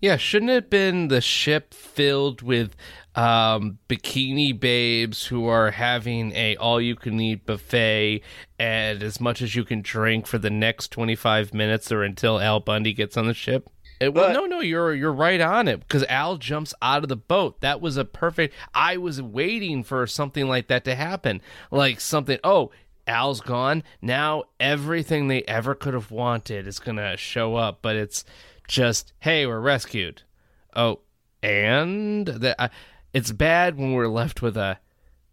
Yeah, 0.00 0.16
shouldn't 0.16 0.50
it 0.50 0.54
have 0.54 0.70
been 0.70 1.08
the 1.08 1.20
ship 1.20 1.74
filled 1.74 2.40
with 2.40 2.74
um, 3.14 3.78
bikini 3.86 4.58
babes 4.58 5.26
who 5.26 5.46
are 5.46 5.72
having 5.72 6.32
a 6.32 6.56
all-you-can-eat 6.56 7.44
buffet 7.44 8.22
and 8.58 9.02
as 9.02 9.20
much 9.20 9.42
as 9.42 9.54
you 9.54 9.62
can 9.62 9.82
drink 9.82 10.26
for 10.26 10.38
the 10.38 10.48
next 10.48 10.88
25 10.88 11.52
minutes 11.52 11.92
or 11.92 12.02
until 12.02 12.40
Al 12.40 12.60
Bundy 12.60 12.94
gets 12.94 13.18
on 13.18 13.26
the 13.26 13.34
ship? 13.34 13.68
It, 14.00 14.14
well, 14.14 14.32
no, 14.32 14.46
no, 14.46 14.60
you're 14.60 14.94
you're 14.94 15.12
right 15.12 15.40
on 15.40 15.68
it 15.68 15.80
because 15.80 16.04
Al 16.04 16.38
jumps 16.38 16.72
out 16.80 17.02
of 17.02 17.10
the 17.10 17.16
boat. 17.16 17.60
That 17.60 17.82
was 17.82 17.98
a 17.98 18.04
perfect. 18.04 18.54
I 18.74 18.96
was 18.96 19.20
waiting 19.20 19.84
for 19.84 20.06
something 20.06 20.48
like 20.48 20.68
that 20.68 20.84
to 20.86 20.94
happen, 20.94 21.42
like 21.70 22.00
something. 22.00 22.38
Oh, 22.42 22.70
Al's 23.06 23.42
gone. 23.42 23.82
Now 24.00 24.44
everything 24.58 25.28
they 25.28 25.42
ever 25.42 25.74
could 25.74 25.92
have 25.92 26.10
wanted 26.10 26.66
is 26.66 26.78
gonna 26.78 27.16
show 27.18 27.56
up, 27.56 27.80
but 27.82 27.94
it's 27.94 28.24
just, 28.66 29.12
hey, 29.20 29.46
we're 29.46 29.60
rescued. 29.60 30.22
Oh, 30.74 31.00
and 31.42 32.26
that 32.26 32.56
uh, 32.58 32.68
it's 33.12 33.32
bad 33.32 33.76
when 33.76 33.92
we're 33.92 34.08
left 34.08 34.40
with 34.40 34.56
a, 34.56 34.78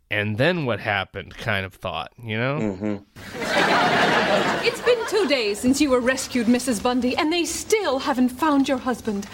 and 0.10 0.38
then 0.38 0.66
what 0.66 0.80
happened 0.80 1.36
kind 1.38 1.66
of 1.66 1.74
thought, 1.74 2.12
you 2.22 2.38
know? 2.38 2.60
Mm-hmm. 2.60 2.98
It's 4.68 4.82
been 4.82 4.97
two 5.08 5.28
days 5.28 5.60
since 5.60 5.80
you 5.80 5.90
were 5.90 6.00
rescued, 6.00 6.48
Mrs. 6.48 6.84
Bundy, 6.84 7.16
and 7.16 7.32
they 7.32 7.46
still 7.46 8.00
haven't 8.00 8.30
found 8.30 8.68
your 8.68 8.78
husband. 8.78 9.26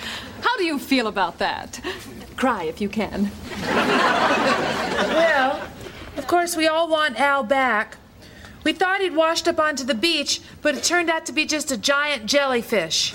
How 0.42 0.56
do 0.58 0.64
you 0.64 0.78
feel 0.78 1.08
about 1.08 1.40
that? 1.40 1.80
Cry 2.36 2.64
if 2.64 2.80
you 2.80 2.90
can. 2.90 3.32
Well, 3.64 5.68
of 6.18 6.28
course, 6.28 6.56
we 6.56 6.68
all 6.68 6.88
want 6.88 7.20
Al 7.20 7.44
back. 7.44 7.98
We 8.64 8.74
thought 8.74 9.02
he'd 9.02 9.16
washed 9.16 9.48
up 9.48 9.60
onto 9.60 9.84
the 9.84 9.96
beach, 9.96 10.42
but 10.62 10.76
it 10.76 10.84
turned 10.84 11.10
out 11.10 11.26
to 11.26 11.34
be 11.34 11.46
just 11.46 11.72
a 11.72 11.78
giant 11.78 12.28
jellyfish. 12.28 13.14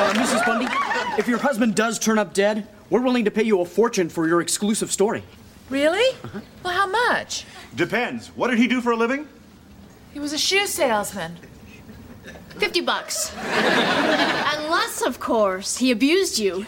Uh, 0.00 0.12
Mrs. 0.14 0.46
Bundy, 0.46 0.66
if 1.18 1.28
your 1.28 1.38
husband 1.38 1.74
does 1.74 1.98
turn 1.98 2.18
up 2.18 2.32
dead, 2.32 2.66
we're 2.90 3.02
willing 3.02 3.24
to 3.26 3.30
pay 3.30 3.42
you 3.42 3.60
a 3.60 3.64
fortune 3.64 4.08
for 4.08 4.26
your 4.26 4.40
exclusive 4.40 4.90
story. 4.90 5.22
Really? 5.70 6.16
Well, 6.64 6.72
how 6.72 6.86
much? 6.86 7.44
Depends. 7.78 8.28
What 8.34 8.48
did 8.50 8.58
he 8.58 8.66
do 8.66 8.80
for 8.80 8.90
a 8.90 8.96
living? 8.96 9.28
He 10.12 10.18
was 10.18 10.32
a 10.32 10.38
shoe 10.38 10.66
salesman. 10.66 11.36
50 12.58 12.80
bucks. 12.80 13.32
Unless, 13.36 15.00
of 15.06 15.20
course, 15.20 15.76
he 15.76 15.92
abused 15.92 16.40
you. 16.40 16.66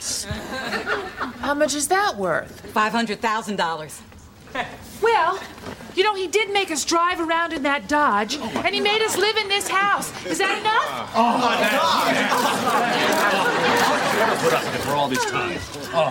How 1.41 1.53
much 1.53 1.75
is 1.75 1.89
that 1.89 2.17
worth? 2.17 2.73
$500,000. 2.73 4.01
Well, 5.03 5.41
you 5.97 6.05
know, 6.05 6.15
he 6.15 6.29
did 6.29 6.53
make 6.53 6.71
us 6.71 6.85
drive 6.85 7.19
around 7.19 7.53
in 7.55 7.65
that 7.65 7.89
Dodge, 7.89 8.37
and 8.37 8.73
he 8.73 8.81
made 8.81 9.03
us 9.03 9.17
live 9.17 9.37
in 9.37 9.49
this 9.49 9.67
house. 9.67 10.13
Is 10.25 10.39
that 10.39 10.59
enough? 10.61 11.11
Oh, 11.17 11.39
my 11.39 11.59
Never 14.17 14.37
put 14.45 14.53
up 14.53 14.65
with 14.65 14.75
it 14.77 14.83
for 14.83 14.93
all 14.93 15.09
this 15.09 15.25
time. 15.29 15.59
Oh. 15.93 16.11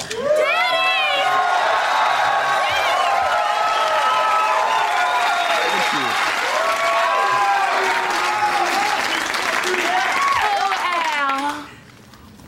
Oh, 10.41 10.73
Al. 10.83 11.67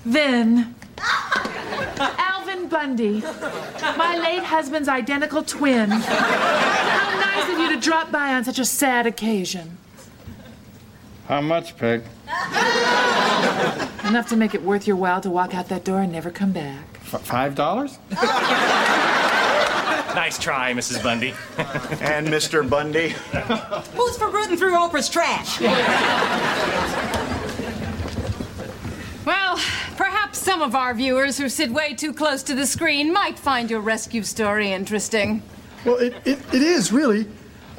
Vin. 0.06 0.76
Alvin 2.00 2.68
Bundy. 2.68 3.22
My 3.98 4.18
late 4.18 4.44
husband's 4.44 4.88
identical 4.90 5.44
twin. 5.44 5.90
How 5.92 7.20
nice 7.20 7.52
of 7.54 7.60
you 7.60 7.70
to 7.76 7.80
drop 7.80 8.12
by 8.12 8.34
on 8.34 8.44
such 8.44 8.60
a 8.60 8.66
sad 8.66 9.06
occasion. 9.06 9.78
How 11.28 11.42
much, 11.42 11.78
Peg? 11.78 12.04
Enough 14.08 14.28
to 14.30 14.36
make 14.36 14.54
it 14.56 14.64
worth 14.64 14.88
your 14.88 14.96
while 14.98 15.22
to 15.22 15.30
walk 15.30 15.54
out 15.54 15.70
that 15.70 15.86
door 15.86 16.02
and 16.02 16.12
never 16.12 16.32
come 16.32 16.52
back. 16.52 16.84
F- 17.14 17.22
Five 17.22 17.56
dollars? 17.56 17.98
Nice 20.14 20.38
try, 20.38 20.74
Mrs. 20.74 21.02
Bundy. 21.02 21.34
and 22.02 22.28
Mr. 22.28 22.68
Bundy. 22.70 23.10
Who's 23.96 24.18
for 24.18 24.30
rooting 24.30 24.58
through 24.58 24.74
Oprah's 24.74 25.08
trash? 25.10 25.60
Well, 29.24 29.56
perhaps 29.98 30.40
some 30.40 30.64
of 30.64 30.74
our 30.74 30.96
viewers 30.96 31.38
who 31.38 31.48
sit 31.48 31.72
way 31.72 31.94
too 31.94 32.12
close 32.12 32.42
to 32.44 32.56
the 32.56 32.66
screen 32.66 33.14
might 33.14 33.38
find 33.38 33.70
your 33.70 33.82
rescue 33.82 34.24
story 34.24 34.72
interesting. 34.72 35.44
Well, 35.86 35.98
it, 35.98 36.16
it, 36.26 36.40
it 36.54 36.62
is, 36.64 36.92
really. 36.92 37.28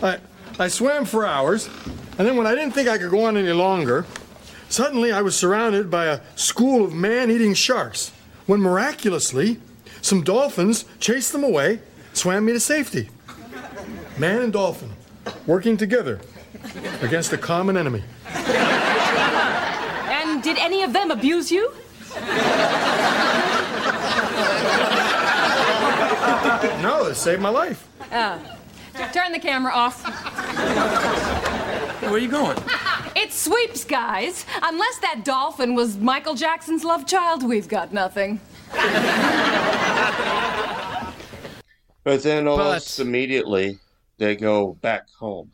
I, 0.00 0.18
I 0.58 0.68
swam 0.68 1.04
for 1.04 1.26
hours, 1.26 1.68
and 2.16 2.28
then 2.28 2.36
when 2.36 2.46
I 2.46 2.54
didn't 2.54 2.74
think 2.74 2.88
I 2.88 2.96
could 2.96 3.10
go 3.10 3.24
on 3.24 3.36
any 3.36 3.52
longer, 3.52 4.06
suddenly 4.68 5.10
I 5.10 5.22
was 5.22 5.34
surrounded 5.34 5.90
by 5.90 6.06
a 6.06 6.20
school 6.36 6.84
of 6.84 6.94
man 6.94 7.28
eating 7.28 7.54
sharks, 7.54 8.12
when 8.46 8.60
miraculously, 8.60 9.58
some 10.00 10.22
dolphins 10.22 10.84
chased 11.00 11.32
them 11.32 11.42
away, 11.42 11.80
swam 12.12 12.44
me 12.44 12.52
to 12.52 12.60
safety. 12.60 13.10
Man 14.16 14.42
and 14.42 14.52
dolphin, 14.52 14.92
working 15.46 15.76
together 15.76 16.20
against 17.00 17.32
a 17.32 17.38
common 17.38 17.76
enemy. 17.76 18.04
And 20.42 20.56
did 20.56 20.60
any 20.60 20.82
of 20.82 20.92
them 20.92 21.12
abuse 21.12 21.52
you? 21.52 21.72
No, 26.82 27.06
it 27.06 27.14
saved 27.14 27.40
my 27.40 27.48
life. 27.48 27.86
Oh. 28.10 28.40
Turn 29.12 29.30
the 29.30 29.38
camera 29.38 29.70
off. 29.72 30.02
Where 32.02 32.14
are 32.14 32.18
you 32.18 32.26
going? 32.26 32.58
It 33.14 33.32
sweeps, 33.32 33.84
guys. 33.84 34.44
Unless 34.64 34.98
that 34.98 35.24
dolphin 35.24 35.76
was 35.76 35.96
Michael 35.98 36.34
Jackson's 36.34 36.82
love 36.82 37.06
child, 37.06 37.46
we've 37.46 37.68
got 37.68 37.92
nothing. 37.92 38.40
But 42.02 42.24
then 42.24 42.48
almost 42.48 42.98
immediately 42.98 43.78
they 44.18 44.34
go 44.34 44.72
back 44.72 45.08
home. 45.10 45.52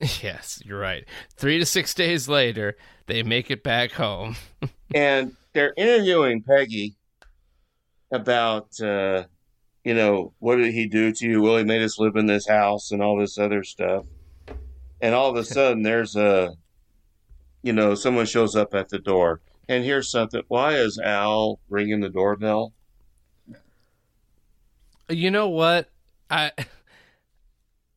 Yes, 0.22 0.62
you're 0.64 0.78
right. 0.78 1.04
Three 1.36 1.58
to 1.58 1.66
six 1.66 1.94
days 1.94 2.28
later, 2.28 2.76
they 3.06 3.22
make 3.22 3.50
it 3.50 3.62
back 3.62 3.92
home. 3.92 4.36
and 4.94 5.34
they're 5.52 5.74
interviewing 5.76 6.42
Peggy 6.42 6.96
about, 8.12 8.78
uh, 8.80 9.24
you 9.84 9.94
know, 9.94 10.32
what 10.38 10.56
did 10.56 10.72
he 10.74 10.86
do 10.86 11.12
to 11.12 11.26
you? 11.26 11.42
Well, 11.42 11.56
he 11.56 11.64
made 11.64 11.82
us 11.82 11.98
live 11.98 12.16
in 12.16 12.26
this 12.26 12.46
house 12.46 12.90
and 12.90 13.02
all 13.02 13.18
this 13.18 13.38
other 13.38 13.64
stuff. 13.64 14.04
And 15.00 15.14
all 15.14 15.30
of 15.30 15.36
a 15.36 15.44
sudden, 15.54 15.82
there's 15.82 16.16
a, 16.16 16.52
you 17.62 17.72
know, 17.72 17.94
someone 17.94 18.26
shows 18.26 18.54
up 18.54 18.74
at 18.74 18.88
the 18.88 18.98
door. 18.98 19.40
And 19.68 19.84
here's 19.84 20.10
something. 20.10 20.42
Why 20.48 20.74
is 20.74 20.98
Al 20.98 21.58
ringing 21.68 22.00
the 22.00 22.08
doorbell? 22.08 22.72
You 25.08 25.30
know 25.30 25.48
what? 25.48 25.88
I 26.30 26.52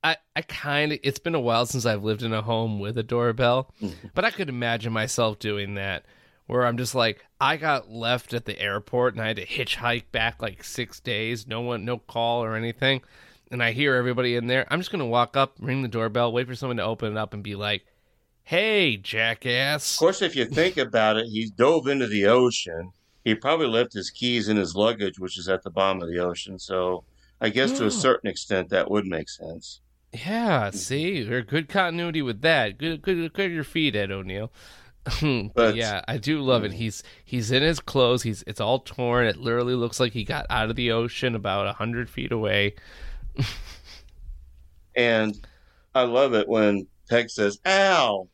I 0.03 0.17
I 0.35 0.41
kind 0.41 0.93
of 0.93 0.99
it's 1.03 1.19
been 1.19 1.35
a 1.35 1.39
while 1.39 1.65
since 1.65 1.85
I've 1.85 2.03
lived 2.03 2.23
in 2.23 2.33
a 2.33 2.41
home 2.41 2.79
with 2.79 2.97
a 2.97 3.03
doorbell, 3.03 3.73
mm-hmm. 3.81 4.07
but 4.13 4.25
I 4.25 4.31
could 4.31 4.49
imagine 4.49 4.93
myself 4.93 5.39
doing 5.39 5.73
that 5.75 6.05
where 6.47 6.65
I'm 6.65 6.77
just 6.77 6.95
like 6.95 7.25
I 7.39 7.57
got 7.57 7.91
left 7.91 8.33
at 8.33 8.45
the 8.45 8.59
airport 8.59 9.13
and 9.13 9.21
I 9.21 9.27
had 9.27 9.35
to 9.37 9.45
hitchhike 9.45 10.11
back 10.11 10.41
like 10.41 10.63
6 10.63 10.99
days, 11.01 11.47
no 11.47 11.61
one 11.61 11.85
no 11.85 11.97
call 11.97 12.43
or 12.43 12.55
anything, 12.55 13.01
and 13.51 13.61
I 13.61 13.71
hear 13.71 13.95
everybody 13.95 14.35
in 14.35 14.47
there. 14.47 14.65
I'm 14.71 14.79
just 14.79 14.91
going 14.91 14.99
to 14.99 15.05
walk 15.05 15.35
up, 15.37 15.55
ring 15.59 15.81
the 15.81 15.87
doorbell, 15.87 16.31
wait 16.31 16.47
for 16.47 16.55
someone 16.55 16.77
to 16.77 16.83
open 16.83 17.11
it 17.11 17.17
up 17.17 17.33
and 17.33 17.43
be 17.43 17.55
like, 17.55 17.85
"Hey, 18.43 18.97
jackass." 18.97 19.95
Of 19.95 19.99
course, 19.99 20.21
if 20.21 20.35
you 20.35 20.45
think 20.45 20.77
about 20.77 21.17
it, 21.17 21.27
he 21.27 21.51
dove 21.55 21.87
into 21.87 22.07
the 22.07 22.25
ocean. 22.25 22.91
He 23.25 23.35
probably 23.35 23.67
left 23.67 23.93
his 23.93 24.09
keys 24.09 24.47
in 24.49 24.57
his 24.57 24.75
luggage, 24.75 25.19
which 25.19 25.37
is 25.37 25.49
at 25.49 25.61
the 25.63 25.69
bottom 25.69 26.01
of 26.01 26.07
the 26.09 26.19
ocean. 26.19 26.57
So 26.57 27.03
I 27.41 27.49
guess 27.49 27.73
to 27.73 27.83
Oh. 27.83 27.87
a 27.87 27.91
certain 27.91 28.29
extent 28.29 28.69
that 28.69 28.89
would 28.89 29.05
make 29.05 29.29
sense. 29.29 29.81
Yeah, 30.13 30.71
see, 30.71 31.23
there's 31.23 31.45
good 31.45 31.69
continuity 31.69 32.21
with 32.21 32.41
that. 32.41 32.77
Good, 32.77 33.01
good, 33.03 33.31
good 33.33 33.51
your 33.51 33.63
feet, 33.63 33.95
Ed 33.95 34.11
O'Neill. 34.11 34.51
but, 35.21 35.53
But- 35.53 35.75
yeah, 35.75 36.01
I 36.07 36.17
do 36.17 36.41
love 36.41 36.63
it. 36.63 36.71
Hmm. 36.71 36.77
He's 36.77 37.03
he's 37.23 37.51
in 37.51 37.61
his 37.63 37.79
clothes. 37.79 38.23
He's 38.23 38.43
it's 38.47 38.59
all 38.59 38.79
torn. 38.79 39.27
It 39.27 39.37
literally 39.37 39.75
looks 39.75 39.99
like 39.99 40.13
he 40.13 40.23
got 40.23 40.45
out 40.49 40.69
of 40.69 40.75
the 40.75 40.91
ocean 40.91 41.35
about 41.35 41.67
a 41.67 41.73
hundred 41.73 42.09
feet 42.09 42.31
away. 42.31 42.75
And 44.95 45.39
I 45.95 46.01
love 46.03 46.33
it 46.33 46.49
when 46.49 46.87
Peg 47.09 47.29
says, 47.29 47.59
Al, 47.63 48.27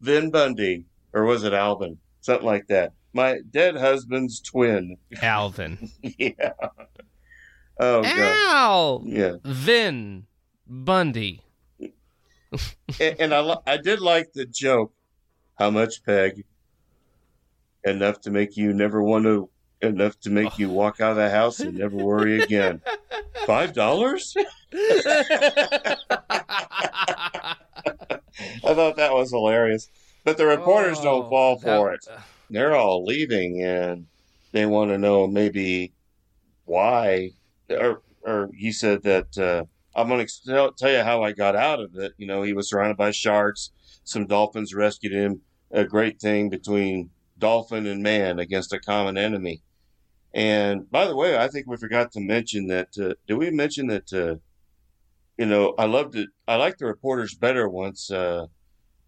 Vin 0.00 0.30
Bundy, 0.30 0.84
or 1.12 1.24
was 1.24 1.42
it 1.42 1.52
Alvin? 1.52 1.98
Something 2.20 2.46
like 2.46 2.68
that. 2.68 2.92
My 3.12 3.40
dead 3.50 3.76
husband's 3.76 4.40
twin. 4.40 4.96
Alvin. 5.22 5.90
yeah. 6.02 6.52
Oh, 7.80 8.02
God. 8.02 8.06
Al. 8.06 9.02
Yeah. 9.04 9.32
Vin 9.42 10.26
Bundy. 10.70 11.42
and, 11.80 13.16
and 13.18 13.34
I, 13.34 13.56
I 13.66 13.76
did 13.76 14.00
like 14.00 14.32
the 14.32 14.46
joke. 14.46 14.94
How 15.58 15.70
much, 15.70 16.04
Peg? 16.04 16.44
Enough 17.84 18.20
to 18.22 18.30
make 18.30 18.56
you 18.56 18.72
never 18.72 19.02
want 19.02 19.24
to, 19.24 19.50
enough 19.82 20.18
to 20.20 20.30
make 20.30 20.58
you 20.58 20.70
walk 20.70 21.00
out 21.00 21.12
of 21.12 21.16
the 21.16 21.28
house 21.28 21.58
and 21.58 21.76
never 21.76 21.96
worry 21.96 22.40
again. 22.40 22.80
Five 23.46 23.72
dollars? 23.72 24.34
I 24.72 25.96
thought 28.62 28.96
that 28.96 29.12
was 29.12 29.30
hilarious. 29.30 29.88
But 30.24 30.36
the 30.36 30.46
reporters 30.46 31.00
don't 31.00 31.28
fall 31.28 31.58
for 31.58 31.92
it. 31.92 32.06
They're 32.48 32.76
all 32.76 33.04
leaving 33.04 33.64
and 33.64 34.06
they 34.52 34.66
want 34.66 34.90
to 34.90 34.98
know 34.98 35.26
maybe 35.26 35.92
why. 36.64 37.30
Or, 37.68 38.02
or 38.22 38.50
he 38.54 38.72
said 38.72 39.02
that 39.02 39.38
uh, 39.38 39.64
I'm 39.94 40.08
going 40.08 40.26
to 40.26 40.44
tell, 40.44 40.72
tell 40.72 40.90
you 40.90 41.02
how 41.02 41.22
I 41.22 41.32
got 41.32 41.56
out 41.56 41.80
of 41.80 41.96
it. 41.96 42.12
You 42.16 42.26
know, 42.26 42.42
he 42.42 42.52
was 42.52 42.70
surrounded 42.70 42.96
by 42.96 43.10
sharks. 43.10 43.70
Some 44.04 44.26
dolphins 44.26 44.74
rescued 44.74 45.12
him. 45.12 45.42
A 45.72 45.84
great 45.84 46.20
thing 46.20 46.48
between 46.48 47.10
dolphin 47.38 47.86
and 47.86 48.02
man 48.02 48.38
against 48.38 48.72
a 48.72 48.78
common 48.78 49.16
enemy. 49.16 49.62
And 50.32 50.90
by 50.90 51.06
the 51.06 51.16
way, 51.16 51.36
I 51.36 51.48
think 51.48 51.66
we 51.66 51.76
forgot 51.76 52.12
to 52.12 52.20
mention 52.20 52.68
that. 52.68 52.88
Uh, 52.98 53.14
did 53.26 53.34
we 53.34 53.50
mention 53.50 53.88
that? 53.88 54.12
Uh, 54.12 54.36
you 55.36 55.46
know, 55.46 55.74
I 55.78 55.86
loved 55.86 56.16
it. 56.16 56.28
I 56.46 56.56
liked 56.56 56.80
the 56.80 56.86
reporters 56.86 57.34
better 57.34 57.68
once. 57.68 58.10
Uh, 58.10 58.46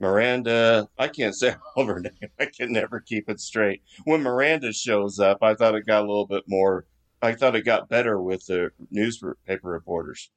Miranda, 0.00 0.88
I 0.98 1.08
can't 1.08 1.34
say 1.34 1.54
all 1.76 1.86
her 1.86 2.00
name. 2.00 2.30
I 2.40 2.46
can 2.46 2.72
never 2.72 3.00
keep 3.00 3.28
it 3.28 3.38
straight. 3.38 3.82
When 4.04 4.22
Miranda 4.22 4.72
shows 4.72 5.20
up, 5.20 5.42
I 5.42 5.54
thought 5.54 5.74
it 5.74 5.86
got 5.86 6.04
a 6.04 6.08
little 6.08 6.26
bit 6.26 6.44
more. 6.48 6.86
I 7.20 7.34
thought 7.34 7.54
it 7.54 7.64
got 7.64 7.88
better 7.88 8.20
with 8.20 8.46
the 8.46 8.70
newspaper 8.90 9.68
reporters. 9.68 10.30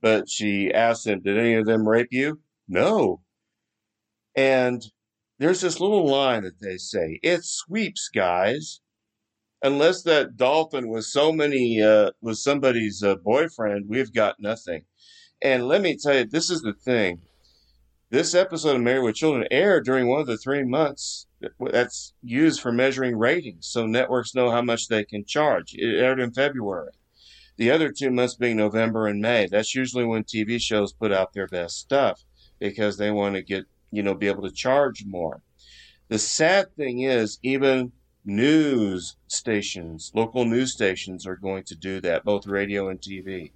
But 0.00 0.28
she 0.28 0.72
asked 0.72 1.04
them, 1.04 1.20
"Did 1.20 1.38
any 1.38 1.54
of 1.54 1.66
them 1.66 1.88
rape 1.88 2.12
you?" 2.12 2.40
No. 2.68 3.22
And 4.36 4.82
there's 5.38 5.60
this 5.60 5.80
little 5.80 6.06
line 6.06 6.44
that 6.44 6.60
they 6.60 6.76
say, 6.76 7.18
"It 7.22 7.44
sweeps, 7.44 8.08
guys." 8.08 8.80
Unless 9.60 10.02
that 10.02 10.36
dolphin 10.36 10.88
was 10.88 11.12
so 11.12 11.32
many 11.32 11.82
uh, 11.82 12.12
was 12.20 12.42
somebody's 12.42 13.02
uh, 13.02 13.16
boyfriend, 13.16 13.88
we've 13.88 14.12
got 14.12 14.38
nothing. 14.38 14.84
And 15.42 15.66
let 15.66 15.82
me 15.82 15.96
tell 15.96 16.16
you, 16.16 16.24
this 16.24 16.50
is 16.50 16.62
the 16.62 16.72
thing. 16.72 17.22
This 18.10 18.34
episode 18.34 18.76
of 18.76 18.82
Married 18.82 19.04
with 19.04 19.16
Children 19.16 19.46
aired 19.50 19.84
during 19.84 20.08
one 20.08 20.20
of 20.20 20.26
the 20.26 20.38
three 20.38 20.64
months 20.64 21.26
that's 21.60 22.14
used 22.22 22.60
for 22.60 22.72
measuring 22.72 23.16
ratings, 23.16 23.66
so 23.66 23.84
networks 23.84 24.34
know 24.34 24.50
how 24.50 24.62
much 24.62 24.88
they 24.88 25.04
can 25.04 25.24
charge. 25.24 25.74
It 25.74 26.00
aired 26.00 26.20
in 26.20 26.32
February. 26.32 26.92
The 27.58 27.70
other 27.70 27.92
two 27.92 28.10
months 28.10 28.36
being 28.36 28.56
November 28.56 29.06
and 29.06 29.20
May. 29.20 29.46
That's 29.46 29.74
usually 29.74 30.04
when 30.04 30.24
TV 30.24 30.60
shows 30.60 30.92
put 30.92 31.12
out 31.12 31.32
their 31.32 31.48
best 31.48 31.78
stuff 31.78 32.24
because 32.58 32.96
they 32.96 33.10
want 33.10 33.34
to 33.34 33.42
get, 33.42 33.64
you 33.90 34.02
know, 34.02 34.14
be 34.14 34.28
able 34.28 34.44
to 34.44 34.50
charge 34.50 35.04
more. 35.04 35.42
The 36.08 36.18
sad 36.18 36.74
thing 36.76 37.00
is, 37.00 37.38
even 37.42 37.92
news 38.24 39.16
stations, 39.26 40.12
local 40.14 40.44
news 40.44 40.72
stations, 40.72 41.26
are 41.26 41.36
going 41.36 41.64
to 41.64 41.74
do 41.74 42.00
that, 42.00 42.24
both 42.24 42.46
radio 42.46 42.88
and 42.88 43.00
TV. 43.00 43.52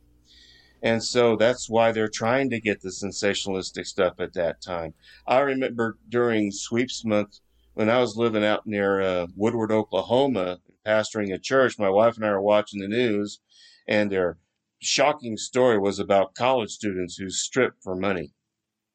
And 0.82 1.02
so 1.02 1.36
that's 1.36 1.70
why 1.70 1.92
they're 1.92 2.08
trying 2.08 2.50
to 2.50 2.60
get 2.60 2.80
the 2.80 2.88
sensationalistic 2.88 3.86
stuff 3.86 4.14
at 4.18 4.32
that 4.34 4.60
time. 4.60 4.94
I 5.26 5.38
remember 5.38 5.96
during 6.08 6.50
sweeps 6.50 7.04
month 7.04 7.38
when 7.74 7.88
I 7.88 8.00
was 8.00 8.16
living 8.16 8.44
out 8.44 8.66
near 8.66 9.00
uh, 9.00 9.26
Woodward, 9.36 9.70
Oklahoma, 9.70 10.58
pastoring 10.84 11.32
a 11.32 11.38
church, 11.38 11.78
my 11.78 11.88
wife 11.88 12.16
and 12.16 12.26
I 12.26 12.30
were 12.30 12.42
watching 12.42 12.80
the 12.80 12.88
news, 12.88 13.40
and 13.86 14.10
their 14.10 14.38
shocking 14.80 15.36
story 15.36 15.78
was 15.78 15.98
about 15.98 16.34
college 16.34 16.70
students 16.70 17.16
who 17.16 17.30
stripped 17.30 17.82
for 17.82 17.94
money. 17.94 18.32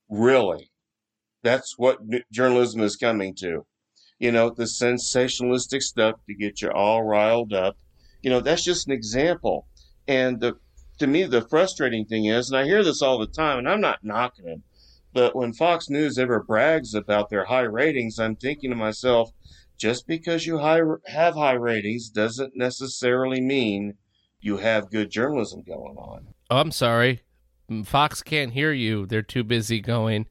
Really? 0.10 0.72
That's 1.44 1.78
what 1.78 2.00
journalism 2.32 2.82
is 2.82 2.96
coming 2.96 3.36
to. 3.36 3.66
You 4.20 4.32
know, 4.32 4.50
the 4.50 4.64
sensationalistic 4.64 5.82
stuff 5.82 6.16
to 6.26 6.34
get 6.34 6.62
you 6.62 6.72
all 6.72 7.04
riled 7.04 7.54
up. 7.54 7.78
You 8.22 8.30
know, 8.30 8.40
that's 8.40 8.64
just 8.64 8.88
an 8.88 8.94
example. 8.94 9.68
And 10.08 10.42
the, 10.42 10.58
to 11.00 11.08
me, 11.08 11.24
the 11.24 11.48
frustrating 11.48 12.06
thing 12.06 12.26
is, 12.26 12.50
and 12.50 12.58
I 12.58 12.66
hear 12.66 12.84
this 12.84 13.02
all 13.02 13.20
the 13.20 13.28
time, 13.28 13.60
and 13.60 13.70
I'm 13.70 13.82
not 13.82 14.04
knocking 14.04 14.46
them, 14.46 14.64
but 15.14 15.36
when 15.36 15.54
Fox 15.54 15.90
News 15.90 16.18
ever 16.18 16.42
brags 16.42 16.94
about 16.94 17.30
their 17.30 17.46
high 17.46 17.62
ratings, 17.62 18.20
I'm 18.20 18.36
thinking 18.36 18.72
to 18.72 18.76
myself, 18.76 19.32
just 19.78 20.08
because 20.08 20.46
you 20.46 20.58
high, 20.58 20.82
have 21.06 21.36
high 21.36 21.54
ratings 21.54 22.10
doesn't 22.10 22.58
necessarily 22.58 23.40
mean 23.40 23.94
you 24.40 24.58
have 24.58 24.92
good 24.92 25.10
journalism 25.10 25.64
going 25.66 25.98
on. 25.98 26.28
Oh, 26.50 26.58
I'm 26.58 26.72
sorry. 26.72 27.22
Fox 27.84 28.22
can't 28.22 28.54
hear 28.54 28.72
you. 28.72 29.06
They're 29.06 29.22
too 29.22 29.44
busy 29.44 29.82
going, 29.82 30.28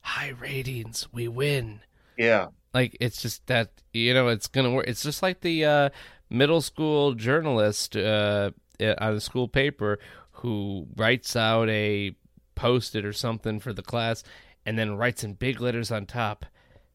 high 0.00 0.28
ratings, 0.38 1.08
we 1.12 1.28
win. 1.28 1.80
Yeah. 2.18 2.48
Like, 2.74 2.96
it's 3.00 3.22
just 3.22 3.46
that, 3.46 3.70
you 3.92 4.12
know, 4.12 4.28
it's 4.28 4.48
going 4.48 4.66
to 4.66 4.70
work. 4.70 4.86
It's 4.86 5.02
just 5.02 5.22
like 5.22 5.40
the 5.40 5.64
uh, 5.64 5.88
middle 6.28 6.60
school 6.60 7.14
journalist 7.14 7.96
uh, 7.96 8.50
on 8.80 9.14
a 9.14 9.20
school 9.20 9.48
paper 9.48 9.98
who 10.32 10.86
writes 10.96 11.36
out 11.36 11.70
a 11.70 12.14
post 12.54 12.94
it 12.94 13.04
or 13.04 13.12
something 13.12 13.60
for 13.60 13.72
the 13.72 13.82
class 13.82 14.22
and 14.66 14.78
then 14.78 14.96
writes 14.96 15.24
in 15.24 15.34
big 15.34 15.60
letters 15.60 15.90
on 15.90 16.06
top, 16.06 16.44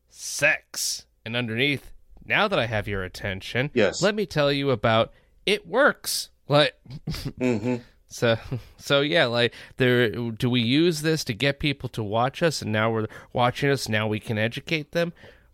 sex. 0.10 1.06
And 1.26 1.36
underneath, 1.36 1.92
now 2.26 2.48
that 2.48 2.60
I 2.60 2.66
have 2.68 2.88
your 2.88 3.04
attention, 3.04 3.72
yes. 3.74 4.02
let 4.02 4.16
me 4.16 4.26
tell 4.26 4.52
you 4.52 4.70
about 4.70 5.12
it 5.46 5.68
works. 5.68 6.30
Like, 6.50 6.74
mm-hmm. 7.08 7.76
so, 8.08 8.38
so 8.78 9.02
yeah, 9.02 9.26
like, 9.28 9.54
there. 9.78 10.10
Do 10.10 10.50
we 10.50 10.62
use 10.62 11.02
this 11.02 11.24
to 11.26 11.34
get 11.34 11.60
people 11.60 11.88
to 11.90 12.04
watch 12.04 12.44
us, 12.44 12.62
and 12.62 12.72
now 12.72 12.92
we're 12.92 13.08
watching 13.32 13.70
us? 13.70 13.88
Now 13.88 14.08
we 14.08 14.20
can 14.20 14.38
educate 14.38 14.92
them, 14.92 15.14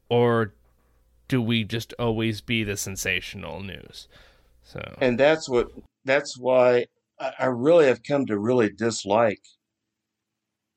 or 0.10 0.54
do 1.28 1.42
we 1.42 1.64
just 1.66 1.94
always 2.00 2.42
be 2.42 2.64
the 2.64 2.78
sensational 2.78 3.62
news? 3.62 4.08
So, 4.64 4.96
and 5.00 5.20
that's 5.20 5.48
what. 5.48 5.68
That's 6.06 6.38
why 6.38 6.86
I, 7.20 7.34
I 7.40 7.46
really 7.46 7.88
have 7.88 8.04
come 8.04 8.26
to 8.28 8.40
really 8.40 8.70
dislike 8.70 9.42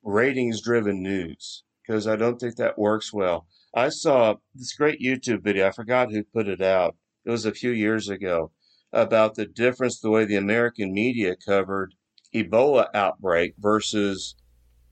ratings-driven 0.02 1.02
news 1.02 1.64
because 1.86 2.06
I 2.06 2.16
don't 2.16 2.40
think 2.40 2.56
that 2.56 2.78
works 2.78 3.12
well. 3.12 3.46
I 3.74 3.90
saw 3.90 4.36
this 4.54 4.72
great 4.72 5.00
YouTube 5.00 5.42
video. 5.42 5.68
I 5.68 5.72
forgot 5.72 6.10
who 6.10 6.24
put 6.24 6.48
it 6.48 6.62
out. 6.62 6.96
It 7.24 7.30
was 7.30 7.44
a 7.44 7.52
few 7.52 7.70
years 7.70 8.08
ago 8.08 8.50
about 8.92 9.34
the 9.34 9.46
difference 9.46 10.00
the 10.00 10.10
way 10.10 10.24
the 10.24 10.36
American 10.36 10.92
media 10.92 11.36
covered 11.36 11.94
Ebola 12.34 12.86
outbreak 12.94 13.54
versus 13.58 14.34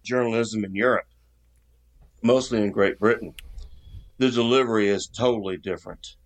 journalism 0.03 0.65
in 0.65 0.75
Europe, 0.75 1.09
mostly 2.23 2.63
in 2.63 2.71
Great 2.71 2.99
Britain. 2.99 3.35
The 4.19 4.31
delivery 4.31 4.89
is 4.89 5.07
totally 5.07 5.59
different. 5.59 6.17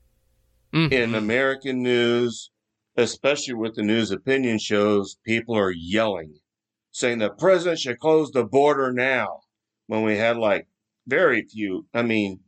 Mm-hmm. 0.72 0.92
In 0.92 1.14
American 1.14 1.82
news, 1.82 2.50
especially 2.96 3.54
with 3.54 3.74
the 3.74 3.82
news 3.82 4.10
opinion 4.10 4.58
shows, 4.58 5.16
people 5.24 5.56
are 5.56 5.72
yelling, 5.72 6.34
saying 6.92 7.18
the 7.18 7.30
president 7.30 7.80
should 7.80 7.98
close 7.98 8.30
the 8.30 8.44
border 8.44 8.92
now. 8.92 9.40
When 9.86 10.04
we 10.04 10.16
had 10.16 10.36
like 10.36 10.68
very 11.08 11.42
few, 11.42 11.86
I 11.92 12.02
mean, 12.02 12.40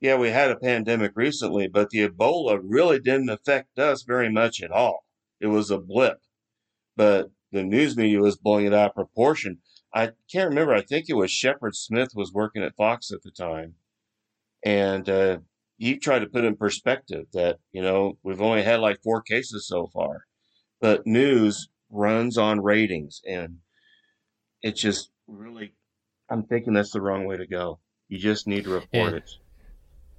yeah, 0.00 0.16
we 0.16 0.28
had 0.30 0.50
a 0.50 0.56
pandemic 0.56 1.12
recently, 1.16 1.68
but 1.68 1.90
the 1.90 2.08
Ebola 2.08 2.60
really 2.62 3.00
didn't 3.00 3.30
affect 3.30 3.78
us 3.78 4.02
very 4.02 4.30
much 4.30 4.62
at 4.62 4.70
all. 4.70 5.04
It 5.40 5.46
was 5.48 5.70
a 5.70 5.78
blip, 5.78 6.18
but 6.96 7.30
the 7.52 7.64
news 7.64 7.96
media 7.96 8.20
was 8.20 8.36
blowing 8.36 8.66
it 8.66 8.74
out 8.74 8.90
of 8.90 8.94
proportion. 8.94 9.58
I 9.94 10.10
can't 10.30 10.50
remember. 10.50 10.74
I 10.74 10.82
think 10.82 11.06
it 11.08 11.14
was 11.14 11.30
Shepard 11.30 11.74
Smith 11.74 12.10
was 12.14 12.32
working 12.32 12.62
at 12.62 12.76
Fox 12.76 13.10
at 13.10 13.22
the 13.22 13.30
time, 13.30 13.74
and 14.64 15.08
uh, 15.08 15.38
he 15.78 15.96
tried 15.98 16.20
to 16.20 16.26
put 16.26 16.44
in 16.44 16.56
perspective 16.56 17.26
that 17.32 17.58
you 17.72 17.82
know 17.82 18.18
we've 18.22 18.42
only 18.42 18.62
had 18.62 18.80
like 18.80 19.02
four 19.02 19.22
cases 19.22 19.66
so 19.66 19.86
far, 19.86 20.24
but 20.80 21.06
news 21.06 21.68
runs 21.90 22.36
on 22.36 22.60
ratings, 22.60 23.20
and 23.26 23.58
it 24.62 24.76
just 24.76 25.10
really. 25.26 25.72
I'm 26.30 26.42
thinking 26.42 26.74
that's 26.74 26.92
the 26.92 27.00
wrong 27.00 27.24
way 27.24 27.38
to 27.38 27.46
go. 27.46 27.80
You 28.08 28.18
just 28.18 28.46
need 28.46 28.64
to 28.64 28.70
report 28.70 29.12
Yeah. 29.12 29.18
it. 29.18 29.30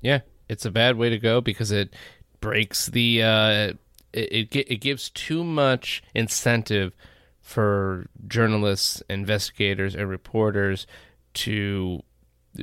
Yeah, 0.01 0.21
it's 0.47 0.65
a 0.65 0.71
bad 0.71 0.97
way 0.97 1.09
to 1.09 1.17
go 1.17 1.41
because 1.41 1.71
it 1.71 1.93
breaks 2.41 2.87
the 2.87 3.23
uh, 3.23 3.73
it 4.13 4.55
it, 4.55 4.55
it 4.55 4.81
gives 4.81 5.09
too 5.09 5.43
much 5.43 6.03
incentive 6.13 6.93
for 7.41 8.07
journalists, 8.27 9.01
investigators, 9.09 9.95
and 9.95 10.09
reporters 10.09 10.85
to 11.33 12.01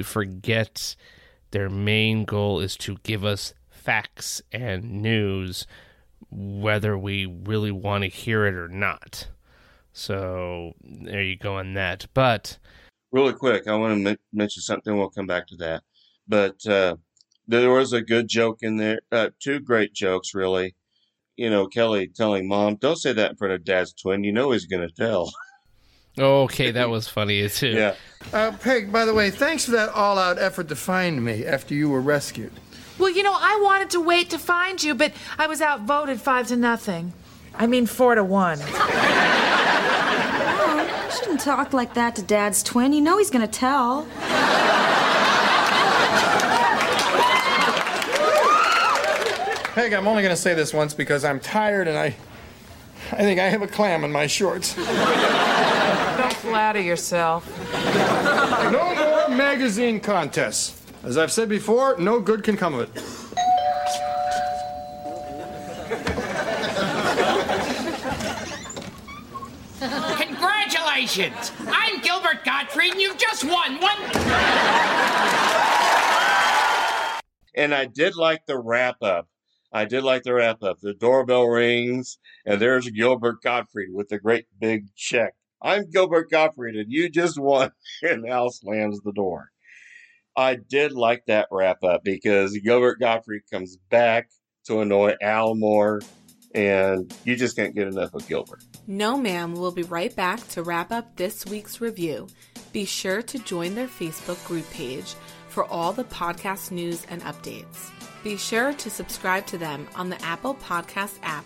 forget 0.03 0.95
their 1.51 1.69
main 1.69 2.25
goal 2.25 2.61
is 2.61 2.77
to 2.77 2.97
give 3.03 3.25
us 3.25 3.55
facts 3.69 4.43
and 4.53 5.03
news, 5.03 5.67
whether 6.31 6.99
we 6.99 7.27
really 7.27 7.71
want 7.71 8.03
to 8.03 8.09
hear 8.09 8.47
it 8.47 8.55
or 8.55 8.69
not. 8.69 9.29
So 9.93 10.75
there 10.83 11.23
you 11.23 11.37
go 11.37 11.57
on 11.57 11.75
that. 11.75 12.07
But 12.13 12.59
really 13.13 13.33
quick, 13.33 13.67
I 13.69 13.77
want 13.77 14.03
to 14.03 14.11
m- 14.11 14.19
mention 14.33 14.63
something. 14.63 14.97
We'll 14.97 15.11
come 15.11 15.27
back 15.27 15.47
to 15.49 15.57
that. 15.57 15.83
But 16.29 16.67
uh, 16.67 16.97
there 17.49 17.71
was 17.71 17.93
a 17.93 18.03
good 18.03 18.29
joke 18.29 18.59
in 18.63 18.77
there. 18.77 19.01
Uh, 19.11 19.31
two 19.41 19.61
great 19.61 19.93
jokes, 19.93 20.35
really. 20.35 20.75
You 21.37 21.51
know, 21.51 21.67
Kelly 21.67 22.09
telling 22.09 22.49
mom, 22.49 22.77
"Don't 22.77 22.97
say 22.97 23.13
that 23.13 23.33
in 23.33 23.37
front 23.37 23.55
of 23.55 23.65
Dad's 23.65 23.93
twin. 23.93 24.25
You 24.25 24.33
know 24.33 24.53
he's 24.53 24.67
going 24.67 24.87
to 24.87 24.95
tell." 24.95 25.31
okay, 26.19 26.71
that 26.71 26.89
was 26.89 27.09
funny 27.09 27.47
too. 27.49 27.69
Yeah. 27.77 27.95
Uh, 28.33 28.53
Peg, 28.53 28.91
by 28.91 29.05
the 29.05 29.13
way, 29.15 29.31
thanks 29.31 29.67
for 29.67 29.73
that 29.73 29.91
all 29.91 30.19
out 30.19 30.39
effort 30.39 30.69
to 30.69 30.77
find 30.77 31.23
me 31.23 31.45
after 31.45 31.75
you 31.75 31.91
were 31.91 32.01
rescued. 32.01 32.53
Well, 32.99 33.11
you 33.11 33.23
know, 33.23 33.37
I 33.39 33.61
wanted 33.63 33.91
to 33.91 34.01
wait 34.01 34.31
to 34.31 34.39
find 34.39 34.83
you, 34.83 34.95
but 34.95 35.13
I 35.39 35.47
was 35.47 35.61
outvoted 35.61 36.21
five 36.21 36.47
to 36.49 36.57
nothing. 36.57 37.13
I 37.55 37.67
mean, 37.67 37.87
four 37.87 38.15
to 38.15 38.25
one. 38.25 38.59
Oh, 40.69 41.05
you 41.05 41.11
shouldn't 41.17 41.41
talk 41.41 41.73
like 41.73 41.95
that 41.95 42.17
to 42.17 42.23
Dad's 42.23 42.63
twin. 42.63 42.93
You 42.93 43.01
know 43.01 43.19
he's 43.19 43.31
gonna 43.31 43.47
tell. 43.47 44.07
Peg, 49.77 49.93
I'm 49.93 50.09
only 50.09 50.23
going 50.23 50.35
to 50.35 50.41
say 50.41 50.55
this 50.55 50.73
once 50.73 50.95
because 50.95 51.23
I'm 51.23 51.39
tired 51.39 51.87
and 51.87 51.99
I. 51.99 52.17
I 53.13 53.19
think 53.19 53.39
I 53.39 53.51
have 53.51 53.61
a 53.61 53.67
clam 53.67 54.05
in 54.05 54.11
my 54.11 54.27
shorts. 54.27 54.75
Don't 54.75 56.33
flatter 56.37 56.81
yourself. 56.81 57.47
No 58.73 58.95
more 58.95 59.29
magazine 59.37 60.01
contests. 60.01 60.83
As 61.03 61.19
I've 61.19 61.31
said 61.31 61.51
before, 61.51 61.95
no 61.99 62.21
good 62.21 62.43
can 62.43 62.57
come 62.57 62.73
of 62.73 62.81
it. 62.81 63.03
Congratulations! 70.17 71.53
I'm 71.69 72.01
Gilbert 72.01 72.47
Gottfried, 72.47 72.93
and 72.93 73.01
you've 73.03 73.19
just 73.19 73.45
won 73.45 73.79
one. 73.79 73.99
And 77.55 77.75
I 77.75 77.85
did 77.85 78.17
like 78.17 78.47
the 78.47 78.57
wrap 78.57 79.03
up. 79.03 79.29
I 79.77 79.85
did 79.85 80.05
like 80.05 80.23
the 80.23 80.33
wrap 80.33 80.63
up. 80.63 80.81
The 80.81 80.95
doorbell 80.95 81.47
rings, 81.47 82.17
and 82.47 82.59
there's 82.59 82.89
Gilbert 82.89 83.43
Gottfried 83.43 83.91
with 83.93 84.09
the 84.09 84.19
great 84.19 84.47
big 84.59 84.87
check. 84.97 85.35
I'm 85.61 85.91
Gilbert 85.91 86.31
Gottfried, 86.31 86.77
and 86.77 86.91
you 86.91 87.11
just 87.11 87.39
won. 87.39 87.73
And 88.03 88.27
Al 88.27 88.51
slams 88.51 89.01
the 89.03 89.13
door. 89.13 89.51
I 90.35 90.55
did 90.55 90.93
like 90.93 91.27
that 91.27 91.49
wrap 91.51 91.85
up 91.85 92.05
because 92.05 92.57
Gilbert 92.57 93.01
Gottfried 93.01 93.43
comes 93.53 93.77
back 93.91 94.31
to 94.65 94.81
annoy 94.81 95.15
Al 95.21 95.55
more, 95.55 96.01
and 96.55 97.15
you 97.25 97.37
just 97.37 97.55
can't 97.55 97.75
get 97.75 97.87
enough 97.87 98.15
of 98.15 98.27
Gilbert. 98.27 98.63
No, 98.87 99.19
ma'am. 99.19 99.55
We'll 99.55 99.73
be 99.73 99.83
right 99.83 100.15
back 100.17 100.49
to 100.49 100.63
wrap 100.63 100.91
up 100.91 101.17
this 101.17 101.45
week's 101.45 101.83
review. 101.83 102.29
Be 102.73 102.87
sure 102.87 103.21
to 103.21 103.39
join 103.41 103.75
their 103.75 103.89
Facebook 103.89 104.43
group 104.47 104.71
page 104.71 105.13
for 105.49 105.67
all 105.67 105.93
the 105.93 106.05
podcast 106.05 106.71
news 106.71 107.07
and 107.11 107.21
updates. 107.23 107.91
Be 108.27 108.37
sure 108.37 108.73
to 108.73 108.91
subscribe 108.91 109.47
to 109.47 109.57
them 109.57 109.87
on 109.95 110.09
the 110.09 110.21
Apple 110.21 110.57
Podcast 110.57 111.21
app 111.23 111.45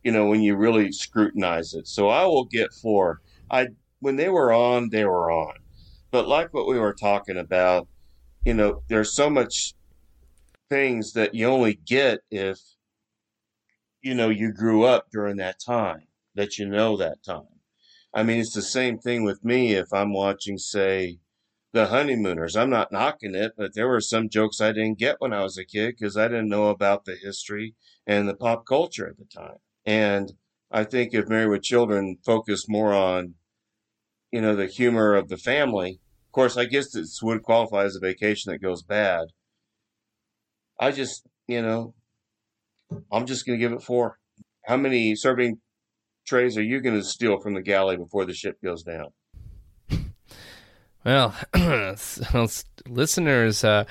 you 0.03 0.11
know, 0.11 0.27
when 0.27 0.41
you 0.41 0.55
really 0.55 0.91
scrutinize 0.91 1.73
it. 1.73 1.87
So 1.87 2.07
I 2.07 2.25
will 2.25 2.45
get 2.45 2.73
four. 2.73 3.19
I 3.49 3.67
when 3.99 4.15
they 4.15 4.29
were 4.29 4.53
on, 4.53 4.89
they 4.89 5.05
were 5.05 5.31
on. 5.31 5.55
But 6.11 6.27
like 6.27 6.53
what 6.53 6.67
we 6.67 6.79
were 6.79 6.93
talking 6.93 7.37
about, 7.37 7.87
you 8.45 8.53
know, 8.53 8.83
there's 8.87 9.13
so 9.13 9.29
much 9.29 9.73
things 10.69 11.13
that 11.13 11.35
you 11.35 11.47
only 11.47 11.73
get 11.85 12.19
if 12.31 12.57
you 14.01 14.15
know 14.15 14.29
you 14.29 14.53
grew 14.53 14.83
up 14.85 15.07
during 15.11 15.35
that 15.37 15.59
time 15.59 16.07
that 16.35 16.57
you 16.57 16.67
know 16.67 16.95
that 16.97 17.21
time. 17.23 17.50
I 18.13 18.23
mean, 18.23 18.39
it's 18.39 18.53
the 18.53 18.61
same 18.61 18.97
thing 18.97 19.23
with 19.23 19.43
me 19.43 19.73
if 19.73 19.93
I'm 19.93 20.13
watching, 20.13 20.57
say, 20.57 21.19
The 21.73 21.87
Honeymooners. 21.87 22.57
I'm 22.57 22.69
not 22.69 22.91
knocking 22.91 23.35
it, 23.35 23.53
but 23.57 23.73
there 23.73 23.87
were 23.87 24.01
some 24.01 24.27
jokes 24.27 24.59
I 24.59 24.73
didn't 24.73 24.99
get 24.99 25.15
when 25.19 25.31
I 25.31 25.43
was 25.43 25.57
a 25.57 25.65
kid 25.65 25.95
because 25.97 26.17
I 26.17 26.27
didn't 26.27 26.49
know 26.49 26.67
about 26.67 27.05
the 27.05 27.15
history 27.15 27.75
and 28.05 28.27
the 28.27 28.35
pop 28.35 28.65
culture 28.65 29.07
at 29.07 29.17
the 29.17 29.25
time. 29.25 29.57
And 29.85 30.33
I 30.69 30.83
think 30.83 31.13
if 31.13 31.29
Married 31.29 31.49
with 31.49 31.63
Children 31.63 32.17
focused 32.25 32.69
more 32.69 32.93
on, 32.93 33.35
you 34.31 34.41
know, 34.41 34.55
the 34.55 34.67
humor 34.67 35.15
of 35.15 35.29
the 35.29 35.37
family, 35.37 35.99
of 36.27 36.31
course, 36.33 36.57
I 36.57 36.65
guess 36.65 36.91
this 36.91 37.21
would 37.21 37.43
qualify 37.43 37.83
as 37.83 37.95
a 37.95 37.99
vacation 37.99 38.51
that 38.51 38.59
goes 38.59 38.83
bad. 38.83 39.27
I 40.79 40.91
just, 40.91 41.27
you 41.47 41.61
know, 41.61 41.93
I'm 43.11 43.25
just 43.25 43.45
going 43.45 43.57
to 43.57 43.63
give 43.63 43.73
it 43.73 43.83
four. 43.83 44.19
How 44.65 44.77
many 44.77 45.15
serving 45.15 45.59
trays 46.25 46.57
are 46.57 46.63
you 46.63 46.81
going 46.81 46.95
to 46.95 47.03
steal 47.03 47.39
from 47.39 47.53
the 47.53 47.61
galley 47.61 47.97
before 47.97 48.25
the 48.25 48.33
ship 48.33 48.57
goes 48.63 48.83
down? 48.83 49.07
Well, 51.03 51.35
listeners, 52.87 53.63
uh, 53.63 53.85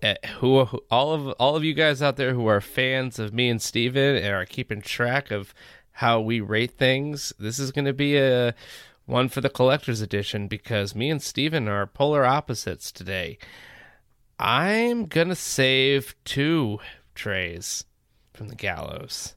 eh, 0.00 0.14
who, 0.38 0.64
who 0.64 0.80
all 0.90 1.12
of 1.12 1.28
all 1.38 1.56
of 1.56 1.64
you 1.64 1.74
guys 1.74 2.00
out 2.00 2.16
there 2.16 2.32
who 2.32 2.46
are 2.46 2.62
fans 2.62 3.18
of 3.18 3.34
me 3.34 3.50
and 3.50 3.60
Steven 3.60 4.16
and 4.16 4.34
are 4.34 4.46
keeping 4.46 4.80
track 4.80 5.30
of 5.30 5.52
how 5.92 6.22
we 6.22 6.40
rate 6.40 6.78
things, 6.78 7.34
this 7.38 7.58
is 7.58 7.70
going 7.70 7.84
to 7.84 7.92
be 7.92 8.16
a 8.16 8.54
one 9.04 9.28
for 9.28 9.42
the 9.42 9.50
collector's 9.50 10.00
edition 10.00 10.48
because 10.48 10.94
me 10.94 11.10
and 11.10 11.22
Steven 11.22 11.68
are 11.68 11.86
polar 11.86 12.24
opposites 12.24 12.90
today. 12.90 13.36
I'm 14.38 15.06
going 15.06 15.28
to 15.28 15.34
save 15.34 16.14
two 16.24 16.78
trays 17.14 17.84
from 18.32 18.48
the 18.48 18.54
gallows. 18.54 19.34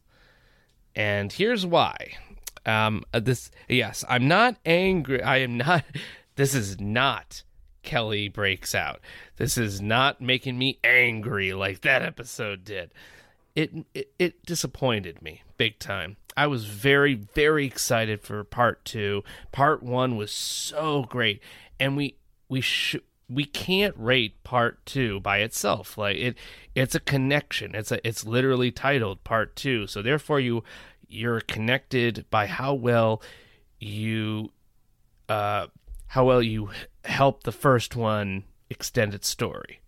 And 0.95 1.31
here's 1.31 1.65
why. 1.65 2.17
Um, 2.65 3.03
uh, 3.13 3.19
this, 3.19 3.51
yes, 3.67 4.03
I'm 4.09 4.27
not 4.27 4.57
angry. 4.65 5.21
I 5.21 5.37
am 5.37 5.57
not, 5.57 5.83
this 6.35 6.55
is 6.55 6.79
not 6.79 7.43
Kelly 7.83 8.27
breaks 8.27 8.75
out. 8.75 8.99
This 9.37 9.57
is 9.57 9.79
not 9.79 10.19
making 10.19 10.57
me 10.57 10.79
angry 10.83 11.53
like 11.53 11.81
that 11.81 12.01
episode 12.01 12.63
did. 12.63 12.91
It, 13.55 13.71
it, 13.93 14.11
it 14.19 14.45
disappointed 14.45 15.21
me 15.21 15.43
big 15.57 15.79
time. 15.79 16.17
I 16.35 16.47
was 16.47 16.65
very, 16.65 17.13
very 17.13 17.65
excited 17.65 18.21
for 18.21 18.43
part 18.43 18.83
two. 18.83 19.23
Part 19.53 19.81
one 19.81 20.17
was 20.17 20.31
so 20.31 21.03
great, 21.03 21.41
and 21.79 21.95
we 21.95 22.15
we 22.49 22.59
should 22.61 23.03
we 23.29 23.45
can't 23.45 23.95
rate 23.97 24.43
part 24.43 24.85
two 24.85 25.19
by 25.19 25.39
itself. 25.39 25.97
Like 25.97 26.17
it, 26.17 26.37
it's 26.73 26.95
a 26.95 26.99
connection. 26.99 27.75
It's 27.75 27.91
a 27.91 28.05
it's 28.07 28.25
literally 28.25 28.71
titled 28.71 29.23
part 29.23 29.55
two. 29.55 29.87
So 29.87 30.01
therefore, 30.01 30.39
you 30.39 30.63
you're 31.07 31.41
connected 31.41 32.25
by 32.29 32.47
how 32.47 32.73
well 32.73 33.21
you 33.79 34.51
uh 35.29 35.67
how 36.07 36.25
well 36.25 36.41
you 36.41 36.69
help 37.03 37.43
the 37.43 37.51
first 37.51 37.95
one 37.95 38.43
extend 38.69 39.13
its 39.13 39.27
story. 39.27 39.79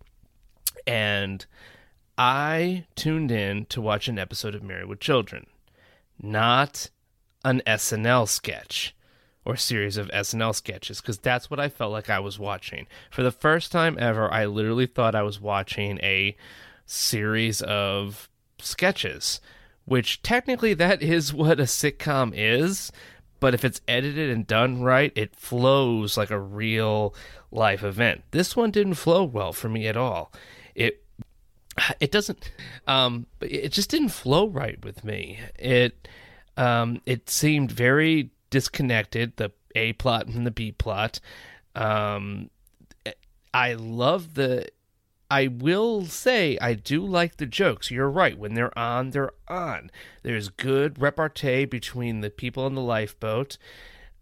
And 0.86 1.44
I 2.16 2.86
tuned 2.96 3.30
in 3.30 3.66
to 3.66 3.80
watch 3.80 4.08
an 4.08 4.18
episode 4.18 4.54
of 4.54 4.62
Married 4.62 4.86
with 4.86 5.00
Children 5.00 5.46
not 6.20 6.90
an 7.44 7.62
SNL 7.66 8.28
sketch 8.28 8.94
or 9.48 9.56
series 9.56 9.96
of 9.96 10.10
SNL 10.10 10.54
sketches 10.54 11.00
because 11.00 11.16
that's 11.18 11.50
what 11.50 11.58
I 11.58 11.70
felt 11.70 11.90
like 11.90 12.10
I 12.10 12.18
was 12.20 12.38
watching. 12.38 12.86
For 13.10 13.22
the 13.22 13.30
first 13.30 13.72
time 13.72 13.96
ever, 13.98 14.30
I 14.30 14.44
literally 14.44 14.84
thought 14.84 15.14
I 15.14 15.22
was 15.22 15.40
watching 15.40 15.98
a 16.02 16.36
series 16.84 17.62
of 17.62 18.28
sketches, 18.60 19.40
which 19.86 20.20
technically 20.22 20.74
that 20.74 21.02
is 21.02 21.32
what 21.34 21.58
a 21.58 21.62
sitcom 21.62 22.32
is. 22.34 22.92
But 23.40 23.54
if 23.54 23.64
it's 23.64 23.80
edited 23.88 24.28
and 24.30 24.46
done 24.46 24.82
right, 24.82 25.12
it 25.16 25.34
flows 25.34 26.18
like 26.18 26.30
a 26.30 26.38
real 26.38 27.14
life 27.50 27.82
event. 27.82 28.24
This 28.32 28.54
one 28.54 28.70
didn't 28.70 28.94
flow 28.94 29.24
well 29.24 29.54
for 29.54 29.70
me 29.70 29.88
at 29.88 29.96
all. 29.96 30.30
It 30.74 31.02
it 32.00 32.10
doesn't 32.10 32.52
um 32.86 33.26
it 33.40 33.72
just 33.72 33.88
didn't 33.88 34.10
flow 34.10 34.48
right 34.48 34.84
with 34.84 35.04
me 35.04 35.38
it 35.56 36.08
um 36.56 37.00
it 37.06 37.30
seemed 37.30 37.70
very 37.70 38.30
disconnected 38.50 39.36
the 39.36 39.52
a 39.74 39.92
plot 39.94 40.26
and 40.26 40.46
the 40.46 40.50
b 40.50 40.72
plot. 40.72 41.20
Um 41.74 42.50
i 43.54 43.72
love 43.72 44.34
the 44.34 44.68
i 45.30 45.46
will 45.46 46.04
say 46.04 46.58
i 46.60 46.74
do 46.74 47.04
like 47.04 47.36
the 47.36 47.46
jokes. 47.46 47.90
You're 47.90 48.10
right. 48.10 48.38
When 48.38 48.54
they're 48.54 48.76
on 48.78 49.10
they're 49.10 49.32
on. 49.46 49.90
There's 50.22 50.48
good 50.48 51.00
repartee 51.00 51.64
between 51.64 52.20
the 52.20 52.30
people 52.30 52.64
on 52.64 52.74
the 52.74 52.80
lifeboat. 52.82 53.58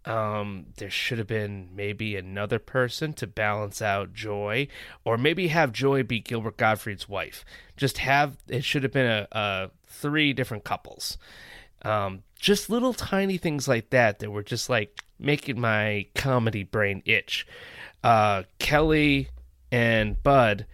Um, 0.07 0.67
there 0.77 0.89
should 0.89 1.17
have 1.17 1.27
been 1.27 1.69
maybe 1.75 2.15
another 2.15 2.59
person 2.59 3.11
to 3.13 3.27
balance 3.27 3.81
out 3.81 4.13
Joy, 4.13 4.69
or 5.03 5.17
maybe 5.17 5.49
have 5.49 5.73
Joy 5.73 6.01
be 6.01 6.21
Gilbert 6.21 6.55
Gottfried's 6.55 7.09
wife. 7.09 7.43
Just 7.75 7.97
have 7.97 8.37
it 8.47 8.63
should 8.63 8.83
have 8.83 8.93
been 8.93 9.05
a, 9.05 9.27
a 9.33 9.71
three 9.85 10.31
different 10.31 10.63
couples. 10.63 11.17
Um, 11.83 12.23
just 12.39 12.69
little 12.69 12.93
tiny 12.93 13.37
things 13.37 13.67
like 13.67 13.89
that 13.89 14.19
that 14.19 14.31
were 14.31 14.43
just 14.43 14.69
like 14.69 15.03
making 15.19 15.59
my 15.59 16.05
comedy 16.15 16.63
brain 16.63 17.01
itch. 17.05 17.47
Uh, 18.03 18.43
Kelly 18.59 19.29
and 19.71 20.21
Bud 20.21 20.65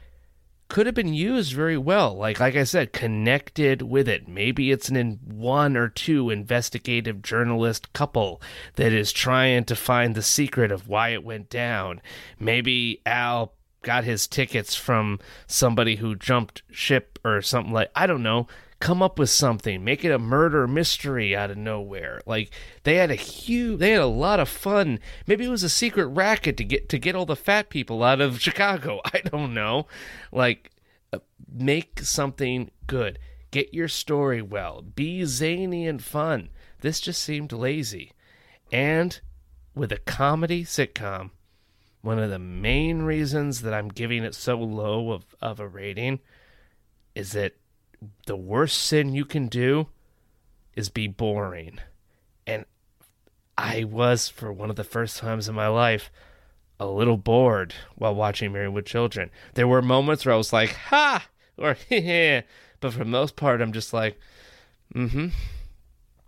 could 0.68 0.86
have 0.88 0.96
been 0.96 1.14
used 1.14 1.54
very 1.54 1.78
well. 1.78 2.16
Like 2.16 2.40
like 2.40 2.56
I 2.56 2.64
said, 2.64 2.94
connected 2.94 3.84
with 3.84 4.10
it. 4.10 4.28
Maybe 4.28 4.72
it's 4.72 4.90
an 4.90 4.96
in 4.96 5.20
one 5.24 5.78
or 5.78 5.88
two 5.88 6.30
investigative 6.30 7.22
journalist 7.22 7.94
couple 7.94 8.42
that 8.76 8.92
is 8.92 9.12
trying 9.12 9.66
to 9.66 9.76
find 9.76 10.16
the 10.16 10.24
secret 10.24 10.72
of 10.72 10.88
why 10.88 11.10
it 11.10 11.24
went 11.24 11.50
down. 11.50 12.02
Maybe 12.40 13.02
Al 13.06 13.54
got 13.84 14.04
his 14.04 14.28
tickets 14.28 14.74
from 14.74 15.20
somebody 15.46 15.98
who 15.98 16.16
jumped 16.16 16.64
ship 16.72 17.20
or 17.24 17.42
something 17.42 17.74
like 17.74 17.92
I 17.96 18.08
don't 18.08 18.24
know 18.24 18.48
come 18.84 19.02
up 19.02 19.18
with 19.18 19.30
something 19.30 19.82
make 19.82 20.04
it 20.04 20.12
a 20.12 20.20
murder 20.20 20.68
mystery 20.68 21.34
out 21.34 21.50
of 21.50 21.56
nowhere. 21.58 22.22
Like 22.26 22.52
they 22.84 22.96
had 22.96 23.12
a 23.12 23.16
huge 23.16 23.80
they 23.80 23.92
had 23.92 24.02
a 24.02 24.08
lot 24.08 24.42
of 24.42 24.50
fun. 24.50 25.00
Maybe 25.26 25.46
it 25.46 25.50
was 25.50 25.64
a 25.64 25.70
secret 25.70 26.08
racket 26.08 26.58
to 26.58 26.66
get 26.66 26.90
to 26.90 27.00
get 27.00 27.16
all 27.16 27.26
the 27.26 27.38
fat 27.38 27.70
people 27.70 28.04
out 28.04 28.20
of 28.20 28.42
chicago. 28.42 29.00
I 29.06 29.22
don't 29.22 29.54
know. 29.54 29.88
Like 30.34 30.72
uh, 31.14 31.20
make 31.50 32.02
something 32.02 32.72
good. 32.86 33.20
Get 33.52 33.74
your 33.74 33.88
story 33.88 34.42
well. 34.42 34.82
Be 34.82 35.24
zany 35.24 35.88
and 35.88 36.04
fun. 36.04 36.50
This 36.82 37.00
just 37.00 37.24
seemed 37.24 37.54
lazy. 37.54 38.12
And 38.70 39.18
with 39.74 39.94
a 39.94 40.00
comedy 40.00 40.66
sitcom 40.66 41.32
one 42.02 42.20
of 42.20 42.30
the 42.30 42.38
main 42.38 43.02
reasons 43.02 43.62
that 43.62 43.74
i'm 43.74 43.88
giving 43.88 44.24
it 44.24 44.36
so 44.36 44.58
low 44.58 45.14
of, 45.14 45.26
of 45.42 45.60
a 45.60 45.68
rating 45.68 46.20
is 47.16 47.32
that 47.32 47.56
the 48.26 48.36
worst 48.36 48.80
sin 48.80 49.14
you 49.14 49.26
can 49.26 49.48
do 49.48 49.88
is 50.76 50.90
be 50.90 51.08
boring. 51.08 51.80
And 52.48 52.66
I 53.58 53.84
was, 53.84 54.30
for 54.30 54.52
one 54.52 54.70
of 54.70 54.76
the 54.76 54.84
first 54.84 55.18
times 55.18 55.48
in 55.48 55.56
my 55.56 55.68
life, 55.68 56.12
a 56.80 56.88
little 56.88 57.18
bored 57.18 57.74
while 57.96 58.16
watching 58.16 58.52
Married 58.52 58.70
with 58.70 58.86
Children. 58.86 59.30
There 59.54 59.68
were 59.68 59.82
moments 59.82 60.26
where 60.26 60.34
I 60.34 60.38
was 60.38 60.52
like, 60.52 60.74
ha, 60.74 61.28
or 61.58 61.78
yeah, 61.90 62.42
but 62.80 62.94
for 62.94 63.00
the 63.00 63.06
most 63.06 63.36
part, 63.36 63.62
I'm 63.62 63.74
just 63.74 63.94
like, 63.94 64.20
mm 64.94 65.10
hmm. 65.10 65.28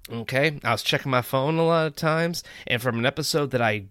Okay. 0.08 0.60
I 0.64 0.72
was 0.72 0.84
checking 0.84 1.10
my 1.10 1.24
phone 1.24 1.58
a 1.58 1.66
lot 1.66 1.88
of 1.88 1.96
times, 1.96 2.44
and 2.68 2.82
from 2.82 3.00
an 3.00 3.06
episode 3.06 3.52
that 3.52 3.62
I 3.62 3.86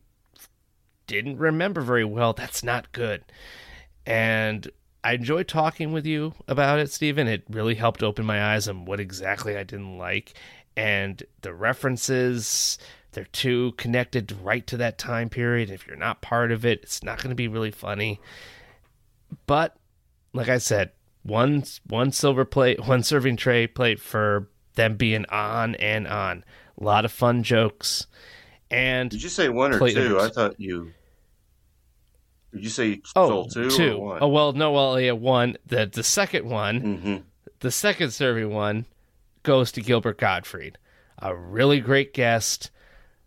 didn't 1.06 1.38
remember 1.38 1.80
very 1.80 2.04
well, 2.04 2.32
that's 2.32 2.62
not 2.62 2.92
good. 2.92 3.24
And 4.06 4.70
I 5.04 5.12
enjoy 5.12 5.42
talking 5.42 5.92
with 5.92 6.06
you 6.06 6.32
about 6.48 6.78
it, 6.78 6.90
Stephen. 6.90 7.28
It 7.28 7.44
really 7.50 7.74
helped 7.74 8.02
open 8.02 8.24
my 8.24 8.54
eyes 8.54 8.66
on 8.66 8.86
what 8.86 9.00
exactly 9.00 9.54
I 9.54 9.62
didn't 9.62 9.98
like. 9.98 10.32
And 10.78 11.22
the 11.42 11.52
references, 11.52 12.78
they're 13.12 13.24
too 13.26 13.72
connected 13.72 14.32
right 14.42 14.66
to 14.66 14.78
that 14.78 14.96
time 14.96 15.28
period. 15.28 15.70
If 15.70 15.86
you're 15.86 15.96
not 15.96 16.22
part 16.22 16.50
of 16.50 16.64
it, 16.64 16.80
it's 16.82 17.02
not 17.02 17.18
going 17.18 17.28
to 17.28 17.36
be 17.36 17.48
really 17.48 17.70
funny. 17.70 18.18
But 19.46 19.76
like 20.32 20.48
I 20.48 20.58
said, 20.58 20.92
one 21.22 21.64
one 21.86 22.10
silver 22.10 22.46
plate, 22.46 22.80
one 22.86 23.02
serving 23.02 23.36
tray 23.36 23.66
plate 23.66 24.00
for 24.00 24.48
them 24.74 24.96
being 24.96 25.26
on 25.26 25.74
and 25.76 26.08
on. 26.08 26.44
A 26.80 26.82
lot 26.82 27.04
of 27.04 27.12
fun 27.12 27.42
jokes. 27.42 28.06
And 28.70 29.10
Did 29.10 29.22
you 29.22 29.28
say 29.28 29.50
one 29.50 29.74
or 29.74 29.78
two? 29.78 30.08
numbers. 30.08 30.22
I 30.22 30.30
thought 30.30 30.58
you. 30.58 30.92
Did 32.54 32.62
you 32.64 32.70
say 32.70 33.02
Oh, 33.16 33.46
two? 33.48 33.68
two. 33.70 33.92
Or 33.96 34.04
one? 34.06 34.18
Oh 34.22 34.28
well, 34.28 34.52
no, 34.52 34.72
well, 34.72 34.98
yeah, 35.00 35.12
one. 35.12 35.56
The 35.66 35.86
the 35.92 36.02
second 36.02 36.48
one, 36.48 36.80
Mm-hmm. 36.80 37.16
the 37.60 37.70
second 37.70 38.12
serving 38.12 38.50
one, 38.50 38.86
goes 39.42 39.72
to 39.72 39.80
Gilbert 39.82 40.18
Gottfried, 40.18 40.78
a 41.18 41.34
really 41.34 41.80
great 41.80 42.14
guest. 42.14 42.70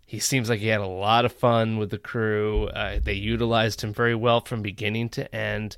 He 0.05 0.19
seems 0.19 0.49
like 0.49 0.59
he 0.61 0.67
had 0.67 0.79
a 0.79 0.87
lot 0.87 1.25
of 1.25 1.33
fun 1.33 1.77
with 1.77 1.89
the 1.89 1.97
crew. 1.97 2.67
Uh, 2.67 2.99
they 3.03 3.13
utilized 3.13 3.81
him 3.81 3.93
very 3.93 4.15
well 4.15 4.39
from 4.39 4.61
beginning 4.61 5.09
to 5.09 5.35
end, 5.35 5.75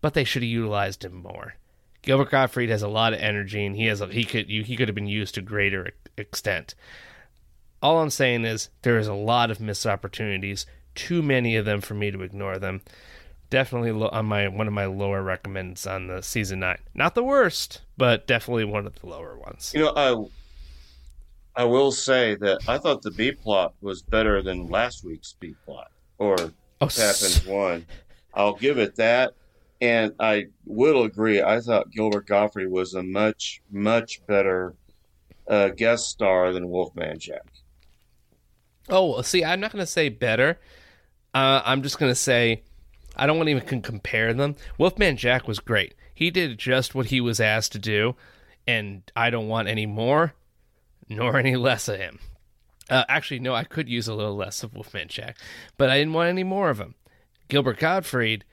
but 0.00 0.14
they 0.14 0.22
should 0.22 0.42
have 0.42 0.48
utilized 0.50 1.04
him 1.04 1.14
more. 1.16 1.54
Gilbert 2.02 2.30
Gottfried 2.30 2.68
has 2.70 2.82
a 2.82 2.88
lot 2.88 3.12
of 3.12 3.18
energy, 3.18 3.66
and 3.66 3.74
he 3.74 3.86
has 3.86 4.00
a, 4.00 4.06
he 4.06 4.22
could 4.24 4.48
you, 4.48 4.62
he 4.62 4.76
could 4.76 4.86
have 4.86 4.94
been 4.94 5.08
used 5.08 5.34
to 5.34 5.42
greater 5.42 5.90
extent. 6.16 6.76
All 7.82 7.98
I'm 8.00 8.10
saying 8.10 8.44
is 8.44 8.70
there 8.82 8.98
is 8.98 9.08
a 9.08 9.12
lot 9.14 9.50
of 9.50 9.58
missed 9.60 9.84
opportunities. 9.86 10.64
Too 10.96 11.22
many 11.22 11.54
of 11.56 11.64
them 11.64 11.80
for 11.80 11.94
me 11.94 12.10
to 12.10 12.22
ignore 12.22 12.58
them. 12.58 12.80
Definitely 13.48 13.90
on 13.90 14.26
my 14.26 14.48
one 14.48 14.66
of 14.66 14.72
my 14.72 14.86
lower 14.86 15.22
recommends 15.22 15.86
on 15.86 16.08
the 16.08 16.20
season 16.22 16.60
nine. 16.60 16.78
Not 16.94 17.14
the 17.14 17.22
worst, 17.22 17.82
but 17.96 18.26
definitely 18.26 18.64
one 18.64 18.86
of 18.86 19.00
the 19.00 19.06
lower 19.06 19.38
ones. 19.38 19.72
You 19.72 19.82
know, 19.84 19.92
I 21.54 21.62
I 21.62 21.64
will 21.64 21.92
say 21.92 22.34
that 22.34 22.68
I 22.68 22.78
thought 22.78 23.02
the 23.02 23.12
B 23.12 23.30
plot 23.30 23.74
was 23.80 24.02
better 24.02 24.42
than 24.42 24.68
last 24.68 25.04
week's 25.04 25.34
B 25.38 25.54
plot 25.64 25.92
or 26.18 26.36
Oh, 26.80 26.88
Happens 26.88 27.46
one. 27.46 27.86
I'll 28.34 28.54
give 28.54 28.76
it 28.78 28.96
that, 28.96 29.32
and 29.80 30.12
I 30.20 30.46
will 30.66 31.04
agree. 31.04 31.40
I 31.40 31.60
thought 31.60 31.90
Gilbert 31.90 32.26
Gottfried 32.26 32.70
was 32.70 32.92
a 32.94 33.02
much 33.02 33.62
much 33.70 34.26
better 34.26 34.74
uh, 35.48 35.68
guest 35.68 36.10
star 36.10 36.52
than 36.52 36.68
Wolfman 36.68 37.18
Jack. 37.18 37.46
Oh, 38.88 39.12
well, 39.12 39.22
see, 39.22 39.44
I'm 39.44 39.60
not 39.60 39.72
going 39.72 39.82
to 39.82 39.90
say 39.90 40.08
better. 40.08 40.58
Uh, 41.36 41.60
I'm 41.66 41.82
just 41.82 41.98
going 41.98 42.10
to 42.10 42.16
say 42.16 42.62
I 43.14 43.26
don't 43.26 43.36
want 43.36 43.48
to 43.48 43.56
even 43.56 43.82
compare 43.82 44.32
them. 44.32 44.56
Wolfman 44.78 45.18
Jack 45.18 45.46
was 45.46 45.58
great. 45.58 45.94
He 46.14 46.30
did 46.30 46.56
just 46.56 46.94
what 46.94 47.06
he 47.06 47.20
was 47.20 47.40
asked 47.40 47.72
to 47.72 47.78
do, 47.78 48.16
and 48.66 49.02
I 49.14 49.28
don't 49.28 49.46
want 49.46 49.68
any 49.68 49.84
more 49.84 50.32
nor 51.10 51.36
any 51.36 51.54
less 51.54 51.88
of 51.88 51.98
him. 51.98 52.20
Uh, 52.88 53.04
actually, 53.10 53.40
no, 53.40 53.54
I 53.54 53.64
could 53.64 53.86
use 53.86 54.08
a 54.08 54.14
little 54.14 54.34
less 54.34 54.62
of 54.62 54.72
Wolfman 54.72 55.08
Jack, 55.08 55.36
but 55.76 55.90
I 55.90 55.98
didn't 55.98 56.14
want 56.14 56.30
any 56.30 56.42
more 56.42 56.70
of 56.70 56.80
him. 56.80 56.94
Gilbert 57.48 57.80
Gottfried 57.80 58.46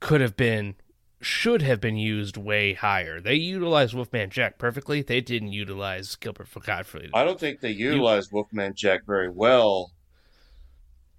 could 0.00 0.22
have 0.22 0.38
been, 0.38 0.76
should 1.20 1.60
have 1.60 1.82
been 1.82 1.98
used 1.98 2.38
way 2.38 2.72
higher. 2.72 3.20
They 3.20 3.34
utilized 3.34 3.92
Wolfman 3.92 4.30
Jack 4.30 4.56
perfectly. 4.56 5.02
They 5.02 5.20
didn't 5.20 5.52
utilize 5.52 6.16
Gilbert 6.16 6.48
Gottfried. 6.64 7.10
I 7.12 7.24
don't 7.24 7.38
think 7.38 7.60
they 7.60 7.72
utilized 7.72 8.32
Wolfman 8.32 8.72
Jack 8.74 9.04
very 9.04 9.28
well. 9.28 9.92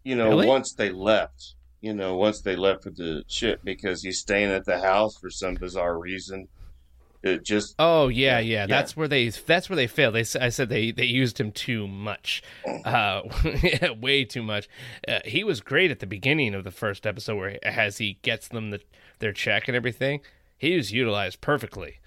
You 0.07 0.15
know, 0.15 0.29
Really? 0.29 0.47
once 0.47 0.71
they 0.71 0.89
left, 0.89 1.55
you 1.81 1.93
know, 1.93 2.15
once 2.15 2.39
they 2.39 2.55
left 2.55 2.85
with 2.85 2.95
the 2.95 3.23
ship 3.27 3.59
because 3.65 4.01
he's 4.03 4.19
staying 4.19 4.51
at 4.51 4.63
the 4.63 4.79
house 4.79 5.17
for 5.17 5.29
some 5.29 5.55
bizarre 5.55 5.99
reason. 5.99 6.47
It 7.23 7.43
just 7.43 7.75
Oh 7.77 8.07
yeah, 8.07 8.39
yeah. 8.39 8.67
That's 8.67 8.95
where 8.95 9.09
they. 9.09 9.27
That's 9.27 9.69
where 9.69 9.75
they 9.75 9.87
failed. 9.87 10.13
They. 10.15 10.23
I 10.39 10.47
said 10.47 10.69
they. 10.69 10.91
They 10.91 11.03
used 11.03 11.37
him 11.41 11.51
too 11.51 11.89
much, 11.89 12.41
uh, 12.85 13.23
way 13.99 14.23
too 14.23 14.43
much. 14.43 14.69
Uh, 15.05 15.19
he 15.25 15.43
was 15.43 15.59
great 15.59 15.91
at 15.91 15.99
the 15.99 16.07
beginning 16.07 16.55
of 16.55 16.63
the 16.63 16.71
first 16.71 17.05
episode, 17.05 17.35
where 17.35 17.59
as 17.67 17.97
he 17.97 18.17
gets 18.21 18.47
them 18.47 18.69
the, 18.69 18.79
their 19.19 19.33
check 19.33 19.67
and 19.67 19.75
everything, 19.75 20.21
he 20.57 20.77
was 20.77 20.93
utilized 20.93 21.41
perfectly. 21.41 21.99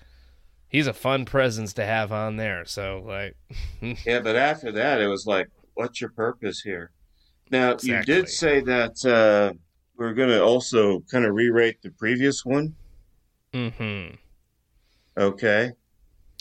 He's 0.68 0.86
a 0.86 0.94
fun 0.94 1.26
presence 1.26 1.74
to 1.74 1.84
have 1.84 2.12
on 2.12 2.36
there. 2.36 2.64
So 2.64 3.02
like, 3.04 3.36
Yeah, 4.06 4.20
but 4.20 4.36
after 4.36 4.72
that, 4.72 5.02
it 5.02 5.08
was 5.08 5.26
like, 5.26 5.48
what's 5.74 6.00
your 6.00 6.10
purpose 6.10 6.62
here? 6.62 6.92
Now, 7.50 7.76
you 7.82 8.02
did 8.04 8.28
say 8.28 8.60
that 8.60 9.04
uh, 9.04 9.52
we're 9.96 10.14
going 10.14 10.28
to 10.28 10.42
also 10.42 11.00
kind 11.10 11.24
of 11.24 11.34
re 11.34 11.50
rate 11.50 11.82
the 11.82 11.90
previous 11.90 12.44
one. 12.44 12.74
hmm 13.52 14.08
Okay. 15.16 15.72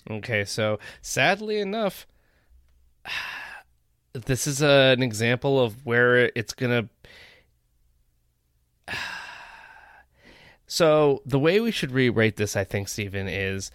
Okay, 0.10 0.46
so 0.46 0.80
sadly 1.02 1.60
enough, 1.60 2.08
this 4.14 4.48
is 4.48 4.62
a, 4.62 4.94
an 4.98 5.04
example 5.04 5.60
of 5.60 5.86
where 5.86 6.32
it's 6.36 6.54
gonna. 6.54 6.90
So 10.72 11.24
the 11.26 11.40
way 11.40 11.60
we 11.60 11.72
should 11.72 11.92
re-rate 11.92 12.36
this, 12.36 12.56
I 12.56 12.64
think, 12.64 12.90
Stephen, 12.90 13.28
is 13.28 13.72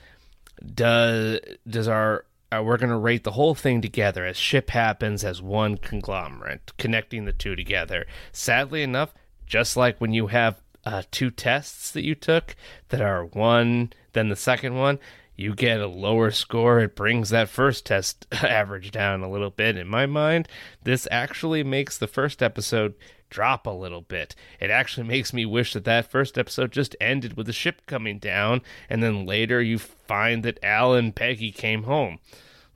does 0.65 1.41
does 1.69 1.89
our 1.89 2.25
uh, 2.59 2.63
we're 2.63 2.77
gonna 2.77 2.99
rate 2.99 3.25
the 3.25 3.33
whole 3.33 3.55
thing 3.55 3.81
together 3.81 4.25
as 4.25 4.37
ship 4.37 4.71
happens 4.71 5.25
as 5.25 5.43
one 5.43 5.77
conglomerate, 5.77 6.73
connecting 6.79 7.25
the 7.25 7.33
two 7.33 7.57
together. 7.57 8.07
Sadly 8.33 8.83
enough, 8.83 9.15
just 9.47 9.77
like 9.77 10.01
when 10.01 10.13
you 10.13 10.29
have 10.29 10.61
uh, 10.85 11.03
two 11.11 11.31
tests 11.31 11.91
that 11.91 12.05
you 12.05 12.15
took 12.15 12.55
that 12.91 13.01
are 13.01 13.25
one 13.25 13.93
then 14.15 14.29
the 14.29 14.37
second 14.37 14.77
one, 14.77 14.99
you 15.37 15.55
get 15.55 15.81
a 15.81 15.87
lower 15.87 16.31
score. 16.31 16.81
It 16.81 16.97
brings 16.97 17.31
that 17.31 17.49
first 17.49 17.85
test 17.85 18.27
average 18.33 18.91
down 18.91 19.23
a 19.23 19.31
little 19.31 19.51
bit. 19.51 19.77
In 19.77 19.89
my 19.89 20.07
mind, 20.07 20.49
this 20.83 21.07
actually 21.11 21.63
makes 21.63 21.99
the 21.99 22.07
first 22.07 22.43
episode 22.43 22.95
drop 23.31 23.67
a 23.67 23.71
little 23.71 24.03
bit. 24.03 24.37
It 24.61 24.71
actually 24.71 25.09
makes 25.09 25.33
me 25.33 25.45
wish 25.45 25.73
that 25.73 25.85
that 25.85 26.11
first 26.11 26.39
episode 26.39 26.71
just 26.71 26.95
ended 27.01 27.37
with 27.37 27.47
the 27.47 27.53
ship 27.53 27.83
coming 27.87 28.19
down, 28.19 28.63
and 28.89 29.03
then 29.03 29.27
later 29.27 29.61
you 29.61 29.79
find 29.79 30.45
that 30.45 30.63
Al 30.63 30.95
and 30.95 31.15
Peggy 31.15 31.51
came 31.51 31.83
home. 31.83 32.21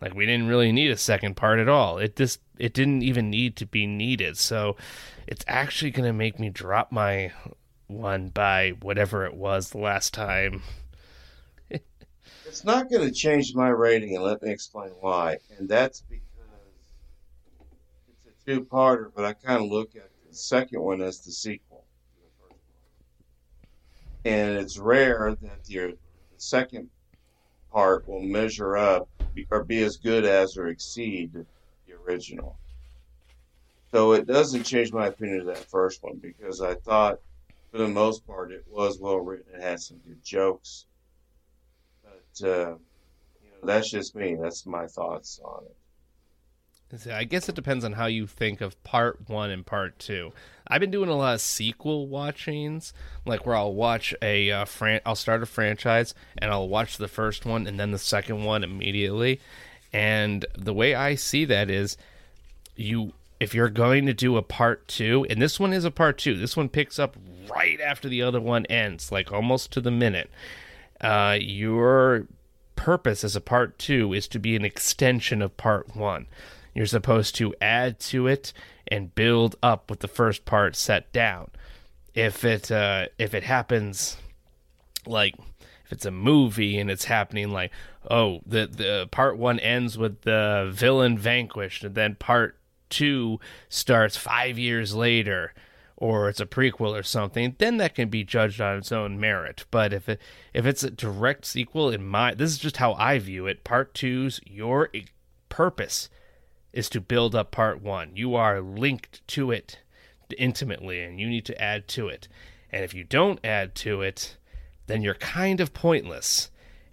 Like 0.01 0.15
we 0.15 0.27
didn't 0.27 0.49
really 0.49 0.73
need 0.73 0.91
a 0.91 0.97
second 0.97 1.37
part 1.37 1.59
at 1.59 1.69
all. 1.69 1.99
It 1.99 2.17
just 2.17 2.41
it 2.59 2.73
didn't 2.73 3.03
even 3.03 3.31
need 3.31 3.57
to 3.57 3.67
be 3.67 3.87
needed. 3.87 4.37
So 4.37 4.77
it's 5.27 5.45
actually 5.49 5.91
gonna 5.91 6.13
make 6.13 6.39
me 6.39 6.51
drop 6.51 6.93
my 6.93 7.33
one 7.89 8.29
by 8.29 8.71
whatever 8.83 9.25
it 9.25 9.35
was 9.35 9.71
the 9.71 9.79
last 9.79 10.15
time. 10.15 10.63
It's 12.47 12.65
not 12.65 12.89
going 12.91 13.07
to 13.07 13.15
change 13.15 13.55
my 13.55 13.69
rating, 13.69 14.15
and 14.15 14.25
let 14.25 14.43
me 14.43 14.51
explain 14.51 14.91
why. 15.01 15.37
And 15.59 15.69
that's 15.69 16.01
because 16.01 16.23
it's 18.09 18.27
a 18.27 18.47
two 18.47 18.65
parter, 18.65 19.11
but 19.15 19.27
I 19.27 19.35
kind 19.35 19.63
of 19.63 19.71
look 19.71 19.95
at 19.97 20.09
the 20.27 20.35
second 20.35 20.81
one 20.81 21.03
as 21.03 21.21
the 21.21 21.31
sequel. 21.31 21.85
to. 22.49 24.31
And 24.31 24.57
it's 24.57 24.79
rare 24.79 25.37
that 25.43 25.69
your 25.69 25.93
second 26.39 26.89
part 27.71 28.09
will 28.09 28.23
measure 28.23 28.79
up 28.79 29.09
or 29.51 29.65
be 29.65 29.83
as 29.83 29.97
good 29.97 30.25
as 30.25 30.57
or 30.57 30.69
exceed 30.69 31.33
the 31.33 31.95
original. 32.07 32.59
So 33.91 34.13
it 34.13 34.27
doesn't 34.27 34.65
change 34.65 34.93
my 34.93 35.07
opinion 35.07 35.41
of 35.41 35.47
that 35.47 35.71
first 35.71 36.03
one 36.03 36.19
because 36.21 36.61
I 36.61 36.75
thought, 36.75 37.19
for 37.71 37.79
the 37.79 37.89
most 37.89 38.27
part, 38.27 38.53
it 38.53 38.65
was 38.69 38.99
well 38.99 39.19
written. 39.19 39.55
It 39.55 39.63
had 39.63 39.81
some 39.81 39.99
good 40.07 40.23
jokes. 40.23 40.87
But 42.03 42.49
uh, 42.49 42.71
you 43.43 43.51
know, 43.51 43.65
that's 43.65 43.91
just 43.91 44.15
me. 44.15 44.37
That's 44.41 44.67
my 44.67 44.87
thoughts 44.87 45.41
on 45.43 45.65
it. 45.65 45.77
I 47.11 47.25
guess 47.25 47.49
it 47.49 47.55
depends 47.55 47.85
on 47.85 47.93
how 47.93 48.07
you 48.07 48.27
think 48.27 48.61
of 48.61 48.83
part 48.83 49.29
one 49.29 49.51
and 49.51 49.65
part 49.65 49.99
two. 49.99 50.33
I've 50.67 50.81
been 50.81 50.91
doing 50.91 51.11
a 51.11 51.17
lot 51.17 51.35
of 51.35 51.41
sequel 51.41 52.09
watchings, 52.09 52.95
like 53.27 53.45
where 53.45 53.57
I'll 53.57 53.75
watch 53.75 54.15
a 54.23 54.51
uh, 54.51 54.65
fran- 54.65 55.03
I'll 55.05 55.15
start 55.15 55.43
a 55.43 55.47
franchise 55.47 56.15
and 56.39 56.51
I'll 56.51 56.69
watch 56.69 56.97
the 56.97 57.09
first 57.09 57.45
one 57.45 57.67
and 57.67 57.79
then 57.79 57.91
the 57.91 57.99
second 57.99 58.45
one 58.45 58.65
immediately. 58.65 59.41
And 59.93 60.47
the 60.57 60.73
way 60.73 60.95
I 60.95 61.15
see 61.15 61.45
that 61.47 61.71
is, 61.71 61.97
you 62.77 63.13
if 63.41 63.55
you're 63.55 63.69
going 63.69 64.07
to 64.07 64.15
do 64.15 64.37
a 64.37 64.43
part 64.43 64.89
two, 64.89 65.27
and 65.31 65.41
this 65.41 65.61
one 65.61 65.73
is 65.73 65.85
a 65.85 65.91
part 65.91 66.19
two. 66.19 66.37
This 66.37 66.57
one 66.57 66.69
picks 66.69 66.99
up 66.99 67.17
right 67.51 67.81
after 67.81 68.09
the 68.09 68.23
other 68.23 68.41
one 68.41 68.67
ends, 68.67 69.13
like 69.13 69.31
almost 69.31 69.71
to 69.73 69.81
the 69.81 69.91
minute. 69.91 70.31
Uh, 71.01 71.39
your 71.41 72.27
purpose 72.77 73.25
as 73.25 73.37
a 73.37 73.41
part 73.41 73.79
two 73.79 74.13
is 74.13 74.27
to 74.29 74.39
be 74.39 74.57
an 74.57 74.65
extension 74.65 75.43
of 75.43 75.57
part 75.57 75.95
one. 75.95 76.27
You're 76.79 76.87
supposed 76.87 77.35
to 77.35 77.57
add 77.61 77.99
to 77.99 78.29
it 78.29 78.53
and 78.87 79.13
build 79.13 79.57
up 79.65 79.91
with 79.91 79.99
the 79.99 80.07
first 80.07 80.45
part 80.45 80.77
set 80.77 81.13
down. 81.13 81.51
If 82.15 82.45
it 82.45 82.71
uh, 82.71 83.07
if 83.19 83.35
it 83.35 83.43
happens 83.43 84.17
like 85.05 85.35
if 85.85 85.91
it's 85.91 86.07
a 86.07 86.13
movie 86.13 86.79
and 86.79 86.89
it's 86.89 87.07
happening 87.07 87.51
like 87.51 87.73
oh 88.09 88.43
the 88.47 88.69
the 88.69 89.09
part 89.11 89.39
1 89.39 89.59
ends 89.59 89.99
with 89.99 90.21
the 90.21 90.71
villain 90.73 91.19
vanquished 91.19 91.83
and 91.83 91.97
then 91.97 92.15
part 92.15 92.57
2 92.91 93.41
starts 93.69 94.17
5 94.17 94.57
years 94.57 94.95
later 94.95 95.55
or 95.97 96.29
it's 96.29 96.39
a 96.39 96.47
prequel 96.47 96.97
or 96.97 97.03
something 97.03 97.57
then 97.59 97.79
that 97.79 97.97
can 97.97 98.09
be 98.09 98.23
judged 98.23 98.61
on 98.61 98.79
its 98.79 98.93
own 98.93 99.19
merit. 99.19 99.65
But 99.73 99.93
if 99.93 100.09
it 100.09 100.21
if 100.55 100.65
it's 100.65 100.85
a 100.85 100.93
direct 100.93 101.45
sequel 101.45 101.91
in 101.91 102.07
my 102.07 102.35
this 102.35 102.53
is 102.53 102.59
just 102.59 102.77
how 102.77 102.93
I 102.93 103.19
view 103.19 103.49
it. 103.49 103.65
Part 103.65 103.95
two's 103.95 104.41
your 104.47 104.91
purpose 105.49 106.09
is 106.79 106.89
to 106.89 107.01
build 107.01 107.35
up 107.35 107.51
part 107.51 107.83
1 107.83 108.13
you 108.15 108.35
are 108.35 108.61
linked 108.61 109.27
to 109.27 109.51
it 109.51 109.81
intimately 110.37 111.03
and 111.03 111.19
you 111.19 111.29
need 111.29 111.45
to 111.45 111.61
add 111.61 111.89
to 111.89 112.09
it 112.09 112.29
and 112.71 112.85
if 112.85 112.93
you 112.93 113.05
don't 113.05 113.41
add 113.45 113.75
to 113.75 114.03
it 114.03 114.37
then 114.89 115.03
you're 115.03 115.15
kind 115.15 115.61
of 115.61 115.73
pointless. 115.73 116.51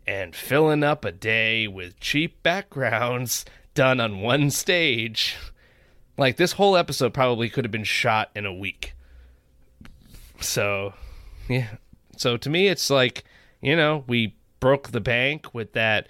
And 0.08 0.36
filling 0.36 0.84
up 0.84 1.04
a 1.04 1.12
day 1.12 1.68
with 1.68 2.00
cheap 2.00 2.44
backgrounds 2.44 3.44
done 3.74 4.00
on 4.00 4.22
one 4.22 4.52
stage. 4.52 5.36
Like, 6.16 6.38
this 6.38 6.52
whole 6.54 6.78
episode 6.78 7.12
probably 7.12 7.50
could 7.50 7.66
have 7.66 7.72
been 7.72 7.84
shot 7.84 8.30
in 8.36 8.46
a 8.46 8.54
week. 8.54 8.94
So, 10.40 10.94
yeah. 11.50 11.70
So 12.18 12.38
to 12.38 12.50
me, 12.52 12.68
it's 12.68 12.92
like, 12.92 13.24
you 13.62 13.76
know, 13.76 14.04
we 14.06 14.36
broke 14.60 14.92
the 14.92 15.02
bank 15.02 15.56
with 15.56 15.74
that 15.74 16.08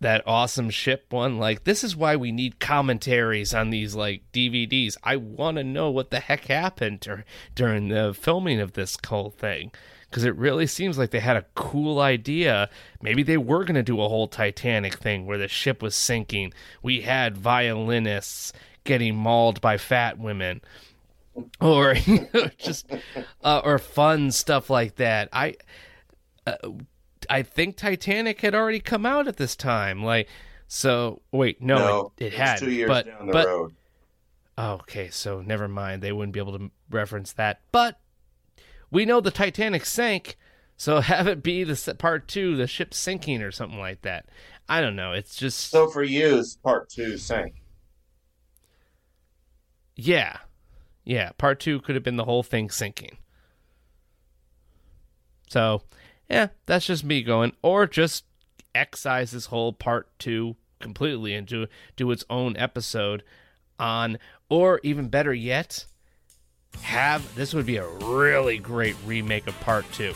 that 0.00 0.22
awesome 0.26 0.68
ship 0.68 1.06
one 1.10 1.38
like 1.38 1.64
this 1.64 1.82
is 1.82 1.96
why 1.96 2.14
we 2.16 2.30
need 2.30 2.60
commentaries 2.60 3.54
on 3.54 3.70
these 3.70 3.94
like 3.94 4.22
DVDs 4.32 4.96
I 5.02 5.16
want 5.16 5.56
to 5.56 5.64
know 5.64 5.90
what 5.90 6.10
the 6.10 6.20
heck 6.20 6.46
happened 6.46 7.00
dur- 7.00 7.24
during 7.54 7.88
the 7.88 8.14
filming 8.14 8.60
of 8.60 8.74
this 8.74 8.96
whole 9.06 9.30
thing 9.30 9.72
because 10.10 10.24
it 10.24 10.36
really 10.36 10.66
seems 10.66 10.98
like 10.98 11.10
they 11.10 11.20
had 11.20 11.36
a 11.36 11.44
cool 11.54 12.00
idea. 12.00 12.70
Maybe 13.02 13.22
they 13.22 13.36
were 13.36 13.64
going 13.64 13.74
to 13.74 13.82
do 13.82 14.00
a 14.00 14.08
whole 14.08 14.28
Titanic 14.28 14.94
thing 14.94 15.26
where 15.26 15.38
the 15.38 15.48
ship 15.48 15.82
was 15.82 15.94
sinking. 15.94 16.52
We 16.82 17.02
had 17.02 17.36
violinists 17.36 18.52
getting 18.84 19.16
mauled 19.16 19.60
by 19.60 19.76
fat 19.76 20.18
women. 20.18 20.62
Or 21.60 21.94
you 22.06 22.28
know, 22.32 22.48
just 22.56 22.90
uh, 23.44 23.60
or 23.62 23.78
fun 23.78 24.30
stuff 24.30 24.70
like 24.70 24.96
that. 24.96 25.28
I 25.32 25.56
uh, 26.46 26.56
I 27.30 27.42
think 27.42 27.76
Titanic 27.76 28.40
had 28.40 28.54
already 28.54 28.80
come 28.80 29.06
out 29.06 29.28
at 29.28 29.36
this 29.36 29.56
time. 29.56 30.02
Like 30.02 30.28
so 30.68 31.22
wait, 31.32 31.60
no, 31.62 31.76
No, 31.76 32.12
it, 32.18 32.26
it 32.26 32.32
had 32.34 32.58
two 32.58 32.70
years 32.70 32.88
but, 32.88 33.06
down 33.06 33.26
the 33.26 33.32
but, 33.32 33.46
road. 33.46 33.74
Okay, 34.58 35.10
so 35.10 35.42
never 35.42 35.68
mind. 35.68 36.02
They 36.02 36.12
wouldn't 36.12 36.32
be 36.32 36.40
able 36.40 36.58
to 36.58 36.70
reference 36.90 37.32
that. 37.34 37.60
But 37.72 38.00
we 38.90 39.04
know 39.04 39.20
the 39.20 39.30
Titanic 39.30 39.84
sank, 39.84 40.36
so 40.76 41.00
have 41.00 41.26
it 41.28 41.42
be 41.42 41.62
the 41.64 41.94
part 41.98 42.26
two, 42.26 42.56
the 42.56 42.66
ship 42.66 42.94
sinking 42.94 43.42
or 43.42 43.50
something 43.50 43.78
like 43.78 44.02
that. 44.02 44.26
I 44.68 44.80
don't 44.80 44.96
know. 44.96 45.12
It's 45.12 45.36
just 45.36 45.70
So 45.70 45.88
for 45.88 46.02
you, 46.02 46.42
part 46.62 46.88
two 46.88 47.18
sank. 47.18 47.54
yeah, 49.94 50.38
yeah. 51.04 51.30
Part 51.38 51.60
two 51.60 51.80
could 51.80 51.94
have 51.94 52.04
been 52.04 52.16
the 52.16 52.24
whole 52.24 52.42
thing 52.42 52.70
sinking. 52.70 53.18
So 55.48 55.82
yeah, 56.28 56.48
that's 56.66 56.86
just 56.86 57.04
me 57.04 57.22
going, 57.22 57.52
or 57.62 57.86
just 57.86 58.24
excise 58.74 59.30
this 59.30 59.46
whole 59.46 59.72
part 59.72 60.08
two 60.18 60.56
completely 60.80 61.34
and 61.34 61.46
do 61.46 61.66
do 61.96 62.10
its 62.10 62.24
own 62.28 62.56
episode 62.56 63.22
on, 63.78 64.18
or 64.48 64.80
even 64.82 65.08
better 65.08 65.32
yet, 65.32 65.86
have 66.82 67.34
this 67.34 67.54
would 67.54 67.66
be 67.66 67.76
a 67.76 67.86
really 67.86 68.58
great 68.58 68.96
remake 69.06 69.46
of 69.46 69.58
part 69.60 69.90
two 69.92 70.14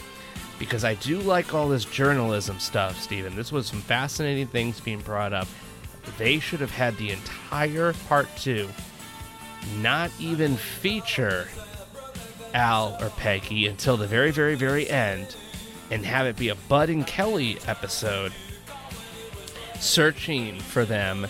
because 0.59 0.85
I 0.85 0.95
do 0.97 1.19
like 1.20 1.55
all 1.55 1.69
this 1.69 1.87
journalism 1.87 2.59
stuff, 2.59 3.01
Stephen. 3.01 3.35
This 3.35 3.51
was 3.51 3.66
some 3.66 3.81
fascinating 3.81 4.47
things 4.47 4.78
being 4.78 5.01
brought 5.01 5.32
up. 5.32 5.49
They 6.19 6.39
should 6.39 6.61
have 6.61 6.70
had 6.70 6.97
the 6.97 7.11
entire 7.11 7.95
part 8.09 8.28
two 8.37 8.69
not 9.78 10.11
even 10.19 10.57
feature 10.57 11.49
Al 12.55 12.97
or 13.01 13.11
Peggy 13.11 13.66
until 13.66 13.97
the 13.97 14.07
very, 14.07 14.31
very, 14.31 14.55
very 14.55 14.89
end 14.89 15.37
and 15.90 16.04
have 16.06 16.26
it 16.26 16.36
be 16.36 16.48
a 16.48 16.54
Bud 16.54 16.90
and 16.90 17.06
Kelly 17.06 17.58
episode 17.66 18.32
searching 19.78 20.58
for 20.60 20.84
them 20.84 21.26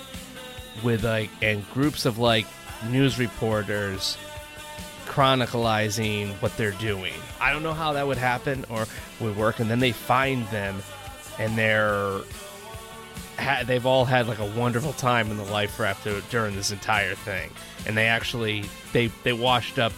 with 0.82 1.04
like 1.04 1.30
and 1.42 1.68
groups 1.70 2.04
of 2.04 2.18
like 2.18 2.46
news 2.88 3.18
reporters 3.18 4.16
chronicalizing 5.06 6.30
what 6.40 6.56
they're 6.56 6.70
doing. 6.72 7.14
I 7.40 7.52
don't 7.52 7.62
know 7.62 7.74
how 7.74 7.94
that 7.94 8.06
would 8.06 8.18
happen 8.18 8.64
or 8.70 8.86
would 9.20 9.36
work 9.36 9.60
and 9.60 9.70
then 9.70 9.80
they 9.80 9.92
find 9.92 10.46
them 10.48 10.82
and 11.38 11.56
they're 11.56 12.20
they've 13.64 13.86
all 13.86 14.04
had 14.04 14.28
like 14.28 14.38
a 14.38 14.44
wonderful 14.44 14.92
time 14.92 15.30
in 15.30 15.36
the 15.36 15.44
life 15.44 15.78
raft 15.80 16.06
during 16.30 16.54
this 16.54 16.70
entire 16.70 17.14
thing 17.14 17.50
and 17.86 17.96
they 17.96 18.06
actually 18.06 18.64
they 18.92 19.06
they 19.24 19.32
washed 19.32 19.78
up 19.78 19.92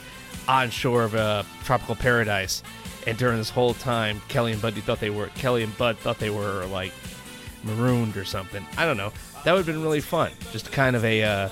on 0.48 0.70
shore 0.70 1.02
of 1.02 1.14
a 1.14 1.44
tropical 1.64 1.94
paradise 1.94 2.62
and 3.07 3.19
during 3.19 3.37
this 3.39 3.51
whole 3.51 3.74
time 3.74 4.20
Kelly 4.29 4.53
and 4.53 4.62
Buddy 4.62 4.81
thought 4.81 5.01
they 5.01 5.11
were 5.11 5.27
Kelly 5.29 5.62
and 5.62 5.77
Bud 5.77 5.99
thought 5.99 6.19
they 6.19 6.31
were 6.31 6.65
like 6.66 6.93
marooned 7.65 8.16
or 8.16 8.24
something. 8.24 8.65
I 8.77 8.85
don't 8.85 8.97
know. 8.97 9.12
That 9.45 9.53
would 9.53 9.59
have 9.59 9.66
been 9.66 9.83
really 9.83 10.01
fun. 10.01 10.31
Just 10.53 10.70
kind 10.73 10.95
of 10.97 11.05
a 11.05 11.23
uh, 11.23 11.49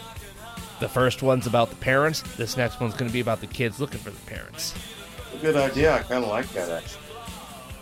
the 0.80 0.88
first 0.88 1.22
one's 1.22 1.46
about 1.46 1.70
the 1.70 1.76
parents. 1.76 2.22
This 2.36 2.56
next 2.56 2.80
one's 2.80 2.94
going 2.94 3.08
to 3.08 3.12
be 3.12 3.20
about 3.20 3.40
the 3.40 3.46
kids 3.46 3.80
looking 3.80 4.00
for 4.00 4.10
the 4.10 4.20
parents. 4.26 4.74
Good 5.40 5.56
idea. 5.56 5.94
I 5.94 5.98
kind 6.00 6.24
of 6.24 6.30
like 6.30 6.48
that 6.52 6.70
actually. 6.70 7.02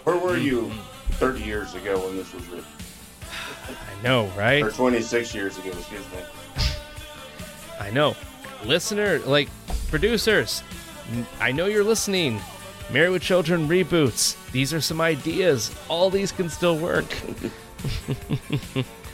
Where 0.05 0.17
were 0.17 0.37
you 0.37 0.63
Mm-hmm. 0.63 0.95
30 1.15 1.43
years 1.45 1.75
ago 1.75 1.99
when 2.07 2.17
this 2.17 2.33
was 2.33 2.47
written? 2.49 2.65
I 3.67 4.03
know, 4.05 4.27
right? 4.37 4.63
Or 4.63 4.71
26 4.71 5.35
years 5.35 5.59
ago, 5.59 5.71
excuse 5.71 6.05
me. 6.13 6.19
I 7.81 7.91
know. 7.91 8.15
Listener, 8.65 9.19
like 9.21 9.49
producers, 9.89 10.63
I 11.41 11.51
know 11.51 11.67
you're 11.67 11.83
listening. 11.83 12.41
Married 12.91 13.11
with 13.11 13.23
Children 13.23 13.69
reboots. 13.69 14.37
These 14.51 14.73
are 14.73 14.81
some 14.81 15.01
ideas. 15.01 15.75
All 15.89 16.09
these 16.11 16.33
can 16.33 16.49
still 16.49 16.77
work. 16.79 17.07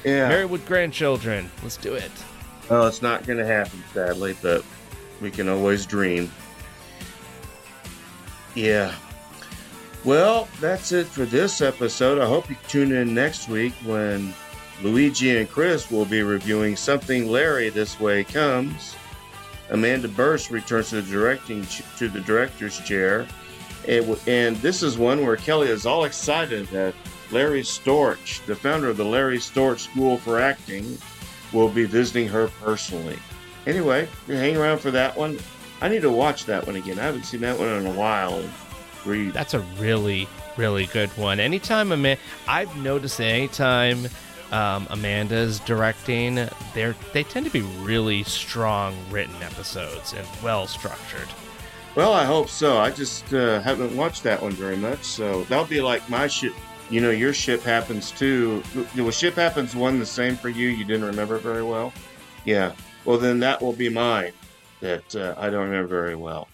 Yeah. 0.04 0.28
Married 0.28 0.50
with 0.50 0.66
grandchildren. 0.66 1.50
Let's 1.62 1.78
do 1.78 1.94
it. 1.94 2.10
Well, 2.68 2.86
it's 2.86 3.00
not 3.00 3.26
going 3.26 3.38
to 3.38 3.46
happen, 3.46 3.82
sadly, 3.94 4.36
but 4.42 4.62
we 5.20 5.30
can 5.30 5.48
always 5.48 5.86
dream. 5.86 6.30
Yeah. 8.54 8.94
Well, 10.04 10.46
that's 10.60 10.92
it 10.92 11.06
for 11.06 11.24
this 11.24 11.62
episode. 11.62 12.18
I 12.18 12.26
hope 12.26 12.50
you 12.50 12.56
tune 12.68 12.92
in 12.92 13.14
next 13.14 13.48
week 13.48 13.72
when 13.86 14.34
Luigi 14.82 15.38
and 15.38 15.48
Chris 15.48 15.90
will 15.90 16.04
be 16.04 16.22
reviewing 16.22 16.76
Something 16.76 17.30
Larry 17.30 17.70
This 17.70 17.98
Way 17.98 18.24
Comes. 18.24 18.94
Amanda 19.70 20.08
Bearse 20.08 20.50
returns 20.50 20.90
to 20.90 21.00
the 21.00 21.10
directing 21.10 21.66
to 21.96 22.08
the 22.08 22.20
director's 22.20 22.78
chair, 22.80 23.26
and, 23.88 24.18
and 24.26 24.56
this 24.56 24.82
is 24.82 24.98
one 24.98 25.24
where 25.24 25.36
Kelly 25.36 25.68
is 25.68 25.86
all 25.86 26.04
excited 26.04 26.66
that 26.68 26.94
Larry 27.30 27.62
Storch, 27.62 28.44
the 28.46 28.54
founder 28.54 28.88
of 28.88 28.96
the 28.96 29.04
Larry 29.04 29.38
Storch 29.38 29.80
School 29.80 30.18
for 30.18 30.40
Acting, 30.40 30.98
will 31.52 31.68
be 31.68 31.84
visiting 31.84 32.28
her 32.28 32.48
personally. 32.62 33.18
Anyway, 33.66 34.08
hang 34.26 34.56
around 34.56 34.78
for 34.78 34.90
that 34.90 35.16
one. 35.16 35.38
I 35.80 35.88
need 35.88 36.02
to 36.02 36.10
watch 36.10 36.46
that 36.46 36.66
one 36.66 36.76
again. 36.76 36.98
I 36.98 37.02
haven't 37.02 37.24
seen 37.24 37.40
that 37.40 37.58
one 37.58 37.68
in 37.68 37.86
a 37.86 37.92
while. 37.92 38.42
Read. 39.04 39.32
That's 39.32 39.54
a 39.54 39.60
really, 39.78 40.26
really 40.56 40.86
good 40.86 41.10
one. 41.10 41.40
Anytime 41.40 41.92
Amanda, 41.92 42.20
I've 42.48 42.74
noticed 42.76 43.18
that 43.18 43.26
anytime 43.26 44.08
um, 44.50 44.86
Amanda's 44.90 45.60
directing, 45.60 46.48
they're 46.74 46.94
they 47.12 47.24
tend 47.24 47.44
to 47.44 47.52
be 47.52 47.62
really 47.82 48.22
strong 48.22 48.96
written 49.10 49.34
episodes 49.42 50.14
and 50.14 50.26
well 50.42 50.66
structured. 50.66 51.28
Well, 51.96 52.12
I 52.12 52.24
hope 52.24 52.48
so. 52.48 52.78
I 52.78 52.90
just 52.90 53.32
uh, 53.32 53.60
haven't 53.60 53.96
watched 53.96 54.24
that 54.24 54.42
one 54.42 54.50
very 54.50 54.76
much, 54.76 55.04
so 55.04 55.44
that'll 55.44 55.64
be 55.64 55.80
like 55.80 56.08
my 56.10 56.26
ship. 56.26 56.52
You 56.90 57.00
know, 57.00 57.10
your 57.10 57.32
ship 57.32 57.62
happens 57.62 58.10
too. 58.10 58.64
Was 58.96 59.16
ship 59.16 59.34
happens 59.34 59.76
one 59.76 60.00
the 60.00 60.06
same 60.06 60.34
for 60.34 60.48
you? 60.48 60.68
You 60.68 60.84
didn't 60.84 61.04
remember 61.04 61.38
very 61.38 61.62
well. 61.62 61.92
Yeah. 62.44 62.72
Well, 63.04 63.18
then 63.18 63.38
that 63.40 63.62
will 63.62 63.72
be 63.72 63.88
mine. 63.88 64.32
That 64.80 65.14
uh, 65.14 65.34
I 65.38 65.50
don't 65.50 65.68
remember 65.68 65.86
very 65.86 66.16
well. 66.16 66.48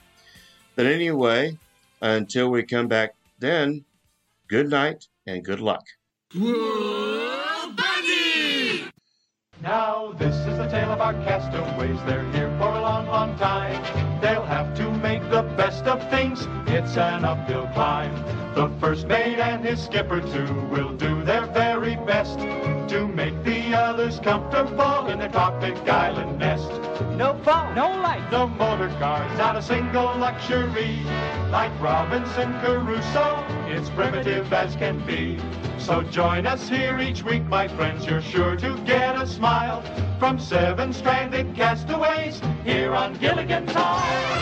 But 0.77 0.87
anyway, 0.87 1.57
until 2.03 2.51
we 2.51 2.63
come 2.63 2.87
back, 2.87 3.15
then 3.39 3.85
good 4.47 4.69
night 4.69 5.09
and 5.27 5.43
good 5.43 5.61
luck. 5.61 5.87
Now 9.63 10.15
this 10.17 10.35
is 10.35 10.57
the 10.57 10.69
tale 10.69 10.91
of 10.91 11.03
our 11.03 11.13
castaways. 11.13 12.01
They're 12.07 12.25
here 12.33 12.49
for 12.59 12.69
a 12.69 12.81
long 12.81 13.07
long 13.09 13.37
time. 13.37 13.83
They'll 14.23 14.47
have 14.47 14.75
to 14.77 14.91
make 14.91 15.21
the 15.29 15.43
best 15.55 15.85
of 15.85 16.09
things. 16.09 16.49
It's 16.67 16.97
an 16.97 17.27
uphill 17.27 17.69
climb. 17.75 18.15
The 18.55 18.71
first 18.81 19.07
mate 19.07 19.39
and 19.39 19.63
his 19.63 19.83
skipper 19.85 20.23
too 20.23 20.55
will 20.71 20.95
do 20.95 21.23
their 21.25 21.45
very 21.45 21.97
best 21.97 22.39
to 22.39 23.07
make 23.07 23.45
the 23.45 23.75
others 23.75 24.19
comfortable 24.21 25.09
in 25.09 25.19
their 25.19 25.29
tropic 25.29 25.77
island 25.87 26.39
nest. 26.39 26.71
No 27.19 27.39
phone, 27.45 27.75
no 27.75 27.89
light, 28.01 28.27
no 28.33 28.49
motor 28.49 28.89
cars, 28.99 29.37
not 29.37 29.57
a 29.57 29.63
single 29.63 30.17
luxury. 30.17 31.01
Like 31.51 31.73
Robinson 31.83 32.59
Crusoe, 32.61 33.45
it's 33.67 33.91
primitive 33.91 34.51
as 34.55 34.75
can 34.77 35.05
be. 35.05 35.39
So 35.79 36.03
join 36.03 36.47
us 36.47 36.69
here 36.69 36.99
each 37.01 37.25
week, 37.25 37.45
my 37.47 37.67
friends. 37.67 38.07
You're 38.07 38.23
sure 38.23 38.55
to 38.57 38.77
get 38.85 39.21
a 39.21 39.27
smile 39.27 39.50
from 40.21 40.39
seven 40.39 40.93
stranded 40.93 41.53
castaways 41.57 42.41
here 42.63 42.95
on 42.95 43.15
Gilligan's 43.15 43.73
Island. 43.75 44.41